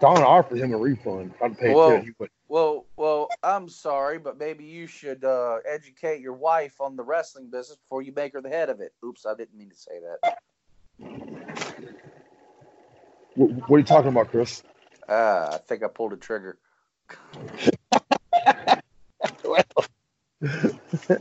Don 0.00 0.22
offered 0.22 0.58
him 0.58 0.72
a 0.72 0.76
refund. 0.76 1.32
I'd 1.42 1.56
pay 1.58 1.72
Well, 1.72 1.96
it. 1.96 2.04
He 2.04 2.10
well, 2.48 2.86
well, 2.96 3.28
I'm 3.42 3.70
sorry, 3.70 4.18
but 4.18 4.38
maybe 4.38 4.64
you 4.64 4.86
should 4.86 5.24
uh, 5.24 5.58
educate 5.66 6.20
your 6.20 6.34
wife 6.34 6.80
on 6.80 6.96
the 6.96 7.02
wrestling 7.02 7.48
business 7.50 7.78
before 7.78 8.02
you 8.02 8.12
make 8.14 8.34
her 8.34 8.42
the 8.42 8.50
head 8.50 8.68
of 8.68 8.80
it. 8.80 8.92
Oops, 9.02 9.24
I 9.24 9.34
didn't 9.34 9.56
mean 9.56 9.70
to 9.70 9.76
say 9.76 10.00
that. 10.00 10.38
what, 13.36 13.50
what 13.70 13.76
are 13.76 13.78
you 13.78 13.84
talking 13.84 14.10
about, 14.10 14.30
Chris? 14.30 14.62
Uh, 15.08 15.48
I 15.52 15.58
think 15.66 15.82
I 15.82 15.88
pulled 15.88 16.12
a 16.12 16.16
trigger. 16.16 16.58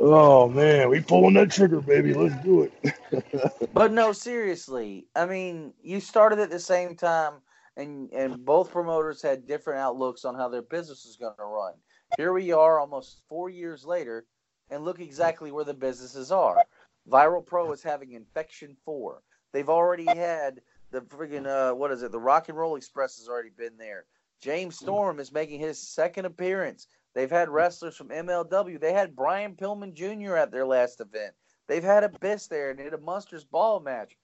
Oh 0.00 0.48
man, 0.48 0.88
we 0.90 1.00
pulling 1.00 1.34
that 1.34 1.50
trigger, 1.50 1.80
baby. 1.80 2.14
Let's 2.14 2.40
do 2.44 2.62
it. 2.62 2.94
But 3.74 3.92
no, 3.92 4.12
seriously. 4.12 5.06
I 5.16 5.26
mean, 5.26 5.72
you 5.82 6.00
started 6.00 6.38
at 6.38 6.50
the 6.50 6.60
same 6.60 6.94
time, 6.94 7.34
and 7.76 8.10
and 8.12 8.44
both 8.44 8.70
promoters 8.70 9.20
had 9.20 9.46
different 9.46 9.80
outlooks 9.80 10.24
on 10.24 10.34
how 10.34 10.48
their 10.48 10.62
business 10.62 11.04
is 11.04 11.16
going 11.16 11.34
to 11.38 11.44
run. 11.44 11.74
Here 12.16 12.32
we 12.32 12.52
are, 12.52 12.78
almost 12.78 13.22
four 13.28 13.50
years 13.50 13.84
later, 13.84 14.26
and 14.70 14.84
look 14.84 15.00
exactly 15.00 15.50
where 15.50 15.64
the 15.64 15.74
businesses 15.74 16.30
are. 16.30 16.64
Viral 17.10 17.44
Pro 17.44 17.72
is 17.72 17.82
having 17.82 18.12
Infection 18.12 18.76
Four. 18.84 19.22
They've 19.52 19.68
already 19.68 20.06
had 20.06 20.60
the 20.90 21.00
friggin' 21.00 21.46
uh, 21.46 21.74
what 21.74 21.90
is 21.90 22.02
it? 22.02 22.12
The 22.12 22.20
Rock 22.20 22.48
and 22.48 22.58
Roll 22.58 22.76
Express 22.76 23.18
has 23.18 23.28
already 23.28 23.50
been 23.50 23.76
there. 23.76 24.06
James 24.40 24.76
Storm 24.76 25.18
is 25.18 25.32
making 25.32 25.58
his 25.60 25.80
second 25.80 26.24
appearance. 26.24 26.86
They've 27.14 27.30
had 27.30 27.48
wrestlers 27.48 27.96
from 27.96 28.08
MLW. 28.08 28.80
They 28.80 28.92
had 28.92 29.16
Brian 29.16 29.54
Pillman 29.54 29.94
Jr. 29.94 30.36
at 30.36 30.50
their 30.52 30.66
last 30.66 31.00
event. 31.00 31.34
They've 31.66 31.82
had 31.82 32.04
Abyss 32.04 32.46
there 32.48 32.70
and 32.70 32.78
had 32.80 32.94
a 32.94 32.98
Monsters 32.98 33.44
Ball 33.44 33.80
match. 33.80 34.16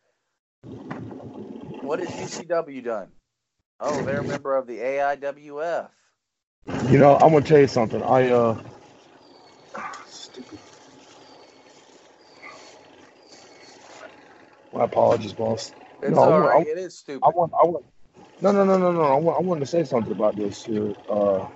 What 1.83 1.99
has 2.01 2.09
UCW 2.09 2.83
done? 2.85 3.09
Oh, 3.81 4.03
they're 4.05 4.21
a 4.21 4.25
member 4.25 4.57
of 4.57 4.67
the 4.67 4.79
AIWF. 4.79 5.89
You 6.91 6.99
know, 6.99 7.17
I'm 7.17 7.33
gonna 7.33 7.43
tell 7.43 7.59
you 7.59 7.67
something. 7.67 8.03
I 8.03 8.31
uh, 8.31 8.63
stupid. 10.07 10.59
My 14.73 14.85
apologies, 14.85 15.33
boss. 15.33 15.73
It's 16.03 16.11
No, 16.17 16.23
all 16.23 16.41
right. 16.41 16.67
I- 16.67 16.71
It 16.71 16.79
is 16.79 16.97
stupid. 16.97 17.25
I 17.25 17.29
want, 17.31 17.53
I 17.53 17.67
want. 17.67 17.85
No, 18.41 18.51
no, 18.53 18.65
no, 18.65 18.79
no, 18.79 18.93
no. 18.93 19.03
I 19.03 19.17
want, 19.17 19.39
I 19.39 19.43
wanted 19.43 19.61
to 19.61 19.67
say 19.67 19.85
something 19.85 20.13
about 20.13 20.37
this 20.37 20.65
here. 20.65 20.95
Uh, 21.09 21.47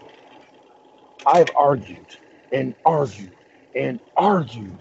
I've 1.29 1.51
argued 1.57 2.16
and 2.53 2.74
argued 2.87 3.33
and 3.76 4.01
argued 4.16 4.79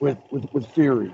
with 0.00 0.18
with, 0.30 0.52
with 0.52 0.66
Fury. 0.68 1.12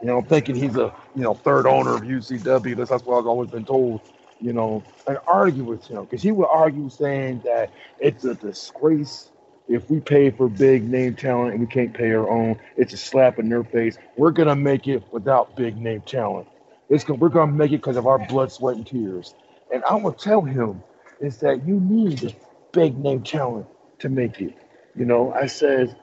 You 0.00 0.08
know, 0.08 0.22
thinking 0.22 0.56
he's 0.56 0.76
a 0.76 0.94
you 1.14 1.22
know 1.22 1.34
third 1.34 1.66
owner 1.66 1.94
of 1.94 2.02
UCW. 2.02 2.76
That's, 2.76 2.90
that's 2.90 3.04
what 3.04 3.18
I've 3.18 3.26
always 3.26 3.50
been 3.50 3.66
told. 3.66 4.00
You 4.40 4.52
know, 4.54 4.82
and 5.06 5.18
argue 5.26 5.64
with 5.64 5.86
him 5.86 6.04
because 6.04 6.22
he 6.22 6.32
would 6.32 6.48
argue 6.48 6.90
saying 6.90 7.42
that 7.44 7.70
it's 8.00 8.24
a 8.24 8.34
disgrace 8.34 9.30
if 9.68 9.88
we 9.90 10.00
pay 10.00 10.30
for 10.30 10.48
big 10.48 10.88
name 10.90 11.14
talent 11.14 11.52
and 11.52 11.60
we 11.60 11.66
can't 11.66 11.94
pay 11.94 12.12
our 12.12 12.28
own. 12.30 12.58
It's 12.76 12.94
a 12.94 12.96
slap 12.96 13.38
in 13.38 13.48
their 13.50 13.64
face. 13.64 13.98
We're 14.16 14.32
gonna 14.32 14.56
make 14.56 14.88
it 14.88 15.04
without 15.12 15.56
big 15.56 15.76
name 15.78 16.02
talent. 16.02 16.48
It's 16.90 17.04
gonna, 17.04 17.20
we're 17.20 17.28
gonna 17.28 17.52
make 17.52 17.72
it 17.72 17.78
because 17.78 17.98
of 17.98 18.06
our 18.06 18.18
blood, 18.18 18.50
sweat, 18.50 18.76
and 18.76 18.86
tears. 18.86 19.34
And 19.72 19.84
I 19.84 19.96
will 19.96 20.12
tell 20.12 20.42
him 20.42 20.82
is 21.20 21.38
that 21.38 21.66
you 21.66 21.80
need 21.80 22.34
big 22.72 22.98
name 22.98 23.22
talent 23.22 23.66
to 24.02 24.08
make 24.08 24.40
it. 24.40 24.56
You 24.94 25.06
know, 25.06 25.32
I 25.32 25.46
said 25.46 25.96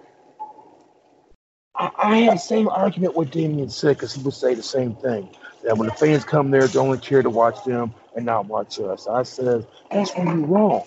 I, 1.80 1.92
I 1.98 2.18
had 2.18 2.34
the 2.34 2.42
same 2.42 2.68
argument 2.68 3.16
with 3.16 3.32
Damien 3.32 3.70
said 3.70 3.96
because 3.96 4.14
he 4.14 4.22
would 4.24 4.34
say 4.34 4.54
the 4.54 4.64
same 4.64 4.96
thing. 4.96 5.30
That 5.64 5.78
when 5.78 5.88
the 5.88 5.94
fans 5.94 6.24
come 6.24 6.52
there, 6.52 6.68
they 6.68 6.80
only 6.80 6.98
care 6.98 7.22
to 7.22 7.30
watch 7.30 7.64
them 7.64 7.94
and 8.16 8.26
not 8.26 8.48
watch 8.48 8.80
us. 8.80 9.08
I 9.08 9.24
said, 9.24 9.66
that's 9.92 10.16
where 10.16 10.26
you're 10.26 10.46
wrong. 10.46 10.84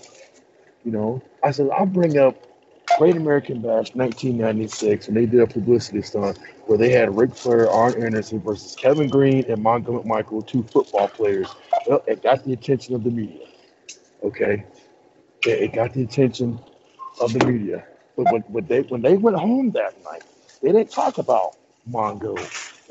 You 0.84 0.92
know, 0.92 1.22
I 1.42 1.50
said, 1.52 1.68
I'll 1.70 1.86
bring 1.86 2.18
up 2.18 2.46
Great 2.98 3.16
American 3.16 3.60
Bash 3.60 3.94
1996 3.94 5.06
when 5.06 5.14
they 5.14 5.26
did 5.26 5.40
a 5.40 5.46
publicity 5.46 6.02
stunt 6.02 6.38
where 6.66 6.78
they 6.78 6.90
had 6.90 7.16
Ric 7.16 7.34
Flair, 7.34 7.70
Arn 7.70 8.02
Anderson 8.02 8.40
versus 8.40 8.74
Kevin 8.76 9.08
Greene 9.08 9.44
and 9.50 9.64
Mongo 9.64 10.04
McMichael, 10.04 10.46
two 10.46 10.62
football 10.64 11.08
players. 11.08 11.48
Well, 11.86 12.02
it 12.06 12.22
got 12.22 12.44
the 12.44 12.52
attention 12.52 12.94
of 12.94 13.04
the 13.04 13.10
media. 13.10 13.46
Okay. 14.22 14.64
It 15.44 15.72
got 15.72 15.92
the 15.94 16.02
attention 16.02 16.60
of 17.22 17.34
the 17.34 17.46
media. 17.46 17.86
But 18.16 18.28
when, 18.30 18.42
when 18.42 18.66
they 18.66 18.82
when 18.82 19.02
they 19.02 19.16
went 19.16 19.36
home 19.38 19.70
that 19.72 20.02
night, 20.04 20.24
they 20.62 20.72
didn't 20.72 20.90
talk 20.90 21.18
about 21.18 21.56
Mongo 21.90 22.36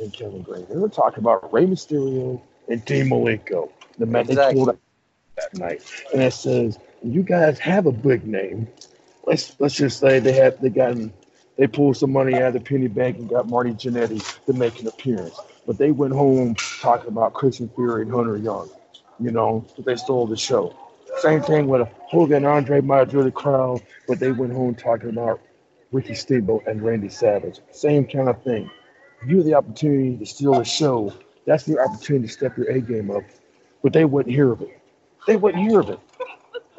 and 0.01 0.13
Kevin 0.13 0.41
Greene. 0.41 0.67
They 0.69 0.77
were 0.77 0.89
talking 0.89 1.19
about 1.19 1.53
Rey 1.53 1.65
Mysterio 1.65 2.41
and 2.69 2.83
Dean 2.85 3.09
Malenko. 3.09 3.69
The 3.97 4.07
man 4.07 4.27
they 4.27 4.37
Exactly. 4.37 4.65
pulled 4.65 4.69
up 4.69 4.77
that 5.37 5.53
night. 5.53 5.81
And 6.13 6.21
it 6.23 6.33
says, 6.33 6.79
you 7.03 7.23
guys 7.23 7.59
have 7.59 7.85
a 7.87 7.91
big 7.91 8.25
name. 8.27 8.67
Let's 9.25 9.59
let's 9.59 9.75
just 9.75 9.99
say 9.99 10.19
they 10.19 10.33
had 10.33 10.59
they 10.61 10.69
got 10.69 10.97
they 11.57 11.67
pulled 11.67 11.97
some 11.97 12.11
money 12.11 12.35
out 12.35 12.49
of 12.49 12.53
the 12.53 12.59
penny 12.61 12.87
bank 12.87 13.17
and 13.17 13.29
got 13.29 13.47
Marty 13.47 13.71
Jannetty 13.71 14.45
to 14.45 14.53
make 14.53 14.79
an 14.81 14.87
appearance. 14.87 15.39
But 15.67 15.77
they 15.77 15.91
went 15.91 16.13
home 16.13 16.55
talking 16.81 17.09
about 17.09 17.33
Christian 17.33 17.69
Fury 17.69 18.03
and 18.03 18.11
Hunter 18.11 18.37
Young. 18.37 18.69
You 19.19 19.31
know, 19.31 19.65
they 19.85 19.95
stole 19.95 20.27
the 20.27 20.37
show. 20.37 20.75
Same 21.19 21.41
thing 21.41 21.67
with 21.67 21.87
Hogan 22.07 22.37
and 22.37 22.45
Andre 22.45 22.81
drew 23.05 23.23
the 23.23 23.31
crowd, 23.31 23.81
but 24.07 24.19
they 24.19 24.31
went 24.31 24.53
home 24.53 24.75
talking 24.75 25.09
about 25.09 25.41
Ricky 25.91 26.15
Steamboat 26.15 26.65
and 26.67 26.81
Randy 26.81 27.09
Savage. 27.09 27.59
Same 27.71 28.07
kind 28.07 28.29
of 28.29 28.41
thing. 28.43 28.69
You 29.25 29.37
have 29.37 29.45
the 29.45 29.53
opportunity 29.53 30.17
to 30.17 30.25
steal 30.25 30.53
the 30.53 30.63
show. 30.63 31.13
That's 31.45 31.67
your 31.67 31.83
opportunity 31.83 32.27
to 32.27 32.33
step 32.33 32.57
your 32.57 32.67
A 32.69 32.81
game 32.81 33.11
up. 33.11 33.23
But 33.83 33.93
they 33.93 34.05
wouldn't 34.05 34.33
hear 34.33 34.51
of 34.51 34.61
it. 34.61 34.79
They 35.27 35.35
wouldn't 35.35 35.67
hear 35.67 35.79
of 35.81 35.89
it. 35.89 35.99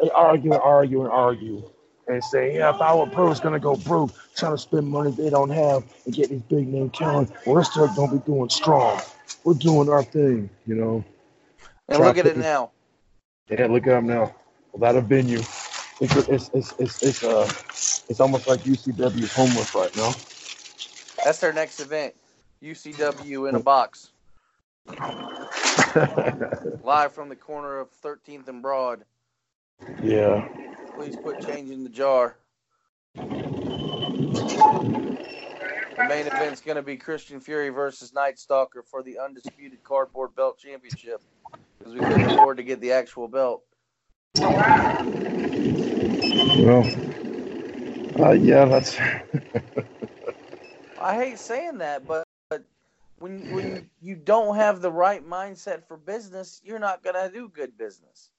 They 0.01 0.11
argue 0.11 0.53
and 0.53 0.61
argue 0.61 1.03
and 1.03 1.11
argue 1.11 1.71
and 2.09 2.23
say, 2.25 2.57
yeah, 2.57 2.75
if 2.75 2.81
our 2.81 3.07
pro's 3.07 3.41
going 3.41 3.55
to 3.55 3.61
go 3.61 3.77
broke 3.77 4.13
trying 4.35 4.53
to 4.53 4.59
spend 4.59 4.89
money 4.89 5.13
they 5.13 5.31
don't 5.31 5.51
have 5.51 5.85
and 6.05 6.15
get 6.15 6.31
these 6.31 6.43
big 6.43 6.67
name 6.69 6.91
talent, 6.91 7.31
we're 7.47 7.63
still 7.63 7.89
going 7.95 8.11
to 8.11 8.17
be 8.17 8.23
doing 8.25 8.49
strong. 8.49 9.01
We're 9.45 9.55
doing 9.55 9.89
our 9.89 10.03
thing, 10.03 10.51
you 10.67 10.75
know. 10.75 11.05
And 11.89 11.99
Try 11.99 12.07
look 12.09 12.19
at 12.19 12.27
it 12.27 12.37
now. 12.37 12.71
Yeah, 13.59 13.67
look 13.67 13.87
at 13.87 13.91
them 13.91 14.07
now. 14.07 14.35
Without 14.73 14.97
a 14.97 15.03
venue. 15.03 15.41
It's, 16.01 16.17
it's, 16.17 16.51
it's, 16.55 16.75
it's, 16.79 17.03
it's, 17.03 17.23
uh, 17.23 17.47
it's 18.09 18.19
almost 18.19 18.49
like 18.49 18.61
UCW 18.61 19.23
is 19.23 19.33
homeless 19.33 19.75
right 19.75 19.95
now. 19.95 20.15
That's 21.23 21.39
their 21.39 21.53
next 21.53 21.81
event. 21.81 22.15
UCW 22.63 23.51
in 23.51 23.55
a 23.55 23.61
box. 23.61 24.09
Live 26.83 27.13
from 27.13 27.29
the 27.29 27.37
corner 27.37 27.79
of 27.79 27.91
13th 28.01 28.49
and 28.49 28.63
Broad. 28.63 29.05
yeah. 30.03 30.49
Please 30.97 31.17
put 31.17 31.47
change 31.47 31.71
in 31.71 31.85
the 31.85 31.91
jar. 31.91 32.37
The 33.15 33.27
main 36.09 36.27
event's 36.27 36.63
going 36.63 36.77
to 36.77 36.83
be 36.83 36.97
Christian 36.97 37.39
Fury 37.39 37.69
versus 37.69 38.15
Night 38.15 38.39
Stalker 38.39 38.83
for 38.83 39.03
the 39.03 39.19
undisputed 39.19 39.85
cardboard 39.85 40.35
belt 40.35 40.59
championship 40.59 41.21
because 41.83 41.97
we 41.97 42.03
couldn't 42.03 42.27
afford 42.27 42.59
to 42.59 42.65
get 42.65 42.81
the 42.81 42.93
actual 42.93 43.29
belt. 43.29 43.65
Well, 46.59 46.85
uh, 48.19 48.33
yeah, 48.33 48.65
that's. 48.67 48.99
I 50.99 51.15
hate 51.17 51.39
saying 51.39 51.79
that, 51.79 52.07
but, 52.07 52.25
but 52.51 52.65
when 53.19 53.49
when 53.49 53.89
you 54.01 54.17
don't 54.17 54.57
have 54.57 54.81
the 54.83 54.93
right 54.93 55.27
mindset 55.27 55.87
for 55.89 55.97
business, 55.97 56.61
you're 56.65 56.79
not 56.79 57.03
going 57.05 57.17
to 57.17 57.33
do 57.35 57.49
good 57.49 57.77
business. 57.79 58.31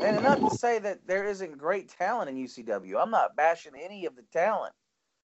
And 0.00 0.22
not 0.22 0.44
to 0.44 0.50
say 0.50 0.78
that 0.80 1.06
there 1.06 1.24
isn't 1.26 1.58
great 1.58 1.88
talent 1.88 2.30
in 2.30 2.36
UCW. 2.36 3.00
I'm 3.02 3.10
not 3.10 3.36
bashing 3.36 3.72
any 3.76 4.06
of 4.06 4.16
the 4.16 4.22
talent. 4.32 4.74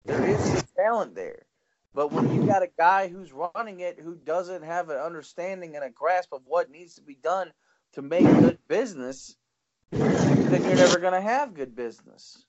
There 0.07 0.25
is 0.25 0.57
talent 0.77 1.15
there. 1.15 1.45
But 1.93 2.09
when 2.09 2.29
you 2.29 2.41
got 2.41 2.63
a 2.63 2.71
guy 2.77 3.09
who's 3.09 3.33
running 3.33 3.81
it 3.81 3.99
who 3.99 4.15
doesn't 4.15 4.63
have 4.63 4.89
an 4.89 4.97
understanding 4.99 5.75
and 5.75 5.85
a 5.85 5.91
grasp 5.91 6.33
of 6.33 6.45
what 6.47 6.71
needs 6.71 6.95
to 6.95 7.03
be 7.03 7.15
done 7.15 7.53
to 7.93 8.03
make 8.03 8.37
good 8.37 8.59
business, 8.67 9.37
then 10.47 10.65
you're 10.65 10.77
never 10.77 10.99
going 10.99 11.13
to 11.13 11.21
have 11.21 11.53
good 11.55 11.75
business. 11.75 12.45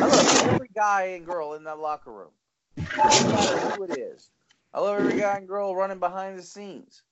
I 0.00 0.06
love 0.06 0.30
every 0.30 0.68
guy 0.74 1.04
and 1.08 1.26
girl 1.26 1.54
in 1.54 1.64
that 1.64 1.78
locker 1.78 2.12
room. 2.12 2.32
No 3.16 3.24
matter 3.26 3.60
who 3.60 3.82
it 3.84 3.90
is. 3.90 4.32
I 4.74 4.80
love 4.80 4.96
every 4.98 5.16
guy 5.16 5.38
and 5.38 5.48
girl 5.48 5.74
running 5.76 6.00
behind 6.00 6.38
the 6.38 6.42
scenes. 6.42 7.04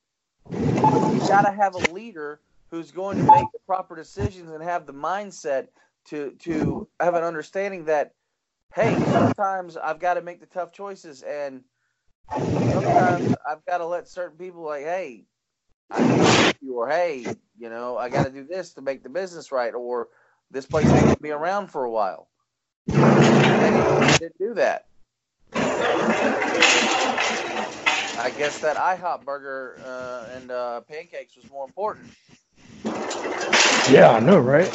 You 1.11 1.23
got 1.23 1.43
to 1.43 1.53
have 1.53 1.75
a 1.75 1.81
leader 1.81 2.43
who's 2.71 2.93
going 2.93 3.19
to 3.19 3.25
make 3.25 3.53
the 3.53 3.61
proper 3.61 3.97
decisions 3.97 4.51
and 4.51 4.63
have 4.65 4.87
the 4.87 4.95
mindset 4.95 5.69
to 6.07 6.37
to 6.37 6.91
have 7.01 7.15
an 7.15 7.25
understanding 7.25 7.87
that 7.87 8.15
hey, 8.75 9.05
sometimes 9.05 9.77
I've 9.77 10.01
got 10.01 10.15
to 10.15 10.23
make 10.23 10.41
the 10.41 10.47
tough 10.47 10.73
choices 10.73 11.23
and 11.23 11.65
sometimes 12.67 13.35
I've 13.49 13.65
got 13.67 13.79
to 13.79 13.87
let 13.87 14.09
certain 14.09 14.39
people 14.39 14.63
like, 14.63 14.85
hey, 14.85 15.27
I 15.91 16.07
you 16.61 16.75
or 16.79 16.89
hey, 16.89 17.37
you 17.59 17.71
know, 17.71 17.99
I 17.99 18.11
got 18.11 18.25
to 18.25 18.31
do 18.31 18.45
this 18.45 18.75
to 18.75 18.83
make 18.83 19.03
the 19.05 19.11
business 19.11 19.53
right 19.53 19.75
or 19.75 20.09
this 20.51 20.67
place 20.67 20.95
ain't 20.95 21.13
to 21.13 21.19
be 21.19 21.31
around 21.33 21.69
for 21.69 21.85
a 21.85 21.91
while. 21.91 22.31
He 24.07 24.15
didn't 24.17 24.39
do 24.39 24.55
that. 24.55 24.89
I 28.17 28.31
guess 28.31 28.61
that 28.61 28.77
IHOP 28.77 29.25
burger 29.25 29.81
uh, 29.85 30.37
and 30.37 30.51
uh, 30.51 30.81
pancakes 30.83 31.37
was 31.37 31.49
more 31.49 31.65
important. 31.67 32.11
Yeah, 33.87 34.11
I 34.11 34.21
know, 34.21 34.39
right? 34.39 34.75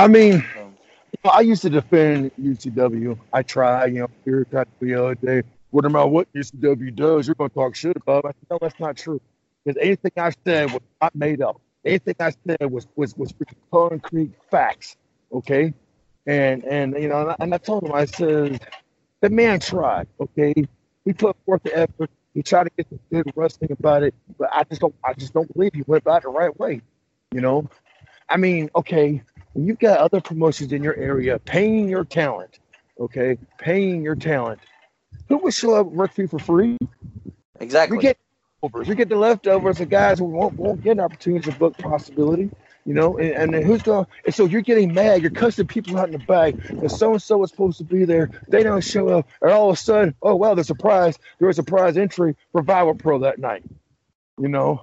I 0.00 0.08
mean, 0.08 0.36
um, 0.58 0.74
you 1.12 1.18
know, 1.22 1.30
I 1.30 1.40
used 1.40 1.60
to 1.60 1.68
defend 1.68 2.30
UCW. 2.40 3.18
I 3.34 3.42
try, 3.42 3.84
you 3.84 4.00
know, 4.00 4.08
here 4.24 4.46
got 4.50 4.66
the 4.80 4.94
other 4.94 5.14
day. 5.14 5.42
What 5.72 5.84
about 5.84 6.10
what 6.10 6.32
UCW 6.32 6.96
does? 6.96 7.26
You're 7.26 7.34
going 7.34 7.50
to 7.50 7.54
talk 7.54 7.76
shit 7.76 7.98
about. 7.98 8.24
it. 8.24 8.28
I 8.28 8.30
said, 8.30 8.46
no, 8.50 8.58
that's 8.62 8.80
not 8.80 8.96
true. 8.96 9.20
Because 9.62 9.78
anything 9.82 10.12
I 10.16 10.32
said 10.42 10.72
was 10.72 10.80
not 11.02 11.14
made 11.14 11.42
up. 11.42 11.60
Anything 11.84 12.14
I 12.18 12.32
said 12.46 12.70
was 12.70 12.86
was 12.96 13.14
was 13.18 13.34
concrete 13.70 14.32
facts. 14.50 14.96
Okay, 15.34 15.74
and 16.26 16.64
and 16.64 16.94
you 16.94 17.08
know, 17.08 17.20
and 17.20 17.30
I, 17.32 17.36
and 17.38 17.54
I 17.54 17.58
told 17.58 17.84
him, 17.84 17.92
I 17.92 18.06
said, 18.06 18.66
the 19.20 19.28
man 19.28 19.60
tried. 19.60 20.06
Okay, 20.18 20.54
he 21.04 21.12
put 21.12 21.36
forth 21.44 21.62
the 21.62 21.76
effort. 21.76 22.10
He 22.32 22.42
tried 22.42 22.64
to 22.64 22.70
get 22.74 22.88
some 22.88 23.00
good 23.12 23.30
wrestling 23.36 23.72
about 23.72 24.02
it, 24.02 24.14
but 24.38 24.48
I 24.50 24.64
just 24.64 24.80
don't. 24.80 24.94
I 25.04 25.12
just 25.12 25.34
don't 25.34 25.52
believe 25.52 25.72
he 25.74 25.82
went 25.86 26.04
about 26.04 26.18
it 26.18 26.22
the 26.22 26.30
right 26.30 26.58
way. 26.58 26.80
You 27.32 27.42
know, 27.42 27.68
I 28.30 28.38
mean, 28.38 28.70
okay, 28.74 29.22
when 29.52 29.66
you've 29.66 29.78
got 29.78 29.98
other 29.98 30.20
promotions 30.20 30.72
in 30.72 30.82
your 30.82 30.96
area 30.96 31.38
paying 31.38 31.88
your 31.88 32.04
talent, 32.04 32.58
okay, 32.98 33.38
paying 33.58 34.02
your 34.02 34.14
talent, 34.14 34.60
who 35.28 35.38
would 35.38 35.54
show 35.54 35.74
up 35.74 35.86
work 35.86 36.12
for 36.12 36.22
you 36.22 36.28
for 36.28 36.38
free? 36.38 36.76
Exactly. 37.60 37.96
You 37.96 38.02
get 38.02 38.18
leftovers. 38.62 38.88
You 38.88 38.94
get 38.94 39.08
the 39.08 39.16
leftovers 39.16 39.80
of 39.80 39.88
guys 39.88 40.18
who 40.18 40.24
won't, 40.26 40.54
won't 40.54 40.82
get 40.82 40.92
an 40.92 41.00
opportunity 41.00 41.50
to 41.50 41.58
book 41.58 41.76
possibility. 41.78 42.50
You 42.86 42.94
know, 42.94 43.18
and, 43.18 43.32
and 43.32 43.54
then 43.54 43.62
who's 43.62 43.82
going? 43.82 44.06
And 44.24 44.34
so 44.34 44.46
you're 44.46 44.62
getting 44.62 44.94
mad. 44.94 45.20
You're 45.20 45.30
cussing 45.30 45.66
people 45.66 45.98
out 45.98 46.06
in 46.06 46.12
the 46.12 46.18
back. 46.18 46.54
And 46.70 46.90
so 46.90 47.12
and 47.12 47.22
so 47.22 47.38
was 47.38 47.50
supposed 47.50 47.76
to 47.78 47.84
be 47.84 48.06
there. 48.06 48.30
They 48.48 48.62
don't 48.62 48.82
show 48.82 49.08
up. 49.10 49.28
And 49.42 49.52
all 49.52 49.68
of 49.68 49.74
a 49.74 49.76
sudden, 49.76 50.14
oh 50.22 50.34
well, 50.34 50.54
the 50.54 50.64
surprise. 50.64 51.18
There 51.38 51.46
was 51.46 51.58
a 51.58 51.62
surprise 51.62 51.98
entry 51.98 52.36
for 52.52 52.62
Viral 52.62 52.98
Pro 52.98 53.18
that 53.20 53.38
night. 53.38 53.64
You 54.40 54.48
know, 54.48 54.82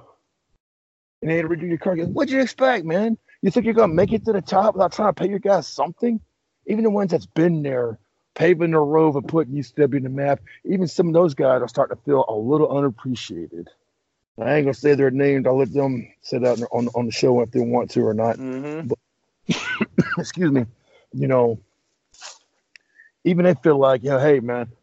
and 1.22 1.32
they 1.32 1.38
had 1.38 1.42
to 1.42 1.50
redo 1.50 1.68
your 1.68 1.80
card. 1.80 2.00
What'd 2.00 2.32
you 2.32 2.40
expect, 2.40 2.86
man? 2.86 3.18
You 3.48 3.52
think 3.52 3.66
you're 3.66 3.76
gonna 3.76 3.94
make 3.94 4.12
it 4.12 4.26
to 4.26 4.34
the 4.34 4.42
top 4.42 4.76
without 4.76 4.92
trying 4.92 5.08
to 5.08 5.14
pay 5.14 5.30
your 5.30 5.40
guys 5.40 5.70
something? 5.70 6.20
Even 6.66 6.84
the 6.84 6.90
ones 6.90 7.12
that's 7.12 7.28
been 7.28 7.64
there, 7.64 7.98
paving 8.36 8.72
the 8.72 8.80
road 8.80 9.16
and 9.16 9.26
putting 9.26 9.54
UCW 9.54 9.96
in 9.96 10.04
the 10.04 10.10
map. 10.10 10.42
Even 10.66 10.86
some 10.86 11.08
of 11.08 11.14
those 11.14 11.34
guys 11.34 11.62
are 11.62 11.70
starting 11.70 11.96
to 11.96 12.04
feel 12.04 12.26
a 12.28 12.36
little 12.36 12.78
unappreciated. 12.78 13.70
I 14.38 14.56
ain't 14.56 14.66
gonna 14.66 14.74
say 14.74 14.96
their 14.96 15.12
names. 15.12 15.48
I'll 15.48 15.58
let 15.58 15.72
them 15.72 16.12
sit 16.20 16.44
out 16.44 16.60
on 16.74 16.90
on 16.90 17.06
the 17.06 17.12
show 17.14 17.40
if 17.40 17.52
they 17.52 17.62
want 17.62 17.90
to 17.92 18.02
or 18.02 18.14
not. 18.14 18.36
Mm-hmm. 18.36 18.92
Excuse 20.20 20.52
me. 20.52 20.66
You 21.14 21.28
know, 21.28 21.58
even 23.24 23.46
they 23.46 23.54
feel 23.54 23.78
like, 23.78 24.04
you 24.04 24.10
know, 24.10 24.20
hey 24.20 24.42
man, 24.42 24.74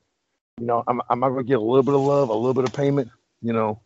you 0.58 0.64
know, 0.64 0.82
I'm 0.86 1.02
I'm 1.10 1.20
not 1.20 1.28
gonna 1.28 1.44
get 1.44 1.58
a 1.58 1.60
little 1.60 1.82
bit 1.82 1.94
of 1.94 2.00
love, 2.00 2.30
a 2.30 2.34
little 2.34 2.54
bit 2.54 2.64
of 2.64 2.72
payment. 2.72 3.10
You 3.42 3.52
know, 3.52 3.82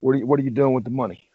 what 0.00 0.16
are 0.16 0.18
you 0.18 0.26
what 0.26 0.40
are 0.40 0.42
you 0.42 0.50
doing 0.50 0.74
with 0.74 0.82
the 0.82 0.90
money? 0.90 1.25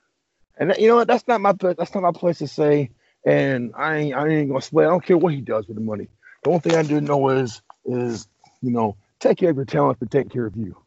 And 0.62 0.70
that, 0.70 0.80
you 0.80 0.88
know 0.88 0.98
what? 0.98 1.08
That's 1.08 1.28
not 1.28 1.42
my 1.42 1.54
that's 1.54 1.94
not 1.96 2.04
my 2.04 2.12
place 2.12 2.38
to 2.38 2.48
say. 2.48 2.92
And 3.26 3.74
I 3.76 3.98
ain't 3.98 4.16
I 4.16 4.28
ain't 4.28 4.50
gonna 4.50 4.62
sweat. 4.62 4.86
I 4.86 4.92
don't 4.92 5.04
care 5.04 5.18
what 5.18 5.34
he 5.34 5.42
does 5.42 5.68
with 5.68 5.76
the 5.76 5.82
money. 5.84 6.08
The 6.44 6.50
only 6.52 6.62
thing 6.62 6.76
I 6.76 6.84
do 6.84 7.02
know 7.02 7.30
is 7.30 7.64
is 7.84 8.28
you 8.62 8.70
know 8.70 8.96
take 9.20 9.40
care 9.40 9.50
of 9.50 9.56
your 9.56 9.66
talent, 9.66 9.98
but 10.00 10.12
take 10.12 10.30
care 10.30 10.46
of 10.46 10.56
you. 10.56 10.78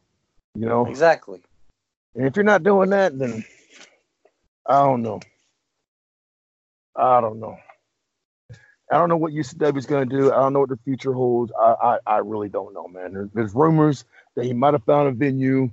You 0.53 0.65
know, 0.67 0.85
Exactly. 0.85 1.41
and 2.15 2.25
if 2.25 2.37
you're 2.37 2.45
not 2.45 2.63
doing 2.63 2.91
that, 2.91 3.19
then 3.19 3.43
I 4.65 4.81
don't 4.83 5.01
know. 5.01 5.19
I 6.95 7.19
don't 7.19 7.41
know. 7.41 7.57
I 8.89 8.97
don't 8.97 9.09
know 9.09 9.17
what 9.17 9.33
UCW 9.33 9.77
is 9.77 9.85
going 9.85 10.07
to 10.07 10.15
do. 10.17 10.31
I 10.31 10.37
don't 10.37 10.53
know 10.53 10.61
what 10.61 10.69
the 10.69 10.79
future 10.85 11.11
holds. 11.11 11.51
I, 11.59 11.75
I, 11.81 11.97
I 12.07 12.17
really 12.19 12.47
don't 12.47 12.73
know, 12.73 12.87
man. 12.87 13.13
There, 13.13 13.29
there's 13.33 13.53
rumors 13.53 14.05
that 14.35 14.45
he 14.45 14.53
might 14.53 14.73
have 14.73 14.85
found 14.85 15.09
a 15.09 15.11
venue 15.11 15.71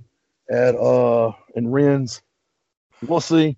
at 0.51 0.75
uh 0.75 1.31
in 1.55 1.71
Wrens. 1.71 2.21
We'll 3.07 3.21
see. 3.21 3.55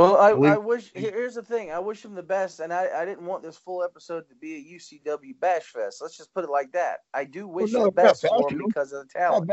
Well, 0.00 0.16
I, 0.16 0.32
We- 0.32 0.48
I 0.48 0.56
wish. 0.56 0.90
Here's 0.94 1.34
the 1.34 1.42
thing. 1.42 1.70
I 1.70 1.78
wish 1.78 2.04
him 2.04 2.14
the 2.14 2.22
best, 2.22 2.60
and 2.60 2.72
I, 2.72 2.88
I 2.94 3.04
didn't 3.04 3.26
want 3.26 3.42
this 3.42 3.56
full 3.56 3.84
episode 3.84 4.28
to 4.30 4.34
be 4.34 4.56
a 4.56 4.78
UCW 4.78 5.38
bash 5.38 5.64
fest. 5.64 5.98
Let's 6.00 6.16
just 6.16 6.32
put 6.32 6.44
it 6.44 6.50
like 6.50 6.72
that. 6.72 7.00
I 7.12 7.24
do 7.24 7.46
wish 7.46 7.72
no, 7.72 7.84
the 7.84 7.90
best 7.92 8.26
for 8.26 8.50
him 8.50 8.62
because 8.66 8.92
of 8.92 9.06
the 9.06 9.12
talent. 9.12 9.50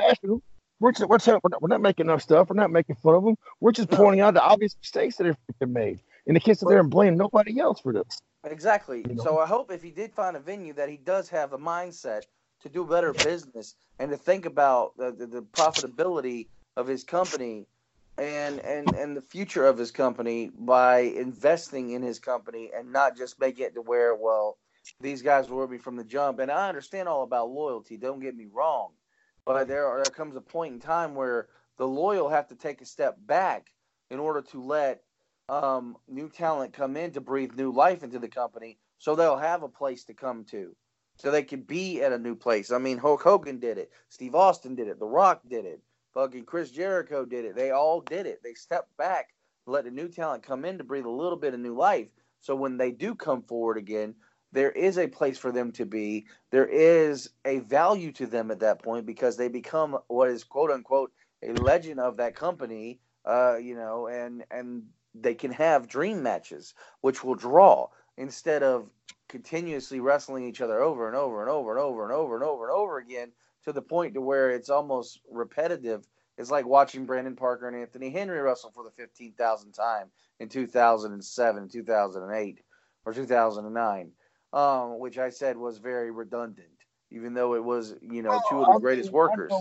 We're, 0.79 0.91
just, 0.91 1.09
we're, 1.09 1.17
telling- 1.17 1.41
we're, 1.43 1.49
not, 1.49 1.61
we're 1.61 1.67
not 1.69 1.81
making 1.81 2.09
up 2.09 2.21
stuff. 2.21 2.49
We're 2.49 2.55
not 2.55 2.71
making 2.71 2.95
fun 2.97 3.15
of 3.15 3.23
them. 3.23 3.35
We're 3.59 3.71
just 3.71 3.89
pointing 3.89 4.21
out 4.21 4.35
the 4.35 4.43
obvious 4.43 4.75
mistakes 4.79 5.17
that 5.17 5.35
been 5.59 5.73
made. 5.73 5.99
And 6.27 6.35
they 6.35 6.39
can't 6.39 6.57
sit 6.57 6.69
there 6.69 6.79
and 6.79 6.89
blame 6.89 7.17
nobody 7.17 7.59
else 7.59 7.79
for 7.81 7.91
this. 7.93 8.21
Exactly. 8.43 9.03
You 9.07 9.15
know? 9.15 9.23
So 9.23 9.39
I 9.39 9.47
hope 9.47 9.71
if 9.71 9.81
he 9.81 9.91
did 9.91 10.13
find 10.13 10.37
a 10.37 10.39
venue 10.39 10.73
that 10.73 10.87
he 10.87 10.97
does 10.97 11.29
have 11.29 11.53
a 11.53 11.57
mindset 11.57 12.21
to 12.61 12.69
do 12.69 12.85
better 12.85 13.11
business 13.11 13.75
and 13.99 14.11
to 14.11 14.17
think 14.17 14.45
about 14.45 14.95
the, 14.97 15.11
the, 15.11 15.25
the 15.25 15.41
profitability 15.41 16.47
of 16.75 16.87
his 16.87 17.03
company 17.03 17.65
and, 18.17 18.59
and 18.59 18.93
and 18.95 19.15
the 19.15 19.21
future 19.21 19.65
of 19.65 19.77
his 19.77 19.91
company 19.91 20.49
by 20.57 20.99
investing 20.99 21.91
in 21.91 22.01
his 22.01 22.19
company 22.19 22.71
and 22.75 22.91
not 22.91 23.15
just 23.15 23.39
make 23.39 23.59
it 23.59 23.75
to 23.75 23.81
where 23.81 24.15
well 24.15 24.57
these 24.99 25.21
guys 25.21 25.49
were 25.49 25.67
me 25.67 25.77
from 25.77 25.95
the 25.95 26.03
jump. 26.03 26.39
And 26.39 26.51
I 26.51 26.69
understand 26.69 27.07
all 27.07 27.23
about 27.23 27.49
loyalty 27.49 27.97
don't 27.97 28.19
get 28.19 28.35
me 28.35 28.47
wrong. 28.51 28.91
But 29.45 29.67
there 29.67 29.87
are, 29.87 30.03
there 30.03 30.11
comes 30.11 30.35
a 30.35 30.41
point 30.41 30.73
in 30.73 30.79
time 30.79 31.15
where 31.15 31.47
the 31.77 31.87
loyal 31.87 32.29
have 32.29 32.47
to 32.47 32.55
take 32.55 32.81
a 32.81 32.85
step 32.85 33.17
back 33.25 33.71
in 34.09 34.19
order 34.19 34.41
to 34.41 34.61
let 34.61 35.03
um, 35.49 35.95
new 36.07 36.29
talent 36.29 36.73
come 36.73 36.97
in 36.97 37.11
to 37.11 37.21
breathe 37.21 37.55
new 37.55 37.71
life 37.71 38.03
into 38.03 38.19
the 38.19 38.27
company 38.27 38.77
so 38.97 39.15
they'll 39.15 39.37
have 39.37 39.63
a 39.63 39.69
place 39.69 40.03
to 40.05 40.13
come 40.13 40.43
to 40.45 40.75
so 41.15 41.31
they 41.31 41.43
can 41.43 41.61
be 41.61 42.01
at 42.01 42.11
a 42.11 42.17
new 42.17 42.35
place. 42.35 42.71
I 42.71 42.77
mean 42.77 42.97
hulk 42.97 43.21
hogan 43.21 43.59
did 43.59 43.77
it. 43.77 43.91
Steve 44.09 44.35
austin 44.35 44.75
did 44.75 44.87
it. 44.87 44.99
The 44.99 45.05
rock 45.05 45.41
did 45.47 45.65
it 45.65 45.81
fucking 46.17 46.45
chris 46.45 46.71
jericho 46.71 47.25
did 47.25 47.45
it. 47.45 47.55
They 47.55 47.71
all 47.71 48.01
did 48.01 48.25
it. 48.25 48.41
They 48.43 48.53
stepped 48.53 48.95
back 48.97 49.29
let 49.67 49.83
the 49.83 49.91
new 49.91 50.07
talent 50.07 50.43
come 50.43 50.65
in 50.65 50.77
to 50.77 50.83
breathe 50.83 51.05
a 51.05 51.09
little 51.09 51.37
bit 51.37 51.53
of 51.53 51.59
new 51.59 51.75
life. 51.75 52.07
So 52.39 52.55
when 52.55 52.77
they 52.77 52.91
do 52.91 53.13
come 53.13 53.43
forward 53.43 53.77
again 53.77 54.15
there 54.51 54.71
is 54.71 54.97
a 54.97 55.07
place 55.07 55.37
for 55.37 55.51
them 55.51 55.73
to 55.73 55.85
be. 55.85 56.25
There 56.51 56.65
is 56.65 57.29
a 57.43 57.59
value 57.59 58.13
to 58.13 58.25
them 58.25 58.49
at 58.49 58.61
that 58.61 58.81
point 58.81 59.05
because 59.05 59.35
they 59.35 59.49
become 59.49 59.97
what 60.07 60.29
is 60.29 60.43
quote 60.43 60.71
unquote 60.71 61.11
a 61.43 61.51
legend 61.53 61.99
of 61.99 62.17
that 62.17 62.33
company 62.33 62.99
uh, 63.27 63.57
you 63.57 63.75
know, 63.75 64.07
and 64.07 64.43
and 64.49 64.83
they 65.13 65.35
can 65.35 65.51
have 65.51 65.87
dream 65.87 66.23
matches, 66.23 66.73
which 67.01 67.23
will 67.23 67.35
draw 67.35 67.89
instead 68.17 68.63
of 68.63 68.89
continuously 69.27 69.99
wrestling 69.99 70.45
each 70.45 70.61
other 70.61 70.81
over 70.81 71.07
and 71.07 71.15
over 71.15 71.41
and 71.41 71.49
over 71.49 71.71
and 71.71 71.79
over 71.79 72.03
and 72.03 72.13
over 72.13 72.35
and 72.35 72.43
over 72.43 72.63
and 72.63 72.73
over 72.73 72.97
again 72.97 73.31
to 73.67 73.73
the 73.73 73.81
point 73.81 74.13
to 74.13 74.21
where 74.21 74.49
it's 74.51 74.69
almost 74.69 75.19
repetitive. 75.29 76.07
It's 76.37 76.49
like 76.49 76.65
watching 76.65 77.05
Brandon 77.05 77.35
Parker 77.35 77.67
and 77.67 77.75
Anthony 77.75 78.09
Henry 78.09 78.39
wrestle 78.39 78.71
for 78.71 78.85
the 78.85 78.91
fifteen 78.91 79.33
thousandth 79.33 79.75
time 79.75 80.07
in 80.39 80.47
two 80.47 80.67
thousand 80.67 81.11
and 81.11 81.23
seven, 81.23 81.67
two 81.67 81.83
thousand 81.83 82.23
and 82.23 82.33
eight, 82.33 82.61
or 83.05 83.13
two 83.13 83.25
thousand 83.25 83.65
and 83.65 83.73
nine, 83.73 84.11
um, 84.53 84.99
which 84.99 85.17
I 85.17 85.29
said 85.31 85.57
was 85.57 85.79
very 85.79 86.11
redundant, 86.11 86.69
even 87.11 87.33
though 87.33 87.55
it 87.55 87.63
was 87.63 87.93
you 88.01 88.23
know 88.23 88.39
two 88.47 88.61
of 88.61 88.67
the 88.71 88.79
greatest 88.79 89.11
workers. 89.11 89.53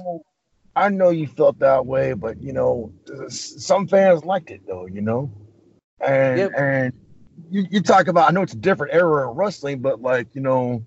I 0.77 0.89
know 0.89 1.09
you 1.11 1.27
felt 1.27 1.59
that 1.59 1.85
way, 1.85 2.13
but 2.13 2.41
you 2.41 2.53
know, 2.53 2.93
some 3.29 3.89
fans 3.89 4.25
liked 4.25 4.51
it 4.51 4.61
though, 4.69 4.87
you 4.87 5.01
know. 5.01 5.33
And 6.01 6.39
Yep. 6.39 6.53
and 6.57 6.93
you, 7.51 7.67
you 7.71 7.81
talk 7.81 8.07
about 8.07 8.29
I 8.29 8.33
know 8.33 8.43
it's 8.43 8.53
a 8.53 8.59
different 8.59 8.95
era 8.95 9.29
of 9.29 9.37
wrestling, 9.37 9.81
but 9.81 10.01
like, 10.01 10.29
you 10.35 10.43
know, 10.43 10.85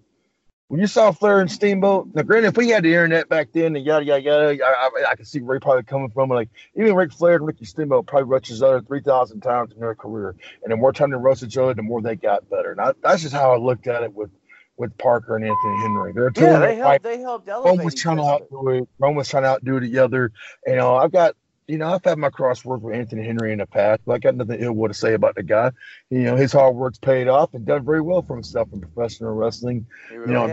when 0.69 0.79
you 0.79 0.87
saw 0.87 1.11
Flair 1.11 1.41
and 1.41 1.51
Steamboat, 1.51 2.09
now 2.13 2.21
granted 2.21 2.49
if 2.49 2.57
we 2.57 2.69
had 2.69 2.83
the 2.83 2.89
internet 2.89 3.27
back 3.27 3.49
then 3.51 3.75
and 3.75 3.83
yada 3.83 4.05
yada 4.05 4.21
yada, 4.21 4.63
I, 4.63 4.69
I, 4.69 5.11
I 5.11 5.15
can 5.15 5.25
see 5.25 5.41
where 5.41 5.55
you're 5.55 5.61
probably 5.61 5.81
coming 5.81 6.11
from. 6.11 6.29
Like 6.29 6.49
even 6.75 6.93
Ric 6.93 7.11
Flair 7.11 7.37
and 7.37 7.47
Ricky 7.47 7.65
Steamboat 7.65 8.05
probably 8.05 8.29
wrestled 8.29 8.57
each 8.57 8.63
other 8.63 8.79
three 8.81 9.01
thousand 9.01 9.41
times 9.41 9.73
in 9.73 9.79
their 9.79 9.95
career. 9.95 10.35
And 10.63 10.71
the 10.71 10.77
more 10.77 10.93
time 10.93 11.09
they 11.09 11.17
wrestled 11.17 11.51
each 11.51 11.57
other, 11.57 11.73
the 11.73 11.81
more 11.81 12.03
they 12.03 12.15
got 12.15 12.47
better. 12.51 12.71
And 12.71 12.79
I, 12.79 12.93
that's 13.01 13.23
just 13.23 13.33
how 13.33 13.51
I 13.51 13.57
looked 13.57 13.87
at 13.87 14.03
it 14.03 14.13
with 14.13 14.29
with 14.77 14.95
Parker 14.97 15.35
and 15.35 15.43
Anthony 15.43 15.77
Henry. 15.81 16.13
They're 16.13 16.29
two 16.29 16.45
Yeah, 16.45 16.59
they 16.59 16.75
helped. 16.75 17.03
They 17.03 17.19
helped 17.19 17.47
one 17.47 17.83
was 17.83 17.95
trying 17.95 18.17
to 18.17 18.23
outdo 18.23 18.69
it. 18.69 18.89
One 18.97 19.15
was 19.15 19.27
trying 19.27 19.43
to 19.43 19.49
outdo 19.49 19.79
the 19.79 19.99
other. 19.99 20.31
You 20.65 20.73
uh, 20.73 20.75
know, 20.77 20.95
I've 20.95 21.11
got, 21.11 21.35
you 21.69 21.77
know, 21.77 21.93
I've 21.93 22.03
had 22.03 22.17
my 22.17 22.29
crosswork 22.29 22.81
with 22.81 22.95
Anthony 22.95 23.23
Henry 23.23 23.51
in 23.51 23.59
the 23.59 23.67
past, 23.67 24.01
but 24.03 24.13
I 24.13 24.17
got 24.17 24.35
nothing 24.35 24.59
ill 24.59 24.73
will 24.73 24.87
to 24.87 24.93
say 24.93 25.13
about 25.13 25.35
the 25.35 25.43
guy. 25.43 25.71
You 26.09 26.23
know, 26.23 26.35
his 26.35 26.51
hard 26.51 26.75
work's 26.75 26.97
paid 26.97 27.27
off 27.27 27.53
and 27.53 27.63
done 27.63 27.85
very 27.85 28.01
well 28.01 28.23
for 28.23 28.33
himself 28.33 28.69
in 28.73 28.81
professional 28.81 29.35
wrestling. 29.35 29.85
He 30.09 30.15
You 30.15 30.25
know, 30.25 30.47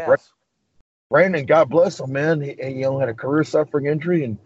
Brandon, 1.10 1.46
God 1.46 1.70
bless 1.70 2.00
him, 2.00 2.12
man. 2.12 2.42
He, 2.42 2.54
he, 2.60 2.68
you 2.70 2.82
know, 2.82 2.98
had 2.98 3.08
a 3.08 3.14
career 3.14 3.44
suffering 3.44 3.86
injury, 3.86 4.24
and 4.24 4.36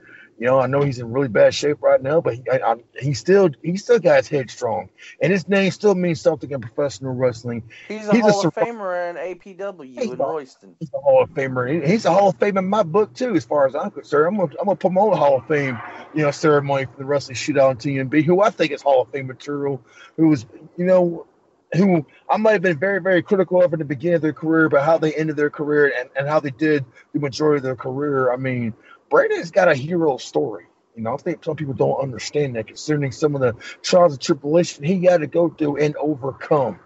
you 0.41 0.47
know, 0.47 0.59
I 0.59 0.67
know 0.69 0.81
he's 0.81 0.99
in 0.99 1.13
really 1.13 1.29
bad 1.29 1.55
shape 1.55 1.83
right 1.83 2.03
now, 2.03 2.23
but 2.23 2.35
he, 2.35 2.43
I, 2.51 2.73
I, 2.73 2.77
he 2.99 3.13
still, 3.13 3.51
he 3.63 3.77
still 3.77 3.99
got 3.99 4.17
his 4.17 4.29
head 4.29 4.51
strong, 4.51 4.89
and 5.21 5.31
his 5.31 5.47
name 5.47 5.71
still 5.71 5.95
means 5.95 6.23
something 6.23 6.51
in 6.51 6.63
professional 6.63 7.13
wrestling. 7.15 7.63
He's 7.89 8.09
a 8.09 8.13
He's 8.13 8.25
a 8.25 8.33
Hall 8.33 8.47
of 8.47 8.55
Famer 8.55 9.11
in 9.11 9.17
APW 9.39 9.85
He's 9.95 10.11
in 10.11 10.13
a- 10.19 10.25
Royston. 10.25 10.77
He's 10.81 10.91
a 10.95 10.99
Hall 10.99 11.23
of 11.23 11.29
Famer. 11.31 11.87
He's 11.87 12.07
a 12.07 12.11
Hall 12.11 12.31
of 12.31 12.37
Fame 12.39 12.57
in 12.57 12.67
my 12.67 12.83
book 12.83 13.13
too, 13.13 13.35
as 13.37 13.45
far 13.45 13.67
as 13.67 13.75
I'm 13.75 13.91
concerned. 13.91 14.29
I'm 14.29 14.37
gonna, 14.41 14.59
I'm 14.59 14.65
gonna 14.65 14.77
promote 14.77 15.13
a 15.13 15.17
Hall 15.17 15.37
of 15.37 15.47
Fame, 15.47 15.79
you 16.15 16.23
know, 16.23 16.31
ceremony 16.31 16.87
for 16.87 16.97
the 16.97 17.05
wrestling 17.05 17.37
shootout 17.37 17.69
on 17.69 17.77
TMB, 17.77 18.25
who 18.25 18.41
I 18.41 18.49
think 18.49 18.73
is 18.73 18.81
Hall 18.81 19.03
of 19.03 19.11
Fame 19.11 19.27
material. 19.27 19.83
Who 20.17 20.29
was, 20.29 20.47
you 20.79 20.87
know, 20.87 21.27
who 21.75 22.07
I 22.29 22.39
might 22.39 22.53
have 22.53 22.63
been 22.63 22.79
very, 22.79 23.01
very 23.01 23.23
critical 23.23 23.63
of 23.63 23.73
in 23.75 23.79
the 23.79 23.85
beginning 23.85 24.17
of 24.17 24.23
their 24.23 24.33
career, 24.33 24.69
but 24.71 24.83
how 24.85 24.97
they 24.99 25.13
ended 25.15 25.37
their 25.37 25.51
career 25.51 25.93
and, 25.97 26.09
and 26.17 26.27
how 26.27 26.41
they 26.41 26.51
did 26.51 26.85
the 27.13 27.21
majority 27.21 27.59
of 27.59 27.63
their 27.63 27.77
career. 27.77 28.33
I 28.33 28.37
mean, 28.37 28.73
Brandon's 29.11 29.51
got 29.51 29.69
a 29.69 29.75
hero 29.75 30.17
story. 30.17 30.67
You 30.97 31.03
know, 31.03 31.15
I 31.15 31.17
think 31.19 31.45
some 31.45 31.57
people 31.57 31.75
don't 31.75 32.01
understand 32.01 32.57
that, 32.57 32.67
considering 32.67 33.13
some 33.13 33.35
of 33.35 33.41
the 33.41 33.55
trials 33.83 34.13
and 34.13 34.21
tribulations 34.21 34.87
he 34.87 35.05
had 35.05 35.21
to 35.21 35.27
go 35.27 35.49
through 35.49 35.77
and 35.79 35.97
overcome. 35.97 36.79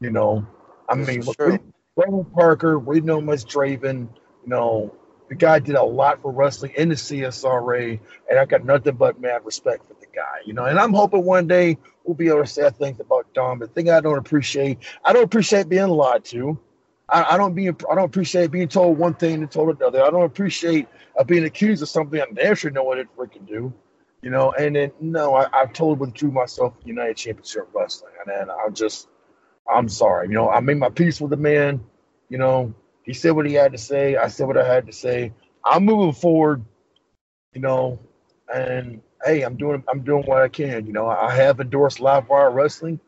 You 0.00 0.10
know, 0.10 0.46
I 0.88 0.94
This 0.96 1.08
mean, 1.08 1.22
look, 1.22 1.38
we- 1.38 1.58
Brandon 1.96 2.24
Parker, 2.26 2.78
we 2.78 3.00
know 3.00 3.18
him 3.18 3.28
as 3.30 3.44
Draven. 3.44 4.08
You 4.44 4.48
know, 4.48 4.94
the 5.28 5.34
guy 5.34 5.58
did 5.58 5.74
a 5.74 5.82
lot 5.82 6.20
for 6.22 6.30
wrestling 6.30 6.72
in 6.76 6.88
the 6.90 6.94
CSRA, 6.94 7.98
and 8.30 8.38
I 8.38 8.44
got 8.44 8.64
nothing 8.64 8.94
but 8.96 9.20
mad 9.20 9.44
respect 9.44 9.86
for 9.86 9.94
the 9.94 10.06
guy. 10.14 10.42
You 10.44 10.54
know, 10.54 10.64
and 10.64 10.78
I'm 10.78 10.92
hoping 10.94 11.24
one 11.24 11.48
day 11.48 11.78
we'll 12.04 12.14
be 12.14 12.28
able 12.28 12.42
to 12.42 12.46
say 12.46 12.70
things 12.70 13.00
about 13.00 13.32
Dom. 13.34 13.58
The 13.58 13.66
thing 13.66 13.90
I 13.90 14.00
don't 14.00 14.18
appreciate, 14.18 14.78
I 15.04 15.12
don't 15.12 15.24
appreciate 15.24 15.68
being 15.68 15.88
lied 15.88 16.24
to. 16.26 16.58
I, 17.08 17.34
I 17.34 17.36
don't 17.36 17.54
be, 17.54 17.68
I 17.68 17.72
don't 17.72 17.98
appreciate 18.04 18.50
being 18.50 18.68
told 18.68 18.98
one 18.98 19.14
thing 19.14 19.34
and 19.42 19.50
told 19.50 19.76
another. 19.76 20.02
I 20.04 20.10
don't 20.10 20.24
appreciate 20.24 20.86
uh, 21.18 21.24
being 21.24 21.44
accused 21.44 21.82
of 21.82 21.90
something 21.90 22.20
I 22.20 22.26
damn 22.34 22.56
sure 22.56 22.72
know 22.72 22.84
what 22.84 22.98
it 22.98 23.08
freaking 23.18 23.48
do. 23.48 23.74
You 24.22 24.30
know, 24.30 24.52
and 24.52 24.76
then 24.76 24.92
no, 25.00 25.36
I, 25.36 25.48
I 25.52 25.66
totally 25.66 25.96
withdrew 25.96 26.32
myself 26.32 26.74
from 26.80 26.88
United 26.88 27.16
Championship 27.18 27.68
Wrestling, 27.74 28.14
and 28.26 28.34
then 28.34 28.50
I'm 28.50 28.74
just, 28.74 29.08
I'm 29.72 29.88
sorry. 29.88 30.28
You 30.28 30.34
know, 30.34 30.50
I 30.50 30.60
made 30.60 30.78
my 30.78 30.90
peace 30.90 31.20
with 31.20 31.30
the 31.30 31.38
man. 31.38 31.80
You 32.30 32.38
know, 32.38 32.74
he 33.04 33.14
said 33.14 33.32
what 33.32 33.46
he 33.46 33.54
had 33.54 33.72
to 33.72 33.78
say. 33.78 34.16
I 34.16 34.28
said 34.28 34.46
what 34.48 34.58
I 34.58 34.66
had 34.66 34.86
to 34.86 34.92
say. 34.94 35.32
I'm 35.64 35.84
moving 35.84 36.14
forward. 36.14 36.64
You 37.54 37.62
know, 37.62 38.00
and 38.54 39.02
hey, 39.24 39.42
I'm 39.42 39.56
doing, 39.56 39.84
I'm 39.88 40.02
doing 40.02 40.24
what 40.24 40.42
I 40.42 40.48
can. 40.48 40.86
You 40.86 40.92
know, 40.92 41.08
I 41.08 41.34
have 41.34 41.60
endorsed 41.60 42.00
live 42.00 42.28
wire 42.28 42.50
wrestling. 42.50 43.00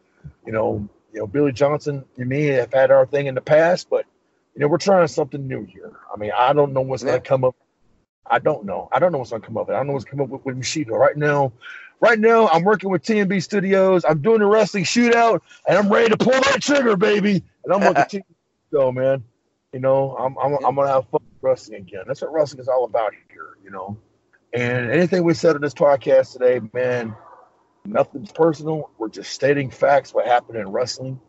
You 0.47 0.53
know, 0.53 0.89
you 1.13 1.21
know, 1.21 1.27
Billy 1.29 1.53
Johnson 1.53 2.05
and 2.19 2.29
me 2.29 2.47
have 2.49 2.73
had 2.73 2.91
our 2.91 3.07
thing 3.07 3.27
in 3.27 3.37
the 3.37 3.43
past, 3.43 3.91
but 3.91 4.07
you 4.55 4.61
know, 4.63 4.69
we're 4.69 4.79
trying 4.79 5.09
something 5.09 5.49
new 5.49 5.65
here. 5.65 5.93
I 6.15 6.19
mean, 6.19 6.33
I 6.37 6.53
don't 6.55 6.73
know 6.75 6.83
what's 6.83 7.05
Yeah. 7.05 7.11
gonna 7.13 7.21
come 7.23 7.45
up. 7.45 7.57
I 8.31 8.39
don't 8.39 8.65
know. 8.65 8.89
I 8.93 8.99
don't 8.99 9.13
know 9.13 9.19
what's 9.19 9.31
gonna 9.31 9.43
come 9.45 9.57
up. 9.59 9.69
With. 9.69 9.77
I 9.77 9.81
don't 9.81 9.89
know 9.89 9.93
what's 9.95 10.05
come 10.05 10.21
up 10.21 10.29
with, 10.29 10.45
with 10.45 10.57
Bushido 10.57 10.95
right 10.97 11.17
now. 11.17 11.53
Right 12.01 12.19
now, 12.19 12.49
I'm 12.49 12.65
working 12.65 12.91
with 12.91 13.03
TMB 13.03 13.43
Studios. 13.43 14.05
I'm 14.09 14.23
doing 14.23 14.41
a 14.41 14.47
wrestling 14.47 14.85
shootout, 14.85 15.41
and 15.69 15.77
I'm 15.77 15.91
ready 15.93 16.09
to 16.11 16.17
pull 16.17 16.33
that 16.33 16.63
trigger, 16.63 16.97
baby. 16.97 17.43
And 17.65 17.75
I'm 17.75 17.81
gonna 17.81 17.95
continue 17.95 18.25
go, 18.73 18.93
man. 18.93 19.25
You 19.73 19.81
know, 19.81 20.17
I'm 20.17 20.37
I'm, 20.39 20.65
I'm 20.65 20.75
gonna 20.75 20.89
have 20.89 21.09
fun 21.09 21.21
wrestling 21.43 21.83
again. 21.83 22.05
That's 22.07 22.23
what 22.23 22.33
wrestling 22.33 22.61
is 22.61 22.69
all 22.69 22.85
about 22.85 23.13
here. 23.33 23.57
You 23.65 23.71
know, 23.71 23.99
And 24.55 24.91
anything 24.91 25.25
we 25.25 25.35
said 25.35 25.57
on 25.57 25.61
this 25.63 25.75
podcast 25.75 26.33
today, 26.33 26.61
man, 26.73 27.15
nothing's 27.85 28.33
personal. 28.33 28.91
We're 28.99 29.09
just 29.09 29.33
stating 29.33 29.71
facts. 29.71 30.15
What 30.15 30.27
happened 30.27 30.59
in 30.59 30.69
wrestling, 30.71 31.21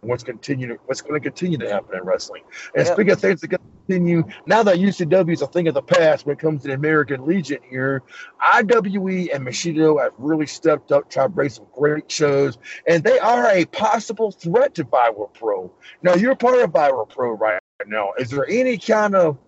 what's 0.00 0.22
continue 0.22 0.68
to, 0.68 0.78
what's 0.86 1.00
going 1.00 1.14
to 1.14 1.20
continue 1.20 1.58
to 1.58 1.68
happen 1.70 1.96
in 1.96 2.04
wrestling. 2.04 2.42
And 2.74 2.86
Yeah. 2.86 2.92
speaking 2.92 3.12
of 3.12 3.20
things 3.20 3.40
that 3.40 3.48
continue, 3.86 4.24
now 4.46 4.62
that 4.62 4.78
UCW 4.78 5.32
is 5.32 5.42
a 5.42 5.46
thing 5.46 5.68
of 5.68 5.74
the 5.74 5.82
past 5.82 6.26
when 6.26 6.34
it 6.34 6.38
comes 6.38 6.62
to 6.62 6.68
the 6.68 6.74
American 6.74 7.26
Legion 7.26 7.58
here, 7.68 8.02
IWE 8.40 9.30
and 9.32 9.44
Bushido 9.44 9.98
have 9.98 10.12
really 10.18 10.46
stepped 10.46 10.92
up, 10.92 11.10
tried 11.10 11.24
to 11.24 11.28
bring 11.30 11.48
some 11.48 11.66
great 11.74 12.10
shows, 12.10 12.58
and 12.86 13.02
they 13.04 13.18
are 13.18 13.48
a 13.50 13.64
possible 13.66 14.30
threat 14.30 14.74
to 14.74 14.84
Viral 14.84 15.32
Pro. 15.34 15.72
Now 16.02 16.14
you're 16.14 16.34
part 16.36 16.60
of 16.60 16.70
Viral 16.70 17.08
Pro 17.08 17.32
right 17.32 17.60
now. 17.86 18.12
Is 18.18 18.30
there 18.30 18.48
any 18.48 18.78
kind 18.78 19.14
of 19.14 19.38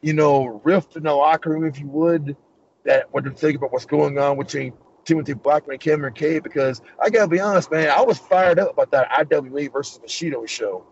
you 0.00 0.12
know, 0.12 0.60
rift 0.64 0.96
in 0.96 1.02
the 1.04 1.12
locker 1.12 1.50
room, 1.50 1.64
if 1.64 1.78
you 1.80 1.86
would, 1.88 2.36
that 2.84 3.12
what 3.12 3.24
to 3.24 3.30
think 3.30 3.56
about 3.56 3.72
what's 3.72 3.84
going 3.84 4.18
on 4.18 4.38
between 4.38 4.72
Timothy 5.08 5.32
Blackman 5.32 5.74
and 5.74 5.80
Cameron 5.80 6.12
Cave? 6.12 6.42
Because 6.42 6.82
I 7.02 7.08
gotta 7.08 7.28
be 7.28 7.40
honest, 7.40 7.70
man, 7.70 7.88
I 7.88 8.02
was 8.02 8.18
fired 8.18 8.58
up 8.58 8.72
about 8.72 8.90
that 8.90 9.08
IWA 9.10 9.70
versus 9.70 9.98
Bushido 9.98 10.44
show, 10.44 10.86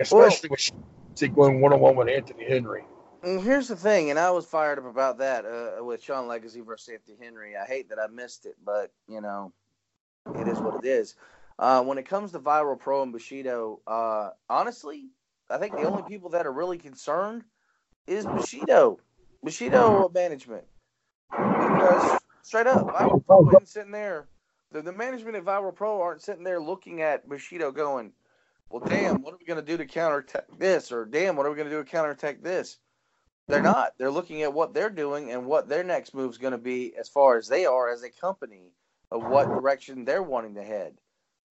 especially 0.00 0.48
with 0.48 0.60
Shotzi 0.60 1.34
going 1.34 1.60
one 1.60 1.74
on 1.74 1.80
one 1.80 1.94
with 1.94 2.08
Anthony 2.08 2.46
Henry. 2.48 2.84
Here's 3.22 3.68
the 3.68 3.76
thing, 3.76 4.08
and 4.08 4.18
I 4.18 4.30
was 4.30 4.46
fired 4.46 4.78
up 4.78 4.86
about 4.86 5.18
that 5.18 5.44
uh, 5.44 5.84
with 5.84 6.02
Sean 6.02 6.28
Legacy 6.28 6.60
versus 6.60 6.88
Anthony 6.88 7.18
Henry. 7.22 7.56
I 7.56 7.66
hate 7.66 7.90
that 7.90 7.98
I 7.98 8.06
missed 8.06 8.46
it, 8.46 8.54
but 8.64 8.90
you 9.06 9.20
know, 9.20 9.52
it 10.34 10.48
is 10.48 10.58
what 10.58 10.82
it 10.82 10.88
is. 10.88 11.14
Uh, 11.58 11.82
when 11.82 11.98
it 11.98 12.08
comes 12.08 12.32
to 12.32 12.38
Viral 12.38 12.78
Pro 12.78 13.02
and 13.02 13.12
Bushido, 13.12 13.80
uh, 13.86 14.30
honestly, 14.48 15.08
I 15.50 15.58
think 15.58 15.74
the 15.74 15.82
only 15.82 16.04
people 16.08 16.30
that 16.30 16.46
are 16.46 16.52
really 16.52 16.78
concerned 16.78 17.44
is 18.06 18.24
Bushido, 18.24 18.98
Bushido 19.42 20.08
management, 20.14 20.64
because 21.30 22.17
straight 22.48 22.66
up, 22.66 22.86
Viral 22.88 23.24
Pro 23.26 23.46
isn't 23.50 23.68
sitting 23.68 23.92
there. 23.92 24.26
The, 24.72 24.80
the 24.80 24.92
management 24.92 25.36
at 25.36 25.44
Viral 25.44 25.74
Pro 25.74 26.00
aren't 26.00 26.22
sitting 26.22 26.44
there 26.44 26.60
looking 26.60 27.02
at 27.02 27.28
Bushido 27.28 27.70
going, 27.70 28.12
"Well, 28.70 28.82
damn, 28.82 29.20
what 29.20 29.34
are 29.34 29.36
we 29.38 29.44
going 29.44 29.60
to 29.60 29.66
do 29.66 29.76
to 29.76 29.84
counterattack 29.84 30.46
this?" 30.58 30.90
or 30.90 31.04
"Damn, 31.04 31.36
what 31.36 31.44
are 31.44 31.50
we 31.50 31.56
going 31.56 31.68
to 31.68 31.76
do 31.76 31.84
to 31.84 31.90
counterattack 31.90 32.42
this?" 32.42 32.78
They're 33.48 33.62
not. 33.62 33.92
They're 33.98 34.10
looking 34.10 34.42
at 34.42 34.52
what 34.52 34.72
they're 34.72 34.90
doing 34.90 35.30
and 35.30 35.46
what 35.46 35.68
their 35.68 35.84
next 35.84 36.14
move 36.14 36.30
is 36.30 36.38
going 36.38 36.52
to 36.52 36.58
be 36.58 36.94
as 36.98 37.08
far 37.08 37.36
as 37.36 37.48
they 37.48 37.66
are 37.66 37.90
as 37.90 38.02
a 38.02 38.10
company 38.10 38.72
of 39.10 39.24
what 39.24 39.48
direction 39.48 40.04
they're 40.04 40.22
wanting 40.22 40.54
to 40.54 40.62
head. 40.62 40.94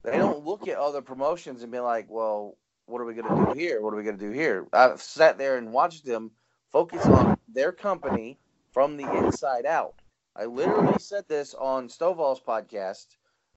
They 0.04 0.18
don't 0.18 0.46
look 0.46 0.68
at 0.68 0.78
other 0.78 1.02
promotions 1.02 1.64
and 1.64 1.72
be 1.72 1.80
like, 1.80 2.08
well, 2.10 2.56
what 2.86 3.02
are 3.02 3.06
we 3.06 3.16
going 3.16 3.28
to 3.28 3.54
do 3.54 3.60
here? 3.60 3.82
What 3.82 3.94
are 3.94 3.98
we 3.98 4.04
going 4.04 4.18
to 4.18 4.26
do 4.26 4.32
here? 4.32 4.68
I've 4.74 5.02
sat 5.02 5.40
there 5.40 5.58
and 5.58 5.74
watched 5.74 6.06
them 6.06 6.32
focus 6.72 7.04
on 7.06 7.38
their 7.48 7.72
company 7.72 8.38
from 8.72 8.96
the 8.98 9.12
inside 9.18 9.66
out. 9.66 9.96
I 10.40 10.46
literally 10.46 11.00
said 11.00 11.28
this 11.28 11.56
on 11.56 11.88
Stovall's 11.88 12.40
podcast 12.40 13.08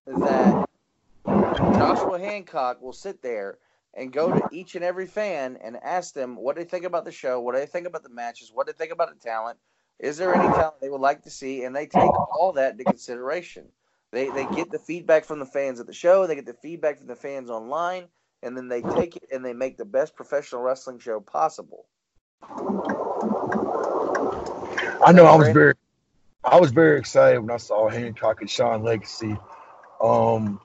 that 0.07 0.67
Joshua 1.27 2.19
Hancock 2.19 2.81
will 2.81 2.95
sit 2.95 3.21
there 3.21 3.59
and 3.93 4.11
go 4.11 4.33
to 4.33 4.49
each 4.51 4.77
and 4.77 4.85
every 4.85 5.07
fan 5.07 5.59
and 5.63 5.77
ask 5.83 6.15
them 6.15 6.37
what 6.37 6.57
they 6.57 6.65
think 6.65 6.87
about 6.87 7.05
the 7.05 7.13
show, 7.13 7.39
what 7.39 7.55
they 7.55 7.67
think 7.67 7.87
about 7.87 8.03
the 8.03 8.09
matches, 8.09 8.51
what 8.55 8.67
they 8.67 8.73
think 8.73 8.93
about 8.93 9.11
the 9.13 9.21
talent. 9.29 9.59
Is 9.99 10.17
there 10.17 10.35
any 10.35 10.49
talent 10.57 10.81
they 10.81 10.89
would 10.89 11.03
like 11.03 11.23
to 11.25 11.31
see? 11.31 11.65
And 11.65 11.77
they 11.77 11.87
take 11.87 12.11
all 12.35 12.53
that 12.55 12.73
into 12.73 12.85
consideration. 12.85 13.67
They 14.11 14.31
they 14.31 14.47
get 14.47 14.71
the 14.71 14.79
feedback 14.79 15.27
from 15.27 15.39
the 15.39 15.47
fans 15.47 15.81
at 15.81 15.87
the 15.87 15.93
show, 15.93 16.27
they 16.27 16.35
get 16.35 16.47
the 16.47 16.55
feedback 16.55 16.97
from 16.99 17.09
the 17.09 17.15
fans 17.15 17.51
online, 17.51 18.09
and 18.43 18.57
then 18.57 18.69
they 18.69 18.81
take 18.81 19.17
it 19.17 19.25
and 19.31 19.45
they 19.45 19.53
make 19.53 19.77
the 19.77 19.85
best 19.85 20.17
professional 20.17 20.63
wrestling 20.63 20.99
show 20.99 21.21
possible. 21.21 21.87
I 25.03 25.13
know 25.13 25.27
I 25.27 25.37
was 25.37 25.49
very, 25.51 25.75
I 26.43 26.59
was 26.59 26.71
very 26.73 26.99
excited 26.99 27.41
when 27.41 27.51
I 27.51 27.59
saw 27.59 27.89
Hancock 27.89 28.41
and 28.41 28.51
Sean 28.51 28.83
Legacy. 28.83 29.37
Um, 30.01 30.61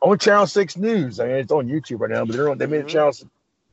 on 0.00 0.18
Channel 0.18 0.46
Six 0.46 0.76
News. 0.76 1.20
I 1.20 1.26
mean, 1.26 1.36
it's 1.36 1.52
on 1.52 1.68
YouTube 1.68 2.00
right 2.00 2.10
now, 2.10 2.24
but 2.24 2.36
they're 2.36 2.48
on. 2.48 2.58
They 2.58 2.66
made 2.66 2.84
a 2.84 2.88
Channel 2.88 3.12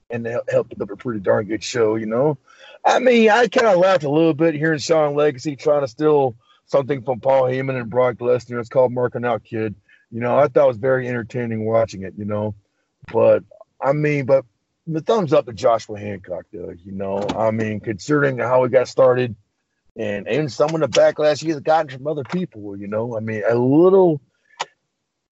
and 0.09 0.25
they 0.25 0.35
helped 0.49 0.71
put 0.71 0.81
up 0.81 0.91
a 0.91 0.95
pretty 0.95 1.19
darn 1.19 1.45
good 1.45 1.63
show. 1.63 1.95
You 1.95 2.05
know, 2.05 2.37
I 2.85 2.99
mean, 2.99 3.29
I 3.29 3.47
kind 3.47 3.67
of 3.67 3.77
laughed 3.77 4.03
a 4.03 4.09
little 4.09 4.33
bit 4.33 4.55
hearing 4.55 4.79
Sean 4.79 5.15
Legacy 5.15 5.55
trying 5.55 5.81
to 5.81 5.87
steal 5.87 6.35
something 6.65 7.03
from 7.03 7.19
Paul 7.19 7.43
Heyman 7.43 7.79
and 7.79 7.89
Brock 7.89 8.15
Lesnar. 8.15 8.59
It's 8.59 8.69
called 8.69 8.93
"Marking 8.93 9.25
Out 9.25 9.43
Kid." 9.43 9.75
You 10.11 10.21
know, 10.21 10.37
I 10.37 10.47
thought 10.47 10.65
it 10.65 10.67
was 10.67 10.77
very 10.77 11.07
entertaining 11.07 11.65
watching 11.65 12.03
it. 12.03 12.13
You 12.17 12.25
know, 12.25 12.55
but 13.11 13.43
I 13.81 13.93
mean, 13.93 14.25
but 14.25 14.45
the 14.87 15.01
thumbs 15.01 15.33
up 15.33 15.45
to 15.45 15.53
Joshua 15.53 15.99
Hancock, 15.99 16.45
though. 16.51 16.73
You 16.83 16.91
know, 16.91 17.19
I 17.35 17.51
mean, 17.51 17.79
considering 17.79 18.37
how 18.37 18.63
he 18.63 18.69
got 18.69 18.87
started, 18.87 19.35
and 19.95 20.27
and 20.27 20.51
some 20.51 20.73
of 20.73 20.81
the 20.81 20.87
backlash 20.87 21.43
he's 21.43 21.59
gotten 21.59 21.89
from 21.89 22.07
other 22.07 22.23
people. 22.23 22.77
You 22.77 22.87
know, 22.87 23.15
I 23.15 23.19
mean, 23.19 23.43
a 23.47 23.55
little. 23.55 24.21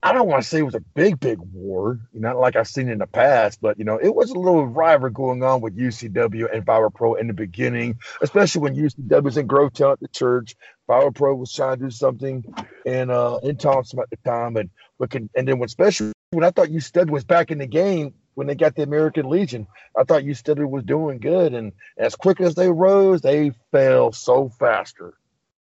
I 0.03 0.13
don't 0.13 0.27
want 0.27 0.41
to 0.41 0.49
say 0.49 0.57
it 0.57 0.63
was 0.63 0.73
a 0.73 0.79
big, 0.79 1.19
big 1.19 1.37
war, 1.37 1.99
not 2.11 2.35
like 2.35 2.55
I've 2.55 2.67
seen 2.67 2.89
in 2.89 2.97
the 2.97 3.05
past, 3.05 3.61
but 3.61 3.77
you 3.77 3.85
know, 3.85 3.99
it 4.01 4.15
was 4.15 4.31
a 4.31 4.39
little 4.39 4.65
rivalry 4.65 5.11
going 5.11 5.43
on 5.43 5.61
with 5.61 5.77
UCW 5.77 6.51
and 6.51 6.65
Viral 6.65 6.91
Pro 6.91 7.13
in 7.13 7.27
the 7.27 7.33
beginning, 7.33 7.99
especially 8.19 8.61
when 8.61 8.75
UCW 8.75 9.21
was 9.21 9.37
in 9.37 9.47
Grovetown 9.47 9.91
at 9.93 9.99
the 9.99 10.07
church. 10.07 10.55
Viral 10.89 11.13
Pro 11.13 11.35
was 11.35 11.53
trying 11.53 11.77
to 11.77 11.85
do 11.85 11.91
something 11.91 12.43
in 12.83 13.11
uh 13.11 13.37
in 13.43 13.57
Thomson 13.57 13.99
at 13.99 14.09
the 14.09 14.17
time, 14.25 14.57
and 14.57 14.71
looking, 14.97 15.29
and 15.35 15.47
then 15.47 15.59
when 15.59 15.67
especially 15.67 16.13
when 16.31 16.45
I 16.45 16.49
thought 16.49 16.69
UCW 16.69 17.11
was 17.11 17.23
back 17.23 17.51
in 17.51 17.59
the 17.59 17.67
game 17.67 18.15
when 18.33 18.47
they 18.47 18.55
got 18.55 18.75
the 18.75 18.83
American 18.83 19.29
Legion, 19.29 19.67
I 19.97 20.03
thought 20.03 20.23
UCW 20.23 20.69
was 20.69 20.83
doing 20.83 21.19
good, 21.19 21.53
and 21.53 21.73
as 21.97 22.15
quick 22.15 22.39
as 22.39 22.55
they 22.55 22.69
rose, 22.69 23.21
they 23.21 23.51
fell 23.71 24.11
so 24.11 24.49
faster. 24.49 25.13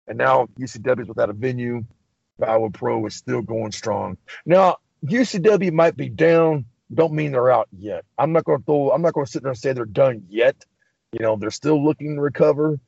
And 0.06 0.18
now 0.18 0.48
UCW 0.58 1.02
is 1.02 1.08
without 1.08 1.30
a 1.30 1.32
venue. 1.32 1.84
Viral 2.40 2.72
Pro 2.72 3.06
is 3.06 3.14
still 3.14 3.42
going 3.42 3.72
strong. 3.72 4.18
Now, 4.44 4.76
UCW 5.04 5.72
might 5.72 5.96
be 5.96 6.08
down, 6.08 6.66
don't 6.92 7.14
mean 7.14 7.32
they're 7.32 7.50
out 7.50 7.68
yet. 7.76 8.04
I'm 8.18 8.32
not 8.32 8.44
going 8.44 8.58
to 8.58 8.64
throw, 8.64 8.90
I'm 8.90 9.02
not 9.02 9.14
going 9.14 9.26
to 9.26 9.32
sit 9.32 9.42
there 9.42 9.52
and 9.52 9.58
say 9.58 9.72
they're 9.72 9.84
done 9.84 10.24
yet. 10.28 10.56
You 11.12 11.20
know, 11.20 11.36
they're 11.36 11.50
still 11.50 11.82
looking 11.82 12.16
to 12.16 12.20
recover. 12.20 12.78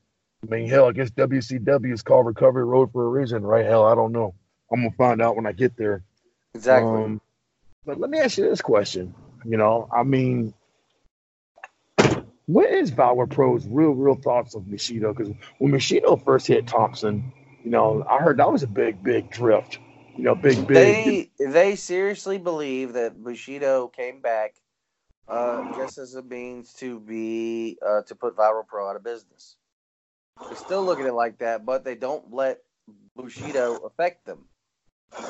I 0.42 0.55
mean, 0.55 0.68
hell, 0.68 0.86
I 0.86 0.92
guess 0.92 1.10
WCW 1.10 1.92
is 1.92 2.02
called 2.02 2.26
Recovery 2.26 2.64
Road 2.64 2.92
for 2.92 3.05
a 3.05 3.09
reason, 3.09 3.42
right? 3.42 3.64
Hell, 3.64 3.84
I 3.84 3.94
don't 3.94 4.12
know. 4.12 4.34
I'm 4.70 4.80
going 4.80 4.90
to 4.90 4.96
find 4.96 5.22
out 5.22 5.34
when 5.34 5.46
I 5.46 5.52
get 5.52 5.76
there. 5.76 6.02
Exactly. 6.55 6.90
Um, 6.90 7.20
but 7.86 7.98
let 7.98 8.10
me 8.10 8.18
ask 8.18 8.38
you 8.38 8.48
this 8.48 8.60
question. 8.60 9.14
You 9.44 9.56
know, 9.56 9.89
I 9.93 10.02
mean, 10.02 10.55
what 12.47 12.70
is 12.70 12.90
Viral 12.90 13.31
Pro's 13.31 13.66
real, 13.66 13.90
real 13.90 14.15
thoughts 14.15 14.55
of 14.55 14.70
Bushido? 14.70 15.12
Because 15.12 15.35
when 15.59 15.70
Bushido 15.70 16.16
first 16.16 16.47
hit 16.47 16.66
Thomson, 16.66 17.32
you 17.62 17.70
know, 17.70 18.05
I 18.09 18.19
heard 18.19 18.39
that 18.39 18.51
was 18.51 18.62
a 18.62 18.66
big, 18.66 19.02
big 19.02 19.31
drift. 19.31 19.78
You 20.16 20.24
know, 20.24 20.35
big, 20.35 20.66
big. 20.66 20.97
They 20.97 21.31
they 21.39 21.77
seriously 21.77 22.39
believe 22.39 22.94
that 22.94 23.23
Bushido 23.23 23.89
came 23.89 24.20
back 24.20 24.55
uh, 25.28 25.77
just 25.77 25.98
as 25.98 26.15
a 26.15 26.23
means 26.23 26.73
to 26.74 26.98
be 26.98 27.78
uh, 27.86 28.02
to 28.02 28.15
put 28.15 28.36
Viral 28.36 28.66
Pro 28.66 28.89
out 28.89 28.97
of 28.97 29.05
business. 29.05 29.56
They 30.48 30.56
still 30.56 30.85
look 30.85 31.01
at 31.01 31.06
it 31.06 31.12
like 31.12 31.39
that, 31.39 31.66
but 31.66 31.85
they 31.85 31.94
don't 31.94 32.32
let 32.32 32.60
Bushido 33.15 33.77
affect 33.77 34.24
them. 34.24 34.47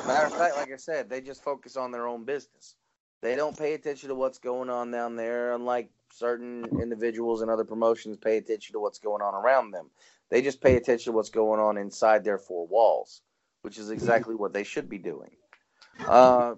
Matter 0.07 0.27
of 0.27 0.33
fact, 0.33 0.55
like 0.55 0.71
I 0.71 0.77
said, 0.77 1.09
they 1.09 1.21
just 1.21 1.43
focus 1.43 1.75
on 1.75 1.91
their 1.91 2.07
own 2.07 2.23
business. 2.23 2.75
They 3.21 3.35
don't 3.35 3.57
pay 3.57 3.73
attention 3.73 4.09
to 4.09 4.15
what's 4.15 4.37
going 4.37 4.69
on 4.69 4.91
down 4.91 5.15
there, 5.15 5.53
unlike 5.53 5.89
certain 6.13 6.65
individuals 6.81 7.41
and 7.41 7.51
other 7.51 7.65
promotions 7.65 8.17
pay 8.17 8.37
attention 8.37 8.73
to 8.73 8.79
what's 8.79 8.99
going 8.99 9.21
on 9.21 9.33
around 9.33 9.71
them. 9.71 9.89
They 10.29 10.41
just 10.41 10.61
pay 10.61 10.75
attention 10.75 11.11
to 11.11 11.15
what's 11.15 11.29
going 11.29 11.59
on 11.59 11.77
inside 11.77 12.23
their 12.23 12.37
four 12.37 12.67
walls, 12.67 13.21
which 13.61 13.77
is 13.77 13.89
exactly 13.89 14.35
what 14.35 14.53
they 14.53 14.63
should 14.63 14.89
be 14.89 14.97
doing. 14.99 15.31
Uh, 16.07 16.55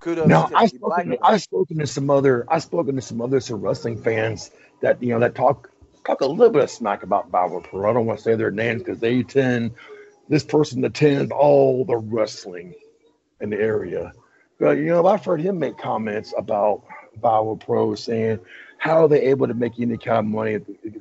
kudos 0.00 0.28
to 0.44 0.56
I've 0.56 0.68
spoken, 0.70 0.80
Blackman. 0.80 1.18
I've 1.22 1.42
spoken 1.42 1.78
to 1.78 1.86
some 1.86 2.10
other, 2.10 2.44
I've 2.48 2.62
spoken 2.62 2.96
to 2.96 3.02
some 3.02 3.20
other 3.20 3.40
some 3.40 3.60
wrestling 3.60 4.02
fans 4.02 4.50
that 4.80 5.02
you 5.02 5.10
know 5.10 5.20
that 5.20 5.34
talk 5.34 5.70
talk 6.04 6.20
a 6.20 6.26
little 6.26 6.50
bit 6.50 6.62
of 6.62 6.70
smack 6.70 7.02
about 7.04 7.30
Viral 7.30 7.62
Pro. 7.62 7.88
I 7.88 7.92
don't 7.94 8.06
want 8.06 8.18
to 8.18 8.22
say 8.22 8.34
their 8.34 8.50
names 8.50 8.82
because 8.82 9.00
they 9.00 9.20
attend. 9.20 9.72
This 10.28 10.44
person 10.44 10.84
attends 10.84 11.32
all 11.32 11.84
the 11.84 11.96
wrestling 11.96 12.74
in 13.40 13.50
the 13.50 13.56
area. 13.56 14.12
But 14.58 14.78
you 14.78 14.86
know, 14.86 15.06
I've 15.06 15.24
heard 15.24 15.40
him 15.40 15.58
make 15.58 15.78
comments 15.78 16.32
about 16.36 16.84
Viral 17.20 17.58
Pro, 17.58 17.94
saying 17.94 18.40
how 18.78 19.04
are 19.04 19.08
they 19.08 19.22
able 19.22 19.46
to 19.46 19.54
make 19.54 19.78
any 19.78 19.96
kind 19.96 20.18
of 20.18 20.24
money? 20.24 20.58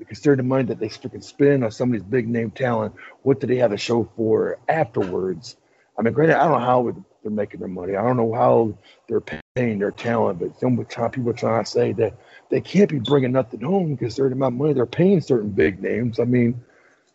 considering 0.08 0.38
the 0.38 0.44
money 0.44 0.64
that 0.64 0.78
they 0.78 0.90
freaking 0.90 1.24
spend 1.24 1.64
on 1.64 1.72
some 1.72 1.90
of 1.90 1.94
these 1.94 2.04
big 2.04 2.28
name 2.28 2.52
talent. 2.52 2.94
What 3.24 3.40
do 3.40 3.48
they 3.48 3.56
have 3.56 3.72
to 3.72 3.78
show 3.78 4.10
for 4.18 4.60
afterwards? 4.68 5.56
I 5.98 6.02
mean, 6.02 6.14
granted, 6.14 6.36
I 6.36 6.44
don't 6.44 6.60
know 6.60 6.66
how 6.66 7.04
they're 7.24 7.32
making 7.32 7.62
their 7.62 7.70
money. 7.70 7.96
I 7.96 8.04
don't 8.04 8.18
know 8.18 8.34
how 8.34 8.78
they're 9.08 9.22
paying 9.56 9.80
their 9.80 9.92
talent, 9.92 10.40
but 10.40 10.60
some 10.60 10.84
time 10.86 11.12
people 11.12 11.30
are 11.30 11.34
trying 11.34 11.64
to 11.64 11.70
say 11.70 11.94
that 11.94 12.18
they 12.50 12.60
can't 12.60 12.90
be 12.90 13.00
bringing 13.00 13.32
nothing 13.32 13.62
home 13.62 13.96
because 13.96 14.16
certain 14.16 14.34
amount 14.34 14.56
of 14.56 14.60
money 14.60 14.74
they're 14.74 14.86
paying 14.86 15.22
certain 15.22 15.50
big 15.50 15.82
names. 15.82 16.20
I 16.20 16.26
mean, 16.26 16.62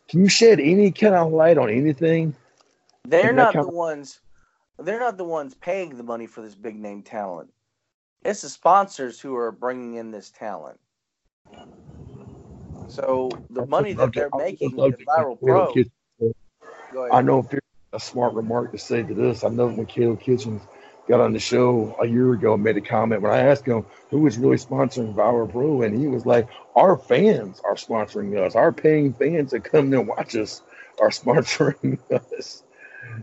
can 0.09 0.21
you 0.21 0.29
shed 0.29 0.59
any 0.59 0.91
kind 0.91 1.15
of 1.15 1.33
light 1.33 1.59
on 1.59 1.69
anything? 1.69 2.35
They're 3.05 3.33
not 3.33 3.53
the 3.53 3.61
of- 3.61 3.75
ones. 3.75 4.21
They're 4.79 5.01
not 5.01 5.17
the 5.17 5.25
ones 5.25 5.55
paying 5.55 5.97
the 5.97 6.03
money 6.03 6.27
for 6.27 6.43
this 6.43 6.55
big 6.55 6.77
name 6.77 7.03
talent. 7.03 7.53
It's 8.25 8.43
the 8.43 8.49
sponsors 8.49 9.21
who 9.21 9.35
are 9.37 9.53
bringing 9.53 9.95
in 9.95 10.11
this 10.11 10.31
talent. 10.31 10.79
So 12.89 13.31
the 13.51 13.67
money 13.67 13.93
that 13.95 14.13
they're 14.13 14.31
making 14.37 14.77
with 14.77 14.99
Viral 15.07 15.41
Pro, 15.41 15.73
I 17.11 17.23
know 17.23 17.41
if 17.41 17.59
a 17.93 18.01
smart 18.01 18.35
remark 18.35 18.73
to 18.73 18.79
say 18.79 19.03
to 19.03 19.15
this. 19.15 19.45
I 19.45 19.49
know 19.49 19.69
when 19.69 19.87
Caleb 19.87 20.21
Kitchens 20.21 20.63
got 21.09 21.21
on 21.21 21.33
the 21.33 21.39
show 21.39 21.97
a 22.01 22.07
year 22.07 22.33
ago 22.33 22.55
and 22.55 22.63
made 22.63 22.77
a 22.77 22.81
comment 22.81 23.23
when 23.23 23.33
I 23.33 23.39
asked 23.39 23.67
him 23.67 23.87
who 24.11 24.21
was 24.21 24.39
really 24.39 24.57
sponsoring 24.57 25.15
Viral 25.15 25.51
Pro, 25.51 25.83
and 25.83 25.99
he 25.99 26.07
was 26.09 26.27
like, 26.27 26.49
"Our 26.75 26.97
fans 26.97 27.61
are 27.65 27.75
sponsoring 27.75 28.37
us. 28.39 28.55
Our 28.55 28.73
paying 28.73 29.13
fans 29.15 29.53
that 29.53 29.65
come 29.65 29.93
and 29.93 30.07
watch 30.07 30.37
us 30.37 30.63
are 31.01 31.11
sponsoring 31.21 31.99
us." 32.13 32.63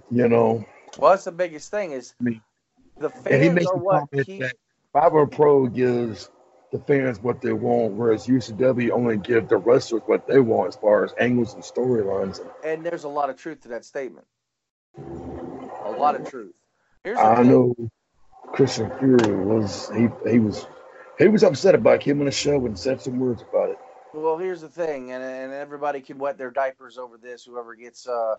You 0.09 0.27
know, 0.27 0.65
Well, 0.97 1.11
that's 1.11 1.23
the 1.25 1.31
biggest 1.31 1.71
thing 1.71 1.91
is 1.91 2.13
I 2.19 2.23
mean, 2.23 2.41
the 2.97 3.09
fans 3.09 3.65
are 3.65 3.77
what 3.77 4.09
keep. 4.25 4.43
Viral 4.93 5.31
Pro 5.31 5.67
gives 5.67 6.29
the 6.71 6.79
fans 6.79 7.19
what 7.19 7.41
they 7.41 7.53
want, 7.53 7.93
whereas 7.93 8.27
UCW 8.27 8.91
only 8.91 9.17
give 9.17 9.47
the 9.47 9.57
wrestlers 9.57 10.03
what 10.05 10.27
they 10.27 10.39
want 10.39 10.69
as 10.69 10.75
far 10.75 11.03
as 11.03 11.13
angles 11.19 11.53
and 11.53 11.63
storylines. 11.63 12.39
And 12.63 12.85
there's 12.85 13.03
a 13.03 13.09
lot 13.09 13.29
of 13.29 13.37
truth 13.37 13.61
to 13.61 13.69
that 13.69 13.85
statement. 13.85 14.25
A 14.97 15.91
lot 15.97 16.15
of 16.15 16.29
truth. 16.29 16.55
Here's 17.03 17.17
I 17.19 17.35
thing. 17.37 17.47
know 17.47 17.75
Christian 18.53 18.91
Fury 18.99 19.45
was 19.45 19.91
he 19.95 20.07
he 20.29 20.39
was 20.39 20.67
he 21.17 21.27
was 21.27 21.43
upset 21.43 21.75
about 21.75 22.03
him 22.03 22.19
on 22.19 22.25
the 22.25 22.31
show 22.31 22.65
and 22.65 22.77
said 22.77 23.01
some 23.01 23.19
words 23.19 23.41
about 23.41 23.69
it. 23.69 23.79
Well, 24.13 24.37
here's 24.37 24.61
the 24.61 24.69
thing, 24.69 25.11
and, 25.11 25.23
and 25.23 25.53
everybody 25.53 25.99
can 25.99 26.19
wet 26.19 26.37
their 26.37 26.51
diapers 26.51 26.99
over 26.99 27.17
this. 27.17 27.45
Whoever 27.45 27.73
gets 27.73 28.07
uh, 28.07 28.35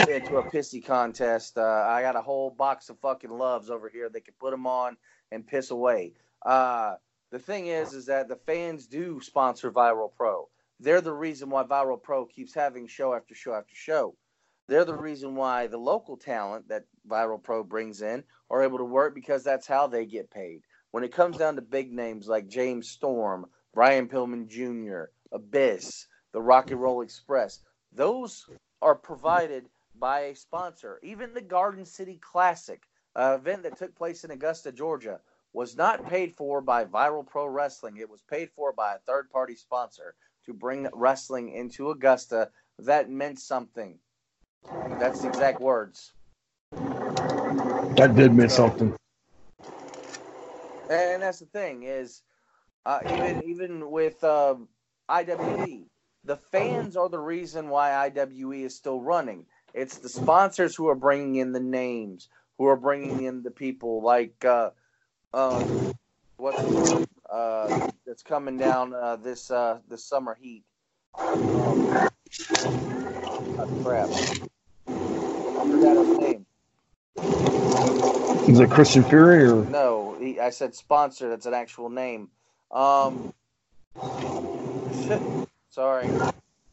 into 0.00 0.36
a 0.36 0.50
pissy 0.50 0.84
contest, 0.84 1.56
uh, 1.56 1.86
I 1.88 2.02
got 2.02 2.16
a 2.16 2.20
whole 2.20 2.50
box 2.50 2.88
of 2.88 2.98
fucking 2.98 3.30
loves 3.30 3.70
over 3.70 3.88
here. 3.88 4.08
They 4.08 4.20
can 4.20 4.34
put 4.38 4.50
them 4.50 4.66
on 4.66 4.96
and 5.30 5.46
piss 5.46 5.70
away. 5.70 6.12
Uh, 6.44 6.96
the 7.30 7.38
thing 7.38 7.68
is, 7.68 7.94
is 7.94 8.06
that 8.06 8.28
the 8.28 8.36
fans 8.36 8.86
do 8.86 9.20
sponsor 9.20 9.70
Viral 9.70 10.12
Pro. 10.14 10.48
They're 10.80 11.00
the 11.00 11.14
reason 11.14 11.48
why 11.48 11.62
Viral 11.64 12.02
Pro 12.02 12.26
keeps 12.26 12.52
having 12.52 12.86
show 12.86 13.14
after 13.14 13.34
show 13.34 13.54
after 13.54 13.74
show. 13.74 14.14
They're 14.66 14.84
the 14.84 14.96
reason 14.96 15.34
why 15.36 15.66
the 15.66 15.78
local 15.78 16.16
talent 16.16 16.68
that 16.68 16.84
Viral 17.08 17.42
Pro 17.42 17.62
brings 17.62 18.02
in 18.02 18.24
are 18.50 18.62
able 18.62 18.78
to 18.78 18.84
work 18.84 19.14
because 19.14 19.44
that's 19.44 19.66
how 19.66 19.86
they 19.86 20.06
get 20.06 20.30
paid. 20.30 20.62
When 20.90 21.04
it 21.04 21.12
comes 21.12 21.36
down 21.36 21.56
to 21.56 21.62
big 21.62 21.92
names 21.92 22.28
like 22.28 22.48
James 22.48 22.88
Storm, 22.88 23.46
Brian 23.72 24.08
Pillman 24.08 24.48
Jr., 24.48 25.10
Abyss, 25.32 26.06
the 26.32 26.40
Rock 26.40 26.70
and 26.70 26.80
Roll 26.80 27.02
Express, 27.02 27.60
those 27.92 28.46
are 28.80 28.94
provided 28.94 29.66
by 29.98 30.20
a 30.20 30.34
sponsor. 30.36 30.98
Even 31.02 31.34
the 31.34 31.40
Garden 31.40 31.84
City 31.84 32.18
Classic, 32.20 32.82
uh, 33.16 33.38
event 33.40 33.62
that 33.62 33.76
took 33.78 33.94
place 33.94 34.24
in 34.24 34.30
Augusta, 34.30 34.72
Georgia, 34.72 35.20
was 35.52 35.76
not 35.76 36.08
paid 36.08 36.34
for 36.34 36.60
by 36.60 36.84
Viral 36.84 37.26
Pro 37.26 37.46
Wrestling. 37.46 37.96
It 37.96 38.10
was 38.10 38.22
paid 38.22 38.50
for 38.50 38.72
by 38.72 38.94
a 38.94 38.98
third 38.98 39.30
party 39.30 39.54
sponsor 39.54 40.14
to 40.46 40.52
bring 40.52 40.88
wrestling 40.92 41.50
into 41.50 41.90
Augusta. 41.90 42.50
That 42.78 43.08
meant 43.08 43.38
something. 43.38 43.98
That's 44.98 45.20
the 45.20 45.28
exact 45.28 45.60
words. 45.60 46.12
That 47.96 48.16
did 48.16 48.34
mean 48.34 48.48
something. 48.48 48.94
And 50.90 51.22
that's 51.22 51.38
the 51.38 51.46
thing 51.46 51.84
is, 51.84 52.22
uh, 52.84 53.00
even 53.06 53.42
even 53.46 53.90
with 53.90 54.22
uh, 54.24 54.56
IWE, 55.08 55.86
the 56.24 56.36
fans 56.36 56.96
are 56.96 57.08
the 57.08 57.18
reason 57.18 57.68
why 57.68 58.10
IWE 58.10 58.64
is 58.64 58.74
still 58.74 59.00
running. 59.00 59.46
It's 59.74 59.98
the 59.98 60.08
sponsors 60.08 60.76
who 60.76 60.88
are 60.88 60.94
bringing 60.94 61.36
in 61.36 61.52
the 61.52 61.60
names, 61.60 62.28
who 62.58 62.66
are 62.66 62.76
bringing 62.76 63.24
in 63.24 63.42
the 63.42 63.50
people 63.50 64.02
like 64.02 64.44
uh, 64.44 64.70
um, 65.34 65.80
what's 66.36 66.62
uh, 67.30 67.72
that's 68.06 68.22
coming 68.22 68.58
down 68.58 68.94
uh, 68.94 69.16
this 69.16 69.50
uh, 69.50 69.80
this 69.88 70.04
summer 70.04 70.38
heat. 70.40 70.64
Um, 71.52 71.90
oh, 73.58 73.66
crap. 73.82 74.10
I 75.58 75.64
forgot 75.70 75.98
his 75.98 76.12
name. 76.18 76.46
Is 78.48 78.60
it 78.60 78.70
Christian 78.70 79.04
Fury 79.04 79.44
or 79.44 79.64
No, 79.64 80.16
he, 80.20 80.40
I 80.40 80.50
said 80.50 80.74
sponsor. 80.74 81.28
That's 81.28 81.46
an 81.46 81.54
actual 81.54 81.90
name. 81.90 82.30
Um, 82.70 83.26
sorry. 85.70 86.14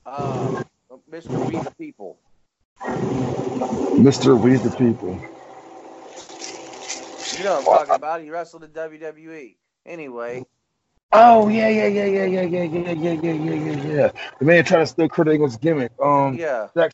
Um, 0.06 0.66
Mr. 1.12 1.44
We 1.44 1.60
the 1.60 1.72
People. 1.72 2.20
Mr. 2.82 4.40
We 4.40 4.58
the 4.58 4.72
People? 4.78 5.18
You 7.38 7.44
know 7.44 7.54
what 7.54 7.60
I'm 7.60 7.64
talking 7.64 7.96
about. 7.96 8.22
He 8.22 8.30
wrestled 8.30 8.64
in 8.64 8.72
WWE. 8.72 9.56
Anyway, 9.86 10.46
Oh 11.14 11.50
yeah, 11.50 11.68
yeah, 11.68 11.88
yeah, 11.88 12.06
yeah, 12.06 12.24
yeah, 12.24 12.42
yeah, 12.42 12.64
yeah, 12.64 12.94
yeah, 12.94 13.12
yeah, 13.12 13.32
yeah, 13.34 13.54
yeah, 13.54 13.84
yeah. 13.84 14.12
The 14.40 14.46
man 14.46 14.64
trying 14.64 14.84
to 14.84 14.88
steal 14.88 15.10
Kurt 15.10 15.28
Angle's 15.28 15.58
gimmick. 15.58 15.92
Um, 16.02 16.38
yeah. 16.38 16.70
Jack 16.74 16.94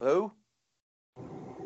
Who? 0.00 0.32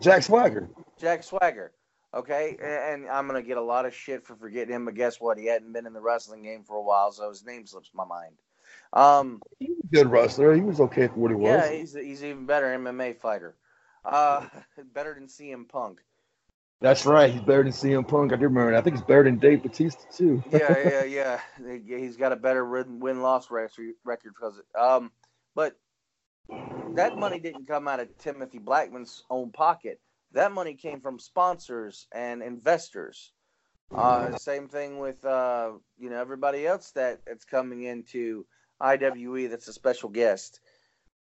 Jack 0.01 0.23
Swagger. 0.23 0.69
Jack 0.97 1.25
Swagger. 1.25 1.73
Okay, 2.15 2.57
and 2.63 3.09
I'm 3.09 3.27
gonna 3.27 3.43
get 3.43 3.57
a 3.57 3.63
lot 3.63 3.85
of 3.85 3.95
shit 3.95 4.25
for 4.25 4.37
forgetting 4.37 4.75
him, 4.75 4.85
but 4.85 4.95
guess 4.95 5.21
what? 5.21 5.39
He 5.39 5.47
hadn't 5.47 5.73
been 5.73 5.87
in 5.87 5.93
the 5.93 6.01
wrestling 6.01 6.45
game 6.45 6.63
for 6.63 6.77
a 6.77 6.83
while, 6.83 7.11
so 7.11 7.29
his 7.29 7.45
name 7.45 7.67
slips 7.67 7.91
my 7.93 8.05
mind. 8.05 8.37
Um, 8.93 9.41
Good 9.93 10.11
wrestler. 10.11 10.55
He 10.55 10.61
was 10.61 10.81
okay 10.81 11.09
for 11.09 11.15
what 11.15 11.31
he 11.31 11.37
was. 11.37 11.49
yeah, 11.49 11.73
he's 11.73 11.95
he's 11.95 12.25
even 12.25 12.47
better 12.47 12.67
MMA 12.67 13.17
fighter. 13.17 13.57
Uh, 14.05 14.47
better 14.95 15.15
than 15.15 15.27
CM 15.27 15.69
Punk. 15.69 16.01
That's 16.81 17.05
right. 17.05 17.31
He's 17.31 17.43
better 17.43 17.63
than 17.63 17.73
CM 17.73 18.09
Punk. 18.09 18.33
I 18.33 18.37
do 18.37 18.45
remember. 18.45 18.75
I 18.75 18.81
think 18.81 18.97
he's 18.97 19.05
better 19.05 19.25
than 19.25 19.39
Dave 19.39 19.63
Batista 19.63 20.01
too. 20.13 20.43
yeah, 20.51 21.05
yeah, 21.05 21.41
yeah. 21.65 21.99
He's 21.99 22.17
got 22.17 22.33
a 22.33 22.37
better 22.37 22.65
win 22.65 23.23
loss 23.23 23.51
record 23.51 23.95
because 24.05 24.61
um, 24.79 25.13
but 25.55 25.77
that 26.95 27.17
money 27.17 27.39
didn't 27.39 27.67
come 27.67 27.87
out 27.87 28.01
of 28.01 28.17
Timothy 28.19 28.59
Blackman's 28.59 29.25
own 29.31 29.51
pocket. 29.51 30.01
That 30.33 30.53
money 30.53 30.75
came 30.75 31.01
from 31.01 31.19
sponsors 31.19 32.07
and 32.13 32.43
investors. 32.43 33.33
Uh, 33.95 34.37
same 34.37 34.69
thing 34.69 34.99
with 35.01 35.25
uh, 35.25 35.73
you 35.99 36.11
know 36.11 36.21
everybody 36.21 36.67
else 36.67 36.93
that 36.93 37.21
that's 37.27 37.45
coming 37.45 37.83
into 37.83 38.47
IWE. 38.81 39.49
That's 39.49 39.69
a 39.69 39.73
special 39.73 40.09
guest. 40.09 40.61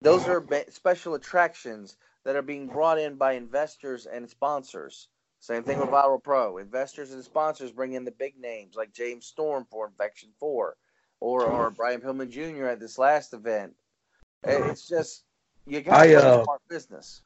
Those 0.01 0.27
are 0.29 0.45
special 0.71 1.15
attractions 1.15 1.97
that 2.25 2.37
are 2.37 2.43
being 2.43 2.67
brought 2.67 2.99
in 2.99 3.17
by 3.17 3.33
investors 3.33 4.07
and 4.07 4.29
sponsors. 4.29 5.09
Same 5.41 5.63
thing 5.63 5.79
with 5.79 5.91
Viral 5.91 6.23
Pro. 6.23 6.59
Investors 6.59 7.13
and 7.13 7.23
sponsors 7.23 7.71
bring 7.71 7.93
in 7.93 8.05
the 8.05 8.11
big 8.11 8.39
names 8.39 8.77
like 8.77 8.93
James 8.93 9.27
Storm 9.27 9.67
for 9.71 9.87
Infection 9.87 10.31
4 10.41 10.77
or, 11.21 11.45
or 11.45 11.71
Brian 11.71 12.01
Pillman 12.01 12.31
Jr. 12.31 12.67
at 12.67 12.81
this 12.81 12.99
last 12.99 13.35
event. 13.35 13.75
It's 14.43 14.89
just, 14.89 15.25
you 15.67 15.81
got 15.81 16.03
to 16.05 16.15
uh, 16.17 16.45
smart 16.45 16.63
business. 16.69 17.23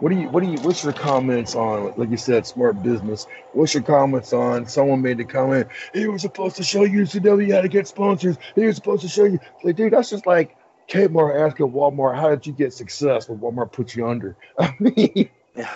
What 0.00 0.10
do 0.10 0.16
you? 0.20 0.28
What 0.28 0.44
do 0.44 0.50
you? 0.50 0.58
What's 0.58 0.84
your 0.84 0.92
comments 0.92 1.56
on? 1.56 1.92
Like 1.96 2.10
you 2.10 2.16
said, 2.16 2.46
smart 2.46 2.82
business. 2.82 3.26
What's 3.52 3.74
your 3.74 3.82
comments 3.82 4.32
on? 4.32 4.66
Someone 4.66 5.02
made 5.02 5.18
the 5.18 5.24
comment. 5.24 5.66
He 5.92 6.06
was 6.06 6.22
supposed 6.22 6.56
to 6.56 6.62
show 6.62 6.84
you 6.84 7.02
CW 7.02 7.52
how 7.52 7.62
to 7.62 7.68
get 7.68 7.88
sponsors. 7.88 8.36
He 8.54 8.64
was 8.64 8.76
supposed 8.76 9.02
to 9.02 9.08
show 9.08 9.24
you. 9.24 9.40
Like, 9.64 9.74
dude, 9.74 9.92
that's 9.92 10.10
just 10.10 10.24
like 10.24 10.56
Kmart 10.88 11.44
asking 11.44 11.72
Walmart, 11.72 12.14
"How 12.16 12.30
did 12.30 12.46
you 12.46 12.52
get 12.52 12.72
success?" 12.72 13.28
When 13.28 13.40
Walmart 13.40 13.72
put 13.72 13.96
you 13.96 14.06
under. 14.06 14.36
I 14.58 14.72
mean, 14.78 15.30
Yeah. 15.56 15.74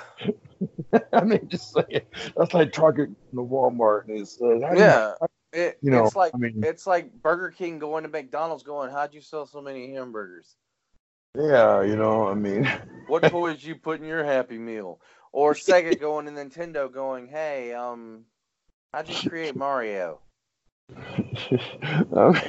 I 1.12 1.24
mean, 1.24 1.48
just 1.48 1.72
saying. 1.72 2.02
That's 2.36 2.54
like 2.54 2.72
Target 2.72 3.09
and 3.09 3.16
the 3.32 3.42
Walmart 3.42 4.06
and 4.06 4.20
it's 4.20 4.40
uh, 4.40 4.46
do 4.46 4.54
you- 4.54 4.66
Yeah. 4.76 5.14
It, 5.52 5.78
you 5.82 5.90
know, 5.90 6.04
it's 6.06 6.16
like 6.16 6.32
I 6.34 6.38
mean- 6.38 6.62
it's 6.64 6.86
like 6.86 7.12
Burger 7.22 7.50
King 7.50 7.78
going 7.80 8.04
to 8.04 8.09
McDonald's 8.09 8.62
going, 8.62 8.90
How'd 8.92 9.12
you 9.14 9.20
sell 9.20 9.46
so 9.46 9.60
many 9.60 9.92
hamburgers? 9.92 10.54
Yeah, 11.36 11.82
you 11.82 11.96
know, 11.96 12.28
I 12.28 12.34
mean, 12.34 12.70
What 13.06 13.24
toys 13.24 13.64
you 13.64 13.74
put 13.74 14.00
in 14.00 14.06
your 14.06 14.24
Happy 14.24 14.59
Meal? 14.59 15.00
Or 15.32 15.54
Sega 15.54 15.98
going 15.98 16.26
to 16.26 16.32
Nintendo 16.32 16.92
going, 16.92 17.26
Hey, 17.26 17.74
um, 17.74 18.24
how'd 18.92 19.09
you 19.09 19.28
create 19.28 19.56
Mario? 19.56 20.20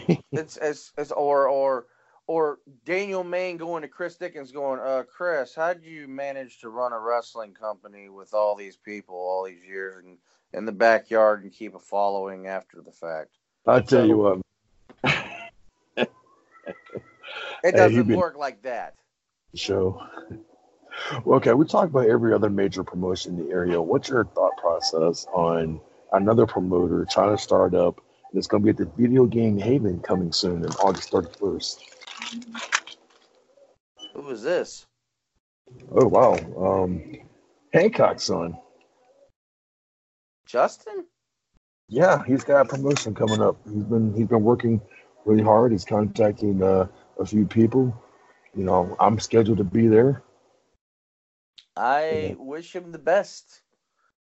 Mean, 0.08 0.24
It's 0.32 0.58
it's, 0.58 0.92
it's 0.98 1.12
or 1.12 1.48
or 1.48 1.86
or 2.28 2.60
Daniel 2.86 3.24
Main 3.24 3.58
going 3.58 3.82
to 3.82 3.88
Chris 3.88 4.16
Dickens 4.16 4.52
going, 4.52 4.80
uh, 4.80 5.04
Chris, 5.04 5.56
how'd 5.56 5.84
you 5.84 6.08
manage 6.08 6.60
to 6.60 6.70
run 6.70 6.94
a 6.94 7.00
wrestling 7.00 7.54
company 7.54 8.10
with 8.10 8.34
all 8.34 8.56
these 8.56 8.78
people 8.78 9.16
all 9.16 9.46
these 9.46 9.64
years 9.66 10.04
and 10.04 10.18
in 10.54 10.66
the 10.66 10.72
backyard 10.72 11.44
and 11.44 11.52
keep 11.52 11.76
a 11.76 11.80
following 11.80 12.48
after 12.48 12.82
the 12.82 12.92
fact? 12.92 13.38
I'll 13.66 13.82
tell 13.82 14.06
you 14.06 14.18
what, 14.18 14.42
It 17.64 17.74
doesn't 17.76 18.08
been- 18.08 18.18
work 18.18 18.38
like 18.38 18.62
that. 18.64 18.96
show. 19.56 20.02
Well, 21.26 21.38
okay, 21.38 21.54
we 21.54 21.66
talked 21.66 21.90
about 21.90 22.08
every 22.08 22.34
other 22.34 22.50
major 22.52 22.84
promotion 22.84 23.40
in 23.40 23.48
the 23.48 23.52
area. 23.52 23.82
What's 23.82 24.10
your 24.10 24.26
thought 24.26 24.56
process 24.58 25.26
on 25.34 25.82
another 26.12 26.46
promoter 26.46 27.06
trying 27.10 27.36
to 27.36 27.42
start 27.42 27.74
up? 27.74 28.00
And 28.32 28.38
it's 28.38 28.48
going 28.48 28.62
to 28.62 28.66
be 28.66 28.70
at 28.70 28.78
the 28.78 28.86
Video 29.02 29.26
Game 29.26 29.58
Haven 29.58 30.00
coming 30.02 30.32
soon 30.32 30.64
on 30.66 30.72
August 30.74 31.12
31st. 31.12 31.80
Who 34.14 34.30
is 34.30 34.44
this? 34.44 34.86
Oh, 35.92 36.08
wow. 36.08 36.36
Um, 36.58 37.02
Hancock's 37.74 38.24
son. 38.26 38.56
Justin? 40.46 41.06
Yeah, 41.90 42.24
he's 42.26 42.44
got 42.44 42.62
a 42.62 42.70
promotion 42.70 43.16
coming 43.16 43.42
up. 43.42 43.58
He's 43.66 43.84
been 43.84 44.14
he's 44.14 44.28
been 44.28 44.44
working 44.44 44.82
really 45.26 45.44
hard. 45.44 45.72
He's 45.72 45.86
contacting 45.86 46.62
uh, 46.62 46.88
a 47.20 47.26
few 47.26 47.46
people, 47.46 47.94
You 48.56 48.64
know, 48.64 48.96
I'm 49.00 49.20
scheduled 49.20 49.58
to 49.60 49.64
be 49.64 49.88
there. 49.88 50.24
I 51.76 52.36
wish 52.38 52.76
him 52.76 52.92
the 52.92 53.00
best. 53.00 53.62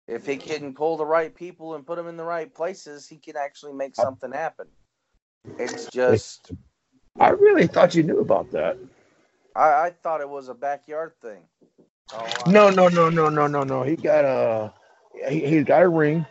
If 0.06 0.26
he 0.26 0.36
can 0.38 0.74
pull 0.74 0.96
the 0.96 1.06
right 1.06 1.34
people 1.34 1.74
and 1.74 1.86
put 1.86 1.96
them 1.96 2.08
in 2.08 2.16
the 2.16 2.24
right 2.24 2.52
places, 2.52 3.08
he 3.08 3.18
can 3.18 3.36
actually 3.36 3.72
make 3.74 3.96
something 3.96 4.32
happen. 4.32 4.68
It's 5.58 5.88
just, 5.88 6.52
I 7.18 7.30
really 7.30 7.66
thought 7.66 7.94
you 7.94 8.02
knew 8.02 8.20
about 8.20 8.50
that. 8.52 8.78
I, 9.54 9.86
I 9.86 9.90
thought 9.90 10.20
it 10.20 10.28
was 10.28 10.48
a 10.48 10.54
backyard 10.54 11.14
thing. 11.20 11.42
Oh, 12.12 12.18
I- 12.18 12.50
No, 12.50 12.70
no, 12.70 12.88
no, 12.88 13.10
no, 13.10 13.28
no, 13.28 13.46
no, 13.46 13.62
no. 13.64 13.82
He 13.82 13.96
got 13.96 14.24
a 14.24 14.72
he, 15.28 15.46
he's 15.46 15.64
got 15.64 15.82
a 15.82 15.88
ring. 15.88 16.26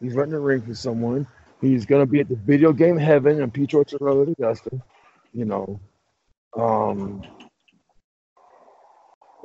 He's 0.00 0.14
renting 0.14 0.36
a 0.36 0.40
ring 0.40 0.62
for 0.62 0.74
someone. 0.74 1.26
He's 1.60 1.86
gonna 1.86 2.06
be 2.06 2.20
at 2.20 2.28
the 2.28 2.36
video 2.36 2.72
game 2.72 2.96
heaven 2.96 3.42
on 3.42 3.50
Peach 3.50 3.74
Orchard 3.74 4.00
Road, 4.00 4.28
Augusta. 4.28 4.70
You 5.32 5.44
know, 5.44 5.80
um, 6.56 7.22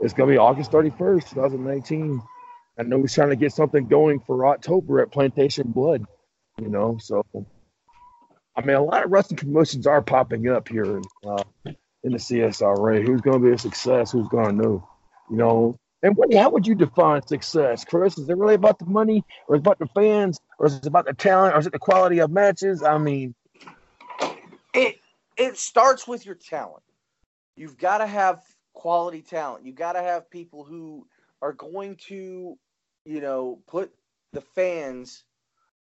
it's 0.01 0.13
gonna 0.13 0.31
be 0.31 0.37
August 0.37 0.71
thirty 0.71 0.89
first, 0.89 1.29
two 1.29 1.35
thousand 1.35 1.63
nineteen. 1.63 2.21
I 2.77 2.83
know 2.83 2.99
he's 2.99 3.13
trying 3.13 3.29
to 3.29 3.35
get 3.35 3.53
something 3.53 3.87
going 3.87 4.19
for 4.19 4.45
October 4.47 4.99
at 5.01 5.11
Plantation 5.11 5.71
Blood. 5.71 6.05
You 6.59 6.69
know, 6.69 6.97
so 6.99 7.25
I 8.55 8.61
mean, 8.61 8.75
a 8.75 8.83
lot 8.83 9.03
of 9.03 9.11
wrestling 9.11 9.37
promotions 9.37 9.85
are 9.87 10.01
popping 10.01 10.47
up 10.47 10.67
here 10.67 10.97
in, 10.97 11.03
uh, 11.27 11.43
in 12.03 12.11
the 12.13 12.17
CSRA. 12.17 13.05
Who's 13.05 13.21
gonna 13.21 13.39
be 13.39 13.51
a 13.51 13.57
success? 13.57 14.11
Who's 14.11 14.27
gonna 14.29 14.53
know? 14.53 14.87
You 15.29 15.37
know, 15.37 15.79
and 16.05 16.15
what, 16.15 16.33
how 16.33 16.49
would 16.51 16.67
you 16.67 16.75
define 16.75 17.25
success, 17.25 17.83
Chris? 17.83 18.17
Is 18.17 18.29
it 18.29 18.37
really 18.37 18.53
about 18.53 18.79
the 18.79 18.85
money, 18.85 19.23
or 19.47 19.55
is 19.55 19.59
it 19.59 19.63
about 19.63 19.79
the 19.79 19.87
fans, 19.87 20.39
or 20.59 20.67
is 20.67 20.75
it 20.75 20.85
about 20.85 21.05
the 21.05 21.13
talent, 21.13 21.55
or 21.55 21.59
is 21.59 21.67
it 21.67 21.73
the 21.73 21.79
quality 21.79 22.19
of 22.19 22.31
matches? 22.31 22.83
I 22.83 22.97
mean, 22.97 23.33
it 24.73 24.97
it 25.35 25.57
starts 25.57 26.07
with 26.07 26.25
your 26.25 26.35
talent. 26.35 26.83
You've 27.55 27.77
got 27.77 27.99
to 27.99 28.07
have 28.07 28.43
quality 28.73 29.21
talent. 29.21 29.65
You've 29.65 29.75
got 29.75 29.93
to 29.93 30.01
have 30.01 30.29
people 30.29 30.63
who 30.63 31.07
are 31.41 31.53
going 31.53 31.95
to, 32.07 32.57
you 33.05 33.21
know, 33.21 33.61
put 33.67 33.93
the 34.33 34.41
fans 34.41 35.23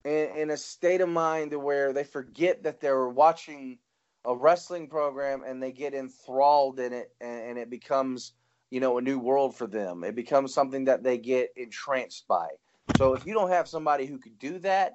in, 0.05 0.29
in 0.37 0.51
a 0.51 0.57
state 0.57 1.01
of 1.01 1.09
mind 1.09 1.53
where 1.55 1.93
they 1.93 2.05
forget 2.05 2.63
that 2.63 2.81
they're 2.81 3.09
watching 3.09 3.79
a 4.25 4.35
wrestling 4.35 4.89
program 4.89 5.43
and 5.47 5.63
they 5.63 5.73
get 5.73 5.95
enthralled 5.95 6.81
in 6.81 6.93
it 6.93 7.13
and, 7.21 7.51
and 7.51 7.59
it 7.59 7.71
becomes, 7.71 8.33
you 8.71 8.81
know, 8.81 8.99
a 8.99 9.03
new 9.03 9.19
world 9.19 9.57
for 9.57 9.67
them. 9.67 10.05
It 10.05 10.15
becomes 10.15 10.53
something 10.53 10.85
that 10.85 11.03
they 11.03 11.19
get 11.19 11.51
entranced 11.57 12.27
by. 12.27 12.49
So 12.97 13.15
if 13.15 13.27
you 13.27 13.35
don't 13.35 13.51
have 13.51 13.69
somebody 13.69 14.07
who 14.07 14.19
could 14.19 14.39
do 14.39 14.59
that, 14.61 14.95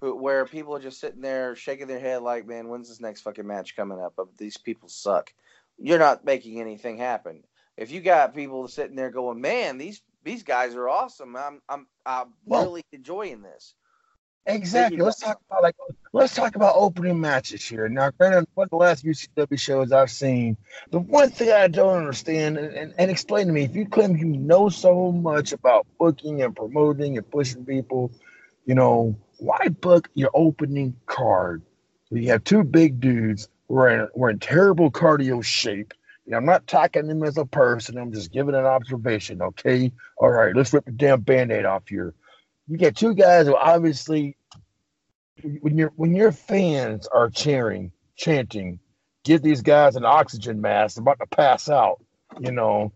where 0.00 0.46
people 0.46 0.74
are 0.74 0.80
just 0.80 0.98
sitting 0.98 1.20
there 1.20 1.54
shaking 1.54 1.86
their 1.86 2.00
head 2.00 2.22
like, 2.22 2.46
man, 2.46 2.68
when's 2.68 2.88
this 2.88 3.00
next 3.00 3.20
fucking 3.20 3.46
match 3.46 3.76
coming 3.76 4.00
up? 4.00 4.18
These 4.38 4.56
people 4.56 4.88
suck. 4.88 5.32
You're 5.80 5.98
not 5.98 6.24
making 6.24 6.60
anything 6.60 6.98
happen. 6.98 7.42
If 7.76 7.90
you 7.90 8.00
got 8.00 8.34
people 8.34 8.68
sitting 8.68 8.96
there 8.96 9.10
going, 9.10 9.40
man, 9.40 9.78
these 9.78 10.02
these 10.22 10.42
guys 10.42 10.74
are 10.74 10.88
awesome. 10.88 11.34
I'm 11.36 11.60
I'm 11.68 11.86
I'm 12.04 12.34
Well- 12.44 12.64
really 12.64 12.84
enjoying 12.92 13.42
this. 13.42 13.74
exactly. 14.46 14.98
Let's 14.98 15.20
talk 15.20 15.40
about 15.48 15.62
like 15.62 15.76
let's 16.12 16.34
talk 16.34 16.56
about 16.56 16.74
opening 16.76 17.20
matches 17.20 17.66
here. 17.66 17.88
Now, 17.88 18.10
granted, 18.10 18.46
one 18.54 18.66
of 18.66 18.70
the 18.70 18.76
last 18.76 19.04
UCW 19.04 19.58
shows 19.58 19.92
I've 19.92 20.10
seen, 20.10 20.56
the 20.90 20.98
one 20.98 21.30
thing 21.30 21.50
I 21.52 21.68
don't 21.68 21.96
understand, 21.96 22.58
and, 22.58 22.74
and, 22.74 22.94
and 22.98 23.10
explain 23.10 23.46
to 23.46 23.52
me, 23.52 23.62
if 23.64 23.74
you 23.74 23.86
claim 23.86 24.16
you 24.16 24.26
know 24.26 24.68
so 24.68 25.12
much 25.12 25.52
about 25.52 25.86
booking 25.98 26.42
and 26.42 26.54
promoting 26.54 27.16
and 27.16 27.30
pushing 27.30 27.64
people, 27.64 28.10
you 28.66 28.74
know, 28.74 29.16
why 29.38 29.68
book 29.68 30.08
your 30.14 30.30
opening 30.34 30.96
card? 31.06 31.62
So 32.08 32.16
you 32.16 32.28
have 32.30 32.44
two 32.44 32.64
big 32.64 33.00
dudes 33.00 33.48
who 33.70 33.76
are 33.76 33.88
in, 33.88 34.08
who 34.14 34.24
are 34.24 34.30
in 34.30 34.40
terrible 34.40 34.90
cardio 34.90 35.42
shape. 35.42 35.94
I'm 36.34 36.44
not 36.44 36.62
attacking 36.62 37.08
them 37.08 37.24
as 37.24 37.38
a 37.38 37.44
person. 37.44 37.98
I'm 37.98 38.12
just 38.12 38.30
giving 38.30 38.54
an 38.54 38.64
observation. 38.64 39.42
Okay. 39.42 39.90
All 40.16 40.30
right. 40.30 40.54
Let's 40.54 40.72
rip 40.72 40.84
the 40.84 40.92
damn 40.92 41.22
band-aid 41.22 41.64
off 41.64 41.88
here. 41.88 42.14
You 42.68 42.76
get 42.76 42.96
two 42.96 43.14
guys 43.14 43.46
who 43.46 43.56
obviously 43.56 44.36
when 45.60 45.76
your 45.76 45.92
when 45.96 46.14
your 46.14 46.30
fans 46.30 47.08
are 47.08 47.30
cheering, 47.30 47.90
chanting, 48.16 48.78
give 49.24 49.42
these 49.42 49.62
guys 49.62 49.96
an 49.96 50.04
oxygen 50.04 50.60
mask, 50.60 50.98
about 50.98 51.18
to 51.18 51.26
pass 51.26 51.68
out, 51.68 52.00
you 52.38 52.52
know, 52.52 52.92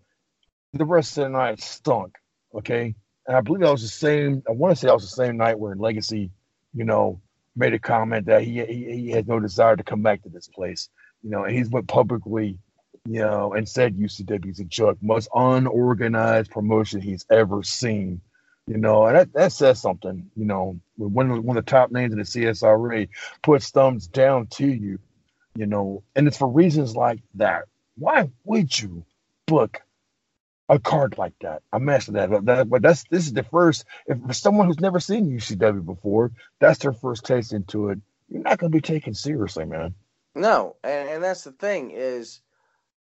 the 0.72 0.84
rest 0.84 1.18
of 1.18 1.24
the 1.24 1.30
night 1.30 1.60
stunk. 1.60 2.14
Okay. 2.54 2.94
And 3.26 3.36
I 3.36 3.40
believe 3.40 3.62
that 3.62 3.72
was 3.72 3.82
the 3.82 3.88
same, 3.88 4.44
I 4.48 4.52
want 4.52 4.76
to 4.76 4.80
say 4.80 4.86
that 4.86 4.94
was 4.94 5.10
the 5.10 5.24
same 5.24 5.38
night 5.38 5.58
where 5.58 5.74
Legacy, 5.74 6.30
you 6.72 6.84
know, 6.84 7.20
made 7.56 7.74
a 7.74 7.78
comment 7.78 8.26
that 8.26 8.42
he 8.42 8.64
he, 8.64 8.84
he 9.02 9.10
had 9.10 9.28
no 9.28 9.40
desire 9.40 9.76
to 9.76 9.82
come 9.82 10.02
back 10.02 10.22
to 10.22 10.28
this 10.28 10.48
place. 10.48 10.88
You 11.22 11.30
know, 11.30 11.44
and 11.44 11.56
he's 11.56 11.70
went 11.70 11.88
publicly, 11.88 12.58
you 13.06 13.20
know, 13.20 13.54
and 13.54 13.68
said 13.68 13.96
UCW 13.96 14.50
is 14.50 14.60
a 14.60 14.64
joke, 14.64 14.98
most 15.00 15.28
unorganized 15.34 16.50
promotion 16.50 17.00
he's 17.00 17.24
ever 17.30 17.62
seen. 17.62 18.20
You 18.66 18.78
know, 18.78 19.04
and 19.06 19.16
that, 19.16 19.32
that 19.34 19.52
says 19.52 19.78
something, 19.80 20.30
you 20.36 20.44
know, 20.46 20.80
when 20.96 21.12
one 21.12 21.30
of, 21.30 21.36
the- 21.36 21.42
one 21.42 21.56
of 21.58 21.64
the 21.66 21.70
top 21.70 21.92
names 21.92 22.12
in 22.12 22.18
the 22.18 22.24
CSRA 22.24 23.08
puts 23.42 23.70
thumbs 23.70 24.06
down 24.06 24.46
to 24.48 24.66
you, 24.66 24.98
you 25.54 25.66
know, 25.66 26.02
and 26.16 26.26
it's 26.26 26.38
for 26.38 26.48
reasons 26.48 26.96
like 26.96 27.20
that. 27.34 27.64
Why 27.98 28.30
would 28.44 28.78
you 28.78 29.04
book 29.46 29.82
a 30.68 30.78
card 30.78 31.18
like 31.18 31.34
that? 31.40 31.62
I'm 31.72 31.88
asking 31.88 32.14
that, 32.14 32.30
but, 32.30 32.44
that, 32.46 32.70
but 32.70 32.82
that's 32.82 33.04
this 33.04 33.26
is 33.26 33.32
the 33.32 33.42
first. 33.42 33.84
If 34.06 34.18
for 34.26 34.32
someone 34.32 34.66
who's 34.66 34.80
never 34.80 35.00
seen 35.00 35.30
UCW 35.30 35.84
before, 35.84 36.32
that's 36.58 36.80
their 36.80 36.92
first 36.92 37.24
taste 37.24 37.52
into 37.52 37.90
it. 37.90 37.98
You're 38.28 38.42
not 38.42 38.58
going 38.58 38.72
to 38.72 38.76
be 38.76 38.80
taken 38.80 39.14
seriously, 39.14 39.64
man. 39.64 39.94
No, 40.34 40.76
and, 40.82 41.08
and 41.08 41.24
that's 41.24 41.44
the 41.44 41.52
thing 41.52 41.92
is 41.92 42.40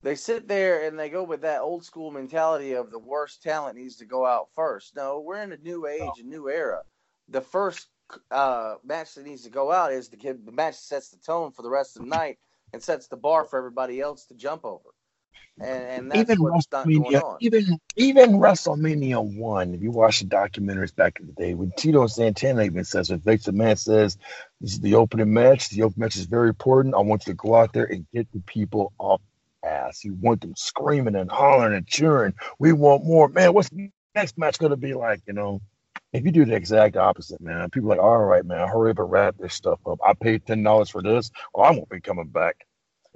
they 0.02 0.14
sit 0.14 0.46
there 0.46 0.86
and 0.86 0.98
they 0.98 1.08
go 1.08 1.24
with 1.24 1.40
that 1.40 1.62
old 1.62 1.84
school 1.84 2.10
mentality 2.10 2.74
of 2.74 2.90
the 2.90 2.98
worst 2.98 3.42
talent 3.42 3.76
needs 3.76 3.96
to 3.96 4.04
go 4.04 4.24
out 4.24 4.48
first. 4.54 4.94
No, 4.94 5.20
we're 5.20 5.42
in 5.42 5.52
a 5.52 5.56
new 5.56 5.86
age, 5.86 6.20
a 6.20 6.22
new 6.22 6.48
era. 6.48 6.82
The 7.28 7.40
first 7.40 7.88
uh, 8.30 8.76
match 8.84 9.14
that 9.14 9.26
needs 9.26 9.42
to 9.42 9.50
go 9.50 9.72
out 9.72 9.92
is 9.92 10.08
the 10.08 10.16
kid. 10.16 10.46
The 10.46 10.52
match 10.52 10.74
that 10.74 10.82
sets 10.82 11.08
the 11.08 11.18
tone 11.18 11.50
for 11.50 11.62
the 11.62 11.70
rest 11.70 11.96
of 11.96 12.02
the 12.02 12.08
night 12.08 12.38
and 12.72 12.82
sets 12.82 13.08
the 13.08 13.16
bar 13.16 13.44
for 13.44 13.58
everybody 13.58 14.00
else 14.00 14.26
to 14.26 14.34
jump 14.34 14.64
over. 14.64 14.90
And, 15.58 16.12
and 16.12 16.16
even 16.16 16.42
what's 16.42 16.66
not 16.70 16.86
going 16.86 17.14
WrestleMania, 17.14 17.36
even 17.40 17.80
even 17.96 18.32
WrestleMania 18.32 19.38
one. 19.38 19.74
If 19.74 19.82
you 19.82 19.90
watch 19.90 20.20
the 20.20 20.26
documentaries 20.26 20.94
back 20.94 21.18
in 21.18 21.26
the 21.26 21.32
day, 21.32 21.54
when 21.54 21.72
Tito 21.76 22.06
Santana 22.06 22.62
even 22.64 22.84
says, 22.84 23.10
when 23.10 23.20
Vince 23.20 23.46
McMahon 23.46 23.78
says, 23.78 24.18
"This 24.60 24.74
is 24.74 24.80
the 24.80 24.94
opening 24.96 25.32
match. 25.32 25.70
The 25.70 25.82
opening 25.82 26.04
match 26.04 26.16
is 26.16 26.26
very 26.26 26.48
important. 26.48 26.94
I 26.94 27.00
want 27.00 27.26
you 27.26 27.32
to 27.32 27.36
go 27.36 27.56
out 27.56 27.72
there 27.72 27.86
and 27.86 28.06
get 28.12 28.30
the 28.32 28.40
people 28.40 28.92
off 28.98 29.22
ass. 29.64 30.04
You 30.04 30.14
want 30.20 30.42
them 30.42 30.54
screaming 30.56 31.16
and 31.16 31.30
hollering 31.30 31.74
and 31.74 31.86
cheering. 31.86 32.34
We 32.58 32.72
want 32.72 33.04
more, 33.04 33.28
man. 33.28 33.54
What's 33.54 33.70
the 33.70 33.90
next 34.14 34.36
match 34.36 34.58
going 34.58 34.70
to 34.70 34.76
be 34.76 34.94
like? 34.94 35.22
You 35.26 35.32
know." 35.32 35.60
If 36.12 36.24
you 36.24 36.30
do 36.30 36.46
the 36.46 36.54
exact 36.54 36.96
opposite, 36.96 37.40
man, 37.42 37.68
people 37.68 37.92
are 37.92 37.96
like, 37.96 38.02
all 38.04 38.24
right, 38.24 38.44
man, 38.44 38.68
hurry 38.68 38.92
up 38.92 38.98
and 38.98 39.10
wrap 39.10 39.36
this 39.38 39.52
stuff 39.54 39.80
up. 39.86 39.98
I 40.06 40.14
paid 40.14 40.46
ten 40.46 40.62
dollars 40.62 40.88
for 40.88 41.02
this. 41.02 41.30
Well, 41.52 41.66
I 41.66 41.72
won't 41.72 41.90
be 41.90 42.00
coming 42.00 42.28
back 42.28 42.66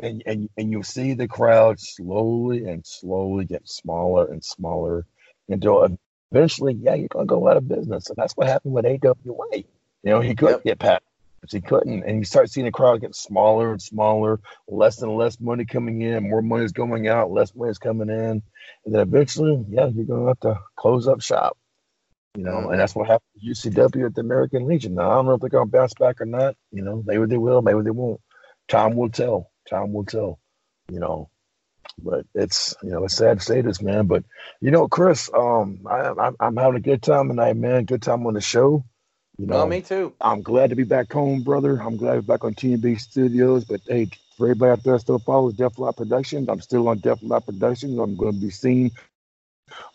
and 0.03 0.23
and 0.27 0.49
and 0.57 0.71
you'll 0.71 0.83
see 0.83 1.15
the 1.15 1.29
crowd 1.29 1.79
slowly 1.81 2.65
and 2.65 2.87
slowly 2.87 3.45
get 3.45 3.69
smaller 3.69 4.27
and 4.31 4.45
smaller 4.45 5.07
until 5.49 5.99
eventually, 6.33 6.75
yeah, 6.75 6.95
you're 6.95 7.09
gonna 7.09 7.27
go 7.27 7.49
out 7.49 7.57
of 7.57 7.69
business, 7.69 8.09
and 8.09 8.17
that's 8.17 8.37
what 8.37 8.47
happened 8.47 8.75
with 8.75 8.87
AWA. 8.87 9.57
You 9.57 9.65
know, 10.05 10.21
he 10.21 10.35
couldn't 10.35 10.65
get 10.65 10.79
past, 10.79 11.03
he 11.51 11.61
couldn't, 11.61 12.05
and 12.05 12.19
you 12.19 12.25
start 12.25 12.51
seeing 12.51 12.67
the 12.67 12.73
crowd 12.73 13.01
get 13.01 13.15
smaller 13.15 13.73
and 13.73 13.83
smaller, 13.83 14.41
less 14.69 15.03
and 15.03 15.17
less 15.17 15.41
money 15.41 15.65
coming 15.65 16.03
in, 16.03 16.29
more 16.29 16.43
money 16.43 16.65
is 16.65 16.73
going 16.73 17.09
out, 17.09 17.31
less 17.31 17.55
money 17.55 17.71
is 17.71 17.79
coming 17.79 18.09
in, 18.09 18.43
and 18.85 18.95
then 18.95 19.01
eventually, 19.01 19.65
yeah, 19.69 19.87
you're 19.87 20.07
gonna 20.07 20.29
have 20.29 20.41
to 20.41 20.61
close 20.77 21.09
up 21.09 21.21
shop. 21.21 21.57
You 22.37 22.45
know, 22.45 22.71
and 22.71 22.79
that's 22.79 22.95
what 22.95 23.09
happened 23.09 23.43
to 23.43 23.47
UCW 23.51 24.07
at 24.07 24.15
the 24.15 24.21
American 24.21 24.67
Legion. 24.67 24.95
Now 24.95 25.11
I 25.11 25.15
don't 25.15 25.27
know 25.27 25.35
if 25.35 25.41
they're 25.41 25.51
gonna 25.51 25.67
bounce 25.67 25.95
back 25.95 26.21
or 26.21 26.27
not. 26.27 26.55
You 26.71 26.83
know, 26.83 27.03
maybe 27.05 27.27
they 27.27 27.39
will, 27.39 27.61
maybe 27.61 27.83
they 27.83 27.91
won't. 27.91 28.21
Time 28.69 28.95
will 28.95 29.11
tell. 29.11 29.50
Time 29.69 29.93
will 29.93 30.05
tell. 30.05 30.39
You 30.91 31.01
know, 31.01 31.31
but 31.99 32.27
it's 32.35 32.75
you 32.83 32.91
know 32.91 33.05
it's 33.05 33.15
sad 33.15 33.39
to 33.39 33.45
say 33.45 33.61
this, 33.61 33.83
man. 33.83 34.07
But 34.07 34.25
you 34.61 34.71
know, 34.71 34.89
Chris, 34.89 35.31
um, 35.37 35.87
I, 35.89 36.13
I'm 36.19 36.37
I'm 36.41 36.57
having 36.57 36.77
a 36.77 36.81
good 36.81 37.03
time 37.03 37.29
tonight, 37.29 37.57
man. 37.57 37.85
Good 37.85 38.03
time 38.03 38.27
on 38.27 38.35
the 38.35 38.41
show. 38.41 38.85
You 39.39 39.47
know, 39.47 39.57
Well, 39.57 39.67
me 39.67 39.81
too. 39.81 40.13
I'm 40.21 40.43
glad 40.43 40.71
to 40.71 40.77
be 40.77 40.85
back 40.85 41.13
home, 41.13 41.43
brother. 41.43 41.81
I'm 41.81 41.97
glad 41.97 42.17
to 42.17 42.23
be 42.23 42.27
back 42.27 42.45
on 42.45 42.55
TMB 42.55 43.01
Studios. 43.01 43.65
But 43.65 43.81
hey, 43.87 44.09
for 44.37 44.47
everybody 44.47 44.73
out 44.73 44.83
there 44.83 44.95
that 44.95 45.01
still 45.01 45.19
follows 45.19 45.55
Def 45.55 45.79
Lot 45.79 45.97
Productions, 45.97 46.49
I'm 46.49 46.61
still 46.61 46.89
on 46.89 46.99
Def 46.99 47.23
Lot 47.23 47.47
Productions. 47.47 47.99
I'm 47.99 48.17
going 48.17 48.35
to 48.35 48.41
be 48.41 48.51
seen 48.51 48.91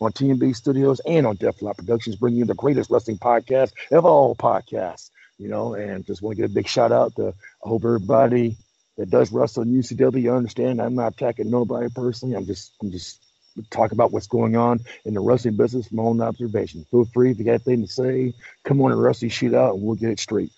on 0.00 0.12
TMB 0.12 0.56
Studios 0.56 1.00
and 1.06 1.26
on 1.26 1.36
Def 1.36 1.62
Lot 1.62 1.76
Productions, 1.76 2.16
bringing 2.16 2.40
you 2.40 2.44
the 2.44 2.54
greatest 2.54 2.90
wrestling 2.90 3.18
podcast 3.18 3.72
of 3.92 4.04
all 4.04 4.34
podcasts. 4.34 5.10
You 5.38 5.48
know, 5.48 5.74
and 5.74 6.04
just 6.06 6.22
want 6.22 6.36
to 6.36 6.42
give 6.42 6.50
a 6.50 6.54
big 6.54 6.66
shout 6.66 6.92
out 6.92 7.14
to 7.16 7.28
I 7.64 7.68
hope 7.68 7.84
everybody 7.84 8.56
that 8.96 9.10
does 9.10 9.32
wrestle 9.32 9.62
in 9.62 9.72
UCW 9.72 10.22
you 10.22 10.32
understand. 10.32 10.80
I'm 10.80 10.94
not 10.94 11.14
attacking 11.14 11.50
nobody 11.50 11.88
personally. 11.94 12.34
I'm 12.34 12.46
just 12.46 12.72
I'm 12.80 12.90
just 12.90 13.22
talking 13.70 13.96
about 13.96 14.12
what's 14.12 14.26
going 14.26 14.56
on 14.56 14.80
in 15.04 15.14
the 15.14 15.20
wrestling 15.20 15.56
business 15.56 15.88
from 15.88 15.98
my 15.98 16.02
own 16.02 16.20
observation. 16.20 16.86
Feel 16.90 17.06
free 17.06 17.30
if 17.30 17.38
you 17.38 17.44
got 17.44 17.52
anything 17.52 17.82
to 17.82 17.92
say, 17.92 18.34
come 18.64 18.80
on 18.80 18.92
and 18.92 19.02
wrestling 19.02 19.30
shoot 19.30 19.54
out 19.54 19.74
and 19.74 19.82
we'll 19.82 19.96
get 19.96 20.10
it 20.10 20.20
straight. 20.20 20.52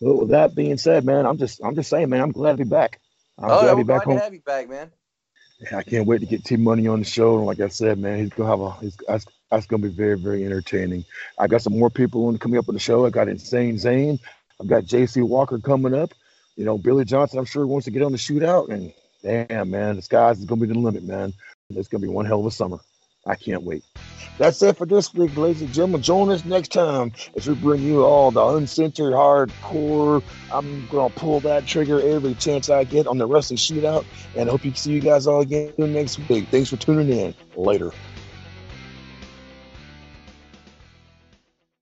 Well, 0.00 0.18
with 0.18 0.30
that 0.30 0.54
being 0.54 0.78
said, 0.78 1.04
man, 1.04 1.26
I'm 1.26 1.38
just 1.38 1.60
I'm 1.64 1.74
just 1.74 1.90
saying, 1.90 2.10
man, 2.10 2.20
I'm 2.20 2.32
glad 2.32 2.52
to 2.52 2.64
be 2.64 2.68
back. 2.68 3.00
I'm 3.38 3.50
oh, 3.50 3.60
glad 3.60 3.70
to 3.70 3.76
be 3.76 3.82
back 3.82 4.04
home. 4.04 4.16
to 4.16 4.22
have 4.22 4.34
you 4.34 4.40
back, 4.40 4.68
man. 4.68 4.90
I 5.74 5.82
can't 5.82 6.06
wait 6.06 6.20
to 6.20 6.26
get 6.26 6.44
T 6.44 6.56
Money 6.56 6.86
on 6.86 6.98
the 6.98 7.04
show. 7.04 7.38
And 7.38 7.46
like 7.46 7.60
I 7.60 7.68
said, 7.68 7.98
man, 7.98 8.18
he's 8.18 8.30
gonna 8.30 8.50
have 8.50 8.60
a. 8.60 8.72
He's, 8.72 8.96
that's, 9.08 9.26
that's 9.50 9.66
gonna 9.66 9.82
be 9.82 9.88
very, 9.88 10.18
very 10.18 10.44
entertaining. 10.44 11.04
I 11.38 11.46
got 11.46 11.62
some 11.62 11.78
more 11.78 11.90
people 11.90 12.26
on 12.26 12.38
coming 12.38 12.58
up 12.58 12.68
on 12.68 12.74
the 12.74 12.80
show. 12.80 13.06
I 13.06 13.10
got 13.10 13.28
Insane 13.28 13.78
Zane. 13.78 14.18
I've 14.60 14.68
got 14.68 14.84
J.C. 14.84 15.22
Walker 15.22 15.58
coming 15.58 15.94
up. 15.94 16.12
You 16.56 16.64
know, 16.64 16.78
Billy 16.78 17.04
Johnson. 17.04 17.38
I'm 17.38 17.44
sure 17.44 17.64
he 17.64 17.70
wants 17.70 17.84
to 17.84 17.90
get 17.90 18.02
on 18.02 18.12
the 18.12 18.18
shootout. 18.18 18.70
And 18.70 18.92
damn, 19.22 19.70
man, 19.70 19.96
the 19.96 20.02
skies 20.02 20.38
is 20.38 20.44
gonna 20.44 20.60
be 20.60 20.66
the 20.66 20.78
limit, 20.78 21.04
man. 21.04 21.32
It's 21.70 21.88
gonna 21.88 22.02
be 22.02 22.08
one 22.08 22.26
hell 22.26 22.40
of 22.40 22.46
a 22.46 22.50
summer. 22.50 22.78
I 23.26 23.34
can't 23.34 23.62
wait. 23.62 23.84
That's 24.38 24.62
it 24.62 24.76
for 24.76 24.86
this 24.86 25.12
week, 25.14 25.36
ladies 25.36 25.62
and 25.62 25.72
gentlemen. 25.72 26.02
Join 26.02 26.30
us 26.30 26.44
next 26.44 26.68
time 26.72 27.12
as 27.36 27.48
we 27.48 27.54
bring 27.54 27.80
you 27.80 28.04
all 28.04 28.30
the 28.30 28.44
uncensored 28.44 29.12
hardcore. 29.12 30.22
I'm 30.52 30.86
gonna 30.88 31.10
pull 31.10 31.40
that 31.40 31.66
trigger 31.66 32.00
every 32.00 32.34
chance 32.34 32.70
I 32.70 32.84
get 32.84 33.06
on 33.06 33.18
the 33.18 33.26
wrestling 33.26 33.58
shootout, 33.58 34.04
and 34.36 34.48
I 34.48 34.52
hope 34.52 34.64
you 34.64 34.74
see 34.74 34.92
you 34.92 35.00
guys 35.00 35.26
all 35.26 35.40
again 35.40 35.72
next 35.78 36.18
week. 36.28 36.48
Thanks 36.48 36.70
for 36.70 36.76
tuning 36.76 37.10
in. 37.10 37.34
Later. 37.56 37.92